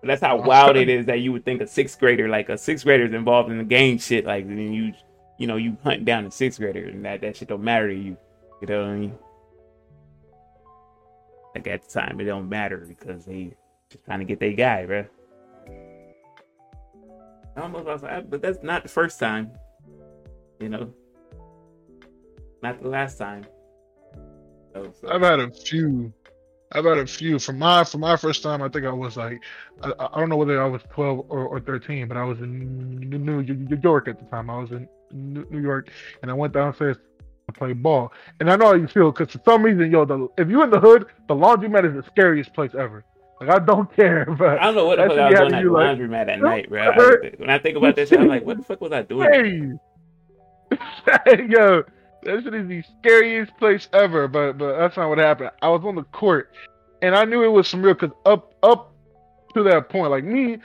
But 0.00 0.08
that's 0.08 0.22
how 0.22 0.40
wild 0.40 0.76
it 0.76 0.88
is 0.88 1.06
that 1.06 1.20
you 1.20 1.32
would 1.32 1.44
think 1.44 1.60
a 1.60 1.66
sixth 1.66 1.98
grader, 1.98 2.28
like 2.28 2.48
a 2.48 2.56
sixth 2.56 2.84
grader, 2.84 3.04
is 3.06 3.12
involved 3.12 3.50
in 3.50 3.58
the 3.58 3.64
gang 3.64 3.98
shit. 3.98 4.24
Like 4.24 4.46
then 4.46 4.72
you, 4.72 4.92
you 5.38 5.46
know, 5.48 5.56
you 5.56 5.76
hunt 5.82 6.04
down 6.04 6.24
a 6.24 6.30
sixth 6.30 6.60
grader, 6.60 6.86
and 6.88 7.04
that 7.04 7.20
that 7.22 7.36
shit 7.36 7.48
don't 7.48 7.64
matter 7.64 7.88
to 7.88 7.94
you. 7.94 8.16
You 8.60 8.68
know 8.68 8.82
what 8.82 8.90
I 8.90 8.96
mean? 8.96 9.18
Like 11.54 11.66
at 11.66 11.82
the 11.82 11.88
time, 12.00 12.20
it 12.20 12.24
don't 12.24 12.48
matter 12.48 12.84
because 12.88 13.24
they 13.24 13.56
just 13.90 14.04
trying 14.04 14.20
to 14.20 14.24
get 14.24 14.38
their 14.38 14.52
guy, 14.52 14.86
bro. 14.86 15.04
I 17.56 17.62
almost 17.62 17.86
was 17.86 18.02
but 18.28 18.40
that's 18.40 18.62
not 18.62 18.84
the 18.84 18.88
first 18.88 19.18
time. 19.18 19.50
You 20.60 20.68
know, 20.68 20.92
not 22.62 22.82
the 22.82 22.88
last 22.88 23.16
time. 23.18 23.44
So, 24.74 24.92
so- 25.00 25.08
uh, 25.08 25.14
I've 25.14 25.22
had 25.22 25.40
a 25.40 25.50
few 25.50 26.12
I've 26.72 26.84
had 26.84 26.98
a 26.98 27.06
few. 27.06 27.38
For 27.38 27.52
my 27.52 27.84
for 27.84 27.98
my 27.98 28.16
first 28.16 28.42
time, 28.42 28.62
I 28.62 28.68
think 28.68 28.84
I 28.84 28.92
was 28.92 29.16
like, 29.16 29.40
I, 29.82 29.92
I 29.98 30.20
don't 30.20 30.28
know 30.28 30.36
whether 30.36 30.62
I 30.62 30.66
was 30.66 30.82
twelve 30.90 31.24
or, 31.30 31.46
or 31.46 31.60
thirteen, 31.60 32.08
but 32.08 32.16
I 32.16 32.24
was 32.24 32.38
in 32.40 32.98
New 33.00 33.18
New 33.18 33.78
York 33.82 34.08
at 34.08 34.18
the 34.18 34.26
time. 34.26 34.50
I 34.50 34.58
was 34.58 34.70
in 34.70 34.86
New 35.10 35.46
New 35.50 35.60
York, 35.60 35.88
and 36.20 36.30
I 36.30 36.34
went 36.34 36.52
downstairs 36.52 36.98
to 37.46 37.52
play 37.52 37.72
ball. 37.72 38.12
And 38.40 38.50
I 38.50 38.56
know 38.56 38.66
how 38.66 38.74
you 38.74 38.86
feel 38.86 39.10
because 39.12 39.32
for 39.32 39.40
some 39.44 39.62
reason, 39.62 39.90
yo, 39.90 40.04
the, 40.04 40.28
if 40.36 40.50
you 40.50 40.62
in 40.62 40.70
the 40.70 40.80
hood, 40.80 41.06
the 41.28 41.34
laundromat 41.34 41.88
is 41.88 41.94
the 41.94 42.02
scariest 42.10 42.52
place 42.52 42.72
ever. 42.74 43.02
Like 43.40 43.48
I 43.48 43.58
don't 43.64 43.94
care, 43.96 44.26
but 44.26 44.58
I 44.58 44.64
don't 44.64 44.74
know 44.74 44.84
what 44.84 44.96
the 44.96 45.08
That 45.08 45.08
fuck 45.08 45.30
shit 45.30 45.38
I 45.38 45.44
was 45.44 45.52
you 45.52 45.52
doing 45.52 45.54
at 45.54 45.56
to 45.56 45.56
the 45.56 45.62
do, 45.62 45.72
like, 45.72 45.98
laundromat 45.98 46.28
at 46.28 46.40
night, 46.40 46.68
bro. 46.68 46.82
I, 46.82 47.30
when 47.38 47.50
I 47.50 47.58
think 47.58 47.78
about 47.78 47.96
this, 47.96 48.10
shit, 48.10 48.20
I'm 48.20 48.28
like, 48.28 48.44
what 48.44 48.58
the 48.58 48.64
fuck 48.64 48.80
was 48.82 48.92
I 48.92 49.02
doing? 49.02 49.80
hey, 51.24 51.46
yo, 51.48 51.82
that 52.22 52.42
shit 52.42 52.54
is 52.54 52.68
the 52.68 52.82
scariest 52.98 53.56
place 53.56 53.88
ever. 53.92 54.28
But 54.28 54.58
but 54.58 54.78
that's 54.78 54.96
not 54.96 55.08
what 55.08 55.18
happened. 55.18 55.50
I 55.62 55.68
was 55.68 55.82
on 55.84 55.94
the 55.94 56.04
court, 56.04 56.52
and 57.02 57.14
I 57.14 57.24
knew 57.24 57.42
it 57.42 57.48
was 57.48 57.68
some 57.68 57.82
real. 57.82 57.94
Cause 57.94 58.10
up 58.26 58.54
up 58.62 58.92
to 59.54 59.62
that 59.64 59.88
point, 59.88 60.10
like 60.10 60.24
me, 60.24 60.58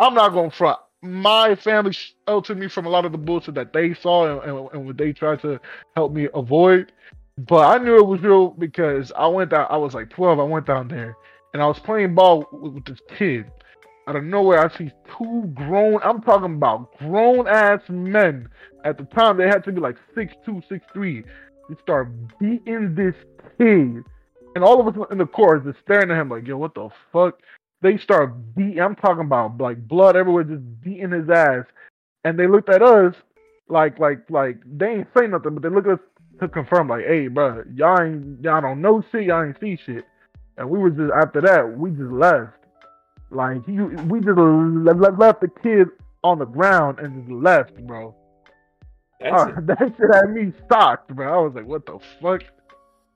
I'm 0.00 0.14
not 0.14 0.32
gonna 0.32 0.50
front. 0.50 0.78
My 1.02 1.54
family 1.56 1.92
sheltered 1.92 2.58
me 2.58 2.68
from 2.68 2.86
a 2.86 2.88
lot 2.88 3.04
of 3.04 3.12
the 3.12 3.18
bullshit 3.18 3.54
that 3.56 3.72
they 3.72 3.92
saw 3.92 4.40
and, 4.40 4.48
and, 4.48 4.68
and 4.72 4.86
what 4.86 4.96
they 4.96 5.12
tried 5.12 5.40
to 5.42 5.60
help 5.96 6.12
me 6.12 6.28
avoid. 6.34 6.92
But 7.38 7.66
I 7.66 7.82
knew 7.82 7.96
it 7.96 8.06
was 8.06 8.20
real 8.20 8.50
because 8.50 9.10
I 9.16 9.26
went 9.26 9.50
down. 9.50 9.66
I 9.70 9.78
was 9.78 9.94
like 9.94 10.10
12. 10.10 10.38
I 10.38 10.44
went 10.44 10.66
down 10.66 10.88
there, 10.88 11.16
and 11.52 11.62
I 11.62 11.66
was 11.66 11.78
playing 11.78 12.14
ball 12.14 12.46
with, 12.52 12.74
with 12.74 12.84
this 12.84 13.00
kid. 13.16 13.50
Out 14.08 14.16
of 14.16 14.24
nowhere, 14.24 14.58
I 14.58 14.76
see 14.76 14.90
two 15.16 15.50
grown. 15.54 16.00
I'm 16.02 16.22
talking 16.22 16.56
about 16.56 16.96
grown 16.98 17.46
ass 17.46 17.80
men. 17.88 18.48
At 18.84 18.98
the 18.98 19.04
time, 19.04 19.36
they 19.36 19.46
had 19.46 19.62
to 19.64 19.72
be 19.72 19.80
like 19.80 19.96
six 20.14 20.34
two, 20.44 20.60
six 20.68 20.84
three. 20.92 21.22
They 21.68 21.76
start 21.82 22.08
beating 22.40 22.96
this 22.96 23.14
kid, 23.58 24.02
and 24.56 24.64
all 24.64 24.80
of 24.80 24.88
us 24.88 25.06
in 25.12 25.18
the 25.18 25.26
court 25.26 25.64
just 25.64 25.78
staring 25.84 26.10
at 26.10 26.20
him 26.20 26.30
like, 26.30 26.46
"Yo, 26.48 26.56
what 26.56 26.74
the 26.74 26.88
fuck?" 27.12 27.38
They 27.80 27.96
start 27.96 28.32
beating. 28.56 28.80
I'm 28.80 28.96
talking 28.96 29.24
about 29.24 29.58
like 29.58 29.86
blood 29.86 30.16
everywhere, 30.16 30.44
just 30.44 30.82
beating 30.82 31.12
his 31.12 31.30
ass. 31.30 31.64
And 32.24 32.36
they 32.38 32.48
looked 32.48 32.68
at 32.68 32.82
us 32.82 33.14
like, 33.68 33.98
like, 34.00 34.28
like 34.30 34.58
they 34.66 34.88
ain't 34.88 35.08
say 35.16 35.28
nothing, 35.28 35.54
but 35.54 35.62
they 35.62 35.68
look 35.68 35.86
at 35.86 35.92
us 35.92 36.00
to 36.40 36.48
confirm, 36.48 36.88
like, 36.88 37.04
"Hey, 37.04 37.28
bro, 37.28 37.62
y'all 37.72 38.02
ain't, 38.02 38.42
y'all 38.42 38.60
don't 38.60 38.80
know 38.80 39.04
shit, 39.12 39.24
y'all 39.24 39.44
ain't 39.44 39.60
see 39.60 39.76
shit." 39.76 40.04
And 40.58 40.68
we 40.68 40.80
were 40.80 40.90
just 40.90 41.12
after 41.12 41.40
that, 41.42 41.78
we 41.78 41.90
just 41.90 42.10
left. 42.10 42.61
Like 43.32 43.66
you, 43.66 43.86
we 44.08 44.20
just 44.20 44.36
le- 44.36 44.92
le- 44.92 45.16
left 45.16 45.40
the 45.40 45.48
kid 45.48 45.88
on 46.22 46.38
the 46.38 46.44
ground 46.44 46.98
and 46.98 47.22
just 47.22 47.32
left, 47.32 47.74
bro. 47.86 48.14
Uh, 49.24 49.52
that 49.62 49.94
shit 49.96 50.14
had 50.14 50.30
me 50.32 50.52
shocked, 50.70 51.14
bro. 51.14 51.40
I 51.40 51.44
was 51.44 51.54
like, 51.54 51.66
"What 51.66 51.86
the 51.86 51.98
fuck?" 52.20 52.42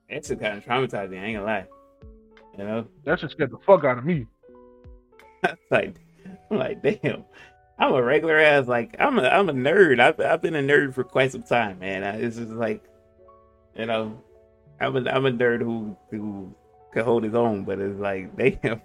that's 0.09 0.29
kind 0.29 0.57
of 0.57 0.65
traumatizing. 0.65 1.19
I 1.19 1.25
ain't 1.25 1.37
gonna 1.37 1.45
lie. 1.45 1.65
You 2.57 2.63
know, 2.63 2.87
That 3.03 3.19
shit 3.19 3.31
scared 3.31 3.51
the 3.51 3.57
fuck 3.65 3.83
out 3.83 3.99
of 3.99 4.05
me. 4.05 4.25
like, 5.71 5.95
I'm 6.49 6.57
like, 6.57 6.81
damn. 6.81 7.23
I'm 7.79 7.93
a 7.93 8.01
regular 8.01 8.39
ass 8.39 8.67
like 8.67 8.95
I'm 8.97 9.19
a 9.19 9.23
I'm 9.27 9.49
a 9.49 9.53
nerd. 9.53 9.99
I've 9.99 10.19
I've 10.19 10.41
been 10.41 10.55
a 10.55 10.63
nerd 10.63 10.95
for 10.95 11.03
quite 11.03 11.31
some 11.31 11.43
time, 11.43 11.77
man. 11.77 12.03
I, 12.03 12.17
it's 12.19 12.37
just 12.37 12.49
like, 12.49 12.83
you 13.75 13.85
know, 13.85 14.19
I'm 14.79 14.95
a 14.95 15.09
I'm 15.11 15.27
a 15.27 15.31
nerd 15.31 15.61
who 15.61 15.95
who 16.09 16.55
can 16.93 17.03
hold 17.03 17.23
his 17.23 17.35
own, 17.35 17.65
but 17.65 17.77
it's 17.79 17.99
like, 17.99 18.35
damn. 18.61 18.81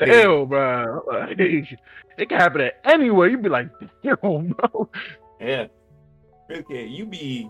Hell, 0.00 0.46
bro. 0.46 1.02
It 2.18 2.28
can 2.28 2.38
happen 2.38 2.60
at 2.60 2.80
anywhere. 2.84 3.28
You'd 3.28 3.42
be 3.42 3.48
like, 3.48 3.70
"Yo, 4.02 4.16
bro." 4.16 4.90
Yeah. 5.40 5.68
Okay, 6.50 6.84
you 6.84 7.06
be 7.06 7.48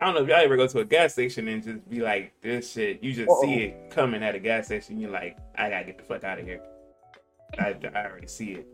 I 0.00 0.06
don't 0.06 0.16
know 0.16 0.22
if 0.22 0.28
y'all 0.28 0.44
ever 0.44 0.56
go 0.56 0.66
to 0.66 0.80
a 0.80 0.84
gas 0.84 1.14
station 1.14 1.48
and 1.48 1.62
just 1.62 1.88
be 1.88 2.00
like, 2.00 2.34
this 2.42 2.72
shit, 2.72 3.02
you 3.02 3.14
just 3.14 3.30
see 3.40 3.54
Uh-oh. 3.54 3.86
it 3.86 3.90
coming 3.90 4.22
at 4.22 4.34
a 4.34 4.38
gas 4.38 4.66
station, 4.66 5.00
you're 5.00 5.10
like, 5.10 5.38
I 5.56 5.70
gotta 5.70 5.86
get 5.86 5.96
the 5.96 6.04
fuck 6.04 6.24
out 6.24 6.38
of 6.38 6.44
here. 6.44 6.60
I, 7.58 7.74
I 7.94 8.06
already 8.06 8.26
see 8.26 8.58
it. 8.58 8.66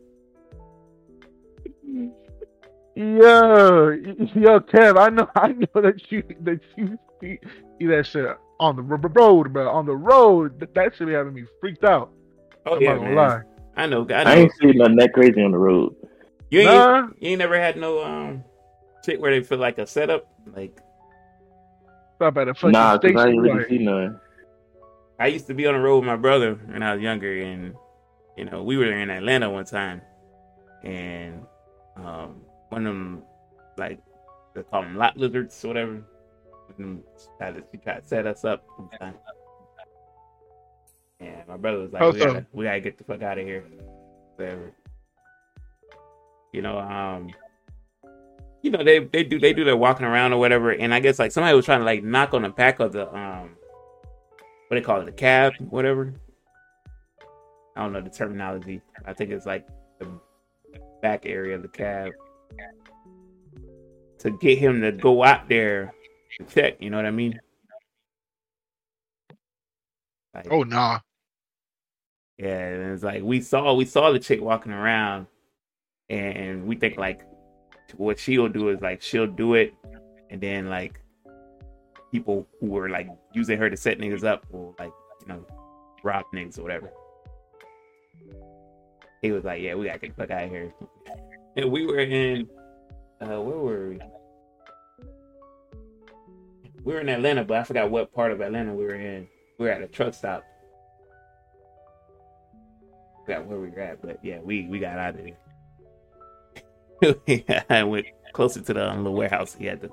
Yo, 2.96 3.90
yo, 4.34 4.60
Kev, 4.60 4.98
I 4.98 5.08
know, 5.10 5.28
I 5.36 5.52
know 5.52 5.80
that 5.80 6.10
you 6.10 6.24
that 6.40 6.60
you 6.76 6.98
see, 7.20 7.38
see 7.78 7.86
that 7.86 8.04
shit 8.04 8.26
on 8.58 8.74
the 8.74 8.82
road, 8.82 9.52
bro. 9.52 9.70
On 9.70 9.86
the 9.86 9.94
road, 9.94 10.58
that, 10.58 10.74
that 10.74 10.96
shit 10.96 11.06
be 11.06 11.12
having 11.14 11.32
me 11.32 11.44
freaked 11.60 11.84
out. 11.84 12.10
Oh 12.66 12.76
I'm 12.76 12.82
yeah, 12.82 12.92
not 12.92 12.98
gonna 12.98 13.14
man. 13.14 13.16
lie. 13.16 13.42
I 13.76 13.86
know, 13.86 14.06
I 14.10 14.22
I 14.22 14.34
ain't 14.36 14.52
seen 14.60 14.76
nothing 14.76 14.96
that 14.96 15.12
crazy 15.12 15.42
on 15.42 15.52
the 15.52 15.58
road. 15.58 15.94
You 16.50 16.60
ain't 16.60 16.70
Nah, 16.70 17.08
you 17.20 17.30
ain't 17.30 17.38
never 17.38 17.58
had 17.58 17.76
no 17.76 18.04
um 18.04 18.44
shit 19.04 19.20
where 19.20 19.30
they 19.30 19.42
feel 19.44 19.58
like 19.58 19.78
a 19.78 19.86
setup? 19.86 20.28
Like 20.54 20.78
stop 22.16 22.36
at 22.36 22.48
a 22.48 22.54
fucking 22.54 22.72
Nah, 22.72 22.98
cause 22.98 23.16
I 23.16 23.28
ain't 23.28 23.40
really 23.40 23.58
like, 23.60 23.68
seen 23.68 23.84
none. 23.84 24.20
I 25.18 25.28
used 25.28 25.46
to 25.46 25.54
be 25.54 25.66
on 25.66 25.74
the 25.74 25.80
road 25.80 25.98
with 25.98 26.06
my 26.06 26.16
brother 26.16 26.54
when 26.66 26.82
I 26.82 26.94
was 26.94 27.02
younger, 27.02 27.40
and 27.40 27.74
you 28.36 28.44
know 28.44 28.62
we 28.62 28.76
were 28.76 28.92
in 28.92 29.10
Atlanta 29.10 29.48
one 29.50 29.64
time, 29.64 30.02
and 30.82 31.46
um, 31.96 32.42
one 32.68 32.86
of 32.86 32.94
them 32.94 33.22
like 33.78 34.00
they 34.54 34.62
call 34.64 34.82
them 34.82 34.96
lot 34.96 35.16
lizards 35.16 35.64
or 35.64 35.68
whatever. 35.68 35.92
One 35.92 36.04
of 36.70 36.76
them 36.76 37.02
tried 37.38 37.56
to, 37.56 37.64
he 37.72 37.78
tried 37.78 38.00
to 38.00 38.06
set 38.06 38.26
us 38.26 38.44
up. 38.44 38.64
one 38.76 39.14
And 41.20 41.46
my 41.46 41.56
brother 41.56 41.78
was 41.78 41.92
like, 41.92 42.02
we 42.12 42.18
gotta, 42.18 42.46
"We 42.52 42.64
gotta 42.64 42.80
get 42.80 42.98
the 42.98 43.04
fuck 43.04 43.22
out 43.22 43.38
of 43.38 43.46
here." 43.46 43.64
Whatever. 44.36 44.72
You 46.52 46.62
know, 46.62 46.78
um, 46.78 47.30
you 48.62 48.70
know 48.70 48.82
they 48.82 48.98
they 49.00 49.22
do 49.22 49.38
they 49.38 49.52
do 49.52 49.64
their 49.64 49.76
walking 49.76 50.06
around 50.06 50.32
or 50.32 50.38
whatever, 50.38 50.70
and 50.70 50.92
I 50.94 51.00
guess 51.00 51.18
like 51.18 51.32
somebody 51.32 51.54
was 51.54 51.64
trying 51.64 51.80
to 51.80 51.84
like 51.84 52.02
knock 52.02 52.34
on 52.34 52.42
the 52.42 52.48
back 52.48 52.80
of 52.80 52.92
the 52.92 53.14
um 53.14 53.50
what 54.68 54.76
they 54.76 54.80
call 54.80 55.00
it, 55.00 55.06
the 55.06 55.12
cab, 55.12 55.54
whatever. 55.70 56.14
I 57.76 57.82
don't 57.82 57.92
know 57.92 58.00
the 58.00 58.10
terminology. 58.10 58.80
I 59.06 59.12
think 59.12 59.30
it's 59.30 59.46
like 59.46 59.66
the 59.98 60.08
back 61.02 61.24
area 61.24 61.56
of 61.56 61.62
the 61.62 61.68
cab 61.68 62.12
to 64.18 64.30
get 64.38 64.58
him 64.58 64.80
to 64.82 64.92
go 64.92 65.24
out 65.24 65.48
there 65.48 65.94
to 66.38 66.44
check. 66.46 66.76
You 66.80 66.90
know 66.90 66.98
what 66.98 67.06
I 67.06 67.10
mean? 67.10 67.40
Like, 70.34 70.48
oh 70.50 70.62
nah. 70.62 71.00
Yeah, 72.40 72.68
and 72.68 72.94
it's 72.94 73.02
like 73.02 73.22
we 73.22 73.42
saw 73.42 73.74
we 73.74 73.84
saw 73.84 74.10
the 74.10 74.18
chick 74.18 74.40
walking 74.40 74.72
around, 74.72 75.26
and 76.08 76.66
we 76.66 76.74
think 76.74 76.96
like 76.96 77.20
what 77.96 78.18
she'll 78.18 78.48
do 78.48 78.70
is 78.70 78.80
like 78.80 79.02
she'll 79.02 79.26
do 79.26 79.54
it, 79.54 79.74
and 80.30 80.40
then 80.40 80.70
like 80.70 81.02
people 82.10 82.46
who 82.58 82.68
were 82.68 82.88
like 82.88 83.08
using 83.34 83.58
her 83.58 83.68
to 83.68 83.76
set 83.76 83.98
niggas 83.98 84.24
up 84.24 84.46
will 84.50 84.74
like 84.78 84.92
you 85.20 85.28
know 85.28 85.46
rob 86.02 86.24
niggas 86.34 86.58
or 86.58 86.62
whatever. 86.62 86.90
He 89.20 89.32
was 89.32 89.44
like, 89.44 89.60
"Yeah, 89.60 89.74
we 89.74 89.84
gotta 89.84 89.98
get 89.98 90.16
the 90.16 90.22
fuck 90.22 90.30
out 90.30 90.44
of 90.44 90.50
here." 90.50 90.72
And 91.56 91.70
we 91.70 91.84
were 91.84 91.98
in, 91.98 92.48
uh, 93.20 93.38
where 93.38 93.58
were 93.58 93.88
we? 93.90 94.00
We 96.84 96.94
were 96.94 97.00
in 97.00 97.10
Atlanta, 97.10 97.44
but 97.44 97.58
I 97.58 97.64
forgot 97.64 97.90
what 97.90 98.14
part 98.14 98.32
of 98.32 98.40
Atlanta 98.40 98.72
we 98.72 98.84
were 98.84 98.94
in. 98.94 99.28
We 99.58 99.66
were 99.66 99.72
at 99.72 99.82
a 99.82 99.88
truck 99.88 100.14
stop. 100.14 100.42
Forgot 103.24 103.46
where 103.46 103.58
we 103.58 103.70
were 103.70 103.80
at, 103.80 104.02
but 104.02 104.24
yeah, 104.24 104.40
we 104.40 104.66
we 104.66 104.78
got 104.78 104.98
out 104.98 105.16
of 105.16 105.24
there. 105.24 105.36
I 107.70 107.82
went 107.82 108.06
closer 108.32 108.60
to 108.60 108.74
the 108.74 108.90
um, 108.90 108.98
little 108.98 109.14
warehouse 109.14 109.54
he 109.54 109.66
had 109.66 109.80
to 109.82 109.90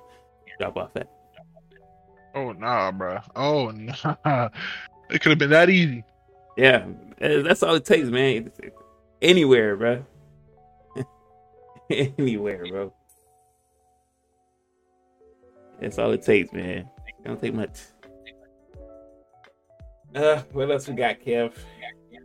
drop 0.60 0.78
off 0.78 0.96
at. 0.96 1.10
Oh 2.36 2.52
nah, 2.52 2.92
bro. 2.92 3.20
Oh 3.36 3.70
nah. 3.72 4.50
It 5.10 5.22
could 5.22 5.30
have 5.30 5.40
been 5.40 5.52
that 5.52 5.70
easy. 5.70 6.04
Yeah, 6.58 6.86
eh, 7.22 7.42
that's 7.42 7.64
all 7.64 7.76
it 7.76 7.86
takes, 7.86 8.08
man. 8.08 8.52
Anywhere, 9.22 9.76
bro. 9.76 10.06
Anywhere, 11.90 12.66
bro. 12.68 12.94
That's 15.80 15.98
all 15.98 16.12
it 16.12 16.24
takes, 16.24 16.52
man. 16.52 16.90
It 17.08 17.24
don't 17.24 17.42
take 17.42 17.54
much. 17.54 17.80
Uh, 20.16 20.42
what 20.52 20.72
else 20.72 20.88
we 20.88 20.96
got, 20.96 21.20
Kev? 21.20 21.54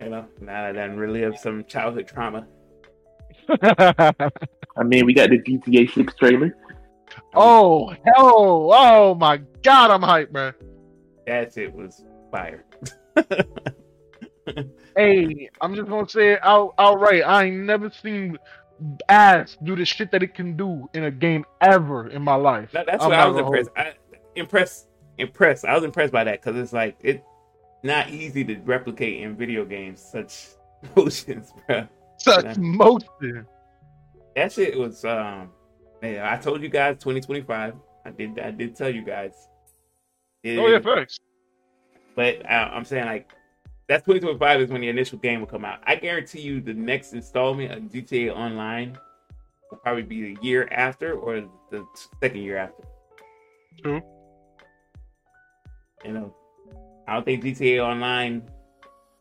You 0.05 0.11
know, 0.11 0.27
now 0.41 0.63
that 0.63 0.71
I 0.71 0.73
done 0.73 0.97
relive 0.97 1.39
some 1.39 1.65
childhood 1.65 2.09
trauma. 2.09 2.47
I 3.63 4.83
mean, 4.85 5.07
we 5.07 5.15
got 5.15 5.31
the 5.31 5.39
GTA 5.39 5.93
6 5.93 6.15
trailer. 6.15 6.57
oh 7.35 7.89
hell! 8.05 8.71
Oh 8.73 9.15
my 9.15 9.39
god, 9.63 9.91
I'm 9.91 10.03
hyped, 10.03 10.33
bro. 10.33 10.53
That 11.27 11.53
shit 11.53 11.73
was 11.73 12.05
fire. 12.31 12.65
Hey, 14.97 15.49
I'm 15.61 15.75
just 15.75 15.89
gonna 15.89 16.09
say 16.09 16.33
it 16.35 16.41
out 16.43 16.75
outright. 16.79 17.23
I 17.23 17.45
ain't 17.45 17.65
never 17.65 17.91
seen 17.91 18.39
ass 19.09 19.57
do 19.63 19.77
the 19.77 19.85
shit 19.85 20.11
that 20.11 20.23
it 20.23 20.35
can 20.35 20.57
do 20.57 20.89
in 20.95 21.05
a 21.05 21.11
game 21.11 21.45
ever 21.61 22.09
in 22.09 22.23
my 22.23 22.35
life. 22.35 22.71
That, 22.73 22.87
that's 22.87 23.03
I'm 23.03 23.11
what 23.11 23.19
I 23.19 23.27
was 23.27 23.39
impressed. 23.39 23.71
I, 23.77 23.93
impressed, 24.37 24.89
impressed. 25.19 25.65
I 25.65 25.75
was 25.75 25.85
impressed 25.85 26.13
by 26.13 26.25
that 26.25 26.43
because 26.43 26.61
it's 26.61 26.73
like 26.73 26.97
it's 27.01 27.23
not 27.83 28.11
easy 28.11 28.45
to 28.45 28.57
replicate 28.61 29.23
in 29.23 29.37
video 29.37 29.65
games 29.65 30.01
such 30.01 30.49
motions, 30.97 31.53
bro. 31.67 31.87
Such 32.19 32.57
motion. 32.59 33.47
That 34.37 34.53
shit 34.53 34.79
was 34.79 35.05
um. 35.05 35.51
Man, 36.01 36.25
I 36.25 36.37
told 36.37 36.63
you 36.63 36.69
guys 36.69 36.95
2025. 36.97 37.75
I 38.05 38.11
did. 38.11 38.39
I 38.39 38.51
did 38.51 38.75
tell 38.77 38.91
you 38.91 39.03
guys. 39.03 39.35
It- 40.43 40.59
Oh 40.59 40.67
yeah, 40.69 40.81
facts. 40.81 41.21
But 42.17 42.45
uh, 42.45 42.69
I'm 42.73 42.85
saying 42.85 43.07
like 43.07 43.31
that's 43.89 44.05
2025 44.05 44.61
is 44.63 44.71
when 44.71 44.81
the 44.81 44.89
initial 44.89 45.19
game 45.19 45.41
will 45.41 45.47
come 45.47 45.65
out. 45.65 45.81
I 45.87 45.97
guarantee 45.97 46.41
you 46.41 46.61
the 46.61 46.75
next 46.75 47.13
installment 47.15 47.73
of 47.73 47.83
GTA 47.85 48.35
Online 48.35 48.99
will 49.71 49.79
probably 49.79 50.03
be 50.03 50.35
the 50.35 50.43
year 50.43 50.69
after 50.73 51.15
or 51.15 51.43
the 51.71 51.85
second 52.21 52.43
year 52.43 52.59
after. 52.59 52.83
True. 53.83 54.03
You 56.05 56.13
know, 56.13 56.35
I 57.09 57.15
don't 57.15 57.25
think 57.25 57.43
GTA 57.43 57.85
Online 57.85 58.49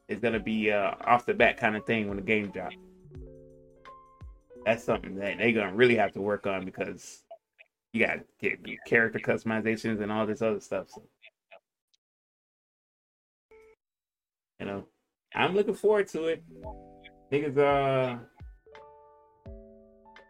is 0.07 0.19
gonna 0.19 0.39
be 0.39 0.71
uh, 0.71 0.93
off 1.05 1.25
the 1.25 1.33
bat 1.33 1.57
kind 1.57 1.75
of 1.75 1.85
thing 1.85 2.07
when 2.07 2.17
the 2.17 2.23
game 2.23 2.51
drops. 2.51 2.75
That's 4.65 4.83
something 4.83 5.15
that 5.15 5.37
they're 5.37 5.51
gonna 5.51 5.73
really 5.73 5.95
have 5.95 6.11
to 6.13 6.21
work 6.21 6.45
on 6.45 6.65
because 6.65 7.23
you 7.93 8.05
got 8.05 8.19
to 8.19 8.23
get 8.39 8.59
character 8.87 9.19
customizations 9.19 10.01
and 10.01 10.11
all 10.11 10.25
this 10.25 10.41
other 10.41 10.59
stuff. 10.59 10.87
So, 10.89 11.03
you 14.59 14.65
know, 14.65 14.85
I'm 15.35 15.55
looking 15.55 15.73
forward 15.73 16.07
to 16.09 16.25
it. 16.25 16.43
Niggas, 17.31 17.57
uh, 17.57 18.17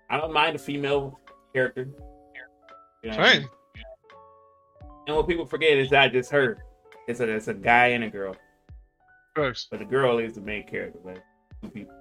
I 0.09 0.17
don't 0.17 0.33
mind 0.33 0.55
a 0.55 0.59
female 0.59 1.19
character. 1.53 1.87
You 3.03 3.11
know 3.11 3.17
I 3.17 3.39
mean? 3.39 3.49
And 5.07 5.15
what 5.15 5.27
people 5.27 5.45
forget 5.45 5.77
is 5.77 5.91
not 5.91 6.11
just 6.11 6.31
her. 6.31 6.63
It's 7.07 7.19
a 7.19 7.27
it's 7.29 7.47
a 7.47 7.53
guy 7.53 7.87
and 7.87 8.03
a 8.03 8.09
girl, 8.09 8.35
Facts. 9.35 9.67
but 9.69 9.79
the 9.79 9.85
girl 9.85 10.19
is 10.19 10.33
the 10.33 10.41
main 10.41 10.65
character. 10.67 10.99
But 11.03 11.23
two 11.61 11.69
people. 11.69 11.93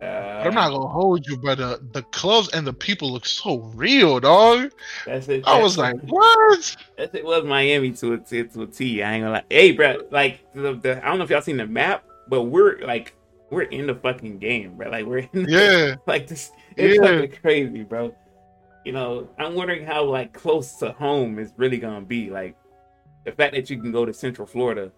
Uh, 0.00 0.04
I'm 0.46 0.54
not 0.54 0.70
gonna 0.70 0.86
hold 0.86 1.26
you, 1.26 1.36
but 1.36 1.58
uh, 1.58 1.78
the 1.92 2.02
clothes 2.02 2.48
and 2.50 2.64
the 2.64 2.72
people 2.72 3.12
look 3.12 3.26
so 3.26 3.58
real, 3.74 4.20
dog. 4.20 4.70
That's 5.06 5.28
it. 5.28 5.44
I 5.46 5.60
was 5.60 5.74
That's- 5.74 5.94
like, 6.00 6.10
what? 6.10 6.76
That 6.96 7.14
it 7.14 7.24
was 7.24 7.44
Miami 7.44 7.90
to 7.92 8.12
a, 8.14 8.18
to, 8.18 8.44
to 8.44 8.62
a 8.62 8.66
T. 8.66 9.02
I 9.02 9.14
ain't 9.14 9.22
gonna 9.24 9.32
lie. 9.34 9.44
Hey, 9.50 9.72
bro, 9.72 9.96
like 10.12 10.40
the, 10.54 10.74
the 10.74 11.04
I 11.04 11.08
don't 11.08 11.18
know 11.18 11.24
if 11.24 11.30
y'all 11.30 11.42
seen 11.42 11.56
the 11.56 11.66
map, 11.66 12.04
but 12.28 12.44
we're 12.44 12.78
like 12.86 13.14
we're 13.50 13.62
in 13.62 13.88
the 13.88 13.94
fucking 13.96 14.38
game, 14.38 14.76
bro. 14.76 14.88
Like 14.88 15.04
we're 15.04 15.18
in 15.32 15.44
the, 15.44 15.50
Yeah. 15.50 15.94
like 16.06 16.28
this. 16.28 16.52
It's 16.76 16.96
Yeah. 17.02 17.20
fucking 17.20 17.40
crazy, 17.40 17.82
bro. 17.82 18.14
You 18.84 18.92
know, 18.92 19.28
I'm 19.36 19.54
wondering 19.54 19.84
how 19.84 20.04
like 20.04 20.32
close 20.32 20.76
to 20.76 20.92
home 20.92 21.40
is 21.40 21.52
really 21.56 21.78
gonna 21.78 22.02
be. 22.04 22.30
Like 22.30 22.56
the 23.28 23.36
fact 23.36 23.54
that 23.54 23.68
you 23.68 23.80
can 23.80 23.92
go 23.92 24.04
to 24.06 24.12
Central 24.12 24.46
Florida 24.46 24.90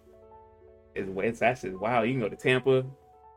is 0.95 1.07
it's 1.17 1.39
that's 1.39 1.61
just 1.61 1.77
wow. 1.77 2.03
You 2.03 2.13
can 2.13 2.21
go 2.21 2.29
to 2.29 2.35
Tampa. 2.35 2.85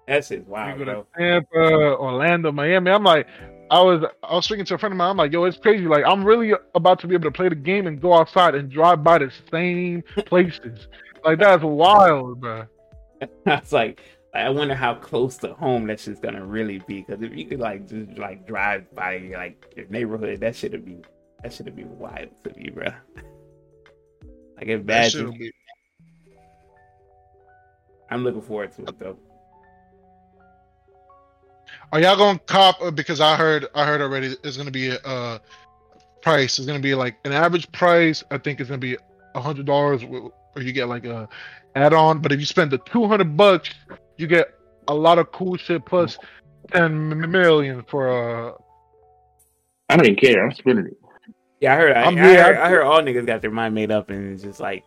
That's 0.06 0.28
just 0.28 0.46
wow, 0.46 0.72
You 0.72 0.78
go 0.78 0.84
bro. 0.84 1.02
to 1.02 1.18
Tampa, 1.18 1.96
Orlando, 1.98 2.52
Miami. 2.52 2.90
I'm 2.90 3.04
like, 3.04 3.26
I 3.70 3.80
was 3.80 4.04
I 4.22 4.34
was 4.36 4.44
speaking 4.44 4.64
to 4.66 4.74
a 4.74 4.78
friend 4.78 4.92
of 4.92 4.98
mine. 4.98 5.10
I'm 5.10 5.16
like, 5.16 5.32
yo, 5.32 5.44
it's 5.44 5.56
crazy. 5.56 5.86
Like, 5.86 6.04
I'm 6.06 6.24
really 6.24 6.52
about 6.74 7.00
to 7.00 7.06
be 7.06 7.14
able 7.14 7.24
to 7.24 7.30
play 7.32 7.48
the 7.48 7.54
game 7.54 7.86
and 7.86 8.00
go 8.00 8.12
outside 8.14 8.54
and 8.54 8.70
drive 8.70 9.02
by 9.02 9.18
the 9.18 9.32
same 9.50 10.02
places. 10.26 10.88
like, 11.24 11.38
that's 11.38 11.62
wild, 11.64 12.40
bro. 12.40 12.66
I 13.46 13.56
was 13.56 13.72
like, 13.72 14.02
I 14.34 14.50
wonder 14.50 14.74
how 14.74 14.94
close 14.94 15.36
to 15.38 15.54
home 15.54 15.86
that 15.86 16.00
shit's 16.00 16.20
gonna 16.20 16.44
really 16.44 16.78
be. 16.86 17.02
Because 17.02 17.22
if 17.22 17.34
you 17.34 17.46
could 17.46 17.60
like 17.60 17.88
just 17.88 18.18
like 18.18 18.46
drive 18.46 18.94
by 18.94 19.18
like 19.34 19.72
your 19.76 19.86
neighborhood, 19.88 20.40
that 20.40 20.54
should 20.54 20.84
be 20.84 20.98
that 21.42 21.52
should 21.52 21.74
be 21.74 21.84
wild 21.84 22.28
to 22.44 22.54
me, 22.54 22.70
bro. 22.70 22.88
Like 24.56 24.68
imagine. 24.68 25.36
be- 25.38 25.52
I'm 28.10 28.22
looking 28.22 28.42
forward 28.42 28.72
to 28.76 28.82
it 28.84 28.98
though. 28.98 29.18
Are 31.92 32.00
y'all 32.00 32.16
gonna 32.16 32.38
cop? 32.40 32.80
uh, 32.82 32.90
Because 32.90 33.20
I 33.20 33.36
heard 33.36 33.66
I 33.74 33.84
heard 33.84 34.00
already 34.00 34.36
it's 34.44 34.56
gonna 34.56 34.70
be 34.70 34.90
a 34.90 34.98
uh, 34.98 35.38
price. 36.22 36.58
It's 36.58 36.66
gonna 36.66 36.78
be 36.80 36.94
like 36.94 37.16
an 37.24 37.32
average 37.32 37.70
price. 37.72 38.22
I 38.30 38.38
think 38.38 38.60
it's 38.60 38.68
gonna 38.68 38.78
be 38.78 38.96
a 39.34 39.40
hundred 39.40 39.66
dollars, 39.66 40.02
or 40.04 40.62
you 40.62 40.72
get 40.72 40.88
like 40.88 41.04
a 41.04 41.28
add-on. 41.74 42.20
But 42.20 42.32
if 42.32 42.40
you 42.40 42.46
spend 42.46 42.70
the 42.70 42.78
two 42.78 43.06
hundred 43.06 43.36
bucks, 43.36 43.70
you 44.16 44.26
get 44.26 44.54
a 44.88 44.94
lot 44.94 45.18
of 45.18 45.32
cool 45.32 45.56
shit 45.56 45.84
plus 45.84 46.18
ten 46.72 47.30
million 47.30 47.84
for 47.88 48.08
uh 48.08 48.52
I 49.88 49.96
don't 49.96 50.06
even 50.06 50.16
care. 50.16 50.44
I'm 50.44 50.54
spending 50.54 50.86
it. 50.86 50.96
Yeah, 51.64 51.72
I 51.72 51.76
heard. 51.76 51.96
I, 51.96 52.02
I 52.02 52.10
yeah, 52.10 52.42
heard, 52.44 52.56
I- 52.58 52.68
heard 52.68 52.82
all 52.82 53.00
niggas 53.00 53.26
got 53.26 53.40
their 53.42 53.50
mind 53.50 53.74
made 53.74 53.90
up, 53.90 54.10
and 54.10 54.32
it's 54.34 54.42
just 54.42 54.60
like, 54.60 54.84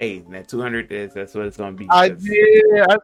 hey, 0.00 0.20
that 0.30 0.48
200 0.48 0.90
is 0.90 1.12
that's 1.14 1.34
what 1.34 1.44
it's 1.46 1.56
gonna 1.58 1.76
be. 1.76 1.86
I 1.90 2.08
did. 2.08 2.98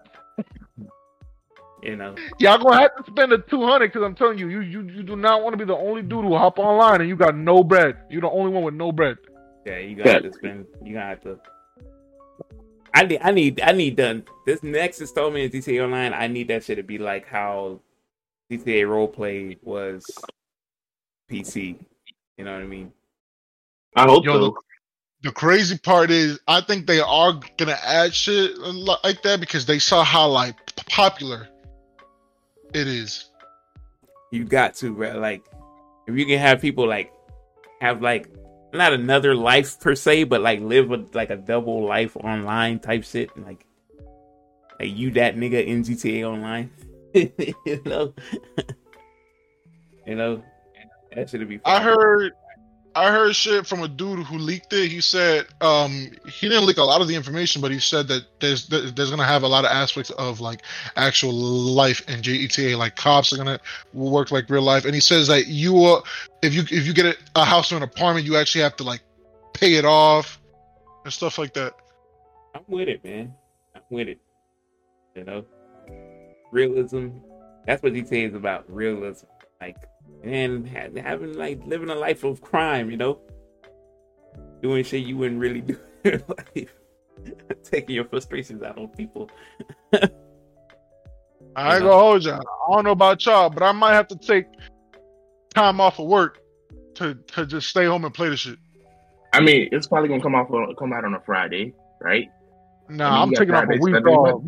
You 1.82 1.96
know, 1.96 2.14
y'all 2.38 2.58
gonna 2.58 2.78
have 2.80 2.94
to 2.96 3.10
spend 3.10 3.32
the 3.32 3.38
two 3.38 3.64
hundred 3.66 3.88
because 3.88 4.02
I'm 4.04 4.14
telling 4.14 4.38
you, 4.38 4.48
you 4.48 4.60
you 4.60 4.82
you 4.82 5.02
do 5.02 5.16
not 5.16 5.42
want 5.42 5.52
to 5.54 5.56
be 5.56 5.64
the 5.64 5.74
only 5.76 6.00
dude 6.02 6.24
who 6.24 6.36
hop 6.36 6.60
online 6.60 7.00
and 7.00 7.08
you 7.10 7.16
got 7.16 7.36
no 7.36 7.64
bread. 7.64 7.96
You're 8.08 8.20
the 8.20 8.30
only 8.30 8.52
one 8.52 8.62
with 8.62 8.74
no 8.74 8.92
bread. 8.92 9.16
yeah, 9.66 9.78
you 9.78 9.96
got 9.96 10.22
to 10.22 10.32
spend. 10.32 10.66
You 10.84 10.94
gotta 10.94 11.06
have 11.06 11.20
to. 11.22 11.40
I 12.94 13.04
need, 13.04 13.20
I 13.22 13.30
need, 13.32 13.60
I 13.62 13.72
need 13.72 13.96
done 13.96 14.24
this 14.46 14.62
next 14.62 15.00
installment 15.00 15.46
of 15.46 15.60
GTA 15.60 15.82
Online. 15.82 16.12
I 16.12 16.28
need 16.28 16.46
that 16.48 16.62
shit 16.62 16.76
to 16.76 16.82
be 16.84 16.98
like 16.98 17.26
how 17.26 17.80
GTA 18.50 18.82
Roleplay 18.84 19.58
was 19.62 20.04
PC. 21.30 21.78
You 22.38 22.44
know 22.44 22.52
what 22.52 22.62
I 22.62 22.66
mean? 22.66 22.92
I 23.96 24.04
hope 24.04 24.24
Yo, 24.24 24.32
so. 24.32 24.38
the, 24.38 24.52
the 25.28 25.32
crazy 25.32 25.78
part 25.78 26.10
is, 26.10 26.38
I 26.48 26.60
think 26.60 26.86
they 26.86 27.00
are 27.00 27.38
gonna 27.58 27.78
add 27.84 28.14
shit 28.14 28.56
like 28.58 29.22
that 29.22 29.40
because 29.40 29.66
they 29.66 29.78
saw 29.78 30.02
how 30.04 30.28
like 30.28 30.56
popular 30.86 31.48
it 32.74 32.86
is. 32.88 33.30
You 34.30 34.44
got 34.44 34.74
to, 34.76 34.94
bro. 34.94 35.18
Like, 35.18 35.44
if 36.06 36.16
you 36.16 36.24
can 36.26 36.38
have 36.38 36.60
people 36.60 36.88
like 36.88 37.12
have 37.80 38.00
like 38.00 38.28
not 38.72 38.92
another 38.92 39.34
life 39.34 39.78
per 39.80 39.94
se, 39.94 40.24
but 40.24 40.40
like 40.40 40.60
live 40.60 40.88
with 40.88 41.14
like 41.14 41.30
a 41.30 41.36
double 41.36 41.84
life 41.84 42.16
online 42.16 42.78
type 42.78 43.04
shit, 43.04 43.36
like, 43.36 43.66
like 44.80 44.96
you 44.96 45.10
that 45.12 45.36
nigga 45.36 45.64
in 45.64 45.82
GTA 45.82 46.24
Online, 46.24 46.70
you 47.14 47.82
know, 47.84 48.14
you 50.06 50.14
know, 50.14 50.42
that 51.14 51.28
should 51.28 51.46
be. 51.48 51.60
I 51.64 51.82
heard, 51.82 52.32
I 52.94 53.10
heard 53.10 53.34
shit 53.34 53.66
from 53.66 53.82
a 53.82 53.88
dude 53.88 54.26
who 54.26 54.36
leaked 54.36 54.72
it. 54.72 54.90
He 54.90 55.00
said, 55.00 55.46
um, 55.60 56.10
he 56.26 56.48
didn't 56.48 56.66
leak 56.66 56.76
a 56.76 56.82
lot 56.82 57.00
of 57.00 57.08
the 57.08 57.14
information, 57.14 57.62
but 57.62 57.70
he 57.70 57.78
said 57.78 58.08
that 58.08 58.24
there's 58.40 58.66
there's 58.68 59.10
gonna 59.10 59.24
have 59.24 59.42
a 59.42 59.48
lot 59.48 59.64
of 59.64 59.70
aspects 59.70 60.10
of 60.10 60.40
like 60.40 60.62
actual 60.96 61.32
life 61.32 62.06
in 62.08 62.20
GTA. 62.20 62.76
Like 62.76 62.96
cops 62.96 63.32
are 63.32 63.36
gonna 63.36 63.60
work 63.94 64.30
like 64.30 64.50
real 64.50 64.62
life, 64.62 64.84
and 64.84 64.94
he 64.94 65.00
says 65.00 65.28
that 65.28 65.46
you, 65.46 65.84
uh, 65.84 66.02
if 66.42 66.54
you 66.54 66.62
if 66.62 66.86
you 66.86 66.92
get 66.92 67.06
a, 67.06 67.16
a 67.34 67.44
house 67.44 67.72
or 67.72 67.76
an 67.76 67.82
apartment, 67.82 68.26
you 68.26 68.36
actually 68.36 68.62
have 68.62 68.76
to 68.76 68.84
like 68.84 69.00
pay 69.54 69.74
it 69.74 69.84
off 69.84 70.40
and 71.04 71.12
stuff 71.12 71.38
like 71.38 71.54
that. 71.54 71.74
I'm 72.54 72.62
with 72.68 72.88
it, 72.88 73.02
man. 73.04 73.32
I'm 73.74 73.82
with 73.90 74.08
it. 74.08 74.20
You 75.14 75.24
know, 75.24 75.44
realism. 76.50 77.08
That's 77.66 77.82
what 77.82 77.92
GTA 77.92 78.30
is 78.30 78.34
about. 78.34 78.64
Realism, 78.68 79.26
like, 79.60 79.76
and 80.22 80.68
ha- 80.68 81.00
having 81.02 81.34
like 81.34 81.60
living 81.66 81.90
a 81.90 81.94
life 81.94 82.24
of 82.24 82.40
crime. 82.40 82.90
You 82.90 82.96
know, 82.96 83.20
doing 84.62 84.84
shit 84.84 85.04
you 85.04 85.16
wouldn't 85.16 85.40
really 85.40 85.60
do 85.60 85.78
in 86.04 86.12
your 86.12 86.22
life. 86.28 86.74
Taking 87.64 87.94
your 87.94 88.04
frustrations 88.04 88.62
out 88.62 88.78
on 88.78 88.88
people. 88.88 89.30
I 91.54 91.74
ain't 91.74 91.84
gonna 91.84 91.92
hold 91.92 92.24
y'all. 92.24 92.40
I 92.40 92.74
don't 92.74 92.84
know 92.84 92.92
about 92.92 93.24
y'all, 93.26 93.50
but 93.50 93.62
I 93.62 93.72
might 93.72 93.92
have 93.92 94.08
to 94.08 94.16
take 94.16 94.46
time 95.54 95.80
off 95.80 95.98
of 95.98 96.06
work 96.06 96.38
to 96.94 97.14
to 97.14 97.46
just 97.46 97.68
stay 97.68 97.84
home 97.84 98.04
and 98.04 98.14
play 98.14 98.28
the 98.30 98.36
shit. 98.36 98.58
I 99.32 99.40
mean, 99.40 99.68
it's 99.72 99.86
probably 99.86 100.08
gonna 100.08 100.22
come 100.22 100.34
off 100.34 100.48
come 100.78 100.92
out 100.92 101.04
on 101.04 101.14
a 101.14 101.20
Friday, 101.20 101.74
right? 102.00 102.28
Nah, 102.88 103.08
I 103.08 103.10
mean, 103.10 103.22
I'm 103.22 103.28
you 103.30 103.34
got 103.34 103.40
taking 103.40 103.54
off 103.54 103.64
a 103.64 103.82
week 103.82 103.94
Sunday, 103.94 104.10
off. 104.10 104.42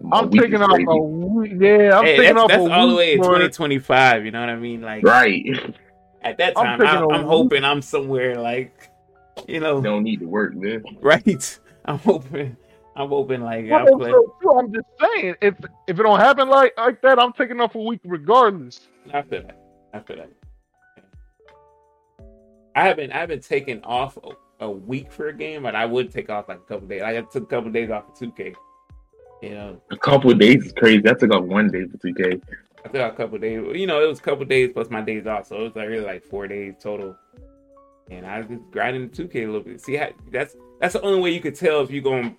Monday, 0.00 0.10
bro. 0.10 0.10
Monday. 0.10 0.10
A 0.10 0.16
I'm 0.18 0.30
week 0.30 0.40
taking 0.42 0.62
off 0.62 0.78
a 0.78 0.96
week. 1.02 1.52
Yeah, 1.58 1.98
I'm 1.98 2.04
hey, 2.04 2.16
taking 2.16 2.34
that's, 2.34 2.38
off 2.38 2.48
that's 2.48 2.64
a 2.64 2.70
all 2.72 2.88
the 2.88 2.94
way 2.94 3.12
in 3.14 3.18
2025. 3.18 4.24
You 4.24 4.30
know 4.30 4.40
what 4.40 4.48
I 4.48 4.56
mean? 4.56 4.82
Like 4.82 5.02
Right. 5.04 5.44
at 6.22 6.38
that 6.38 6.52
I'm 6.56 6.64
time, 6.64 6.78
taking 6.80 6.94
I, 6.94 7.00
a 7.00 7.08
I'm 7.08 7.24
hoping 7.26 7.64
I'm 7.64 7.82
somewhere 7.82 8.36
like, 8.36 8.90
you 9.46 9.60
know, 9.60 9.80
Don't 9.80 10.02
need 10.02 10.20
to 10.20 10.26
work, 10.26 10.54
man. 10.54 10.82
right? 11.00 11.58
I'm 11.84 11.98
hoping. 11.98 12.56
I'm 12.96 13.08
hoping 13.08 13.42
like 13.42 13.66
Well, 13.70 13.86
I'll 13.88 13.98
play. 13.98 14.10
so, 14.10 14.34
too, 14.42 14.50
I'm 14.50 14.72
just 14.72 14.86
saying, 15.00 15.34
if 15.40 15.54
if 15.86 15.98
it 15.98 16.02
don't 16.02 16.18
happen 16.20 16.48
like 16.48 16.74
like 16.76 17.00
that, 17.02 17.18
I'm 17.18 17.32
taking 17.32 17.60
off 17.60 17.74
a 17.74 17.78
week 17.82 18.00
regardless. 18.04 18.80
I 19.12 19.22
feel 19.22 19.42
that. 19.42 19.58
I 19.94 20.00
feel 20.00 20.16
that. 20.16 20.30
I 22.74 22.82
haven't 22.82 23.12
I 23.12 23.18
haven't 23.18 23.42
taken 23.42 23.82
off 23.84 24.18
a, 24.18 24.64
a 24.64 24.70
week 24.70 25.12
for 25.12 25.28
a 25.28 25.32
game, 25.32 25.62
but 25.62 25.74
I 25.74 25.86
would 25.86 26.10
take 26.10 26.30
off 26.30 26.48
like 26.48 26.58
a 26.58 26.60
couple 26.60 26.88
days. 26.88 27.02
Like, 27.02 27.16
I 27.16 27.20
took 27.22 27.44
a 27.44 27.46
couple 27.46 27.70
days 27.70 27.90
off 27.90 28.04
for 28.06 28.26
2K. 28.26 28.54
Know, 29.42 29.80
A 29.90 29.96
couple 29.96 30.30
of 30.32 30.38
days 30.38 30.66
is 30.66 30.72
crazy. 30.72 31.08
I 31.08 31.12
took 31.14 31.32
off 31.32 31.44
one 31.44 31.68
day 31.70 31.86
for 31.86 31.96
2K. 31.98 32.40
I 32.84 32.88
took 32.88 33.00
off 33.00 33.12
a 33.12 33.16
couple 33.16 33.38
days. 33.38 33.60
You 33.74 33.86
know, 33.86 34.02
it 34.02 34.06
was 34.08 34.18
a 34.18 34.22
couple 34.22 34.44
days 34.44 34.70
plus 34.72 34.90
my 34.90 35.00
days 35.00 35.26
off, 35.26 35.46
so 35.46 35.56
it 35.56 35.62
was 35.62 35.76
like 35.76 35.88
really 35.88 36.04
like 36.04 36.24
four 36.24 36.48
days 36.48 36.74
total. 36.80 37.14
And 38.10 38.26
I 38.26 38.38
was 38.38 38.48
just 38.48 38.62
grinding 38.70 39.10
2K 39.10 39.34
a 39.44 39.46
little 39.46 39.60
bit. 39.60 39.80
See, 39.80 39.94
how, 39.96 40.08
that's 40.32 40.56
that's 40.80 40.94
the 40.94 41.02
only 41.02 41.20
way 41.20 41.30
you 41.30 41.40
could 41.40 41.54
tell 41.54 41.82
if 41.82 41.90
you're 41.90 42.02
going 42.02 42.36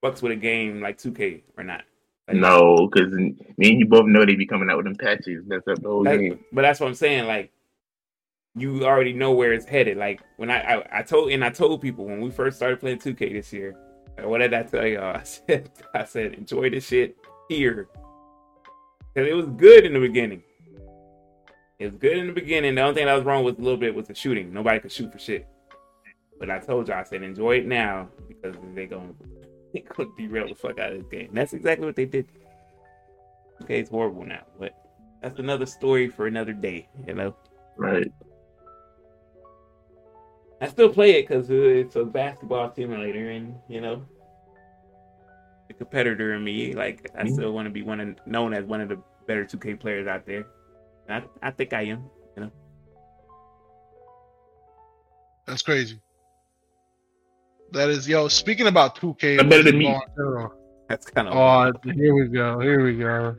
bucks 0.00 0.22
with 0.22 0.32
a 0.32 0.36
game 0.36 0.80
like 0.80 0.98
2K 0.98 1.42
or 1.58 1.64
not. 1.64 1.82
Like, 2.28 2.36
No, 2.38 2.88
because 2.90 3.12
me 3.12 3.36
and 3.58 3.80
you 3.80 3.86
both 3.86 4.06
know 4.06 4.24
they 4.24 4.34
be 4.34 4.46
coming 4.46 4.70
out 4.70 4.76
with 4.78 4.86
them 4.86 4.94
patches. 4.96 5.44
That's 5.46 5.66
up 5.68 5.82
the 5.82 5.88
whole 5.88 6.04
That- 6.04 6.16
game. 6.18 6.38
but 6.52 6.62
that's 6.62 6.80
what 6.80 6.86
I'm 6.86 6.94
saying. 6.94 7.26
Like, 7.26 7.50
you 8.56 8.84
already 8.84 9.12
know 9.12 9.32
where 9.32 9.52
it's 9.52 9.66
headed. 9.66 9.96
Like 9.98 10.20
when 10.36 10.48
I, 10.50 10.60
I, 10.76 11.00
I 11.00 11.02
told 11.02 11.32
and 11.32 11.44
I 11.44 11.50
told 11.50 11.82
people 11.82 12.04
when 12.06 12.20
we 12.20 12.30
first 12.30 12.56
started 12.56 12.80
playing 12.80 12.98
2K 12.98 13.32
this 13.32 13.52
year, 13.52 13.74
what 14.22 14.38
did 14.38 14.54
I 14.54 14.62
tell 14.62 14.86
y'all? 14.86 15.16
I 15.16 15.22
said 15.22 15.70
I 15.94 16.04
said 16.04 16.34
enjoy 16.34 16.70
this 16.70 16.86
shit 16.86 17.16
here. 17.48 17.88
Cause 19.16 19.26
it 19.26 19.34
was 19.34 19.46
good 19.56 19.84
in 19.84 19.94
the 19.94 20.00
beginning. 20.00 20.42
It 21.78 21.86
was 21.86 21.94
good 22.00 22.16
in 22.16 22.26
the 22.28 22.32
beginning. 22.32 22.74
The 22.74 22.82
only 22.82 22.94
thing 22.94 23.06
that 23.06 23.14
was 23.14 23.24
wrong 23.24 23.44
was 23.44 23.56
a 23.56 23.60
little 23.60 23.78
bit 23.78 23.94
was 23.94 24.08
the 24.08 24.14
shooting. 24.14 24.52
Nobody 24.52 24.80
could 24.80 24.92
shoot 24.92 25.12
for 25.12 25.18
shit. 25.18 25.46
But 26.38 26.50
I 26.50 26.58
told 26.58 26.88
y'all, 26.88 26.98
I 26.98 27.04
said 27.04 27.22
enjoy 27.22 27.58
it 27.58 27.66
now 27.66 28.08
because 28.28 28.56
they 28.74 28.86
gonna 28.86 29.12
they 29.74 29.80
gonna 29.80 30.08
derail 30.16 30.48
the 30.48 30.54
fuck 30.54 30.78
out 30.78 30.92
of 30.92 30.98
this 30.98 31.08
game. 31.08 31.28
And 31.28 31.36
that's 31.36 31.52
exactly 31.52 31.86
what 31.86 31.96
they 31.96 32.06
did. 32.06 32.26
Okay, 33.62 33.78
it's 33.78 33.90
horrible 33.90 34.24
now, 34.24 34.42
but 34.58 34.74
that's 35.22 35.38
another 35.38 35.66
story 35.66 36.08
for 36.08 36.26
another 36.26 36.52
day. 36.52 36.88
You 37.06 37.14
know. 37.14 37.36
Right. 37.76 38.10
I 40.64 40.68
still 40.68 40.88
play 40.88 41.18
it 41.18 41.28
because 41.28 41.46
it's 41.50 41.96
a 41.96 42.04
basketball 42.04 42.72
simulator, 42.74 43.30
and 43.30 43.54
you 43.68 43.80
know, 43.80 44.02
the 45.68 45.74
competitor 45.74 46.34
in 46.34 46.42
me, 46.44 46.72
like 46.74 47.10
I 47.18 47.28
still 47.28 47.52
want 47.52 47.66
to 47.66 47.70
be 47.70 47.82
one 47.82 48.00
of 48.00 48.16
known 48.26 48.54
as 48.54 48.64
one 48.64 48.80
of 48.80 48.88
the 48.88 48.98
better 49.26 49.44
2K 49.44 49.78
players 49.78 50.06
out 50.06 50.26
there. 50.26 50.46
I, 51.08 51.22
I 51.42 51.50
think 51.50 51.72
I 51.74 51.82
am. 51.82 52.04
You 52.36 52.44
know, 52.44 52.52
That's 55.46 55.62
crazy. 55.62 56.00
That 57.72 57.90
is, 57.90 58.08
yo. 58.08 58.28
Speaking 58.28 58.66
about 58.68 58.96
2K, 58.96 59.36
That 59.38 59.48
better 59.50 59.64
than 59.64 59.78
me. 59.78 59.86
ball 59.86 60.02
in 60.06 60.14
general. 60.16 60.54
that's 60.88 61.06
kind 61.10 61.28
of 61.28 61.34
Oh, 61.34 61.72
here 61.92 62.14
we 62.14 62.28
go. 62.28 62.58
Here 62.60 62.82
we 62.84 62.96
go. 62.96 63.36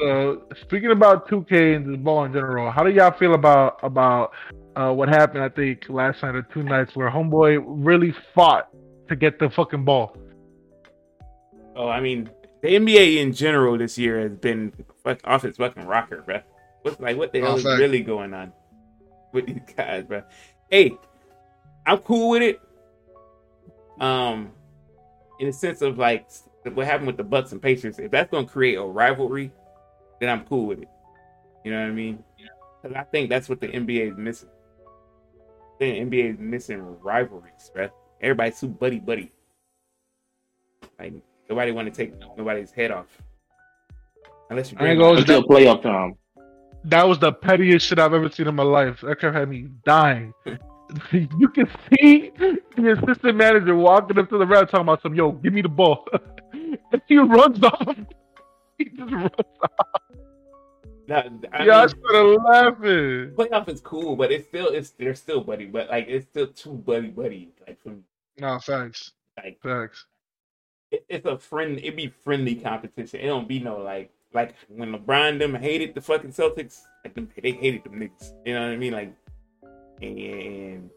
So, 0.00 0.42
speaking 0.60 0.90
about 0.90 1.28
2K 1.28 1.76
and 1.76 1.94
the 1.94 1.96
ball 1.98 2.24
in 2.24 2.32
general, 2.32 2.70
how 2.72 2.82
do 2.82 2.90
y'all 2.90 3.12
feel 3.12 3.34
about 3.34 3.78
about 3.84 4.32
uh, 4.76 4.92
what 4.92 5.08
happened? 5.08 5.42
I 5.44 5.48
think 5.48 5.88
last 5.88 6.22
night 6.22 6.34
or 6.34 6.42
two 6.42 6.62
nights 6.62 6.94
where 6.96 7.10
Homeboy 7.10 7.62
really 7.66 8.14
fought 8.34 8.68
to 9.08 9.16
get 9.16 9.38
the 9.38 9.50
fucking 9.50 9.84
ball. 9.84 10.16
Oh, 11.76 11.88
I 11.88 12.00
mean, 12.00 12.30
the 12.62 12.68
NBA 12.68 13.16
in 13.18 13.32
general 13.32 13.76
this 13.78 13.98
year 13.98 14.20
has 14.20 14.32
been 14.36 14.72
fuck, 15.02 15.20
off 15.24 15.44
its 15.44 15.58
fucking 15.58 15.86
rocker, 15.86 16.22
bro. 16.22 16.40
What's 16.82 17.00
like, 17.00 17.16
what 17.16 17.32
the 17.32 17.40
hell 17.40 17.52
Oh, 17.52 17.56
is 17.56 17.62
fact. 17.64 17.78
really 17.80 18.00
going 18.02 18.32
on 18.34 18.52
with 19.32 19.46
these 19.48 19.60
guys, 19.76 20.04
bro? 20.04 20.22
Hey, 20.70 20.92
I'm 21.86 21.98
cool 21.98 22.30
with 22.30 22.42
it. 22.42 22.60
Um, 24.00 24.50
in 25.40 25.46
the 25.46 25.52
sense 25.52 25.82
of 25.82 25.98
like 25.98 26.26
what 26.72 26.86
happened 26.86 27.06
with 27.06 27.16
the 27.16 27.24
Bucks 27.24 27.52
and 27.52 27.60
Patriots, 27.62 27.98
if 27.98 28.10
that's 28.10 28.30
gonna 28.30 28.46
create 28.46 28.76
a 28.76 28.82
rivalry, 28.82 29.50
then 30.20 30.28
I'm 30.30 30.44
cool 30.46 30.66
with 30.66 30.80
it. 30.80 30.88
You 31.64 31.70
know 31.72 31.80
what 31.80 31.88
I 31.88 31.92
mean? 31.92 32.22
Because 32.82 32.96
I 32.96 33.02
think 33.04 33.30
that's 33.30 33.48
what 33.48 33.60
the 33.60 33.68
NBA 33.68 34.12
is 34.12 34.16
missing. 34.18 34.48
I 35.84 35.90
think 35.90 36.10
NBA 36.10 36.34
is 36.34 36.38
missing 36.38 36.80
rivalries, 37.02 37.70
bruh. 37.76 37.90
Everybody's 38.22 38.58
too 38.58 38.68
buddy 38.68 38.98
buddy. 39.00 39.30
Like 40.98 41.12
nobody 41.50 41.72
want 41.72 41.92
to 41.92 41.94
take 41.94 42.14
nobody's 42.38 42.70
head 42.70 42.90
off. 42.90 43.06
Unless 44.48 44.72
you 44.72 44.78
I 44.80 44.88
ain't 44.88 45.00
Draymond. 45.00 45.26
gonna- 45.26 45.42
playoff 45.42 45.82
time. 45.82 46.14
That 46.84 47.06
was 47.08 47.18
the 47.18 47.32
pettiest 47.32 47.86
shit 47.86 47.98
I've 47.98 48.12
ever 48.14 48.28
seen 48.30 48.46
in 48.46 48.54
my 48.54 48.62
life. 48.62 49.00
That 49.02 49.18
could 49.18 49.32
have 49.32 49.34
had 49.34 49.48
me 49.48 49.68
dying. 49.86 50.32
you 51.12 51.48
can 51.48 51.66
see 51.90 52.30
the 52.36 52.98
assistant 53.02 53.36
manager 53.36 53.74
walking 53.74 54.18
up 54.18 54.28
to 54.28 54.38
the 54.38 54.46
ref 54.46 54.70
talking 54.70 54.82
about 54.82 55.00
some, 55.02 55.14
yo, 55.14 55.32
give 55.32 55.54
me 55.54 55.62
the 55.62 55.68
ball. 55.68 56.06
and 56.52 57.02
he 57.08 57.16
runs 57.18 57.62
off. 57.62 57.96
He 58.76 58.86
just 58.86 59.12
runs 59.12 59.30
off. 59.62 60.02
Nah, 61.06 61.22
I 61.52 61.58
I 61.64 61.64
mean, 61.66 61.88
started 61.88 62.42
laughing. 62.42 63.32
playoff 63.36 63.68
is 63.68 63.80
cool, 63.80 64.16
but 64.16 64.32
it's 64.32 64.48
still 64.48 64.68
it's 64.68 64.90
they're 64.90 65.14
still 65.14 65.42
buddy, 65.42 65.66
but 65.66 65.88
like 65.90 66.06
it's 66.08 66.26
still 66.26 66.46
too 66.46 66.72
buddy 66.72 67.08
buddy. 67.08 67.52
Like 67.66 67.82
from 67.82 68.04
No, 68.38 68.58
facts. 68.58 69.12
like 69.36 69.60
Facts. 69.62 70.06
it, 70.90 71.04
it's 71.08 71.26
a 71.26 71.36
friend. 71.38 71.78
It 71.82 71.96
be 71.96 72.08
friendly 72.08 72.54
competition. 72.54 73.20
It 73.20 73.26
don't 73.26 73.46
be 73.48 73.58
no 73.60 73.78
like 73.78 74.10
like 74.32 74.54
when 74.68 74.92
LeBron 74.92 75.38
them 75.38 75.54
hated 75.54 75.94
the 75.94 76.00
fucking 76.00 76.32
Celtics. 76.32 76.80
Like 77.04 77.14
them, 77.14 77.28
they 77.42 77.52
hated 77.52 77.84
them 77.84 78.00
niggas. 78.00 78.32
You 78.46 78.54
know 78.54 78.62
what 78.62 78.72
I 78.72 78.76
mean? 78.76 78.92
Like 78.92 79.14
and, 80.00 80.18
and 80.18 80.90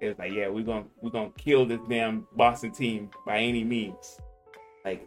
it 0.00 0.08
was 0.08 0.18
like 0.18 0.32
yeah, 0.32 0.48
we're 0.48 0.64
gonna 0.64 0.86
we're 1.02 1.10
gonna 1.10 1.30
kill 1.36 1.66
this 1.66 1.80
damn 1.88 2.26
Boston 2.34 2.70
team 2.72 3.10
by 3.26 3.38
any 3.38 3.62
means. 3.64 4.18
Like 4.86 5.06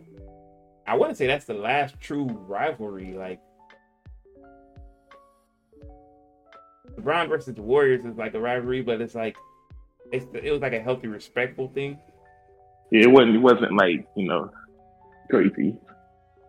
I 0.86 0.96
wouldn't 0.96 1.18
say 1.18 1.26
that's 1.26 1.46
the 1.46 1.56
last 1.56 2.00
true 2.00 2.26
rivalry. 2.48 3.14
Like 3.14 3.42
LeBron 6.98 7.30
versus 7.30 7.56
the 7.56 7.62
Warriors 7.62 8.06
is 8.06 8.18
like 8.18 8.34
a 8.34 8.40
rivalry, 8.40 8.82
but 8.82 9.02
it's 9.02 9.16
like 9.16 9.36
it's 10.12 10.26
it 10.34 10.52
was 10.52 10.62
like 10.62 10.74
a 10.74 10.80
healthy, 10.82 11.08
respectful 11.08 11.70
thing. 11.70 11.98
Yeah, 12.92 13.04
it 13.04 13.12
wasn't. 13.12 13.36
It 13.36 13.40
wasn't 13.40 13.76
like 13.76 14.08
you 14.16 14.28
know, 14.28 14.52
crazy. 15.30 15.76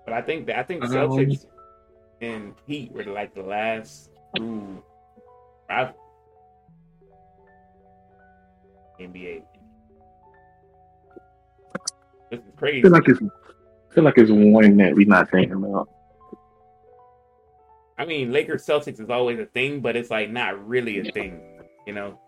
But 0.05 0.15
I 0.15 0.21
think 0.23 0.47
that 0.47 0.59
I 0.59 0.62
think 0.62 0.85
Um, 0.85 0.91
Celtics 0.91 1.47
and 2.21 2.55
Heat 2.66 2.93
were 2.93 3.05
like 3.05 3.35
the 3.35 3.43
last 3.43 4.11
true 4.37 4.83
rival 5.69 5.95
NBA. 9.01 9.43
This 12.31 12.41
is 12.41 12.47
I 12.47 12.59
crazy. 12.59 12.83
feel 12.83 12.91
like 12.91 13.09
it's. 13.09 13.21
I 13.23 13.95
feel 13.95 14.05
like 14.05 14.19
it's 14.19 14.31
one 14.31 14.77
that 14.79 14.95
we're 14.95 15.07
not 15.07 15.31
thinking 15.31 15.53
about. 15.53 15.89
I 17.97 18.05
mean, 18.05 18.33
Lakers 18.33 18.66
Celtics 18.66 19.01
is 19.01 19.11
always 19.11 19.39
a 19.39 19.47
thing, 19.47 19.81
but 19.81 19.97
it's 19.97 20.11
like 20.11 20.31
not 20.31 20.66
really 20.66 20.99
a 21.07 21.12
thing, 21.12 21.41
you 21.87 21.93
know. 21.93 22.21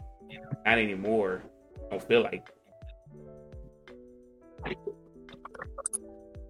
Not 0.64 0.78
anymore. 0.78 1.43
I 1.86 1.90
don't 1.90 2.02
feel 2.02 2.22
like. 2.22 2.48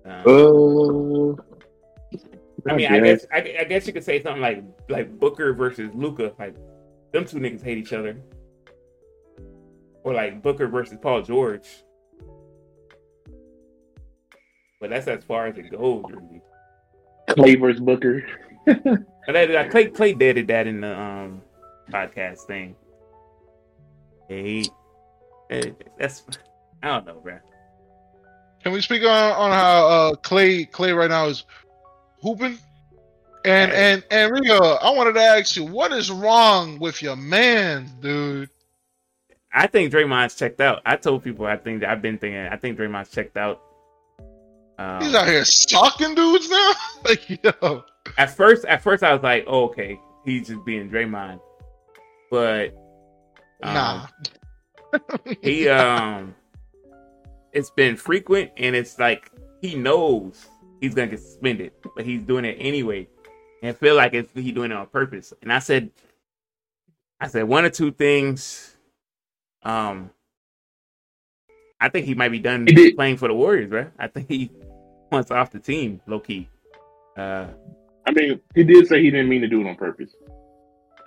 Um, 0.05 1.37
Uh, 2.69 2.73
I 2.73 2.77
mean, 2.77 2.93
I 2.93 3.01
guess 3.01 3.27
I, 3.33 3.57
I 3.61 3.65
guess 3.65 3.87
you 3.87 3.93
could 3.93 4.05
say 4.05 4.23
something 4.23 4.43
like 4.43 4.65
like 4.89 5.19
Booker 5.19 5.53
versus 5.53 5.91
Luka. 5.95 6.33
Like 6.39 6.57
them 7.13 7.25
two 7.25 7.39
niggas 7.39 7.63
hate 7.63 7.79
each 7.79 7.93
other, 7.93 8.21
or 10.03 10.15
like 10.15 10.43
Booker 10.43 10.67
versus 10.67 10.99
Paul 11.01 11.23
George. 11.23 11.69
But 14.81 14.91
that's 14.91 15.07
as 15.07 15.25
far 15.25 15.47
as 15.47 15.57
it 15.59 15.71
goes, 15.71 16.05
really. 16.11 16.43
Klay 17.29 17.61
versus 17.61 17.81
Booker. 17.81 18.27
That 18.67 19.71
Klay 19.71 19.91
Klay 19.93 20.19
did 20.19 20.47
that 20.49 20.67
in 20.67 20.81
the 20.81 20.99
um 20.99 21.43
podcast 21.91 22.41
thing. 22.47 22.75
Hey, 24.29 24.43
he, 24.63 24.71
eh, 25.51 25.71
that's 25.99 26.25
I 26.83 26.89
don't 26.89 27.07
know, 27.07 27.21
bro. 27.23 27.39
Can 28.63 28.73
we 28.73 28.81
speak 28.81 29.03
on, 29.03 29.09
on 29.09 29.51
how 29.53 29.87
uh, 29.87 30.13
Klay 30.17 30.71
Klay 30.71 30.97
right 30.97 31.11
now 31.11 31.27
is 31.27 31.45
hooping? 32.21 32.59
And 33.45 33.71
Hey. 33.71 33.93
and 33.93 34.05
and 34.11 34.33
Rio, 34.33 34.61
I 34.61 34.91
wanted 34.91 35.13
to 35.15 35.21
ask 35.21 35.55
you, 35.57 35.65
what 35.65 35.93
is 35.93 36.11
wrong 36.11 36.79
with 36.81 37.01
your 37.03 37.15
man, 37.17 37.89
dude? 38.01 38.49
I 39.55 39.67
think 39.69 39.93
Draymond's 39.93 40.35
checked 40.35 40.61
out. 40.61 40.83
I 40.85 40.97
told 40.97 41.23
people 41.25 41.47
I 41.47 41.57
think 41.57 41.83
I've 41.85 42.03
been 42.03 42.19
thinking 42.19 42.41
I 42.41 42.57
think 42.57 42.79
Draymond's 42.79 43.11
checked 43.11 43.37
out. 43.37 43.63
Um, 44.79 45.01
He's 45.01 45.15
out 45.15 45.27
here 45.27 45.45
stalking 45.45 46.15
dudes 46.15 46.49
now. 46.51 46.73
like 47.05 47.45
yo, 47.45 47.85
at 48.19 48.31
first 48.31 48.65
at 48.65 48.83
first 48.83 49.03
I 49.03 49.13
was 49.13 49.23
like, 49.23 49.45
oh, 49.47 49.65
okay, 49.65 49.99
he's 50.25 50.49
just 50.49 50.65
being 50.65 50.91
Draymond. 50.91 51.41
But 52.31 52.75
um, 53.63 53.75
nah. 53.75 54.07
he 55.43 55.69
um 55.69 56.35
it's 57.53 57.71
been 57.71 57.97
frequent 57.97 58.51
and 58.57 58.77
it's 58.77 58.99
like 58.99 59.31
he 59.63 59.75
knows 59.75 60.47
he's 60.81 60.95
gonna 60.95 61.09
get 61.09 61.21
suspended, 61.21 61.73
but 61.95 62.05
he's 62.05 62.21
doing 62.23 62.45
it 62.45 62.57
anyway. 62.61 63.09
And 63.63 63.71
I 63.71 63.73
feel 63.73 63.97
like 63.97 64.15
it's 64.15 64.31
he 64.35 64.53
doing 64.53 64.71
it 64.71 64.77
on 64.77 64.87
purpose. 64.89 65.33
And 65.43 65.53
I 65.53 65.61
said 65.61 65.91
I 67.21 67.29
said 67.29 67.45
one 67.45 67.65
or 67.65 67.71
two 67.71 67.93
things. 67.93 68.77
Um 69.63 70.11
I 71.81 71.89
think 71.89 72.07
he 72.07 72.15
might 72.15 72.31
be 72.31 72.39
done 72.39 72.67
playing 72.97 73.17
for 73.17 73.29
the 73.29 73.35
Warriors, 73.35 73.71
right? 73.71 73.91
I 73.99 74.09
think 74.09 74.29
he 74.29 74.51
wants 75.13 75.31
off 75.31 75.51
the 75.51 75.61
team, 75.61 76.01
low 76.07 76.21
key. 76.21 76.49
Uh 77.17 77.47
I 78.17 78.21
mean, 78.21 78.41
he 78.55 78.65
did 78.65 78.87
say 78.87 79.03
he 79.03 79.11
didn't 79.11 79.29
mean 79.29 79.43
to 79.43 79.49
do 79.49 79.61
it 79.61 79.69
on 79.69 79.77
purpose. 79.77 80.15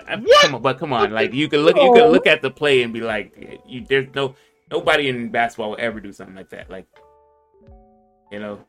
What? 0.08 0.42
Come 0.42 0.56
on, 0.56 0.62
but 0.62 0.80
come 0.80 0.94
on, 0.94 1.12
like 1.12 1.34
you 1.34 1.48
can 1.48 1.62
look, 1.62 1.76
you 1.76 1.94
can 1.94 2.04
oh. 2.04 2.12
look 2.12 2.26
at 2.26 2.42
the 2.42 2.50
play 2.50 2.82
and 2.82 2.94
be 2.94 3.02
like, 3.02 3.62
you, 3.68 3.86
there's 3.88 4.08
no 4.16 4.36
nobody 4.72 5.10
in 5.10 5.30
basketball 5.30 5.72
will 5.72 5.78
ever 5.80 6.00
do 6.00 6.12
something 6.12 6.36
like 6.36 6.50
that, 6.50 6.70
like 6.70 6.88
you 8.32 8.40
know. 8.40 8.66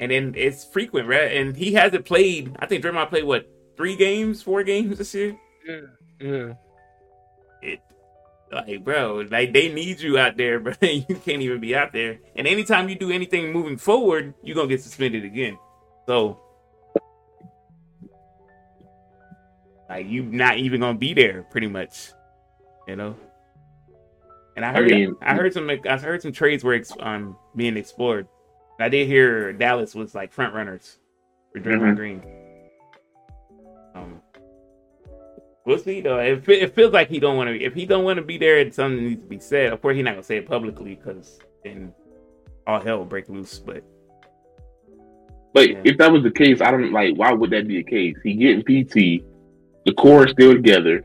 And 0.00 0.10
then 0.10 0.34
it's 0.36 0.64
frequent, 0.64 1.06
right? 1.06 1.36
And 1.36 1.56
he 1.56 1.74
hasn't 1.74 2.04
played. 2.04 2.56
I 2.58 2.66
think 2.66 2.84
Draymond 2.84 3.10
played 3.10 3.24
what 3.24 3.48
three 3.76 3.96
games, 3.96 4.42
four 4.42 4.64
games 4.64 4.98
this 4.98 5.14
year. 5.14 5.36
yeah, 5.64 5.80
yeah. 6.20 6.52
It 7.62 7.80
like, 8.50 8.84
bro, 8.84 9.26
like 9.30 9.52
they 9.52 9.72
need 9.72 10.00
you 10.00 10.18
out 10.18 10.36
there, 10.36 10.58
but 10.60 10.82
you 10.82 11.04
can't 11.24 11.42
even 11.42 11.60
be 11.60 11.76
out 11.76 11.92
there. 11.92 12.18
And 12.34 12.46
anytime 12.46 12.88
you 12.88 12.96
do 12.96 13.12
anything 13.12 13.52
moving 13.52 13.76
forward, 13.76 14.34
you're 14.42 14.56
gonna 14.56 14.68
get 14.68 14.82
suspended 14.82 15.24
again. 15.24 15.58
So. 16.06 16.40
Like 19.94 20.08
you 20.08 20.24
not 20.24 20.58
even 20.58 20.80
gonna 20.80 20.98
be 20.98 21.14
there, 21.14 21.44
pretty 21.50 21.68
much. 21.68 22.10
You 22.88 22.96
know. 22.96 23.16
And 24.56 24.64
I 24.64 24.70
I 24.70 24.72
heard 24.74 24.92
I, 24.92 24.94
mean- 24.96 25.16
heard 25.22 25.52
some 25.54 25.70
I 25.70 25.96
heard 25.98 26.20
some 26.22 26.32
trades 26.32 26.64
were 26.64 26.74
ex- 26.74 26.92
um 27.00 27.36
being 27.56 27.76
explored. 27.76 28.26
I 28.80 28.88
did 28.88 29.06
hear 29.06 29.52
Dallas 29.52 29.94
was 29.94 30.14
like 30.14 30.32
front 30.32 30.52
runners 30.54 30.98
for 31.52 31.60
Draymond 31.60 31.92
Mhm. 31.92 31.96
Green. 31.96 32.22
Um, 33.94 34.20
we'll 35.64 35.78
see 35.78 36.00
though. 36.00 36.18
It, 36.18 36.48
it 36.48 36.74
feels 36.74 36.92
like 36.92 37.08
he 37.08 37.20
don't 37.20 37.36
want 37.36 37.48
to. 37.50 37.60
If 37.62 37.72
he 37.74 37.86
don't 37.86 38.02
want 38.04 38.16
to 38.16 38.22
be 38.24 38.36
there, 38.36 38.68
something 38.72 39.04
needs 39.04 39.22
to 39.22 39.28
be 39.28 39.38
said. 39.38 39.72
Of 39.72 39.80
course, 39.80 39.94
he's 39.94 40.04
not 40.04 40.12
gonna 40.12 40.24
say 40.24 40.38
it 40.38 40.48
publicly 40.48 40.96
because 40.96 41.38
then 41.62 41.92
all 42.66 42.80
hell 42.80 42.98
will 42.98 43.04
break 43.04 43.28
loose. 43.28 43.60
But 43.60 43.84
But 45.52 45.70
Yeah. 45.70 45.82
if 45.84 45.98
that 45.98 46.10
was 46.10 46.24
the 46.24 46.32
case, 46.32 46.60
I 46.60 46.72
don't 46.72 46.90
like. 46.90 47.14
Why 47.14 47.32
would 47.32 47.50
that 47.50 47.68
be 47.68 47.76
the 47.76 47.84
case? 47.84 48.16
He 48.24 48.34
getting 48.34 48.64
PT, 48.64 49.24
the 49.84 49.92
core 49.94 50.26
is 50.26 50.32
still 50.32 50.54
together. 50.54 51.04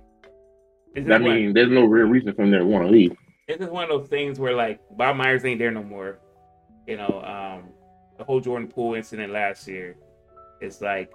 I 0.95 1.17
mean, 1.17 1.53
there's 1.53 1.69
no 1.69 1.85
real 1.85 2.07
reason 2.07 2.33
for 2.33 2.41
them 2.45 2.51
to 2.51 2.65
want 2.65 2.85
to 2.85 2.91
leave. 2.91 3.15
it's 3.47 3.59
just 3.59 3.71
one 3.71 3.83
of 3.83 3.89
those 3.89 4.07
things 4.07 4.39
where 4.39 4.55
like 4.55 4.79
Bob 4.91 5.15
Myers 5.15 5.45
ain't 5.45 5.59
there 5.59 5.71
no 5.71 5.83
more. 5.83 6.19
You 6.87 6.97
know, 6.97 7.21
um, 7.23 7.69
the 8.17 8.23
whole 8.23 8.39
Jordan 8.41 8.67
Poole 8.67 8.95
incident 8.95 9.31
last 9.31 9.67
year. 9.67 9.95
It's 10.61 10.81
like 10.81 11.11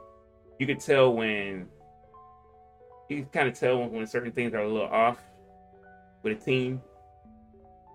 you 0.58 0.66
could 0.66 0.80
tell 0.80 1.12
when 1.14 1.68
you 3.08 3.16
can 3.18 3.26
kind 3.26 3.48
of 3.48 3.58
tell 3.58 3.78
when, 3.78 3.92
when 3.92 4.06
certain 4.06 4.32
things 4.32 4.54
are 4.54 4.62
a 4.62 4.68
little 4.68 4.88
off 4.88 5.18
with 6.22 6.40
a 6.40 6.44
team, 6.44 6.80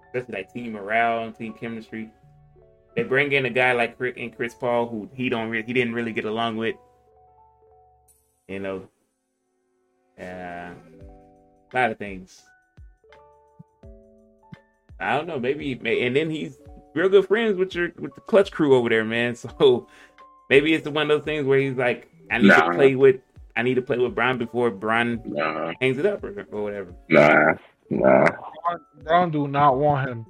especially 0.08 0.36
like 0.36 0.54
team 0.54 0.74
morale 0.74 1.24
and 1.24 1.36
team 1.36 1.54
chemistry. 1.54 2.10
They 2.96 3.04
bring 3.04 3.32
in 3.32 3.46
a 3.46 3.50
guy 3.50 3.72
like 3.74 3.96
Rick 4.00 4.18
and 4.18 4.36
Chris 4.36 4.54
Paul, 4.54 4.88
who 4.88 5.10
he 5.14 5.30
don't 5.30 5.50
re- 5.50 5.64
he 5.64 5.74
didn't 5.74 5.94
really 5.94 6.12
get 6.12 6.26
along 6.26 6.58
with. 6.58 6.76
You 8.48 8.60
know, 8.60 8.90
uh, 10.20 10.74
a 10.74 11.72
lot 11.74 11.92
of 11.92 11.98
things. 11.98 12.42
I 15.00 15.16
don't 15.16 15.28
know, 15.28 15.40
maybe, 15.40 15.74
and 16.04 16.16
then 16.16 16.30
he's 16.30 16.58
real 16.94 17.08
good 17.10 17.26
friends 17.28 17.58
with 17.58 17.74
your 17.74 17.92
with 18.00 18.14
the 18.16 18.22
Klutch 18.22 18.52
crew 18.52 18.76
over 18.76 18.90
there, 18.90 19.06
man. 19.06 19.36
So 19.36 19.88
maybe 20.50 20.74
it's 20.74 20.88
one 20.88 21.10
of 21.10 21.18
those 21.18 21.26
things 21.26 21.46
where 21.46 21.60
he's 21.60 21.78
like, 21.78 22.10
I 22.32 22.40
need 22.40 22.48
Nah. 22.48 22.70
to 22.70 22.76
play 22.76 22.96
with, 22.96 23.22
I 23.56 23.62
need 23.62 23.76
to 23.76 23.82
play 23.82 23.98
with 23.98 24.14
Bron 24.16 24.38
before 24.38 24.70
Bron 24.72 25.22
Nah, 25.26 25.74
hangs 25.80 25.98
it 26.00 26.06
up 26.06 26.24
or, 26.24 26.46
or 26.52 26.64
whatever. 26.64 26.94
nah, 27.10 27.54
nah, 27.90 28.26
Bron 29.04 29.32
do 29.32 29.48
not 29.48 29.78
want 29.78 30.10
him. 30.10 30.26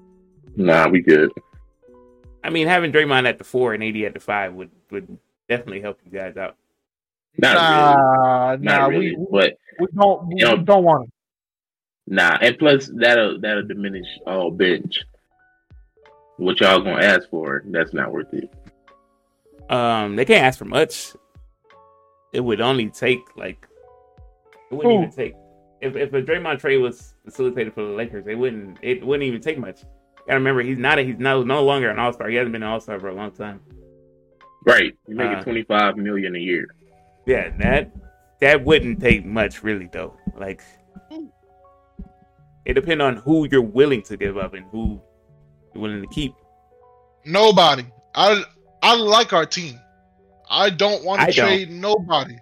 nah. 0.55 0.87
We 0.87 1.01
good. 1.01 1.31
I 2.43 2.49
mean, 2.51 2.67
having 2.67 2.91
Draymond 2.91 3.27
at 3.27 3.37
the 3.37 3.43
four 3.43 3.73
and 3.73 3.83
AD 3.83 3.97
at 4.03 4.13
the 4.13 4.19
five 4.19 4.53
would 4.53 4.69
would 4.91 5.17
definitely 5.49 5.81
help 5.81 5.99
you 6.05 6.11
guys 6.11 6.37
out. 6.37 6.55
Not 7.37 7.55
nah, 7.55 8.49
really. 8.51 8.63
nah, 8.63 8.77
Not 8.77 8.89
really. 8.89 9.15
we, 9.15 9.27
but 9.31 9.53
we 9.79 9.87
don't 9.95 10.27
we 10.27 10.35
You 10.39 10.45
know- 10.45 10.57
don't 10.57 10.83
want 10.83 11.03
him. 11.05 11.11
nah. 12.07 12.37
And 12.41 12.57
plus, 12.57 12.91
that'll 12.95 13.39
that'll 13.39 13.67
diminish 13.67 14.07
all 14.27 14.51
bench. 14.51 14.99
What 16.37 16.59
y'all 16.59 16.79
gonna 16.79 17.03
ask 17.03 17.29
for? 17.29 17.63
That's 17.67 17.93
not 17.93 18.11
worth 18.11 18.33
it. 18.33 18.49
Um, 19.69 20.15
they 20.15 20.25
can't 20.25 20.43
ask 20.43 20.57
for 20.57 20.65
much. 20.65 21.13
It 22.33 22.39
would 22.41 22.61
only 22.61 22.89
take 22.89 23.19
like 23.35 23.67
it 24.71 24.75
wouldn't 24.75 24.93
Who? 24.93 24.99
even 25.03 25.11
take 25.11 25.33
if 25.81 25.95
if 25.95 26.13
a 26.13 26.21
Draymond 26.21 26.59
trade 26.59 26.77
was 26.77 27.13
facilitated 27.25 27.73
for 27.73 27.83
the 27.83 27.91
Lakers, 27.91 28.25
it 28.27 28.35
wouldn't 28.35 28.79
it 28.81 29.05
wouldn't 29.05 29.27
even 29.27 29.41
take 29.41 29.57
much. 29.57 29.81
You 29.81 29.87
gotta 30.27 30.39
remember 30.39 30.61
he's 30.61 30.77
not 30.77 30.99
a, 30.99 31.03
he's 31.03 31.17
no 31.17 31.43
no 31.43 31.63
longer 31.63 31.89
an 31.89 31.99
all 31.99 32.11
star. 32.13 32.29
He 32.29 32.35
hasn't 32.35 32.51
been 32.53 32.63
an 32.63 32.69
all 32.69 32.79
star 32.79 32.99
for 32.99 33.09
a 33.09 33.13
long 33.15 33.31
time. 33.31 33.61
Right. 34.65 34.93
You 35.07 35.15
making 35.15 35.35
Uh, 35.37 35.43
twenty 35.43 35.63
five 35.63 35.97
million 35.97 36.35
a 36.35 36.39
year. 36.39 36.67
Yeah, 37.29 37.51
that 37.59 37.91
that 38.41 38.65
wouldn't 38.65 38.99
take 38.99 39.23
much 39.23 39.61
really 39.61 39.87
though. 39.93 40.17
Like 40.35 40.63
mm. 41.11 41.29
it 42.65 42.73
depends 42.73 43.03
on 43.03 43.17
who 43.17 43.47
you're 43.51 43.61
willing 43.61 44.01
to 44.03 44.17
give 44.17 44.35
up 44.35 44.55
and 44.55 44.65
who 44.71 44.99
you're 45.75 45.83
willing 45.83 46.01
to 46.01 46.07
keep. 46.07 46.33
Nobody. 47.25 47.85
I 48.15 48.43
I 48.81 48.95
like 48.95 49.31
our 49.31 49.45
team. 49.45 49.79
I 50.49 50.71
don't 50.71 51.05
want 51.05 51.21
I 51.21 51.27
to 51.27 51.31
don't. 51.31 51.45
trade 51.45 51.69
nobody. 51.69 52.39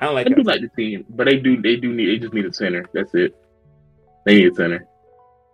I 0.00 0.06
don't 0.06 0.16
like 0.16 0.26
I 0.26 0.30
do 0.30 0.42
that. 0.42 0.46
like 0.46 0.60
the 0.62 0.68
team, 0.70 1.04
but 1.10 1.26
they 1.26 1.36
do 1.36 1.62
they 1.62 1.76
do 1.76 1.94
need 1.94 2.08
they 2.08 2.18
just 2.18 2.34
need 2.34 2.46
a 2.46 2.52
center. 2.52 2.84
That's 2.92 3.14
it. 3.14 3.36
They 4.26 4.38
need 4.38 4.52
a 4.52 4.54
center. 4.56 4.88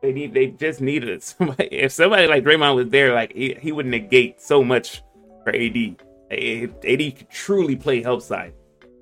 They 0.00 0.12
need 0.14 0.32
they 0.32 0.46
just 0.46 0.80
needed 0.80 1.22
somebody. 1.22 1.66
If 1.70 1.92
somebody 1.92 2.26
like 2.26 2.44
Draymond 2.44 2.74
was 2.74 2.88
there, 2.88 3.12
like 3.12 3.34
he, 3.34 3.58
he 3.60 3.70
would 3.70 3.84
negate 3.84 4.40
so 4.40 4.64
much 4.64 5.02
for 5.44 5.54
AD. 5.54 5.96
A- 6.30 6.64
AD 6.64 7.16
could 7.16 7.30
truly 7.30 7.76
play 7.76 8.02
help 8.02 8.22
side 8.22 8.54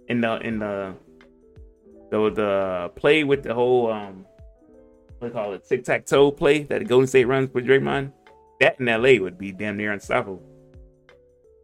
in 0.09 0.21
the 0.21 0.39
in 0.41 0.59
the 0.59 0.95
the 2.11 2.31
the 2.31 2.93
play 2.97 3.25
with 3.25 3.43
the 3.43 3.55
whole 3.55 3.91
um 3.93 4.25
what 5.19 5.21
do 5.21 5.27
you 5.27 5.33
call 5.33 5.53
it 5.53 5.67
tic 5.69 5.85
tac 5.85 6.07
toe 6.07 6.31
play 6.31 6.63
that 6.65 6.87
Golden 6.89 7.07
State 7.07 7.27
runs 7.27 7.53
with 7.53 7.67
Draymond. 7.67 8.13
That 8.61 8.81
in 8.81 8.87
LA 8.87 9.23
would 9.23 9.39
be 9.39 9.53
damn 9.53 9.77
near 9.77 9.93
unstoppable. 9.93 10.43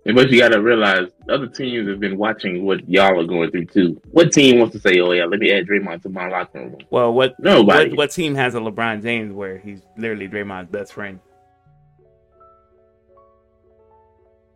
But 0.04 0.30
you 0.30 0.38
gotta 0.38 0.60
realize 0.60 1.08
other 1.30 1.46
teams 1.46 1.88
have 1.88 1.98
been 1.98 2.18
watching 2.18 2.64
what 2.66 2.86
y'all 2.86 3.18
are 3.18 3.24
going 3.24 3.50
through 3.50 3.64
too. 3.66 4.00
What 4.10 4.32
team 4.32 4.58
wants 4.58 4.74
to 4.74 4.80
say, 4.80 5.00
"Oh 5.00 5.12
yeah, 5.12 5.24
let 5.24 5.40
me 5.40 5.50
add 5.50 5.66
Draymond 5.66 6.02
to 6.02 6.10
my 6.10 6.28
locker 6.28 6.60
room"? 6.60 6.76
Well, 6.90 7.14
what 7.14 7.34
Nobody. 7.40 7.88
what, 7.90 7.96
what 7.96 8.10
team 8.10 8.34
has 8.34 8.54
a 8.54 8.58
LeBron 8.58 9.02
James 9.02 9.32
where 9.32 9.56
he's 9.58 9.80
literally 9.96 10.28
Draymond's 10.28 10.70
best 10.70 10.92
friend? 10.92 11.20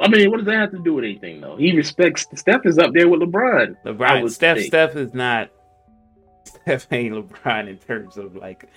I 0.00 0.08
mean, 0.08 0.30
what 0.30 0.38
does 0.38 0.46
that 0.46 0.54
have 0.54 0.70
to 0.72 0.78
do 0.78 0.94
with 0.94 1.04
anything 1.04 1.40
though? 1.40 1.56
He 1.56 1.76
respects 1.76 2.26
Steph 2.34 2.66
is 2.66 2.78
up 2.78 2.92
there 2.92 3.08
with 3.08 3.20
LeBron. 3.20 3.76
LeBron, 3.84 4.30
Steph, 4.30 4.56
think. 4.56 4.68
Steph 4.68 4.96
is 4.96 5.12
not 5.12 5.50
Steph 6.44 6.86
ain't 6.92 7.14
LeBron 7.14 7.68
in 7.68 7.78
terms 7.78 8.16
of 8.16 8.36
like 8.36 8.68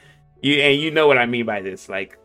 you 0.42 0.56
and 0.56 0.80
you 0.82 0.92
know 0.92 1.08
what 1.08 1.18
I 1.18 1.26
mean 1.26 1.46
by 1.46 1.62
this. 1.62 1.90
Like 1.90 2.18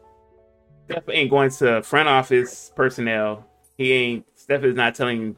Steph 0.87 1.05
ain't 1.11 1.31
going 1.31 1.51
to 1.51 1.83
front 1.83 2.09
office 2.09 2.73
personnel. 2.75 3.47
He 3.77 3.93
ain't 3.93 4.27
Steph 4.35 4.65
is 4.65 4.75
not 4.75 4.95
telling 4.95 5.37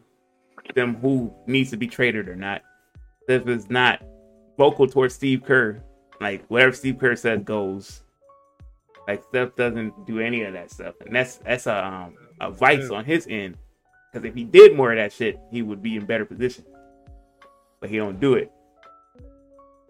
them 0.74 0.96
who 0.96 1.32
needs 1.46 1.70
to 1.70 1.76
be 1.76 1.88
traded 1.88 2.28
or 2.28 2.36
not. 2.36 2.62
Steph 3.24 3.48
is 3.48 3.68
not 3.68 4.02
vocal 4.56 4.86
towards 4.86 5.14
Steve 5.14 5.42
Kerr. 5.44 5.82
Like 6.20 6.44
whatever 6.46 6.72
Steve 6.72 6.98
Kerr 6.98 7.16
says 7.16 7.42
goes. 7.42 8.02
Like 9.08 9.24
Steph 9.30 9.56
doesn't 9.56 10.06
do 10.06 10.20
any 10.20 10.42
of 10.42 10.52
that 10.52 10.70
stuff, 10.70 10.94
and 11.04 11.16
that's 11.16 11.38
that's 11.38 11.66
a 11.66 11.86
um, 11.86 12.14
a 12.40 12.50
vice 12.50 12.90
on 12.90 13.04
his 13.04 13.26
end. 13.28 13.56
Because 14.12 14.26
if 14.26 14.34
he 14.34 14.44
did 14.44 14.74
more 14.76 14.92
of 14.92 14.96
that 14.98 15.12
shit, 15.12 15.38
he 15.50 15.62
would 15.62 15.82
be 15.82 15.96
in 15.96 16.06
better 16.06 16.24
position. 16.24 16.64
But 17.80 17.90
he 17.90 17.96
don't 17.96 18.18
do 18.20 18.34
it. 18.34 18.50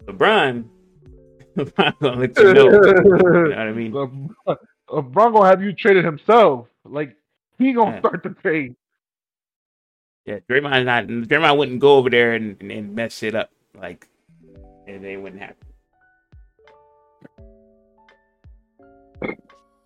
LeBron, 0.05 0.65
LeBron 1.57 1.99
gonna 1.99 2.19
let 2.19 2.37
you 2.37 2.53
know. 2.53 2.65
you 2.65 2.71
know 2.71 3.49
what 3.49 3.57
I 3.57 3.71
mean? 3.71 3.93
Le- 3.93 4.57
LeBron 4.89 5.33
gonna 5.33 5.45
have 5.45 5.61
you 5.61 5.73
traded 5.73 6.03
himself. 6.05 6.67
Like 6.85 7.15
he 7.57 7.73
gonna 7.73 7.91
Yeah. 7.95 7.99
start 7.99 8.23
the 8.23 8.29
trade. 8.29 8.75
Yeah, 10.25 10.39
Draymond 10.49 10.85
not 10.85 11.07
Draymond 11.07 11.57
wouldn't 11.57 11.79
go 11.79 11.95
over 11.95 12.09
there 12.09 12.33
and, 12.33 12.61
and 12.61 12.93
mess 12.95 13.17
shit 13.17 13.35
up. 13.35 13.49
Like, 13.79 14.07
and 14.87 15.03
it 15.05 15.17
wouldn't 15.21 15.41
happen. 15.41 15.55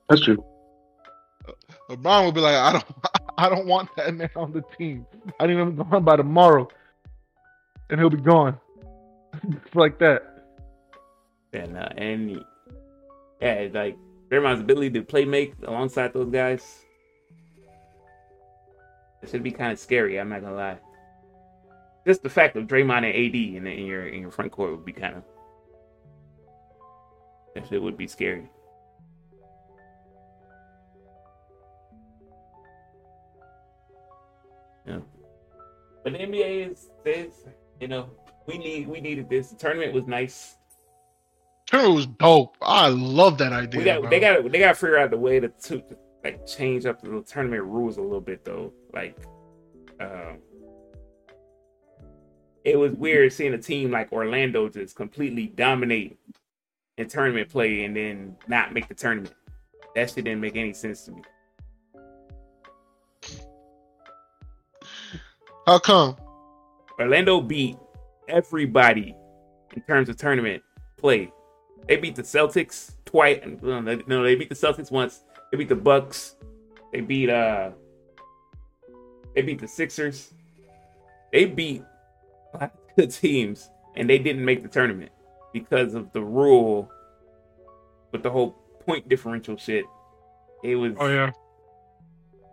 That's 0.09 0.21
true. 0.23 0.43
LeBron 1.95 2.25
will 2.25 2.31
be 2.31 2.41
like, 2.41 2.55
I 2.55 2.71
don't, 2.73 2.85
I 3.37 3.49
don't 3.49 3.67
want 3.67 3.89
that 3.97 4.13
man 4.13 4.29
on 4.35 4.51
the 4.51 4.63
team. 4.77 5.05
I 5.39 5.47
need 5.47 5.57
him 5.57 5.75
gone 5.75 6.03
by 6.03 6.15
tomorrow, 6.15 6.67
and 7.89 7.99
he'll 7.99 8.09
be 8.09 8.17
gone. 8.17 8.59
It's 9.43 9.75
like 9.75 9.99
that. 9.99 10.29
And 11.53 11.77
uh, 11.77 11.89
and 11.97 12.43
yeah, 13.41 13.67
like 13.73 13.97
Draymond's 14.29 14.61
ability 14.61 14.91
to 14.91 15.03
play 15.03 15.25
make 15.25 15.53
alongside 15.65 16.13
those 16.13 16.29
guys. 16.29 16.79
It 19.21 19.29
should 19.29 19.43
be 19.43 19.51
kind 19.51 19.71
of 19.71 19.79
scary. 19.79 20.19
I'm 20.19 20.29
not 20.29 20.41
gonna 20.41 20.55
lie. 20.55 20.77
Just 22.05 22.23
the 22.23 22.29
fact 22.29 22.55
of 22.57 22.67
Draymond 22.67 22.97
and 22.97 23.05
AD 23.05 23.35
in, 23.35 23.67
in 23.67 23.85
your 23.85 24.07
in 24.07 24.21
your 24.21 24.31
front 24.31 24.51
court 24.51 24.71
would 24.71 24.85
be 24.85 24.93
kind 24.93 25.15
of 25.15 25.23
that 27.55 27.67
shit 27.67 27.81
would 27.81 27.97
be 27.97 28.07
scary. 28.07 28.49
Yeah, 34.85 34.99
but 36.03 36.13
the 36.13 36.19
NBA 36.19 36.71
is 36.71 36.89
is 37.05 37.33
you 37.79 37.87
know 37.87 38.09
we 38.47 38.57
need 38.57 38.87
we 38.87 39.01
needed 39.01 39.29
this. 39.29 39.49
The 39.49 39.55
tournament 39.55 39.93
was 39.93 40.07
nice. 40.07 40.57
Tournament 41.67 41.95
was 41.95 42.07
dope. 42.07 42.57
I 42.61 42.89
love 42.89 43.37
that 43.37 43.53
idea. 43.53 43.79
We 43.79 43.85
got 43.85 44.01
bro. 44.01 44.09
they 44.09 44.19
got 44.19 44.51
they 44.51 44.59
got 44.59 44.69
to 44.69 44.75
figure 44.75 44.97
out 44.97 45.11
the 45.11 45.17
way 45.17 45.39
to, 45.39 45.49
to 45.49 45.83
like 46.23 46.45
change 46.45 46.85
up 46.85 47.01
the 47.01 47.23
tournament 47.27 47.63
rules 47.63 47.97
a 47.97 48.01
little 48.01 48.21
bit 48.21 48.43
though. 48.43 48.73
Like, 48.93 49.17
um, 49.99 50.39
it 52.63 52.77
was 52.77 52.93
weird 52.93 53.33
seeing 53.33 53.53
a 53.53 53.57
team 53.57 53.91
like 53.91 54.11
Orlando 54.11 54.69
just 54.69 54.95
completely 54.95 55.47
dominate 55.47 56.17
in 56.97 57.07
tournament 57.07 57.49
play 57.49 57.83
and 57.85 57.95
then 57.95 58.35
not 58.47 58.73
make 58.73 58.87
the 58.87 58.93
tournament. 58.93 59.33
That 59.95 60.09
shit 60.09 60.25
didn't 60.25 60.41
make 60.41 60.55
any 60.55 60.73
sense 60.73 61.05
to 61.05 61.11
me. 61.11 61.21
How 65.65 65.79
come? 65.79 66.17
Orlando 66.99 67.41
beat 67.41 67.77
everybody 68.27 69.15
in 69.75 69.81
terms 69.83 70.09
of 70.09 70.17
tournament 70.17 70.61
play. 70.97 71.31
They 71.87 71.97
beat 71.97 72.15
the 72.15 72.21
Celtics 72.21 72.95
twice. 73.05 73.39
No, 73.61 73.79
no, 73.81 74.23
they 74.23 74.35
beat 74.35 74.49
the 74.49 74.55
Celtics 74.55 74.91
once. 74.91 75.23
They 75.51 75.57
beat 75.57 75.69
the 75.69 75.75
Bucks. 75.75 76.35
They 76.91 77.01
beat 77.01 77.29
uh. 77.29 77.71
They 79.35 79.41
beat 79.41 79.59
the 79.59 79.67
Sixers. 79.67 80.33
They 81.31 81.45
beat 81.45 81.83
a 82.53 82.57
lot 82.57 82.63
of 82.73 82.95
good 82.95 83.11
teams, 83.11 83.69
and 83.95 84.09
they 84.09 84.19
didn't 84.19 84.45
make 84.45 84.61
the 84.63 84.69
tournament 84.69 85.11
because 85.53 85.95
of 85.95 86.11
the 86.13 86.21
rule 86.21 86.91
with 88.11 88.21
the 88.21 88.29
whole 88.29 88.51
point 88.85 89.09
differential 89.09 89.57
shit. 89.57 89.85
It 90.63 90.75
was 90.75 90.93
Oh 90.99 91.07
yeah. 91.09 91.31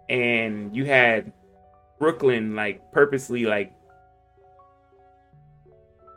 and 0.09 0.75
you 0.75 0.87
had 0.87 1.33
Brooklyn 2.01 2.57
like 2.57 2.81
purposely 2.93 3.45
like 3.45 3.73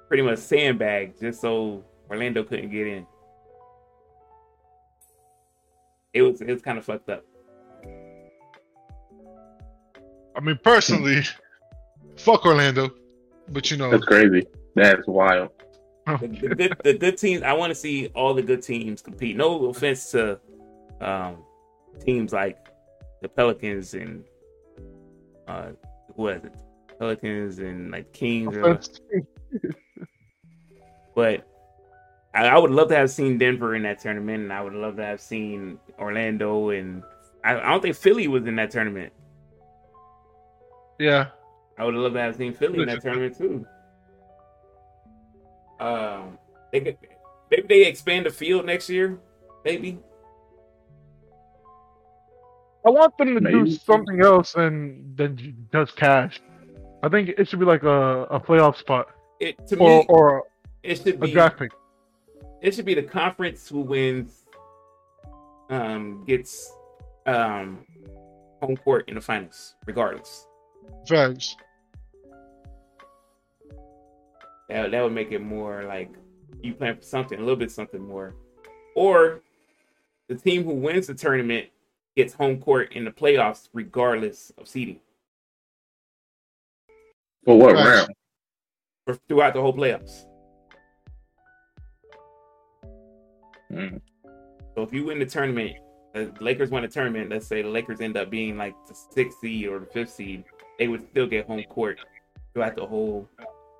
pretty 0.07 0.23
much 0.23 0.39
sandbag 0.39 1.19
just 1.19 1.41
so 1.41 1.83
Orlando 2.09 2.43
couldn't 2.43 2.71
get 2.71 2.87
in. 2.87 3.05
It 6.13 6.21
was 6.21 6.41
it 6.41 6.47
was 6.47 6.61
kind 6.61 6.77
of 6.77 6.85
fucked 6.85 7.09
up. 7.09 7.25
I 10.35 10.39
mean, 10.41 10.57
personally, 10.63 11.21
fuck 12.15 12.45
Orlando, 12.45 12.89
but 13.49 13.69
you 13.69 13.77
know, 13.77 13.91
That's 13.91 14.05
crazy. 14.05 14.47
That's 14.75 15.05
wild. 15.05 15.49
The, 16.05 16.27
the 16.27 16.55
good 16.55 16.77
the 16.83 16.93
good 16.97 17.17
teams 17.17 17.43
I 17.43 17.53
want 17.53 17.71
to 17.71 17.75
see 17.75 18.07
all 18.07 18.33
the 18.33 18.41
good 18.41 18.61
teams 18.61 19.01
compete. 19.01 19.37
No 19.37 19.67
offense 19.67 20.11
to 20.11 20.37
um 20.99 21.37
teams 22.05 22.33
like 22.33 22.57
the 23.21 23.29
Pelicans 23.29 23.93
and 23.93 24.25
uh 25.47 25.71
who 26.15 26.23
was 26.23 26.43
it? 26.43 26.53
Pelicans 26.99 27.59
and 27.59 27.91
like 27.91 28.11
Kings 28.13 28.55
or 28.55 28.79
But 31.15 31.47
I, 32.33 32.47
I 32.47 32.57
would 32.57 32.71
love 32.71 32.89
to 32.89 32.95
have 32.95 33.11
seen 33.11 33.37
Denver 33.37 33.75
in 33.75 33.83
that 33.83 33.99
tournament, 33.99 34.43
and 34.43 34.53
I 34.53 34.61
would 34.61 34.73
love 34.73 34.95
to 34.97 35.05
have 35.05 35.21
seen 35.21 35.79
Orlando, 35.99 36.69
and 36.69 37.03
I, 37.43 37.59
I 37.59 37.69
don't 37.69 37.81
think 37.81 37.95
Philly 37.95 38.27
was 38.27 38.45
in 38.45 38.55
that 38.55 38.71
tournament. 38.71 39.13
yeah. 40.99 41.27
I 41.77 41.85
would 41.85 41.95
love 41.95 42.13
to 42.13 42.19
have 42.19 42.35
seen 42.35 42.53
Philly 42.53 42.81
in 42.81 42.87
that 42.87 43.01
tournament 43.01 43.37
too. 43.37 43.65
Um, 45.79 46.37
they 46.71 46.81
could 46.81 46.97
maybe 47.49 47.65
they 47.67 47.85
expand 47.85 48.25
the 48.27 48.29
field 48.29 48.65
next 48.65 48.89
year, 48.89 49.19
maybe. 49.65 49.99
I 52.85 52.89
want 52.89 53.17
them 53.17 53.35
to 53.35 53.51
do 53.51 53.69
something 53.71 54.21
else 54.21 54.53
than 54.53 55.13
than 55.15 55.67
just 55.71 55.95
cash. 55.95 56.41
I 57.01 57.09
think 57.09 57.29
it 57.37 57.47
should 57.47 57.59
be 57.59 57.65
like 57.65 57.83
a, 57.83 58.23
a 58.23 58.39
playoff 58.39 58.77
spot 58.77 59.07
It 59.39 59.67
to 59.67 59.77
or 59.77 59.99
me, 59.99 60.05
or 60.09 60.43
it 60.83 60.97
should 60.97 61.15
a 61.15 61.17
be 61.17 61.31
draft 61.31 61.59
pick. 61.59 61.71
it 62.61 62.73
should 62.73 62.85
be 62.85 62.93
the 62.93 63.03
conference 63.03 63.67
who 63.67 63.81
wins 63.81 64.45
um 65.69 66.23
gets 66.25 66.71
um 67.25 67.85
home 68.61 68.77
court 68.77 69.07
in 69.09 69.15
the 69.15 69.21
finals, 69.21 69.75
regardless. 69.85 70.47
Facts. 71.07 71.55
That 74.69 74.91
that 74.91 75.01
would 75.03 75.13
make 75.13 75.31
it 75.31 75.39
more 75.41 75.83
like 75.83 76.11
you 76.61 76.73
playing 76.73 76.97
for 76.97 77.03
something, 77.03 77.37
a 77.37 77.41
little 77.41 77.57
bit 77.57 77.71
something 77.71 78.01
more. 78.01 78.35
Or 78.95 79.41
the 80.27 80.35
team 80.35 80.63
who 80.63 80.73
wins 80.73 81.07
the 81.07 81.13
tournament 81.13 81.67
gets 82.15 82.33
home 82.33 82.59
court 82.59 82.93
in 82.93 83.05
the 83.05 83.11
playoffs, 83.11 83.69
regardless 83.73 84.51
of 84.57 84.67
seeding, 84.67 84.99
For 87.45 87.57
what 87.57 87.75
Facts. 87.75 87.87
round? 87.87 88.13
for 89.05 89.19
throughout 89.27 89.53
the 89.53 89.61
whole 89.61 89.73
playoffs. 89.73 90.25
Mm. 93.71 93.99
So 94.75 94.83
if 94.83 94.93
you 94.93 95.05
win 95.05 95.19
the 95.19 95.25
tournament, 95.25 95.75
the 96.13 96.31
Lakers 96.39 96.69
win 96.69 96.83
the 96.83 96.87
tournament. 96.87 97.29
Let's 97.29 97.47
say 97.47 97.61
the 97.63 97.69
Lakers 97.69 97.99
end 98.01 98.15
up 98.15 98.29
being 98.29 98.57
like 98.57 98.75
the 98.87 98.93
sixth 98.93 99.39
seed 99.39 99.67
or 99.67 99.79
the 99.79 99.85
fifth 99.87 100.11
seed, 100.11 100.43
they 100.79 100.87
would 100.87 101.07
still 101.09 101.27
get 101.27 101.47
home 101.47 101.63
court 101.63 101.99
throughout 102.53 102.75
the 102.75 102.85
whole 102.85 103.27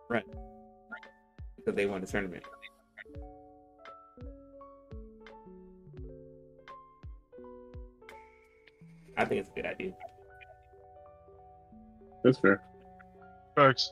run 0.10 0.24
because 1.58 1.76
they 1.76 1.86
won 1.86 2.02
the 2.02 2.08
tournament. 2.08 2.44
I 9.18 9.26
think 9.26 9.42
it's 9.42 9.50
a 9.50 9.54
good 9.54 9.66
idea. 9.66 9.92
That's 12.24 12.40
fair. 12.40 12.62
Facts. 13.56 13.92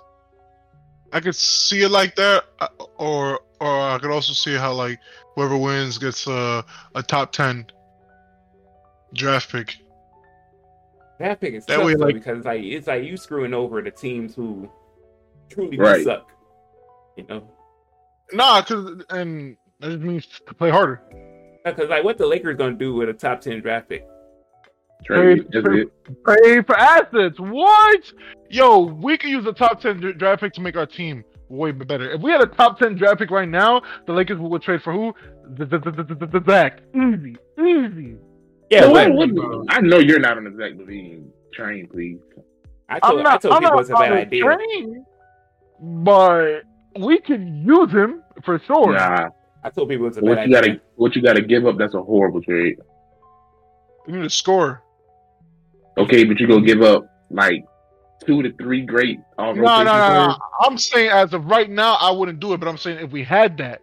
I 1.13 1.19
could 1.19 1.35
see 1.35 1.83
it 1.83 1.89
like 1.89 2.15
that, 2.15 2.45
uh, 2.59 2.67
or 2.97 3.39
or 3.59 3.81
I 3.91 3.99
could 4.01 4.11
also 4.11 4.33
see 4.33 4.55
how 4.55 4.73
like 4.73 4.99
whoever 5.35 5.57
wins 5.57 5.97
gets 5.97 6.25
a 6.27 6.63
a 6.95 7.03
top 7.03 7.31
ten 7.33 7.65
draft 9.13 9.51
pick. 9.51 9.75
Draft 11.19 11.41
pick 11.41 11.53
is 11.53 11.65
That 11.65 11.75
tough 11.77 11.85
way, 11.85 11.95
like- 11.95 12.13
because 12.15 12.45
like 12.45 12.63
it's 12.63 12.87
like 12.87 13.03
you 13.03 13.17
screwing 13.17 13.53
over 13.53 13.81
the 13.81 13.91
teams 13.91 14.33
who 14.33 14.69
truly 15.49 15.77
Right. 15.77 16.03
suck. 16.03 16.31
You 17.17 17.25
know, 17.27 17.43
Nah, 18.31 18.61
cause 18.61 19.03
and 19.09 19.57
that 19.81 19.89
just 19.89 20.01
means 20.01 20.25
to 20.47 20.53
play 20.53 20.69
harder. 20.69 21.01
because 21.65 21.89
like 21.89 22.05
what 22.05 22.17
the 22.17 22.25
Lakers 22.25 22.55
gonna 22.55 22.71
do 22.77 22.93
with 22.95 23.09
a 23.09 23.13
top 23.13 23.41
ten 23.41 23.59
draft 23.59 23.89
pick? 23.89 24.07
Trade. 25.05 25.51
Trade- 25.51 25.87
trade- 26.25 26.65
for 26.65 26.77
assets. 26.77 27.39
What? 27.39 28.01
Yo, 28.49 28.79
we 28.85 29.17
could 29.17 29.29
use 29.29 29.45
a 29.45 29.53
top 29.53 29.81
ten 29.81 29.99
draft 30.17 30.41
pick 30.41 30.53
to 30.53 30.61
make 30.61 30.75
our 30.77 30.85
team 30.85 31.23
way 31.49 31.71
better. 31.71 32.11
If 32.11 32.21
we 32.21 32.31
had 32.31 32.41
a 32.41 32.45
top 32.47 32.79
ten 32.79 32.95
draft 32.95 33.19
pick 33.19 33.31
right 33.31 33.47
now, 33.49 33.81
the 34.07 34.13
Lakers 34.13 34.37
would 34.39 34.61
trade 34.61 34.81
for 34.83 34.93
who? 34.93 35.13
Zach. 36.47 36.79
Easy, 36.95 37.35
easy. 37.59 38.15
Yeah, 38.69 38.81
So 38.83 38.93
but 38.93 39.11
what- 39.13 39.31
what- 39.33 39.65
I 39.69 39.81
know 39.81 39.97
you're 39.99 40.19
not 40.19 40.37
on 40.37 40.45
the 40.45 40.51
Zach 40.51 40.73
LaVine 40.77 41.25
train, 41.53 41.87
please. 41.87 42.19
I 42.89 42.99
told, 42.99 43.19
I'm 43.19 43.23
not. 43.23 43.33
I 43.33 43.37
told 43.37 43.53
I'm 43.53 43.59
people 43.61 43.75
not 43.75 43.81
it's 43.81 43.89
a 43.89 43.93
bad 43.93 44.11
idea. 44.13 44.43
train, 44.43 45.05
but 45.79 46.61
we 46.99 47.19
could 47.19 47.41
use 47.47 47.91
him 47.91 48.21
for 48.43 48.59
sure. 48.59 48.93
Nah. 48.93 49.29
I 49.63 49.69
told 49.69 49.89
people 49.89 50.07
it's 50.07 50.17
a 50.17 50.21
bad 50.21 50.29
What 50.29 50.37
you 50.37 50.43
idea. 50.57 50.71
gotta 50.73 50.81
what 50.95 51.15
you 51.15 51.21
gotta 51.21 51.41
give 51.41 51.65
up, 51.65 51.77
that's 51.77 51.93
a 51.93 52.01
horrible 52.01 52.41
trade. 52.41 52.79
We 54.07 54.13
need 54.13 54.25
a 54.25 54.29
score. 54.29 54.81
Okay, 55.97 56.23
but 56.23 56.39
you're 56.39 56.49
gonna 56.49 56.65
give 56.65 56.81
up 56.81 57.05
like 57.29 57.65
two 58.25 58.41
to 58.43 58.51
three 58.53 58.81
great 58.81 59.19
all 59.37 59.53
No, 59.53 59.61
no, 59.61 59.83
no, 59.83 60.27
no. 60.27 60.37
I'm 60.61 60.77
saying 60.77 61.09
as 61.11 61.33
of 61.33 61.45
right 61.45 61.69
now, 61.69 61.95
I 61.95 62.11
wouldn't 62.11 62.39
do 62.39 62.53
it. 62.53 62.59
But 62.59 62.69
I'm 62.69 62.77
saying 62.77 62.99
if 63.03 63.11
we 63.11 63.23
had 63.23 63.57
that, 63.57 63.81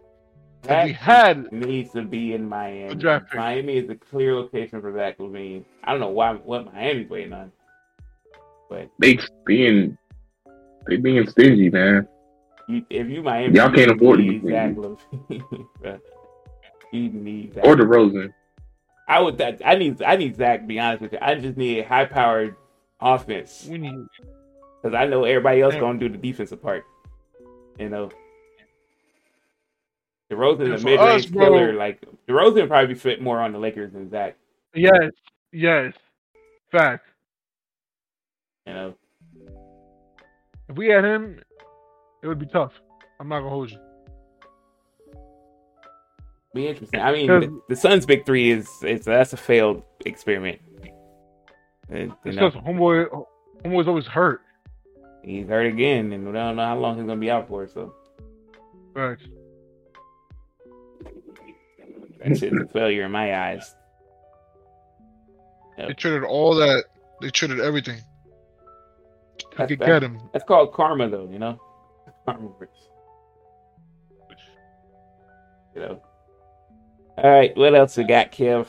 if 0.63 0.67
That 0.69 0.85
we 0.85 0.93
had 0.93 1.51
needs 1.51 1.91
to 1.91 2.03
be 2.03 2.33
in 2.33 2.47
Miami. 2.47 2.95
Draft. 2.95 3.33
Miami 3.35 3.77
is 3.77 3.89
a 3.89 3.95
clear 3.95 4.35
location 4.35 4.81
for 4.81 4.93
Zach 4.93 5.17
LaVine. 5.17 5.63
I 5.83 5.91
don't 5.91 5.99
know 5.99 6.09
why 6.09 6.33
what 6.33 6.73
Miami's 6.73 7.09
waiting 7.09 7.33
on, 7.33 7.51
but 8.69 8.89
They 8.99 9.19
being 9.45 9.97
they 10.87 10.97
being 10.97 11.27
stingy, 11.27 11.69
man. 11.69 12.07
you, 12.67 12.83
if 12.89 13.07
you 13.07 13.21
Miami, 13.21 13.55
Y'all 13.55 13.71
can't 13.71 13.91
afford 13.91 14.17
to 14.19 14.23
need 14.25 14.43
be 14.43 14.49
Zach 14.51 14.71
stingy. 14.73 14.97
Levine. 15.29 15.99
you 16.91 17.09
need 17.09 17.53
Zach. 17.53 17.65
Or 17.65 17.75
DeRozan. 17.75 18.33
I 19.09 19.19
would. 19.19 19.39
That 19.39 19.61
I 19.65 19.75
need. 19.75 20.01
I 20.03 20.15
need 20.15 20.37
Zach. 20.37 20.61
To 20.61 20.67
be 20.67 20.79
honest 20.79 21.01
with 21.01 21.13
you, 21.13 21.19
I 21.21 21.35
just 21.35 21.57
need 21.57 21.85
high 21.85 22.05
powered 22.05 22.55
offense 23.01 23.65
we 23.69 23.77
need 23.77 24.05
because 24.81 24.93
I 24.93 25.05
know 25.05 25.23
everybody 25.23 25.61
else 25.61 25.73
gonna 25.75 25.99
do 25.99 26.09
the 26.09 26.17
defensive 26.17 26.61
part. 26.61 26.85
You 27.77 27.89
know. 27.89 28.11
DeRozan 30.31 30.67
Yeah, 30.67 30.73
is 30.75 30.83
a 30.83 30.85
mid 30.85 30.99
range 30.99 31.33
killer. 31.33 31.73
Like 31.73 32.03
DeRozan 32.27 32.67
probably 32.67 32.93
fit 32.93 33.19
more 33.21 33.39
on 33.39 33.51
the 33.51 33.57
Lakers 33.57 33.93
than 33.93 34.11
Zach. 34.11 34.37
Yes, 34.75 35.11
yes. 35.51 35.93
Fact. 36.71 37.07
You 38.67 38.73
know. 38.73 38.93
If 40.69 40.77
we 40.77 40.87
had 40.87 41.03
him, 41.03 41.41
it 42.21 42.27
would 42.27 42.37
be 42.37 42.45
tough. 42.45 42.73
I'm 43.19 43.27
not 43.27 43.39
gonna 43.39 43.49
hold 43.49 43.71
you. 43.71 43.79
Be 46.53 46.67
interesting. 46.67 46.99
I 46.99 47.11
mean, 47.11 47.27
the, 47.27 47.61
the 47.69 47.75
Suns' 47.75 48.05
big 48.05 48.25
three 48.25 48.49
is 48.51 48.67
it's 48.81 49.05
that's 49.05 49.33
a 49.33 49.37
failed 49.37 49.83
experiment. 50.05 50.59
It's 51.89 52.13
because 52.23 52.53
homeboy, 52.53 53.25
homeboy's 53.63 53.87
always 53.87 54.05
hurt. 54.07 54.41
he's 55.23 55.47
hurt 55.47 55.67
again, 55.67 56.11
and 56.11 56.25
we 56.25 56.31
don't 56.33 56.55
know 56.55 56.65
how 56.65 56.77
long 56.77 56.97
he's 56.97 57.05
gonna 57.05 57.19
be 57.19 57.29
out 57.31 57.47
for. 57.47 57.67
So 57.67 57.93
Facts. 58.95 59.23
that 62.23 62.37
shit's 62.37 62.55
a 62.55 62.67
failure 62.73 63.03
in 63.05 63.11
my 63.11 63.35
eyes. 63.35 63.75
they 65.77 65.93
traded 65.93 66.23
all 66.23 66.55
that. 66.55 66.85
They 67.21 67.29
traded 67.29 67.59
everything. 67.59 67.99
to 69.37 69.45
That's 69.57 69.75
get 69.75 70.03
him. 70.03 70.19
That's 70.33 70.45
called 70.45 70.73
karma, 70.73 71.09
though. 71.09 71.29
You 71.31 71.39
know, 71.39 71.59
karma 72.25 72.47
works. 72.59 72.79
You 75.75 75.81
know. 75.81 76.01
All 77.21 77.29
right, 77.29 77.51
what 77.57 77.75
else 77.75 77.97
we 77.97 78.05
got, 78.05 78.31
Kev? 78.31 78.67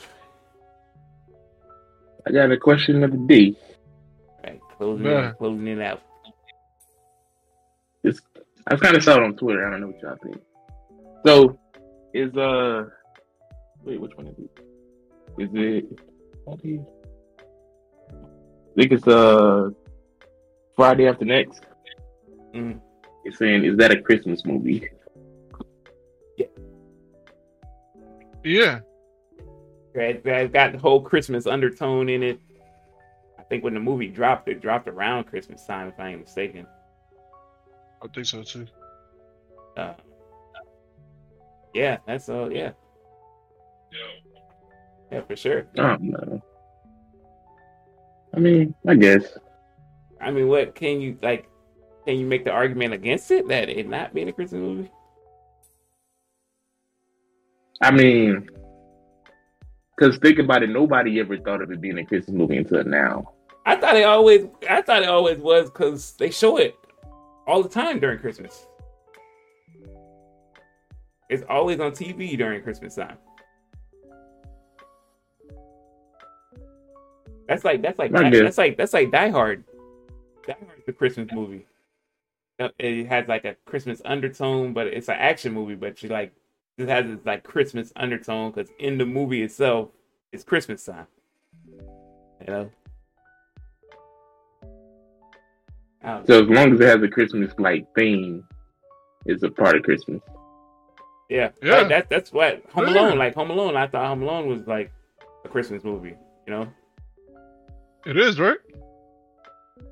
I 2.27 2.31
got 2.31 2.51
a 2.51 2.57
question 2.57 3.01
of 3.01 3.11
the 3.11 3.17
day. 3.17 3.55
All 4.27 4.39
right, 4.43 4.59
closing 4.77 5.05
Yeah. 5.05 5.29
it, 5.29 5.37
closing 5.37 5.67
it 5.67 5.79
out. 5.81 6.01
I 8.67 8.75
kind 8.75 8.97
of 8.97 9.03
saw 9.03 9.15
it 9.15 9.23
on 9.23 9.35
Twitter. 9.37 9.65
I 9.65 9.71
don't 9.71 9.79
know 9.81 9.87
what 9.87 10.01
y'all 10.01 10.17
think. 10.21 10.41
So, 11.25 11.57
is 12.13 12.35
uh, 12.35 12.89
wait, 13.85 14.01
which 14.01 14.11
one 14.15 14.27
is 14.27 14.35
it? 14.37 14.59
Is 15.37 15.49
it? 15.53 15.99
I 16.49 16.55
think 18.75 18.91
it's 18.91 19.07
uh 19.07 19.69
Friday 20.75 21.07
after 21.07 21.23
next. 21.25 21.61
Mhm. 22.53 22.81
It's 23.23 23.37
saying, 23.37 23.63
is 23.63 23.77
that 23.77 23.91
a 23.91 24.01
Christmas 24.01 24.45
movie? 24.45 24.89
Yeah. 28.43 28.79
It, 29.93 30.25
it 30.25 30.53
got 30.53 30.71
the 30.71 30.77
whole 30.77 31.01
Christmas 31.01 31.45
undertone 31.45 32.09
in 32.09 32.23
it. 32.23 32.39
I 33.37 33.43
think 33.43 33.63
when 33.63 33.73
the 33.73 33.79
movie 33.79 34.07
dropped, 34.07 34.47
it 34.47 34.61
dropped 34.61 34.87
around 34.87 35.25
Christmas 35.25 35.65
time, 35.65 35.87
if 35.87 35.99
I 35.99 36.09
ain't 36.09 36.21
mistaken. 36.21 36.65
I 38.01 38.07
think 38.07 38.25
so 38.25 38.43
too. 38.43 38.67
Uh, 39.77 39.93
yeah, 41.73 41.97
that's 42.07 42.29
all. 42.29 42.51
yeah, 42.51 42.71
yeah, 45.11 45.21
for 45.21 45.35
sure. 45.35 45.67
I 45.77 45.81
don't 45.81 46.01
know. 46.01 46.41
I 48.33 48.39
mean, 48.39 48.73
I 48.87 48.95
guess. 48.95 49.37
I 50.19 50.31
mean, 50.31 50.47
what 50.47 50.75
can 50.75 51.01
you 51.01 51.17
like? 51.21 51.49
Can 52.05 52.17
you 52.17 52.25
make 52.25 52.45
the 52.45 52.51
argument 52.51 52.93
against 52.93 53.29
it 53.31 53.47
that 53.49 53.69
it 53.69 53.87
not 53.87 54.13
being 54.13 54.29
a 54.29 54.33
Christmas 54.33 54.59
movie? 54.59 54.91
I 57.81 57.91
mean, 57.91 58.47
because 59.97 60.17
think 60.19 60.39
about 60.39 60.63
it, 60.63 60.69
nobody 60.69 61.19
ever 61.19 61.37
thought 61.37 61.61
of 61.61 61.71
it 61.71 61.81
being 61.81 61.97
a 61.97 62.05
Christmas 62.05 62.35
movie 62.35 62.57
until 62.57 62.83
now. 62.83 63.33
I 63.65 63.75
thought 63.75 63.95
it 63.95 64.03
always, 64.03 64.47
I 64.69 64.81
thought 64.81 65.03
it 65.03 65.09
always 65.09 65.39
was 65.39 65.69
because 65.69 66.13
they 66.13 66.31
show 66.31 66.57
it 66.57 66.75
all 67.47 67.63
the 67.63 67.69
time 67.69 67.99
during 67.99 68.19
Christmas. 68.19 68.67
It's 71.29 71.43
always 71.49 71.79
on 71.79 71.91
TV 71.91 72.37
during 72.37 72.61
Christmas 72.61 72.95
time. 72.95 73.17
That's 77.47 77.63
like 77.65 77.81
that's 77.81 77.99
like 77.99 78.11
that's 78.11 78.57
like 78.57 78.77
that's 78.77 78.93
like 78.93 79.11
Die 79.11 79.29
Hard. 79.29 79.63
Die 80.47 80.55
Hard's 80.65 80.87
a 80.87 80.93
Christmas 80.93 81.29
movie. 81.31 81.65
It 82.79 83.07
has 83.07 83.27
like 83.27 83.45
a 83.45 83.55
Christmas 83.65 84.01
undertone, 84.05 84.73
but 84.73 84.87
it's 84.87 85.09
an 85.09 85.15
action 85.17 85.53
movie. 85.53 85.75
But 85.75 86.01
you 86.03 86.09
like 86.09 86.33
it 86.77 86.87
has 86.87 87.05
this 87.05 87.25
like 87.25 87.43
Christmas 87.43 87.91
undertone 87.95 88.51
because 88.51 88.71
in 88.79 88.97
the 88.97 89.05
movie 89.05 89.43
itself, 89.43 89.89
it's 90.31 90.43
Christmas 90.43 90.85
time. 90.85 91.07
You 92.41 92.47
know. 92.47 92.69
Know. 96.03 96.23
So 96.25 96.43
as 96.43 96.49
long 96.49 96.73
as 96.73 96.79
it 96.79 96.87
has 96.87 97.03
a 97.03 97.07
Christmas 97.07 97.53
like 97.59 97.85
theme, 97.95 98.43
it's 99.25 99.43
a 99.43 99.49
part 99.49 99.75
of 99.75 99.83
Christmas. 99.83 100.21
Yeah, 101.29 101.51
Yeah. 101.61 101.77
Like, 101.77 101.89
that 101.89 102.09
that's 102.09 102.33
what 102.33 102.63
Home 102.73 102.87
Yeah. 102.87 102.93
Alone. 102.93 103.17
Like 103.17 103.35
Home 103.35 103.51
Alone, 103.51 103.77
I 103.77 103.87
thought 103.87 104.07
Home 104.07 104.23
Alone 104.23 104.47
was 104.47 104.67
like 104.67 104.91
a 105.45 105.49
Christmas 105.49 105.83
movie. 105.83 106.15
You 106.47 106.53
know, 106.53 106.67
It 108.05 108.17
is, 108.17 108.39
right? 108.39 108.57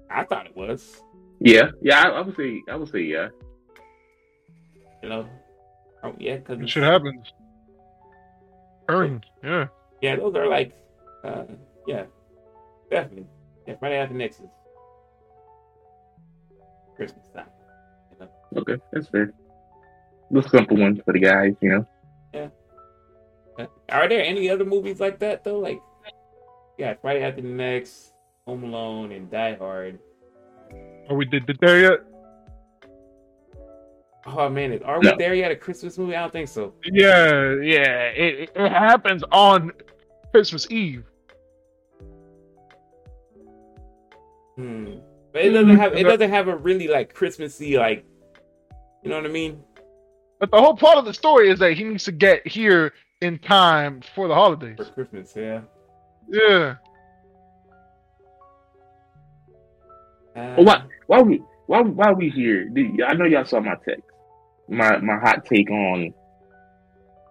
I 0.10 0.24
thought 0.24 0.48
it 0.48 0.58
was. 0.58 1.02
Yeah, 1.40 1.70
yeah, 1.82 2.02
I, 2.02 2.10
I 2.10 2.22
would 2.22 2.36
say, 2.36 2.62
I 2.68 2.76
would 2.76 2.90
say, 2.90 3.02
yeah. 3.02 3.30
You 5.04 5.10
know, 5.10 5.30
oh 6.04 6.16
yeah, 6.20 6.38
because 6.38 6.60
That 6.60 6.70
shit 6.70 6.84
happens. 6.84 7.34
Earn. 8.88 9.24
Yeah. 9.44 9.68
yeah, 10.02 10.16
those 10.16 10.36
are 10.36 10.48
like, 10.48 10.74
uh, 11.24 11.44
yeah, 11.88 12.06
definitely. 12.90 13.28
Yeah, 13.68 13.76
Friday 13.80 13.98
after 13.98 14.16
next 14.16 14.40
is 14.40 14.50
Christmas 16.96 17.28
time. 17.36 17.46
Okay, 18.56 18.78
that's 18.92 19.08
fair. 19.10 19.32
The 20.32 20.42
simple 20.50 20.78
one 20.78 21.02
for 21.06 21.14
the 21.14 21.20
guys, 21.20 21.54
you 21.62 21.70
know. 21.70 21.88
Yeah. 22.34 22.48
Are 23.90 24.08
there 24.08 24.24
any 24.24 24.50
other 24.50 24.66
movies 24.66 25.00
like 25.00 25.20
that 25.20 25.44
though? 25.44 25.60
Like, 25.60 25.82
yeah, 26.78 26.96
Friday 27.02 27.24
after 27.24 27.42
next, 27.42 28.14
Home 28.48 28.64
Alone, 28.64 29.12
and 29.12 29.30
Die 29.30 29.56
Hard. 29.56 30.00
Are 31.10 31.16
we 31.16 31.26
did, 31.26 31.46
did 31.46 31.58
there 31.60 31.80
yet? 31.80 32.00
Oh 34.26 34.50
man, 34.50 34.82
are 34.84 35.00
we 35.00 35.08
No. 35.08 35.16
there 35.18 35.34
yet? 35.34 35.52
A 35.52 35.56
Christmas 35.56 35.98
movie? 35.98 36.16
I 36.16 36.22
don't 36.22 36.32
think 36.32 36.50
so. 36.50 36.74
Yeah, 36.84 37.56
yeah. 37.62 38.10
It, 38.10 38.40
it, 38.40 38.52
it 38.56 38.72
happens 38.72 39.24
on 39.32 39.72
Christmas 40.32 40.70
Eve. 40.70 41.04
Hmm. 44.56 44.96
But 45.32 45.46
it 45.46 45.52
doesn't 45.52 45.78
have 45.78 45.94
it 45.94 46.04
doesn't 46.04 46.30
have 46.30 46.48
a 46.48 46.58
really 46.58 46.88
like 46.88 47.14
Christmassy 47.14 47.78
like 47.78 48.06
you 49.04 49.10
know 49.10 49.16
what 49.16 49.26
I 49.26 49.30
mean? 49.30 49.64
But 50.40 50.52
the 50.52 50.58
whole 50.60 50.76
part 50.76 50.98
of 50.98 51.06
the 51.06 51.14
story 51.14 51.50
is 51.50 51.60
that 51.60 51.74
he 51.74 51.84
needs 51.84 52.04
to 52.06 52.12
get 52.12 52.46
here 52.46 52.94
in 53.22 53.40
time 53.40 54.02
for 54.16 54.28
the 54.28 54.34
holidays. 54.34 54.78
For 54.78 54.86
Christmas, 55.06 55.34
yeah. 55.36 55.62
Yeah. 56.30 56.76
Uh, 60.36 60.56
Well, 60.58 60.66
why, 60.66 60.84
why 61.08 61.22
we, 61.22 61.44
why, 61.68 61.82
why 61.82 62.12
we 62.14 62.30
here? 62.30 62.70
I 63.06 63.14
know 63.14 63.26
y'all 63.26 63.44
saw 63.46 63.60
my 63.60 63.76
text, 63.86 64.04
my 64.70 64.98
my 65.00 65.18
hot 65.18 65.46
take 65.46 65.70
on 65.70 66.14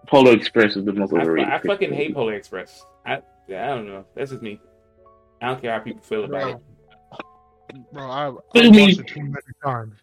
Polar 0.07 0.33
Express 0.33 0.77
is 0.77 0.85
the 0.85 0.93
most 0.93 1.13
I, 1.13 1.21
overrated. 1.21 1.53
I 1.53 1.59
fucking 1.61 1.93
hate 1.93 2.09
movie. 2.09 2.15
Polar 2.15 2.35
Express. 2.35 2.85
I 3.07 3.23
yeah, 3.47 3.65
I 3.65 3.75
don't 3.75 3.87
know. 3.87 4.05
That's 4.15 4.31
just 4.31 4.43
me. 4.43 4.61
I 5.41 5.49
don't 5.49 5.61
care 5.61 5.73
how 5.73 5.79
people 5.81 6.03
feel 6.03 6.25
about 6.25 6.51
it. 6.51 6.57
Bro, 7.93 8.11
I, 8.11 8.29
I 8.29 8.61
you 8.61 8.71
mean? 8.71 8.89
watched 8.89 9.01
it 9.01 9.07
too 9.07 9.23
many 9.23 9.37
times. 9.65 9.95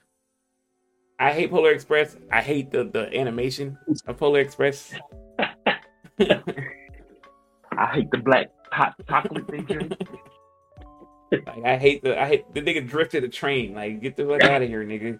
I 1.19 1.31
hate 1.31 1.49
Polar 1.49 1.71
Express. 1.71 2.15
I 2.31 2.41
hate 2.41 2.71
the, 2.71 2.83
the 2.83 3.15
animation 3.17 3.77
of 4.07 4.17
Polar 4.17 4.39
Express. 4.39 4.93
I 5.39 5.55
hate 7.93 8.11
the 8.11 8.17
black 8.23 8.51
hot 8.71 8.95
chocolate 9.07 9.47
they 9.47 9.59
drink. 9.59 9.93
Like 11.31 11.65
I 11.65 11.77
hate 11.77 12.03
the 12.03 12.19
I 12.19 12.27
hate 12.27 12.53
the 12.53 12.61
nigga 12.61 12.87
drifted 12.87 13.23
a 13.23 13.29
train. 13.29 13.73
Like 13.73 14.01
get 14.01 14.15
the 14.15 14.25
fuck 14.25 14.43
out 14.43 14.61
of 14.61 14.69
here, 14.69 14.85
nigga. 14.85 15.19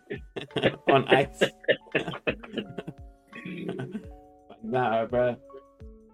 On 0.90 1.08
ice. 1.08 1.44
Nah, 4.66 5.06
bro. 5.06 5.38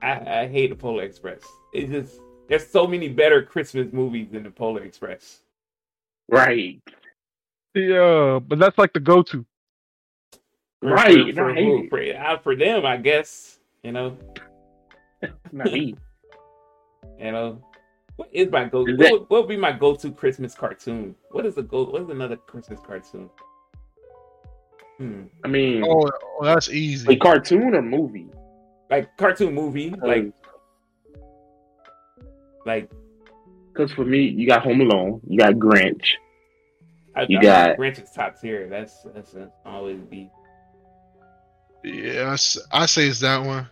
I, 0.02 0.42
I 0.42 0.48
hate 0.48 0.72
the 0.72 0.76
Polar 0.76 1.04
Express. 1.04 1.42
It's 1.74 1.90
just 1.90 2.22
there's 2.50 2.68
so 2.68 2.86
many 2.86 3.08
better 3.08 3.42
Christmas 3.42 3.94
movies 3.94 4.28
than 4.32 4.44
the 4.44 4.52
Polar 4.52 4.84
Express. 4.84 5.42
Right, 6.30 6.82
Yeah, 7.74 8.40
but 8.46 8.60
that's 8.60 8.78
like 8.78 8.94
the 8.94 9.00
go-to. 9.00 9.46
Right, 10.82 11.36
For, 11.36 11.52
I 11.52 11.54
hate 11.54 11.90
for, 11.90 11.98
for, 11.98 12.18
uh, 12.18 12.38
for 12.40 12.56
them, 12.56 12.86
I 12.86 12.98
guess. 12.98 13.60
You 13.84 13.92
know. 13.92 14.18
not 15.52 15.72
me. 15.72 15.96
You 17.20 17.32
know. 17.32 17.71
What 18.22 18.30
is 18.32 18.52
my 18.52 18.66
go? 18.66 18.86
Is 18.86 18.98
What, 18.98 19.04
that- 19.04 19.12
would- 19.14 19.30
what 19.30 19.42
would 19.42 19.50
be 19.50 19.58
my 19.58 19.72
go-to 19.72 20.12
Christmas 20.12 20.54
cartoon? 20.54 21.16
What 21.32 21.46
is 21.48 21.58
a 21.58 21.64
go? 21.64 21.86
What 21.86 22.04
is 22.04 22.10
another 22.10 22.38
Christmas 22.38 22.80
cartoon? 22.86 23.30
Hmm. 25.00 25.24
I 25.44 25.48
mean, 25.48 25.84
Oh, 25.84 26.08
oh 26.40 26.46
that's 26.46 26.70
easy. 26.70 27.12
a 27.14 27.18
cartoon 27.18 27.74
or 27.74 27.82
movie? 27.82 28.28
Like 28.92 29.18
cartoon 29.18 29.56
movie, 29.56 29.90
like 30.04 30.32
like 32.68 32.92
because 33.74 33.92
for 33.94 34.06
me, 34.06 34.22
you 34.28 34.46
got 34.46 34.62
Home 34.62 34.82
Alone, 34.82 35.20
you 35.28 35.40
got 35.40 35.54
Grinch. 35.54 36.06
I, 37.16 37.26
You 37.28 37.40
I 37.40 37.42
got- 37.42 37.78
Grinch 37.78 38.04
is 38.04 38.12
top 38.12 38.40
tier. 38.40 38.68
That's 38.70 39.02
that's 39.16 39.34
a, 39.34 39.50
always 39.66 40.00
be. 40.02 40.30
Yeah, 41.84 42.36
I 42.72 42.86
say 42.86 43.08
it's 43.08 43.22
that 43.22 43.44
one. 43.44 43.68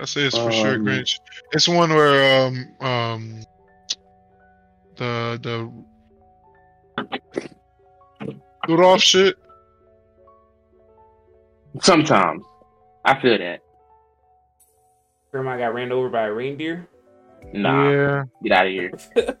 I 0.00 0.04
say 0.06 0.22
it's 0.22 0.36
for 0.38 0.50
sure 0.50 0.74
Um, 0.76 0.84
Grinch. 0.86 1.18
It's 1.52 1.68
one 1.68 1.90
where 1.90 2.46
um 2.46 2.74
um 2.80 3.40
the 4.96 5.38
the 5.42 5.70
Rudolph 8.68 9.02
shit. 9.02 9.36
Sometimes 11.80 12.42
I 13.04 13.20
feel 13.20 13.38
that. 13.38 13.60
Grandma 15.30 15.56
got 15.56 15.74
ran 15.74 15.92
over 15.92 16.08
by 16.08 16.24
a 16.26 16.32
reindeer. 16.32 16.88
Nah, 17.52 17.90
Yeah, 17.90 18.22
get 18.42 18.52
out 18.52 18.66
of 18.66 18.72
here. 18.72 18.92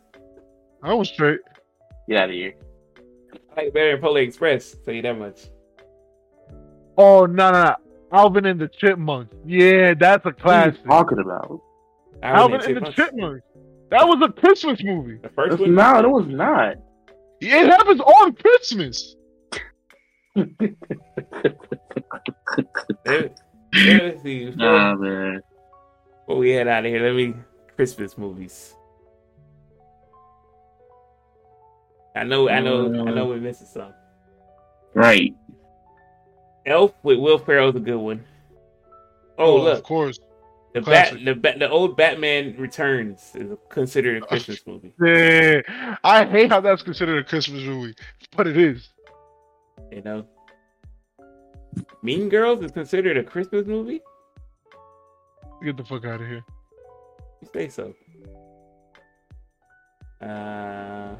I 0.82 0.94
was 0.94 1.08
straight. 1.08 1.40
Get 2.08 2.18
out 2.18 2.28
of 2.30 2.34
here. 2.34 2.54
I 3.52 3.56
like 3.56 3.66
it 3.68 3.74
better 3.74 3.92
than 3.92 4.00
Polar 4.00 4.20
Express. 4.20 4.76
Tell 4.84 4.94
you 4.94 5.02
that 5.02 5.18
much. 5.18 5.40
Oh 6.96 7.26
no 7.26 7.50
no 7.50 7.64
no! 7.64 7.76
Alvin 8.12 8.46
and 8.46 8.60
the 8.60 8.68
Chipmunks. 8.68 9.34
Yeah, 9.46 9.94
that's 9.98 10.24
a 10.26 10.30
What 10.30 10.38
are 10.40 10.42
classic. 10.42 10.80
you 10.84 10.88
talking 10.90 11.18
about? 11.20 11.60
Alvin 12.22 12.60
and 12.62 12.76
the 12.86 12.90
Chipmunks. 12.92 13.46
That 13.90 14.06
was 14.06 14.20
a 14.22 14.32
Christmas 14.32 14.80
movie. 14.84 15.18
The 15.22 15.28
first 15.30 15.50
That's 15.50 15.62
one. 15.62 15.74
not. 15.74 16.04
It 16.04 16.08
was 16.08 16.26
not. 16.26 16.76
It 17.40 17.66
happens 17.68 18.00
on 18.00 18.34
Christmas. 18.34 19.16
Let- 23.06 23.38
Let's 23.72 24.22
see. 24.22 24.46
Before, 24.46 24.56
Nah, 24.56 24.94
man. 24.96 25.40
before 26.26 26.38
we 26.38 26.50
had 26.50 26.66
out 26.68 26.84
of 26.84 26.90
here, 26.90 27.00
let 27.08 27.14
me 27.14 27.34
Christmas 27.76 28.18
movies. 28.18 28.74
I 32.16 32.24
know, 32.24 32.48
I 32.48 32.60
know, 32.60 32.86
I 32.86 33.12
know 33.12 33.26
we're 33.26 33.36
missing 33.38 33.68
some. 33.68 33.94
Right. 34.94 35.32
Elf 36.70 36.94
with 37.02 37.18
Will 37.18 37.36
Ferrell's 37.36 37.74
a 37.74 37.80
good 37.80 37.96
one. 37.96 38.24
Oh, 39.38 39.58
of 39.58 39.64
look, 39.64 39.78
of 39.78 39.84
course. 39.84 40.20
the 40.72 40.80
bat, 40.80 41.16
the 41.24 41.34
bat, 41.34 41.58
the 41.58 41.68
old 41.68 41.96
Batman 41.96 42.54
Returns 42.56 43.32
is 43.34 43.56
considered 43.70 44.22
a 44.22 44.26
Christmas 44.26 44.64
movie. 44.66 44.92
Yeah, 45.02 45.96
I 46.04 46.24
hate 46.24 46.50
how 46.50 46.60
that's 46.60 46.82
considered 46.82 47.18
a 47.18 47.28
Christmas 47.28 47.62
movie, 47.64 47.94
but 48.36 48.46
it 48.46 48.56
is. 48.56 48.88
You 49.90 50.02
know, 50.02 50.26
Mean 52.02 52.28
Girls 52.28 52.62
is 52.64 52.70
considered 52.70 53.16
a 53.16 53.24
Christmas 53.24 53.66
movie. 53.66 54.00
Get 55.64 55.76
the 55.76 55.84
fuck 55.84 56.04
out 56.04 56.20
of 56.20 56.26
here. 56.28 56.44
You 57.42 57.48
say 57.52 57.68
so. 57.68 57.94
Uh, 60.24 61.16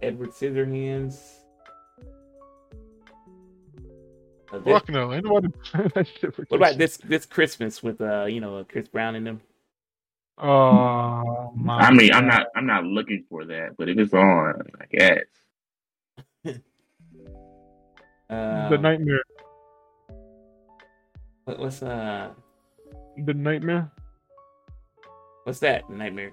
Edward 0.00 0.30
Scissorhands. 0.30 1.45
This- 4.60 4.72
Fuck 4.72 4.88
no, 4.88 5.12
ain't 5.12 5.24
nobody 5.24 5.48
playing 5.64 5.92
that 5.94 6.06
shit 6.06 6.34
for 6.34 6.44
what 6.48 6.56
about 6.58 6.78
this 6.78 6.96
this 6.98 7.26
Christmas 7.26 7.82
with 7.82 8.00
uh 8.00 8.24
you 8.24 8.40
know 8.40 8.64
Chris 8.68 8.88
Brown 8.88 9.14
and 9.16 9.26
them? 9.26 9.40
Oh 10.38 11.52
my! 11.56 11.78
I 11.78 11.90
mean, 11.92 12.12
I'm 12.12 12.26
not 12.26 12.46
I'm 12.54 12.66
not 12.66 12.84
looking 12.84 13.24
for 13.30 13.44
that, 13.46 13.76
but 13.78 13.88
if 13.88 13.96
it's 13.98 14.12
on, 14.12 14.62
I 14.80 14.84
guess. 14.90 15.24
Uh, 18.28 18.68
the 18.70 18.78
nightmare. 18.78 19.22
what, 21.44 21.58
what's 21.60 21.80
uh 21.80 22.30
The 23.24 23.34
nightmare. 23.34 23.88
what's 25.44 25.60
that 25.60 25.84
The 25.88 25.94
Nightmare? 25.94 26.32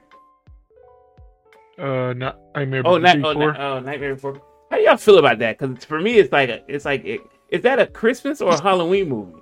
Uh, 1.78 2.14
not 2.14 2.40
nightmare. 2.56 2.82
Oh, 2.86 2.98
night, 2.98 3.18
Before. 3.22 3.32
oh, 3.34 3.52
Ni- 3.52 3.58
oh, 3.60 3.80
Nightmare 3.80 4.16
Before. 4.16 4.42
How 4.72 4.78
y'all 4.78 4.98
feel 4.98 5.20
about 5.20 5.38
that? 5.40 5.60
Because 5.60 5.86
for 5.86 6.00
me, 6.02 6.18
it's 6.18 6.32
like 6.32 6.50
a, 6.50 6.64
it's 6.68 6.84
like 6.86 7.06
it, 7.06 7.22
is 7.54 7.62
that 7.62 7.80
a 7.80 7.86
Christmas 7.86 8.42
or 8.42 8.52
a 8.52 8.62
Halloween 8.62 9.10
movie? 9.10 9.40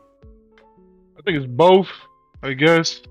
I 1.18 1.22
think 1.24 1.38
it's 1.38 1.46
both. 1.48 1.88
I 2.44 2.54
guess 2.54 3.02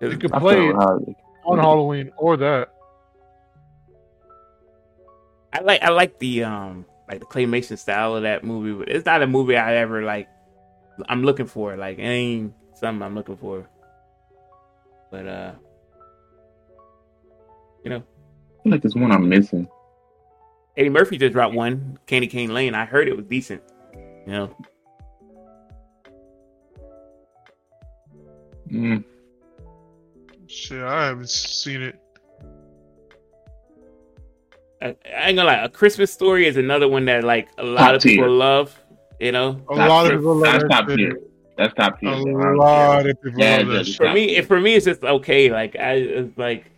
you 0.00 0.16
could 0.16 0.32
play 0.32 0.68
it 0.68 0.74
on 0.74 1.58
Halloween 1.58 2.10
or 2.16 2.36
that. 2.38 2.72
I 5.52 5.60
like 5.60 5.82
I 5.82 5.90
like 5.90 6.18
the 6.18 6.44
um 6.44 6.86
like 7.08 7.20
the 7.20 7.26
claymation 7.26 7.78
style 7.78 8.16
of 8.16 8.22
that 8.22 8.42
movie, 8.44 8.72
but 8.72 8.88
it's 8.88 9.06
not 9.06 9.22
a 9.22 9.26
movie 9.26 9.56
I 9.56 9.76
ever 9.76 10.02
like. 10.02 10.28
I'm 11.08 11.22
looking 11.22 11.46
for 11.46 11.76
like 11.76 11.98
it 11.98 12.02
ain't 12.02 12.52
something 12.74 13.02
I'm 13.02 13.14
looking 13.14 13.36
for. 13.36 13.68
But 15.10 15.26
uh, 15.26 15.52
you 17.84 17.90
know, 17.90 17.98
I 17.98 18.62
feel 18.62 18.72
like 18.72 18.82
there's 18.82 18.96
one 18.96 19.12
I'm 19.12 19.28
missing. 19.28 19.68
Eddie 20.76 20.88
Murphy 20.88 21.18
just 21.18 21.32
dropped 21.32 21.54
one, 21.54 21.98
Candy 22.06 22.26
Cane 22.26 22.52
Lane. 22.54 22.74
I 22.74 22.84
heard 22.84 23.08
it 23.08 23.16
was 23.16 23.26
decent. 23.26 23.62
You 24.26 24.32
know, 24.32 24.56
Mm, 28.70 29.04
Shit, 30.46 30.80
I 30.82 31.06
haven't 31.06 31.28
seen 31.28 31.82
it. 31.82 32.00
I, 34.80 34.96
I 35.14 35.28
ain't 35.28 35.36
gonna 35.36 35.44
lie. 35.44 35.54
A 35.64 35.68
Christmas 35.68 36.12
Story 36.12 36.46
is 36.46 36.56
another 36.56 36.88
one 36.88 37.04
that 37.06 37.24
like 37.24 37.48
a 37.58 37.64
lot 37.64 37.78
Top 37.78 37.94
of 37.96 38.02
people 38.02 38.24
tier. 38.26 38.30
love. 38.30 38.76
You 39.18 39.32
know, 39.32 39.60
A 39.68 39.74
That's 39.74 39.88
lot 39.88 40.06
of 40.06 40.12
people 40.12 40.36
love 40.36 40.52
That's 40.52 40.68
top 40.68 40.86
tier. 40.88 41.18
That's 41.58 41.74
top 41.74 42.00
tier. 42.00 42.10
A 42.10 42.14
I 42.14 42.22
don't 42.22 42.56
lot 42.56 43.06
of 43.06 43.20
people 43.22 43.40
Yeah, 43.40 43.58
love 43.58 43.68
that 43.68 43.94
for 43.96 44.12
me, 44.12 44.36
it, 44.36 44.46
for 44.46 44.60
me, 44.60 44.74
it's 44.74 44.86
just 44.86 45.02
okay. 45.02 45.50
Like 45.50 45.76
I, 45.76 45.92
it's 45.94 46.38
like, 46.38 46.70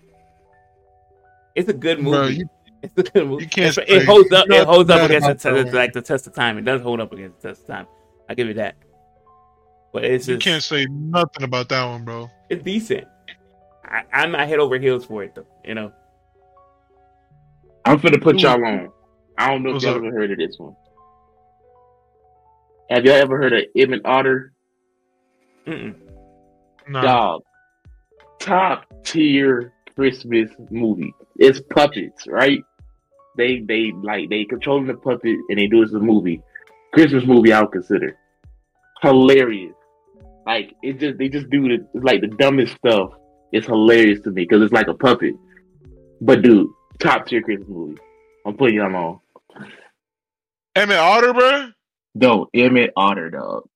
it's 1.55 1.69
a 1.69 1.75
good 1.75 2.01
movie. 2.01 2.11
Bro, 2.17 2.27
you, 2.29 2.49
It's 2.83 2.99
a 2.99 3.03
good 3.03 3.29
movie. 3.29 3.45
You 3.45 3.49
can't 3.49 3.79
It, 3.79 3.89
it 3.89 4.07
holds 4.07 4.33
up. 4.33 4.47
It 4.51 4.67
holds 4.67 4.91
up 4.91 5.03
against 5.03 5.27
the, 5.27 5.33
about 5.33 5.41
that 5.43 5.55
te- 5.57 5.65
one. 5.65 5.75
like 5.75 5.93
the 5.93 6.03
test 6.03 6.27
of 6.27 6.35
time. 6.35 6.59
It 6.59 6.65
does 6.65 6.83
hold 6.83 7.01
up 7.01 7.13
against 7.13 7.41
the 7.41 7.49
test 7.49 7.63
of 7.63 7.67
time. 7.69 7.87
I 8.29 8.35
give 8.35 8.49
it 8.49 8.57
that. 8.57 8.77
But 9.93 10.05
it's 10.05 10.27
you 10.27 10.37
just 10.37 10.45
can't 10.45 10.63
say 10.63 10.87
nothing 10.91 11.43
about 11.45 11.69
that 11.69 11.85
one, 11.85 12.05
bro. 12.05 12.31
it's 12.49 12.63
decent. 12.65 13.07
I, 13.85 14.03
I'm 14.13 14.33
not 14.33 14.49
head 14.49 14.59
over 14.59 14.79
heels 14.79 15.05
for 15.05 15.23
it 15.23 15.35
though. 15.35 15.47
You 15.65 15.75
know, 15.75 15.93
I'm 17.85 17.99
finna 17.99 18.21
put 18.21 18.37
Ooh. 18.37 18.39
y'all 18.39 18.65
on. 18.65 18.91
I 19.39 19.51
don't 19.51 19.63
know 19.63 19.77
if 19.77 19.83
y'all 19.83 19.93
up? 19.93 19.99
ever 19.99 20.11
heard 20.11 20.31
of 20.31 20.39
this 20.39 20.59
one. 20.59 20.75
Have 22.91 23.05
y'all 23.05 23.15
ever 23.15 23.37
heard 23.37 23.53
of 23.53 23.65
Emmett 23.77 24.03
Otter? 24.05 24.53
Mm-mm. 25.67 25.95
Nah. 26.89 27.03
Dog. 27.03 27.43
Top 28.41 28.87
tier 29.05 29.73
Christmas 29.95 30.51
movie. 30.71 31.15
It's 31.37 31.61
puppets, 31.71 32.27
right? 32.27 32.63
They 33.37 33.61
they 33.61 33.93
like 34.03 34.29
they 34.31 34.45
controlling 34.45 34.87
the 34.87 34.95
puppet 34.95 35.37
and 35.49 35.59
they 35.59 35.67
do 35.67 35.83
it 35.83 35.87
as 35.87 35.95
a 35.95 35.99
movie. 35.99 36.43
Christmas 36.93 37.25
movie 37.25 37.53
I 37.53 37.63
would 37.63 37.73
consider. 37.73 38.17
Hilarious. 39.01 39.75
Like 40.47 40.75
it 40.83 40.99
just 40.99 41.19
they 41.19 41.29
just 41.29 41.49
do 41.51 41.63
the 41.69 41.87
it's 41.95 42.05
like 42.05 42.21
the 42.21 42.29
dumbest 42.29 42.77
stuff. 42.77 43.13
It's 43.53 43.67
hilarious 43.67 44.21
to 44.21 44.31
me 44.31 44.43
because 44.43 44.63
it's 44.63 44.73
like 44.73 44.89
a 44.89 44.95
puppet. 44.95 45.35
But 46.21 46.43
dude, 46.43 46.71
top 46.99 47.27
tier 47.27 47.43
Christmas 47.43 47.69
movie. 47.69 47.99
I'm 48.47 48.57
putting 48.57 48.77
y'all 48.77 48.95
on. 48.95 49.21
Emmett 50.75 50.99
Otter, 50.99 51.33
bro. 51.35 51.69
No, 52.15 52.49
Emmett 52.55 52.93
Otter, 52.97 53.31
dog. 53.31 53.69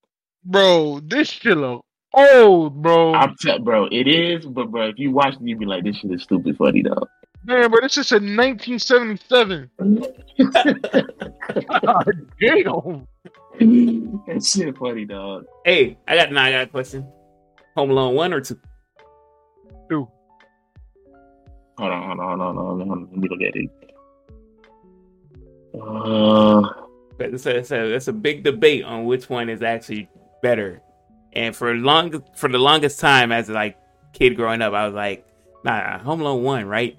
Bro, 0.44 1.00
this 1.04 1.28
shit 1.28 1.56
look 1.56 1.84
old, 2.16 2.82
bro. 2.82 3.14
I'm 3.14 3.34
t- 3.36 3.58
bro, 3.58 3.86
it 3.86 4.08
is, 4.08 4.46
but 4.46 4.70
bro, 4.70 4.88
if 4.88 4.98
you 4.98 5.12
watch 5.12 5.34
it, 5.34 5.42
you 5.42 5.56
be 5.56 5.66
like, 5.66 5.84
this 5.84 5.96
shit 5.96 6.10
is 6.10 6.22
stupid 6.22 6.56
funny, 6.56 6.82
dog. 6.82 7.06
Man, 7.46 7.70
bro, 7.70 7.80
this 7.80 7.96
is 7.96 8.10
in 8.12 8.36
1977. 8.36 9.70
God 11.80 12.26
damn. 12.40 13.06
that 14.26 14.44
shit 14.44 14.76
funny, 14.76 15.04
dog. 15.04 15.44
Hey, 15.64 15.96
I 16.08 16.16
got 16.16 16.32
now. 16.32 16.42
I 16.44 16.50
got 16.50 16.62
a 16.64 16.66
question. 16.66 17.06
Home 17.76 17.90
Alone 17.90 18.14
one 18.16 18.32
or 18.32 18.40
two? 18.40 18.58
Dude, 19.88 20.06
Hold 21.78 21.92
on, 21.92 22.02
hold 22.06 22.20
on, 22.20 22.38
hold 22.38 22.40
on, 22.40 22.56
hold 22.56 22.80
on, 22.80 22.88
hold 22.88 22.90
on. 22.90 23.08
Let 23.10 23.16
me 23.18 23.28
look 23.28 23.42
at 23.42 23.54
it. 23.54 23.70
Uh, 25.80 26.62
But 27.18 27.34
It's 27.34 27.46
a, 27.46 27.56
it's 27.58 27.70
a 27.70 27.94
it's 27.94 28.08
a 28.08 28.12
big 28.12 28.42
debate 28.42 28.82
on 28.84 29.04
which 29.04 29.28
one 29.30 29.48
is 29.48 29.62
actually 29.62 30.08
better. 30.42 30.82
And 31.34 31.54
for 31.54 31.74
long 31.74 32.24
for 32.34 32.48
the 32.48 32.58
longest 32.58 32.98
time, 32.98 33.30
as 33.30 33.48
like 33.48 33.76
kid 34.14 34.36
growing 34.36 34.62
up, 34.62 34.72
I 34.72 34.86
was 34.86 34.94
like, 34.94 35.24
nah, 35.64 35.98
Home 35.98 36.22
Alone 36.22 36.42
one, 36.42 36.64
right? 36.66 36.98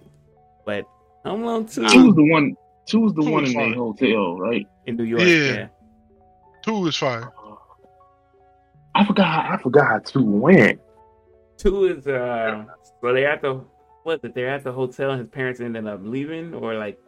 But 0.68 0.85
Home 1.23 1.44
Alone 1.44 1.65
two 1.65 1.88
two 1.88 2.07
was 2.07 2.15
the 2.15 2.30
one. 2.30 2.57
Two 2.85 2.99
was 2.99 3.14
the 3.14 3.22
Two 3.22 3.31
one 3.31 3.44
was 3.44 3.53
in 3.53 3.72
the 3.72 3.77
hotel, 3.77 4.38
right? 4.38 4.68
in 4.85 4.98
New 4.98 5.06
York. 5.06 5.22
Yeah. 5.22 5.27
Yeah. 5.27 5.68
two 6.61 6.85
is 6.88 6.98
fire. 6.98 7.31
I 8.94 9.06
forgot. 9.06 9.45
I 9.49 9.57
forgot 9.64 9.88
how 9.88 9.99
two 9.99 10.26
went. 10.26 10.81
Two 11.57 11.85
is 11.85 12.06
uh, 12.06 12.65
so 13.02 13.14
they 13.14 13.26
at 13.26 13.41
the 13.41 13.64
what? 14.03 14.22
That 14.22 14.35
they're 14.35 14.49
at 14.49 14.65
the 14.65 14.73
hotel 14.73 15.11
and 15.11 15.22
his 15.22 15.30
parents 15.30 15.61
ended 15.61 15.88
up 15.88 16.02
leaving, 16.03 16.53
or 16.53 16.76
like 16.76 16.99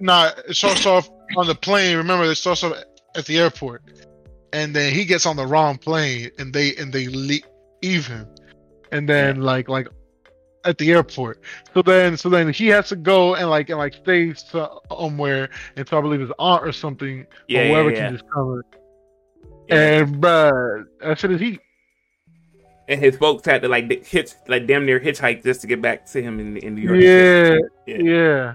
Nah, 0.00 0.30
it 0.46 0.54
starts 0.54 0.84
off 0.84 1.08
on 1.38 1.46
the 1.46 1.54
plane. 1.54 1.96
Remember, 1.96 2.24
it 2.24 2.34
starts 2.34 2.62
off 2.62 2.76
at 3.16 3.24
the 3.24 3.38
airport, 3.38 3.84
and 4.52 4.76
then 4.76 4.92
he 4.92 5.06
gets 5.06 5.24
on 5.24 5.36
the 5.36 5.46
wrong 5.46 5.78
plane, 5.78 6.30
and 6.38 6.52
they 6.52 6.76
and 6.76 6.92
they 6.92 7.06
leave 7.06 8.06
him, 8.06 8.26
and 8.90 9.08
then 9.08 9.40
like 9.40 9.70
like 9.70 9.88
at 10.64 10.78
the 10.78 10.90
airport. 10.92 11.40
So 11.74 11.82
then 11.82 12.16
so 12.16 12.28
then 12.28 12.52
he 12.52 12.68
has 12.68 12.88
to 12.88 12.96
go 12.96 13.34
and 13.34 13.48
like 13.50 13.68
and 13.70 13.78
like 13.78 13.94
stay 13.94 14.32
somewhere 14.34 15.44
and 15.44 15.78
until 15.78 15.98
I 15.98 16.00
believe 16.00 16.20
his 16.20 16.32
aunt 16.38 16.64
or 16.66 16.72
something 16.72 17.26
yeah, 17.48 17.60
or 17.62 17.68
whoever 17.68 17.90
yeah. 17.90 17.96
can 17.96 18.12
just 18.12 18.30
cover. 18.30 18.64
Yeah. 19.68 19.98
And 20.00 20.16
bruh, 20.16 20.84
that 21.00 21.18
shit 21.18 21.30
is 21.32 21.40
heat. 21.40 21.60
and 22.88 23.00
his 23.00 23.16
folks 23.16 23.46
had 23.46 23.62
to 23.62 23.68
like 23.68 23.88
di- 23.88 24.02
hitch 24.04 24.32
like 24.48 24.66
damn 24.66 24.84
near 24.86 25.00
hitchhike 25.00 25.42
just 25.42 25.60
to 25.62 25.66
get 25.66 25.80
back 25.80 26.06
to 26.06 26.22
him 26.22 26.38
in 26.40 26.56
in 26.58 26.74
New 26.74 26.82
York. 26.82 27.00
Yeah, 27.00 27.58
Yeah. 27.86 28.02
yeah. 28.02 28.54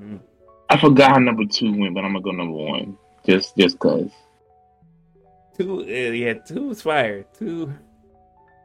Mhm. 0.00 0.20
I 0.70 0.76
forgot 0.78 1.12
how 1.12 1.18
number 1.18 1.44
two 1.46 1.72
went, 1.78 1.94
but 1.94 2.04
I'm 2.04 2.12
gonna 2.12 2.22
go 2.22 2.30
number 2.30 2.52
one. 2.56 2.96
Just, 3.26 3.56
just 3.56 3.78
cause. 3.78 4.10
Two, 5.56 5.80
uh, 5.80 5.84
yeah, 5.84 6.34
two 6.34 6.68
was 6.68 6.82
fire. 6.82 7.24
Two, 7.38 7.72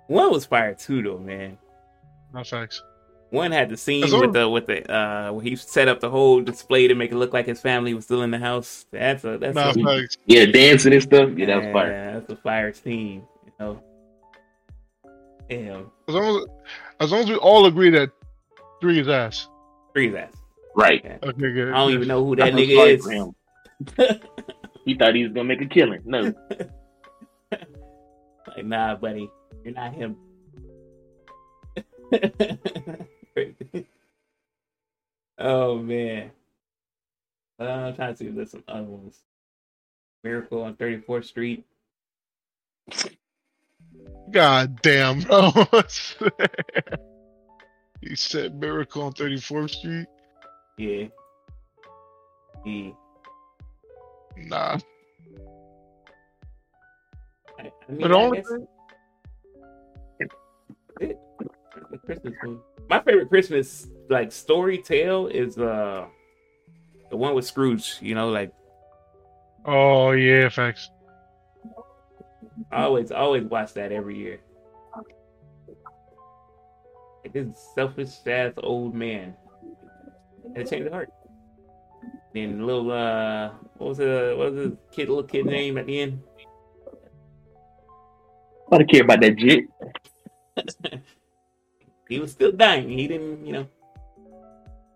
one 0.07 0.31
was 0.31 0.45
fire 0.45 0.73
too, 0.75 1.01
though, 1.01 1.17
man. 1.17 1.57
No 2.33 2.43
facts. 2.43 2.81
One 3.29 3.51
had 3.51 3.69
the 3.69 3.77
scene 3.77 4.03
with 4.19 4.33
the 4.33 4.47
with 4.47 4.67
the 4.67 4.91
uh 4.93 5.31
where 5.31 5.43
he 5.43 5.55
set 5.55 5.87
up 5.87 5.99
the 5.99 6.09
whole 6.09 6.41
display 6.41 6.87
to 6.87 6.93
make 6.93 7.11
it 7.11 7.15
look 7.15 7.33
like 7.33 7.47
his 7.47 7.59
family 7.59 7.93
was 7.93 8.05
still 8.05 8.21
in 8.21 8.29
the 8.29 8.37
house. 8.37 8.85
That's 8.91 9.23
a 9.23 9.37
that's 9.39 9.55
No 9.55 9.69
a, 9.69 9.73
facts. 9.73 10.17
Yeah, 10.27 10.45
dancing 10.45 10.93
and 10.93 11.01
stuff. 11.01 11.29
Yeah, 11.35 11.47
that 11.47 11.57
was 11.63 11.73
fire. 11.73 11.91
Yeah, 11.91 12.13
that's 12.13 12.31
a 12.31 12.35
fire 12.35 12.73
scene. 12.73 13.23
You 13.45 13.51
know. 13.59 13.83
Damn, 15.49 15.91
As 16.07 16.15
long 16.15 16.37
as, 16.37 16.45
as 16.99 17.11
long 17.11 17.21
as 17.21 17.29
we 17.29 17.35
all 17.35 17.65
agree 17.65 17.89
that 17.89 18.11
three 18.79 18.99
is 18.99 19.07
ass. 19.07 19.49
freeze 19.93 20.15
ass. 20.15 20.31
Right. 20.75 21.03
Okay, 21.23 21.51
good. 21.51 21.73
I 21.73 21.77
don't 21.77 21.91
even 21.91 22.07
know 22.07 22.25
who 22.25 22.35
that 22.37 22.53
I 22.53 22.55
feel 22.55 22.79
nigga 22.79 23.37
is. 23.97 24.19
He 24.85 24.95
thought 24.95 25.15
he 25.15 25.23
was 25.23 25.33
gonna 25.33 25.45
make 25.45 25.61
a 25.61 25.65
killing. 25.65 26.01
No. 26.05 26.33
like, 27.51 28.65
nah, 28.65 28.95
buddy, 28.95 29.29
you're 29.63 29.73
not 29.73 29.93
him. 29.93 30.17
oh 35.39 35.77
man. 35.77 36.31
Uh, 37.59 37.63
I'm 37.63 37.95
trying 37.95 38.13
to 38.13 38.17
see 38.17 38.27
if 38.27 38.35
there's 38.35 38.51
some 38.51 38.63
other 38.67 38.83
ones. 38.83 39.17
Miracle 40.23 40.63
on 40.63 40.75
34th 40.75 41.25
Street. 41.25 41.65
God 44.31 44.81
damn, 44.81 45.19
bro. 45.21 45.51
he 48.01 48.15
said 48.15 48.59
Miracle 48.59 49.03
on 49.03 49.13
34th 49.13 49.69
Street? 49.71 50.07
Yeah. 50.77 51.07
Yeah. 52.65 52.91
Nah. 54.37 54.77
I, 57.59 57.59
I 57.59 57.91
mean, 57.91 58.01
But 58.01 58.11
only 58.11 58.43
guess 61.73 61.81
thing, 61.81 61.89
it, 61.91 61.91
the 61.91 61.97
Christmas 61.97 62.33
movie. 62.43 62.59
My 62.89 62.99
favorite 63.01 63.29
Christmas 63.29 63.87
like 64.09 64.31
story 64.31 64.77
tale 64.77 65.27
is 65.27 65.57
uh 65.57 66.05
the 67.09 67.17
one 67.17 67.35
with 67.35 67.45
Scrooge. 67.45 67.97
You 68.01 68.15
know, 68.15 68.29
like 68.29 68.51
oh 69.65 70.11
yeah, 70.11 70.49
facts. 70.49 70.89
I 72.71 72.83
always 72.83 73.11
always 73.11 73.43
watch 73.43 73.73
that 73.73 73.91
every 73.91 74.17
year. 74.17 74.39
Like 77.23 77.33
this 77.33 77.47
selfish 77.75 78.09
ass 78.27 78.53
old 78.57 78.93
man. 78.93 79.35
And 80.45 80.57
it 80.57 80.69
changed 80.69 80.87
the 80.87 80.91
heart. 80.91 81.09
Then 82.33 82.65
little 82.65 82.91
uh 82.91 83.51
what 83.77 83.89
was 83.89 83.97
the 83.99 84.35
what 84.37 84.53
was 84.53 84.69
the 84.69 84.77
kid 84.91 85.09
little 85.09 85.23
kid 85.23 85.45
name 85.45 85.77
at 85.77 85.85
the 85.85 86.01
end? 86.01 86.21
I 88.71 88.77
don't 88.77 88.89
care 88.89 89.03
about 89.03 89.21
that 89.21 89.37
jit. 89.37 89.65
he 92.13 92.19
was 92.19 92.31
still 92.31 92.51
dying. 92.51 92.89
He 92.89 93.07
didn't, 93.07 93.45
you 93.45 93.53
know. 93.53 93.67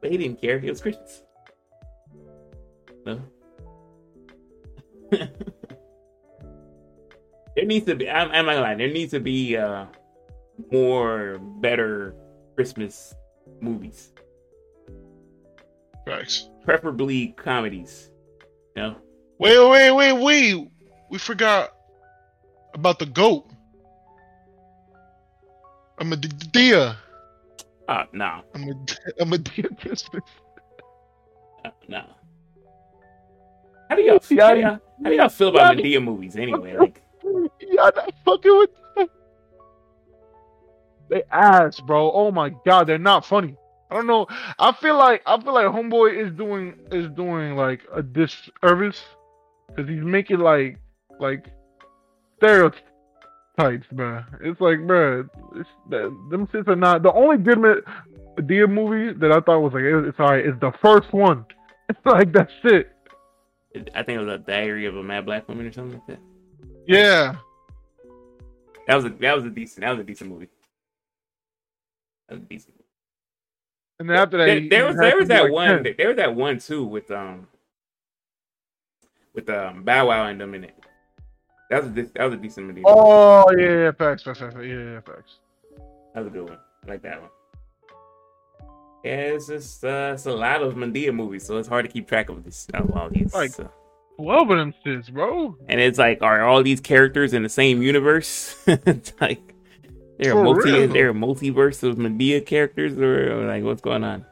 But 0.02 0.12
he 0.12 0.18
didn't 0.18 0.40
care. 0.40 0.60
He 0.60 0.70
was 0.70 0.80
Christmas. 0.82 1.24
No. 3.06 3.20
there 5.12 5.30
needs 7.66 7.86
to 7.88 7.96
be. 7.96 8.10
I'm, 8.10 8.30
I'm 8.32 8.46
not 8.46 8.54
gonna 8.54 8.62
lie. 8.62 8.76
There 8.76 8.88
needs 8.88 9.12
to 9.12 9.20
be 9.20 9.58
uh, 9.58 9.86
more 10.72 11.40
better 11.60 12.14
Christmas 12.56 13.16
movies, 13.62 14.12
Facts. 16.06 16.50
preferably 16.64 17.30
comedies. 17.38 18.12
You 18.76 18.84
know, 18.84 18.96
Wait, 19.40 19.70
wait, 19.70 19.92
wait, 19.92 20.14
wait. 20.14 20.70
We 21.10 21.18
forgot 21.18 21.74
about 22.74 23.00
the 23.00 23.06
goat. 23.06 23.50
I'm 25.98 26.14
a 26.14 26.18
Dia. 26.18 26.98
Uh, 27.88 28.04
no, 28.14 28.42
I'm 28.54 28.64
a 28.70 28.74
I'm 29.22 29.34
a 29.34 29.38
Dia 29.38 29.70
Christmas. 29.80 30.24
uh, 31.66 31.70
no. 31.88 32.04
How 33.90 33.96
do 33.96 34.02
y'all, 34.02 34.20
Yeah, 34.30 34.48
how 34.48 34.54
do 34.54 34.60
y'all, 34.60 34.80
how 35.04 35.10
do 35.10 35.16
y'all 35.16 35.30
feel 35.30 35.48
about 35.50 35.78
yeah. 35.78 36.00
Madea 36.00 36.04
movies 36.04 36.36
anyway? 36.36 36.76
Like, 36.76 37.02
Y'all 37.24 37.92
not 37.96 38.14
fucking 38.26 38.58
with 38.58 38.70
that. 38.96 39.10
They 41.10 41.24
ass, 41.32 41.80
bro. 41.80 42.12
Oh 42.12 42.32
my 42.32 42.50
god, 42.66 42.88
they're 42.88 42.98
not 42.98 43.26
funny. 43.26 43.56
I 43.90 43.96
don't 43.96 44.08
know. 44.08 44.28
I 44.60 44.74
feel 44.74 44.98
like 44.98 45.22
I 45.26 45.40
feel 45.42 45.54
like 45.54 45.68
Homeboy 45.68 46.26
is 46.26 46.34
doing 46.34 46.78
is 46.92 47.10
doing 47.12 47.56
like 47.56 47.82
a 47.94 48.04
disservice 48.04 49.02
because 49.70 49.90
he's 49.90 50.04
making 50.04 50.40
like 50.40 50.80
like 51.20 51.46
stereotypes, 52.38 52.82
bruh. 53.58 54.26
It's 54.42 54.62
like, 54.62 54.80
bruh, 54.80 55.28
it's, 55.56 55.70
them 55.90 56.48
shits 56.54 56.68
are 56.68 56.76
not 56.76 57.04
the 57.04 57.12
only 57.12 57.38
good 57.38 57.58
movie 58.70 59.14
that 59.14 59.32
I 59.32 59.40
thought 59.42 59.60
was 59.62 59.74
like 59.74 59.84
it, 59.84 60.08
it's 60.08 60.20
alright. 60.20 60.46
It's 60.46 60.60
the 60.60 60.72
first 60.82 61.12
one. 61.14 61.46
It's 61.90 62.06
like 62.06 62.34
that's 62.34 62.52
it. 62.66 62.92
I 63.96 64.04
think 64.04 64.20
it 64.20 64.26
was 64.26 64.28
a 64.28 64.40
Diary 64.40 64.88
of 64.88 64.98
a 64.98 65.04
Mad 65.04 65.26
Black 65.26 65.48
Woman 65.48 65.66
or 65.68 65.72
something 65.72 65.94
like 65.94 66.08
that. 66.08 66.20
Yeah, 66.86 67.36
That 68.88 68.96
was 68.96 69.06
a 69.06 69.10
that 69.10 69.36
was 69.38 69.46
a 69.46 69.50
decent 69.50 69.82
that 69.86 69.92
was 69.92 70.00
a 70.00 70.04
decent 70.04 70.30
movie. 70.30 70.50
That 72.28 72.36
was 72.36 72.44
a 72.44 72.48
decent. 72.48 72.74
Movie. 72.76 72.84
and 74.00 74.10
then 74.10 74.18
after 74.18 74.38
that, 74.38 74.46
There, 74.48 74.70
there 74.70 74.86
was 74.88 74.98
there 74.98 75.18
was 75.18 75.28
that 75.30 75.44
like 75.44 75.52
one 75.54 75.84
10. 75.86 75.96
there 75.98 76.08
was 76.10 76.18
that 76.18 76.36
one 76.36 76.60
too 76.60 76.84
with 76.86 77.10
um 77.10 77.48
with 79.34 79.50
um 79.50 79.84
Bow 79.84 80.08
Wow 80.10 80.26
and 80.28 80.42
them 80.42 80.54
in 80.56 80.66
it. 80.66 80.76
That 81.70 81.84
was 81.84 81.92
a, 81.92 82.04
that 82.16 82.24
was 82.26 82.34
a 82.34 82.38
decent 82.38 82.68
movie. 82.68 82.84
Oh 82.86 83.46
yeah, 83.58 83.66
yeah, 83.84 83.92
facts, 83.92 84.24
facts, 84.24 84.40
facts, 84.40 84.56
yeah, 84.58 84.64
yeah, 84.64 85.00
facts. 85.02 85.40
That 86.14 86.22
was 86.24 86.28
a 86.28 86.30
good 86.30 86.50
one. 86.50 86.58
I 86.86 86.90
like 86.92 87.02
that 87.04 87.22
one. 87.22 87.30
Yeah, 89.04 89.16
it's 89.36 89.48
just 89.48 89.84
uh, 89.84 90.12
it's 90.14 90.26
a 90.26 90.32
lot 90.32 90.62
of 90.64 90.74
Madea 90.76 91.14
movies, 91.14 91.46
so 91.46 91.58
it's 91.58 91.68
hard 91.68 91.86
to 91.86 91.92
keep 91.92 92.08
track 92.08 92.30
of 92.30 92.44
this. 92.44 92.68
Of 92.74 92.92
all 92.96 93.10
these, 93.10 93.34
Like- 93.34 93.52
so. 93.52 93.70
Twelve 94.20 94.50
of 94.50 94.58
them 94.58 94.74
shits, 94.84 95.14
bro. 95.14 95.56
and 95.70 95.80
it's 95.80 96.00
like, 96.00 96.24
are 96.24 96.42
all 96.44 96.64
these 96.64 96.80
characters 96.82 97.34
in 97.36 97.44
the 97.44 97.50
same 97.50 97.84
universe? 97.84 98.56
it's 98.68 99.14
like 99.22 99.54
they're 100.18 100.32
a 100.32 100.36
For 100.36 100.44
multi, 100.44 100.72
real. 100.72 100.88
they're 100.92 101.10
a 101.12 101.14
multiverse 101.14 101.84
of 101.84 101.98
Madea 101.98 102.44
characters, 102.44 102.98
or, 102.98 103.32
or 103.44 103.46
like 103.46 103.64
what's 103.64 103.82
going 103.82 104.04
on? 104.04 104.26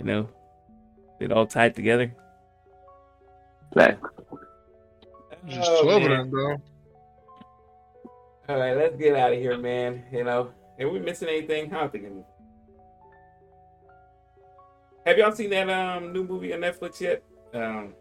You 0.00 0.06
know, 0.06 0.28
it 1.20 1.30
all 1.30 1.46
tied 1.46 1.76
together. 1.76 2.12
Like, 3.76 3.96
Just 5.48 5.70
Oh, 5.70 5.82
twelve 5.84 6.02
of 6.02 6.08
man. 6.08 6.30
bro. 6.30 6.56
All 8.48 8.58
right, 8.58 8.76
let's 8.76 8.96
get 8.96 9.16
out 9.16 9.32
of 9.32 9.38
here, 9.38 9.56
man. 9.56 10.04
You 10.12 10.24
know, 10.24 10.50
are 10.80 10.88
we 10.88 10.98
missing 10.98 11.28
anything? 11.28 11.72
I 11.74 11.80
don't 11.80 11.92
think. 11.92 12.04
we- 12.04 12.22
Have 15.06 15.18
y'all 15.18 15.32
seen 15.32 15.50
that 15.50 15.68
um 15.68 16.12
new 16.12 16.24
movie 16.24 16.52
on 16.52 16.60
Netflix 16.60 17.00
yet? 17.00 17.22
Um, 17.54 17.94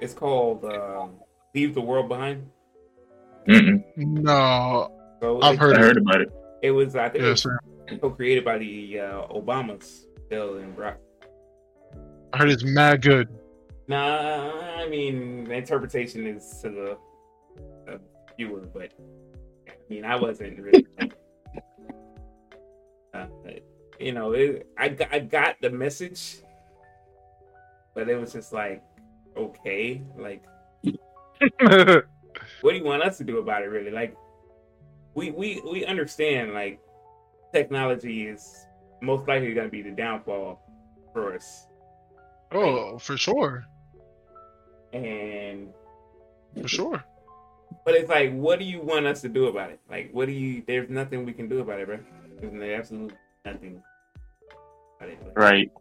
it's 0.00 0.14
called 0.14 0.64
um, 0.64 1.18
"Leave 1.54 1.74
the 1.74 1.80
World 1.80 2.08
Behind." 2.08 2.48
mm-mm. 3.46 3.82
No, 3.96 4.90
So 5.20 5.40
I've 5.42 5.54
it, 5.54 5.60
heard 5.60 5.76
I 5.76 5.80
heard 5.80 5.96
about 5.98 6.20
it. 6.22 6.28
it 6.62 6.70
was. 6.70 6.94
I 6.96 7.08
think 7.08 7.22
Yeah, 7.22 7.28
it 7.28 7.30
was 7.32 7.46
co-created 8.00 8.44
by 8.44 8.58
the 8.58 9.00
uh, 9.00 9.26
Obamas, 9.28 10.04
Bill 10.28 10.56
and 10.58 10.74
Brock. 10.76 10.98
I 12.32 12.38
heard 12.38 12.50
it's 12.50 12.64
mad 12.64 13.02
good. 13.02 13.28
Nah, 13.88 14.52
I 14.76 14.88
mean 14.88 15.44
the 15.44 15.54
interpretation 15.54 16.26
is 16.26 16.60
to 16.62 16.68
the, 16.70 16.98
the 17.86 18.00
viewer, 18.36 18.60
but 18.72 18.92
I 19.66 19.72
mean 19.88 20.04
I 20.04 20.16
wasn't 20.16 20.58
really. 20.60 20.86
uh, 23.14 23.26
you 23.98 24.12
know, 24.12 24.32
it, 24.32 24.66
I 24.78 24.88
got- 24.90 25.12
I 25.12 25.18
got 25.20 25.56
the 25.60 25.70
message, 25.70 26.42
but 27.94 28.08
it 28.08 28.16
was 28.20 28.32
just 28.32 28.52
like, 28.52 28.82
okay, 29.36 30.02
like 30.16 30.44
what 31.60 32.04
do 32.62 32.76
you 32.76 32.84
want 32.84 33.02
us 33.02 33.18
to 33.18 33.24
do 33.24 33.38
about 33.38 33.62
it? 33.62 33.66
Really, 33.66 33.90
like 33.90 34.14
we 35.14 35.30
we 35.30 35.62
we 35.70 35.84
understand 35.86 36.52
like 36.52 36.78
technology 37.54 38.26
is 38.28 38.66
most 39.00 39.26
likely 39.26 39.54
going 39.54 39.66
to 39.66 39.70
be 39.70 39.80
the 39.82 39.90
downfall 39.90 40.60
for 41.12 41.34
us, 41.34 41.66
oh, 42.52 42.98
for 42.98 43.16
sure, 43.16 43.64
and 44.92 45.68
for 46.60 46.68
sure. 46.68 47.04
But 47.84 47.94
it's 47.94 48.08
like, 48.08 48.32
what 48.32 48.58
do 48.58 48.64
you 48.64 48.80
want 48.80 49.06
us 49.06 49.20
to 49.22 49.28
do 49.28 49.46
about 49.46 49.70
it? 49.70 49.80
Like, 49.90 50.10
what 50.12 50.26
do 50.26 50.32
you? 50.32 50.62
There's 50.66 50.88
nothing 50.90 51.24
we 51.24 51.32
can 51.32 51.48
do 51.48 51.60
about 51.60 51.80
it, 51.80 51.86
bro. 51.86 51.98
There's 52.40 52.78
absolutely 52.80 53.16
nothing. 53.44 53.82
About 54.98 55.10
it. 55.10 55.18
Like, 55.26 55.38
Right. 55.38 55.72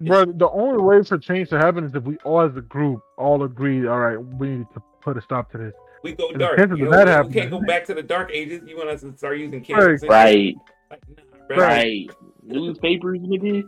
Bro, 0.00 0.24
the 0.32 0.50
only 0.50 0.82
way 0.82 1.02
for 1.02 1.16
change 1.18 1.48
to 1.50 1.58
happen 1.58 1.84
is 1.84 1.94
if 1.94 2.02
we 2.02 2.16
all 2.24 2.40
as 2.42 2.54
a 2.56 2.60
group 2.60 3.00
all 3.16 3.42
agree, 3.44 3.86
all 3.86 4.00
right, 4.00 4.16
we 4.16 4.48
need 4.48 4.66
to 4.74 4.82
put 5.00 5.16
a 5.16 5.22
stop 5.22 5.50
to 5.52 5.58
this. 5.58 5.72
We 6.02 6.12
go 6.12 6.30
The 6.32 6.38
dark. 6.38 6.58
You 6.58 6.66
know, 6.66 6.68
that 6.68 6.78
we, 6.78 6.86
we 7.04 7.10
happening- 7.10 7.32
can't 7.32 7.50
go 7.50 7.60
back 7.60 7.84
to 7.86 7.94
the 7.94 8.02
dark 8.02 8.30
ages. 8.32 8.62
You 8.66 8.76
want 8.76 8.90
us 8.90 9.00
to 9.02 9.16
start 9.16 9.38
using 9.38 9.62
candles? 9.62 10.02
and- 10.02 10.10
Right. 10.10 10.54
Like, 10.90 11.00
nah. 11.48 11.56
Right. 11.56 12.10
Newspapers, 12.42 13.20
nigga. 13.20 13.64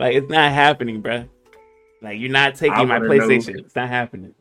Like, 0.00 0.14
it's 0.16 0.28
not 0.30 0.52
happening, 0.52 1.00
bro. 1.02 1.24
Like, 2.04 2.20
you're 2.20 2.30
not 2.30 2.54
taking 2.54 2.74
my 2.88 2.98
wanna 2.98 3.08
know- 3.08 3.14
PlayStation. 3.28 3.58
It's 3.58 3.74
not 3.74 3.88
happening. 3.88 4.34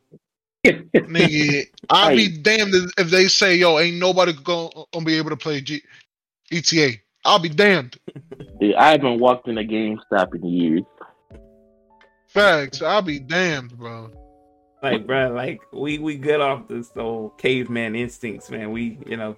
Nigga, 0.66 1.64
I'd 1.90 2.16
be 2.16 2.38
damned 2.38 2.74
if, 2.74 2.92
if 2.98 3.10
they 3.10 3.28
say, 3.28 3.56
"Yo, 3.56 3.80
ain't 3.80 3.98
nobody 3.98 4.32
gonna, 4.34 4.70
gonna 4.94 5.06
be 5.06 5.18
able 5.18 5.30
to 5.32 5.36
play 5.38 5.60
G- 5.62 5.82
ETA." 6.52 7.00
I'll 7.26 7.40
be 7.40 7.50
damned. 7.50 7.98
Dude, 8.60 8.76
I 8.76 8.92
haven't 8.92 9.20
walked 9.20 9.48
in 9.48 9.58
a 9.58 9.64
GameStop 9.64 10.36
in 10.36 10.46
years. 10.46 10.84
Facts. 12.28 12.82
I'll 12.82 13.02
be 13.02 13.20
damned, 13.20 13.78
bro. 13.78 14.12
Like, 14.82 15.06
bro, 15.08 15.32
like 15.32 15.62
we 15.72 15.98
we 16.00 16.18
good 16.18 16.42
off 16.42 16.68
this 16.68 16.92
old 16.98 17.38
caveman 17.38 17.96
instincts, 17.96 18.50
man. 18.50 18.72
We, 18.72 18.98
you 19.06 19.16
know, 19.18 19.36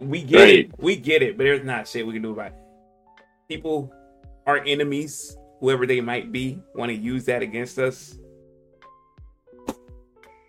we 0.00 0.22
get 0.22 0.38
Right. 0.40 0.58
it, 0.60 0.70
we 0.78 0.96
get 0.96 1.22
it, 1.22 1.36
but 1.36 1.44
there's 1.44 1.64
not 1.64 1.88
shit 1.88 2.06
we 2.06 2.12
can 2.12 2.22
do 2.22 2.32
about 2.32 2.48
it. 2.52 2.54
People, 3.48 3.92
are 4.46 4.58
enemies, 4.64 5.36
whoever 5.60 5.86
they 5.86 6.00
might 6.00 6.32
be, 6.32 6.62
want 6.74 6.90
to 6.90 6.96
use 6.96 7.26
that 7.26 7.42
against 7.42 7.78
us. 7.78 8.18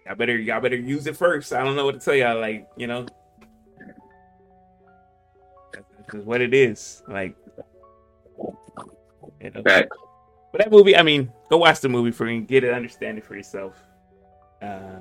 Y'all 0.05 0.15
better, 0.15 0.37
y'all 0.37 0.61
better 0.61 0.77
use 0.77 1.05
it 1.05 1.15
first. 1.15 1.53
I 1.53 1.63
don't 1.63 1.75
know 1.75 1.85
what 1.85 1.99
to 1.99 1.99
tell 1.99 2.15
y'all. 2.15 2.39
Like, 2.39 2.67
you 2.75 2.87
know, 2.87 3.05
that's, 5.73 5.85
just 6.11 6.25
what 6.25 6.41
it 6.41 6.53
is. 6.53 7.03
Like, 7.07 7.35
You 9.41 9.51
know? 9.51 9.61
But 9.63 10.59
that 10.59 10.71
movie, 10.71 10.95
I 10.95 11.03
mean, 11.03 11.31
go 11.49 11.57
watch 11.57 11.79
the 11.79 11.89
movie 11.89 12.11
for 12.11 12.29
you, 12.29 12.41
get 12.41 12.63
it, 12.63 12.73
understand 12.73 13.17
it 13.17 13.25
for 13.25 13.35
yourself. 13.35 13.73
Uh, 14.61 14.99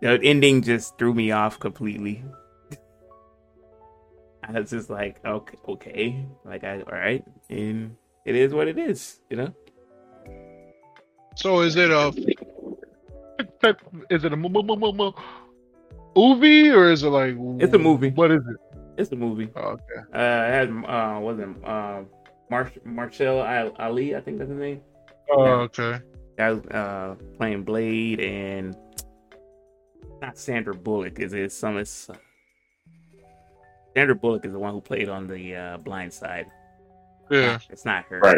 the 0.00 0.18
ending 0.22 0.62
just 0.62 0.96
threw 0.98 1.12
me 1.12 1.30
off 1.30 1.60
completely. 1.60 2.24
I 4.42 4.52
was 4.60 4.70
just 4.70 4.88
like, 4.88 5.24
okay, 5.24 5.58
okay, 5.68 6.26
like 6.44 6.64
I, 6.64 6.80
all 6.80 6.92
right, 6.92 7.22
and 7.50 7.96
it 8.28 8.34
is 8.36 8.52
what 8.52 8.68
it 8.68 8.78
is, 8.78 9.20
you 9.30 9.36
know. 9.36 9.50
So 11.36 11.60
is 11.60 11.76
it 11.76 11.90
a 11.90 12.08
is 14.10 14.24
it 14.24 14.32
a 14.32 14.36
mo- 14.36 14.48
mo- 14.48 14.62
mo- 14.62 14.76
mo- 14.76 14.92
mo- 14.92 15.14
movie 16.16 16.70
or 16.70 16.90
is 16.90 17.02
it 17.02 17.08
like 17.08 17.36
It's 17.62 17.74
a 17.74 17.78
movie. 17.78 18.10
What 18.10 18.30
is 18.30 18.42
it? 18.52 18.56
It's 18.98 19.12
a 19.12 19.16
movie. 19.16 19.48
Oh, 19.54 19.76
okay. 19.78 20.00
Uh, 20.12 20.48
it 20.48 20.52
had 20.58 20.68
uh, 20.86 21.20
wasn't 21.20 21.64
uh, 21.64 22.02
Mar- 22.50 22.72
Marshall 22.84 23.42
Al- 23.42 23.76
Ali, 23.78 24.16
I 24.16 24.20
think 24.20 24.38
that's 24.38 24.50
his 24.50 24.58
name. 24.58 24.80
Oh, 25.30 25.44
Yeah. 25.44 25.52
okay. 25.68 26.00
That 26.36 26.50
was 26.50 26.66
uh, 26.66 27.14
playing 27.36 27.62
Blade 27.64 28.20
and 28.20 28.76
not 30.20 30.36
Sandra 30.38 30.74
Bullock. 30.74 31.18
Is 31.20 31.32
it 31.32 31.52
some? 31.52 31.76
It's, 31.78 32.10
Sandra 33.96 34.14
Bullock 34.16 34.44
is 34.44 34.52
the 34.52 34.58
one 34.58 34.72
who 34.74 34.80
played 34.80 35.08
on 35.08 35.26
the 35.28 35.54
uh, 35.54 35.76
Blind 35.78 36.12
Side. 36.12 36.46
Yeah. 37.30 37.58
It's 37.70 37.84
not 37.84 38.04
her. 38.06 38.20
Right. 38.20 38.36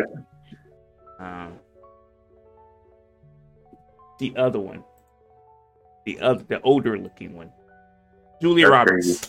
Um, 1.18 1.52
the 4.18 4.34
other 4.36 4.58
one, 4.60 4.82
the 6.06 6.20
other, 6.20 6.44
the 6.48 6.60
older 6.62 6.98
looking 6.98 7.34
one, 7.34 7.52
Julia 8.40 8.66
That's 8.66 8.72
Roberts. 8.72 9.06
crazy. 9.06 9.26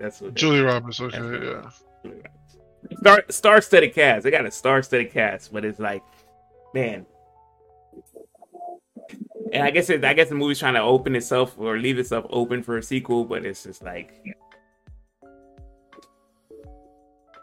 That's 0.00 0.20
what. 0.20 0.34
Julie 0.34 0.60
Roberts. 0.60 1.00
Okay. 1.00 1.18
That's 1.18 1.32
Yeah. 1.32 1.70
Julia 2.02 2.22
Roberts. 2.22 2.56
Star 3.00 3.24
star 3.28 3.60
studded 3.60 3.94
cast. 3.94 4.24
They 4.24 4.30
got 4.30 4.46
a 4.46 4.50
star 4.50 4.82
studded 4.82 5.12
cast, 5.12 5.52
but 5.52 5.64
it's 5.64 5.78
like, 5.80 6.02
man. 6.74 7.04
And 9.52 9.62
I 9.62 9.70
guess 9.70 9.88
it, 9.90 10.04
I 10.04 10.12
guess 10.12 10.28
the 10.28 10.34
movie's 10.34 10.58
trying 10.58 10.74
to 10.74 10.82
open 10.82 11.16
itself 11.16 11.54
or 11.58 11.78
leave 11.78 11.98
itself 11.98 12.26
open 12.30 12.62
for 12.62 12.76
a 12.76 12.82
sequel, 12.82 13.24
but 13.24 13.44
it's 13.46 13.62
just 13.64 13.82
like 13.82 14.22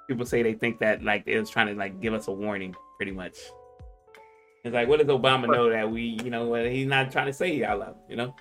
people 0.07 0.25
say 0.25 0.43
they 0.43 0.53
think 0.53 0.79
that 0.79 1.03
like 1.03 1.23
it 1.25 1.39
was 1.39 1.49
trying 1.49 1.67
to 1.67 1.73
like 1.73 2.01
give 2.01 2.13
us 2.13 2.27
a 2.27 2.31
warning, 2.31 2.75
pretty 2.97 3.11
much. 3.11 3.37
It's 4.63 4.73
like, 4.73 4.87
what 4.87 4.99
does 4.99 5.07
Obama 5.07 5.47
know 5.47 5.69
that 5.69 5.89
we, 5.89 6.19
you 6.23 6.31
know, 6.31 6.51
he's 6.55 6.87
not 6.87 7.11
trying 7.11 7.27
to 7.27 7.33
say 7.33 7.63
out 7.63 7.79
loud, 7.79 7.95
you 8.09 8.15
know? 8.15 8.35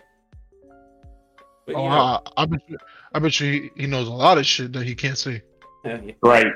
But, 1.66 1.74
Oh, 1.74 1.84
you 1.84 1.90
know, 1.90 1.96
I, 1.96 2.20
I 2.38 2.46
bet 2.46 2.60
you, 2.66 2.78
I 3.12 3.18
bet 3.18 3.40
you 3.40 3.52
he, 3.52 3.70
he 3.82 3.86
knows 3.86 4.08
a 4.08 4.12
lot 4.12 4.38
of 4.38 4.46
shit 4.46 4.72
that 4.72 4.84
he 4.86 4.94
can't 4.94 5.18
say. 5.18 5.42
yeah. 5.84 6.00
Right. 6.22 6.46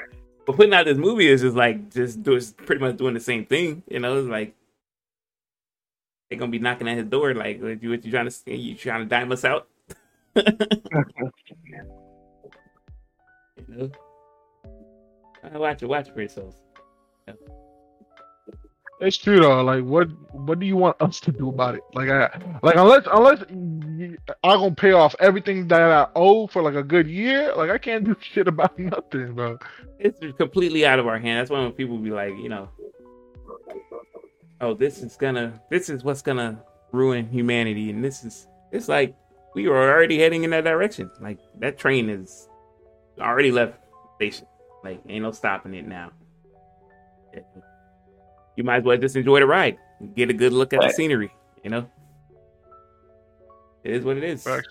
But 0.47 0.57
putting 0.57 0.73
out 0.73 0.87
this 0.87 0.97
movie 0.97 1.29
is 1.29 1.43
just 1.43 1.55
like 1.55 1.93
just 1.93 2.23
do 2.23 2.41
pretty 2.65 2.81
much 2.81 2.97
doing 2.97 3.13
the 3.13 3.21
same 3.21 3.45
thing. 3.45 3.83
You 3.89 4.01
know, 4.01 4.19
it's 4.19 4.29
like 4.29 4.55
they're 6.31 6.39
gonna 6.39 6.51
be 6.51 6.59
knocking 6.59 6.89
at 6.89 6.97
his 6.97 7.05
door. 7.07 7.35
Like, 7.35 7.61
what 7.61 7.83
you, 7.83 7.91
what 7.91 8.03
you 8.03 8.11
trying 8.11 8.25
to 8.25 8.31
say? 8.31 8.55
You 8.55 8.75
trying 8.75 9.01
to 9.01 9.07
dime 9.07 9.31
us 9.31 9.45
out? 9.45 9.69
you 10.37 10.45
know, 13.69 13.91
Uh, 15.45 15.59
watch 15.59 15.83
it. 15.83 15.87
Watch 15.87 16.09
it 16.09 16.15
for 16.15 16.21
yourselves. 16.21 16.57
It's 19.01 19.17
true 19.17 19.39
though. 19.39 19.63
Like, 19.63 19.85
what 19.85 20.09
what 20.33 20.59
do 20.59 20.67
you 20.67 20.77
want 20.77 21.01
us 21.01 21.21
to 21.21 21.31
do 21.31 21.49
about 21.49 21.77
it? 21.77 21.83
Like, 21.95 22.09
I 22.09 22.31
like 22.63 22.75
unless 22.75 23.07
unless 23.13 23.43
I'm 23.49 24.17
gonna 24.43 24.75
pay 24.75 24.93
off 24.93 25.15
everything 25.21 25.69
that 25.69 25.81
I 25.81 26.09
owe 26.17 26.49
for 26.49 26.63
like 26.63 26.75
a 26.75 26.83
good 26.83 27.07
year. 27.07 27.55
Like, 27.55 27.71
I 27.71 27.79
can't 27.79 28.05
do 28.05 28.17
shit 28.21 28.49
about 28.49 28.77
nothing, 28.79 29.35
bro. 29.35 29.59
It's 30.01 30.19
completely 30.37 30.85
out 30.85 30.99
of 30.99 31.07
our 31.07 31.19
hand. 31.19 31.39
That's 31.39 31.51
why 31.51 31.61
when 31.61 31.73
people 31.73 31.97
be 31.99 32.11
like, 32.11 32.31
you 32.31 32.49
know, 32.49 32.69
oh, 34.61 34.75
this 34.75 35.01
is 35.03 35.17
gonna, 35.17 35.61
this 35.71 35.89
is 35.89 36.03
what's 36.03 36.23
gonna 36.23 36.61
ruin 36.91 37.29
humanity, 37.29 37.91
and 37.91 38.05
this 38.05 38.25
is, 38.25 38.49
it's 38.73 38.89
like 38.89 39.15
we 39.55 39.69
are 39.69 39.77
already 39.77 40.19
heading 40.19 40.43
in 40.43 40.51
that 40.51 40.65
direction. 40.65 41.09
Like 41.21 41.39
that 41.61 41.79
train 41.79 42.09
is 42.11 42.49
already 43.21 43.53
left 43.53 43.79
the 44.19 44.31
station. 44.31 44.47
Like 44.85 45.01
ain't 45.09 45.23
no 45.23 45.33
stopping 45.33 45.75
it 45.75 45.87
now. 45.87 46.13
You 48.57 48.65
might 48.65 48.79
as 48.79 48.85
well 48.85 48.97
just 48.97 49.17
enjoy 49.17 49.41
the 49.41 49.47
ride, 49.47 49.79
get 50.15 50.31
a 50.31 50.33
good 50.33 50.53
look 50.53 50.73
at 50.73 50.81
the 50.81 50.91
scenery. 50.91 51.33
You 51.63 51.71
know, 51.71 51.91
it 53.85 53.93
is 53.95 54.05
what 54.05 54.17
it 54.17 54.25
is. 54.25 54.43
Facts. 54.43 54.69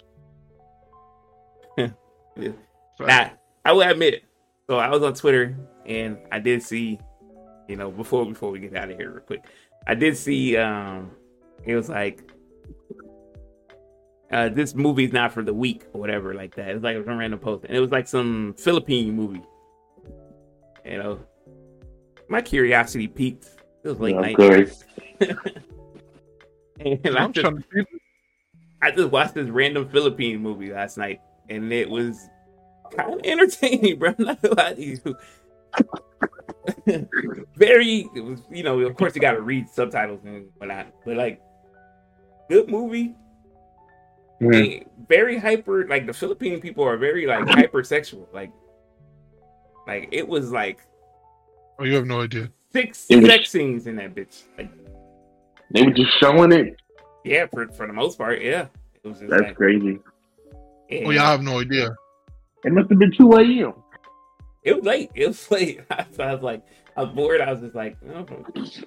It 2.36 2.50
is. 2.50 2.54
Now, 3.00 3.32
I 3.66 3.74
will 3.74 3.82
admit, 3.82 4.24
so 4.70 4.78
I 4.78 4.90
was 4.90 5.02
on 5.02 5.14
Twitter 5.16 5.58
and 5.88 6.18
I 6.32 6.40
did 6.40 6.62
see, 6.62 7.00
you 7.68 7.76
know, 7.76 7.90
before 7.90 8.26
before 8.26 8.52
we 8.52 8.60
get 8.60 8.76
out 8.76 8.92
of 8.92 8.98
here 8.98 9.12
real 9.12 9.22
quick, 9.22 9.44
I 9.88 9.96
did 9.96 10.16
see 10.18 10.56
um 10.58 11.12
it 11.66 11.76
was 11.76 11.90
like 11.90 12.30
uh 14.32 14.50
this 14.50 14.76
movie's 14.76 15.14
not 15.14 15.32
for 15.32 15.44
the 15.44 15.54
week 15.54 15.86
or 15.94 16.02
whatever 16.02 16.34
like 16.34 16.56
that. 16.56 16.70
It's 16.70 16.84
like 16.84 16.98
a 16.98 17.02
random 17.02 17.40
post. 17.40 17.66
And 17.66 17.76
it 17.76 17.80
was 17.80 17.92
like 17.92 18.08
some 18.08 18.54
Philippine 18.58 19.16
movie. 19.16 19.42
You 20.90 20.98
know. 20.98 21.20
My 22.30 22.42
curiosity 22.42 23.08
piqued. 23.08 23.46
It 23.84 23.90
was 23.90 24.00
late 24.00 24.12
Yeah, 24.16 24.20
of 24.20 24.26
night. 24.26 24.36
course. 24.38 24.84
and 26.80 27.18
I 27.18 27.24
I'm 27.24 27.34
just, 27.34 27.44
trying 27.46 27.58
to 27.58 27.64
see. 27.74 27.84
I 28.82 28.92
just 28.92 29.10
watched 29.12 29.34
this 29.34 29.48
random 29.50 29.88
Philippine 29.90 30.42
movie 30.42 30.72
last 30.72 30.98
night, 30.98 31.22
and 31.50 31.72
it 31.72 31.90
was 31.90 32.28
kind 32.96 33.14
of 33.14 33.22
entertaining, 33.24 33.98
bro. 34.00 34.14
I'm 34.20 34.26
not 34.26 34.42
gonna 34.42 34.56
lie 34.56 34.74
to 34.74 34.84
you. 34.84 35.18
Very, 37.56 38.10
it 38.16 38.22
was, 38.22 38.42
you 38.52 38.64
know, 38.64 38.80
of 38.82 38.96
course 38.98 39.16
you 39.16 39.22
got 39.22 39.34
to 39.34 39.42
read 39.42 39.70
subtitles 39.70 40.22
and 40.26 40.48
whatnot, 40.58 40.88
but 41.06 41.16
like, 41.18 41.42
good 42.50 42.70
movie. 42.70 43.16
Mhm. 44.42 44.86
Very 45.08 45.38
hyper, 45.38 45.88
like 45.88 46.06
the 46.06 46.14
Philippine 46.14 46.60
people 46.62 46.84
are 46.84 46.98
very 46.98 47.26
like 47.26 47.46
hypersexual. 47.46 48.28
Like, 48.34 48.52
like 49.88 50.10
it 50.12 50.28
was 50.28 50.52
like 50.52 50.80
Oh, 51.80 51.84
you 51.84 51.94
have 51.96 52.06
no 52.08 52.22
idea. 52.22 52.50
six 52.74 53.06
It 53.10 53.18
was- 53.18 53.28
sex 53.28 53.50
scenes 53.52 53.86
in 53.88 53.96
that 53.98 54.16
bitch. 54.16 54.44
Like, 54.58 54.70
They 55.72 55.84
were 55.84 55.92
just 55.92 56.12
showing 56.20 56.52
it. 56.52 56.76
yeah, 57.24 57.46
for 57.54 57.68
for 57.70 57.86
the 57.88 57.94
most 57.94 58.18
part, 58.18 58.42
yeah. 58.42 58.68
It 59.04 59.08
was 59.08 59.20
just 59.20 59.30
That's 59.30 59.44
like, 59.44 59.56
crazy. 59.56 60.00
Oh, 61.06 61.12
yeah, 61.12 61.28
I 61.28 61.32
have 61.32 61.42
no 61.44 61.60
idea. 61.60 61.96
It 62.66 62.72
must 62.72 62.90
have 62.90 62.98
been 63.00 63.12
2 63.16 63.34
a.m. 63.34 63.74
It 64.64 64.76
was 64.78 64.86
late. 64.86 65.12
It 65.16 65.28
was 65.28 65.52
late. 65.56 65.82
So 66.14 66.24
I 66.24 66.34
was 66.34 66.42
like, 66.44 66.64
I 66.96 67.04
was 67.04 67.14
bored. 67.14 67.42
I 67.42 67.52
was 67.52 67.62
just 67.62 67.76
like, 67.76 67.96
oh, 68.14 68.26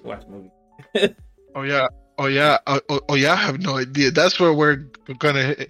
watch 0.03 0.23
a 0.25 0.29
movie. 0.29 0.51
Oh 1.55 1.63
yeah. 1.63 1.87
Oh 2.17 2.27
yeah. 2.27 2.57
Oh, 2.67 2.79
oh, 2.89 3.01
oh, 3.09 3.15
yeah. 3.15 3.33
I 3.33 3.35
have 3.35 3.59
no 3.59 3.77
idea. 3.77 4.09
That's 4.11 4.39
where 4.39 4.53
we're 4.53 4.85
gonna 5.19 5.43
hit, 5.43 5.69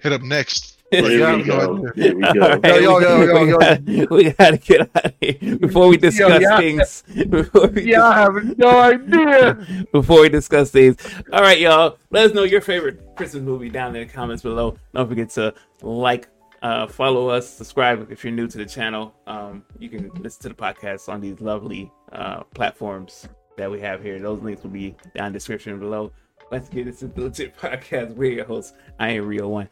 hit 0.00 0.12
up 0.12 0.20
next. 0.22 0.82
Here 1.02 1.18
yeah, 1.18 1.36
we 1.36 1.42
go. 1.42 1.92
Here 1.94 2.14
we 2.14 2.22
go. 2.22 2.42
All 2.42 2.48
right, 2.58 2.82
Yo, 2.82 2.98
yo, 2.98 3.00
yo, 3.00 3.18
we, 3.18 3.26
yo, 3.26 3.44
yo. 3.44 3.58
gotta, 3.58 4.06
we 4.10 4.30
gotta 4.30 4.56
get 4.58 4.80
out 4.82 5.04
of 5.04 5.14
here 5.20 5.58
before 5.58 5.88
we 5.88 5.96
discuss 5.96 6.42
yeah. 6.42 6.58
things. 6.58 7.02
Before 7.28 7.66
we, 7.68 7.90
Yeah, 7.90 8.04
I 8.04 8.14
have 8.20 8.58
no 8.58 8.80
idea. 8.80 9.84
before 9.92 10.20
we 10.20 10.28
discuss 10.28 10.70
things. 10.70 10.96
All 11.32 11.40
right, 11.40 11.58
y'all. 11.58 11.98
Let 12.10 12.26
us 12.26 12.34
know 12.34 12.42
your 12.42 12.60
favorite 12.60 13.16
Christmas 13.16 13.42
movie 13.42 13.70
down 13.70 13.94
in 13.96 14.06
the 14.06 14.12
comments 14.12 14.42
below. 14.42 14.78
Don't 14.94 15.08
forget 15.08 15.30
to 15.30 15.54
like, 15.82 16.28
uh, 16.62 16.86
follow 16.86 17.28
us, 17.28 17.48
subscribe 17.48 18.10
if 18.10 18.24
you're 18.24 18.32
new 18.32 18.46
to 18.46 18.58
the 18.58 18.64
channel. 18.66 19.14
Um, 19.26 19.64
you 19.78 19.88
can 19.88 20.10
listen 20.14 20.42
to 20.42 20.48
the 20.48 20.54
podcast 20.54 21.08
on 21.08 21.20
these 21.20 21.40
lovely 21.40 21.92
uh, 22.12 22.42
platforms 22.54 23.28
that 23.56 23.70
we 23.70 23.80
have 23.80 24.02
here. 24.02 24.18
Those 24.18 24.42
links 24.42 24.62
will 24.62 24.70
be 24.70 24.96
down 25.14 25.28
in 25.28 25.32
the 25.32 25.38
description 25.38 25.78
below. 25.78 26.12
Let's 26.50 26.68
get 26.68 26.86
into 26.86 27.08
the 27.08 27.22
LeJit 27.22 27.54
podcast. 27.60 28.14
We're 28.14 28.32
your 28.32 28.44
hosts. 28.44 28.74
I 28.98 29.10
am 29.10 29.26
Rio 29.26 29.48
One, 29.48 29.68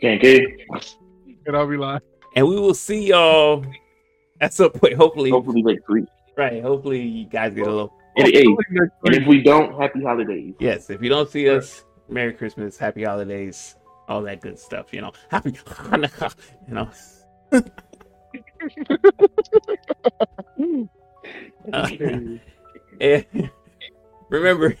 Can't 0.00 0.20
get 0.20 0.42
And 1.46 1.56
I'll 1.56 1.66
be 1.66 1.76
lying. 1.76 2.00
and 2.36 2.46
we 2.46 2.56
will 2.58 2.74
see 2.74 3.08
y'all 3.08 3.64
at 4.40 4.54
some 4.54 4.70
point. 4.70 4.94
Hopefully, 4.94 5.30
Hopefully 5.30 5.62
next 5.62 5.88
week. 5.88 6.06
right? 6.36 6.62
Hopefully, 6.62 7.02
you 7.02 7.26
guys 7.26 7.54
get 7.54 7.66
a 7.66 7.70
little. 7.70 7.92
And, 8.16 8.28
hey, 8.28 8.44
and 8.44 9.14
if 9.14 9.26
we 9.26 9.42
don't, 9.42 9.78
happy 9.80 10.02
holidays. 10.02 10.54
Yes, 10.58 10.90
if 10.90 11.02
you 11.02 11.08
don't 11.08 11.30
see 11.30 11.48
us, 11.48 11.84
Merry 12.08 12.32
Christmas, 12.32 12.76
Happy 12.76 13.04
Holidays, 13.04 13.76
all 14.08 14.22
that 14.22 14.40
good 14.40 14.58
stuff. 14.58 14.92
You 14.92 15.02
know, 15.02 15.12
Happy 15.30 15.52
Hanukkah. 15.52 16.34
You 16.68 16.74
know. 16.74 16.90
Uh, 21.72 21.88
and 23.00 23.50
remember, 24.28 24.76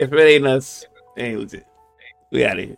if 0.00 0.12
it 0.12 0.18
ain't 0.20 0.46
us, 0.46 0.84
it 1.16 1.22
ain't 1.22 1.38
legit. 1.38 1.66
We 2.30 2.44
out 2.44 2.58
of 2.58 2.64
here. 2.64 2.76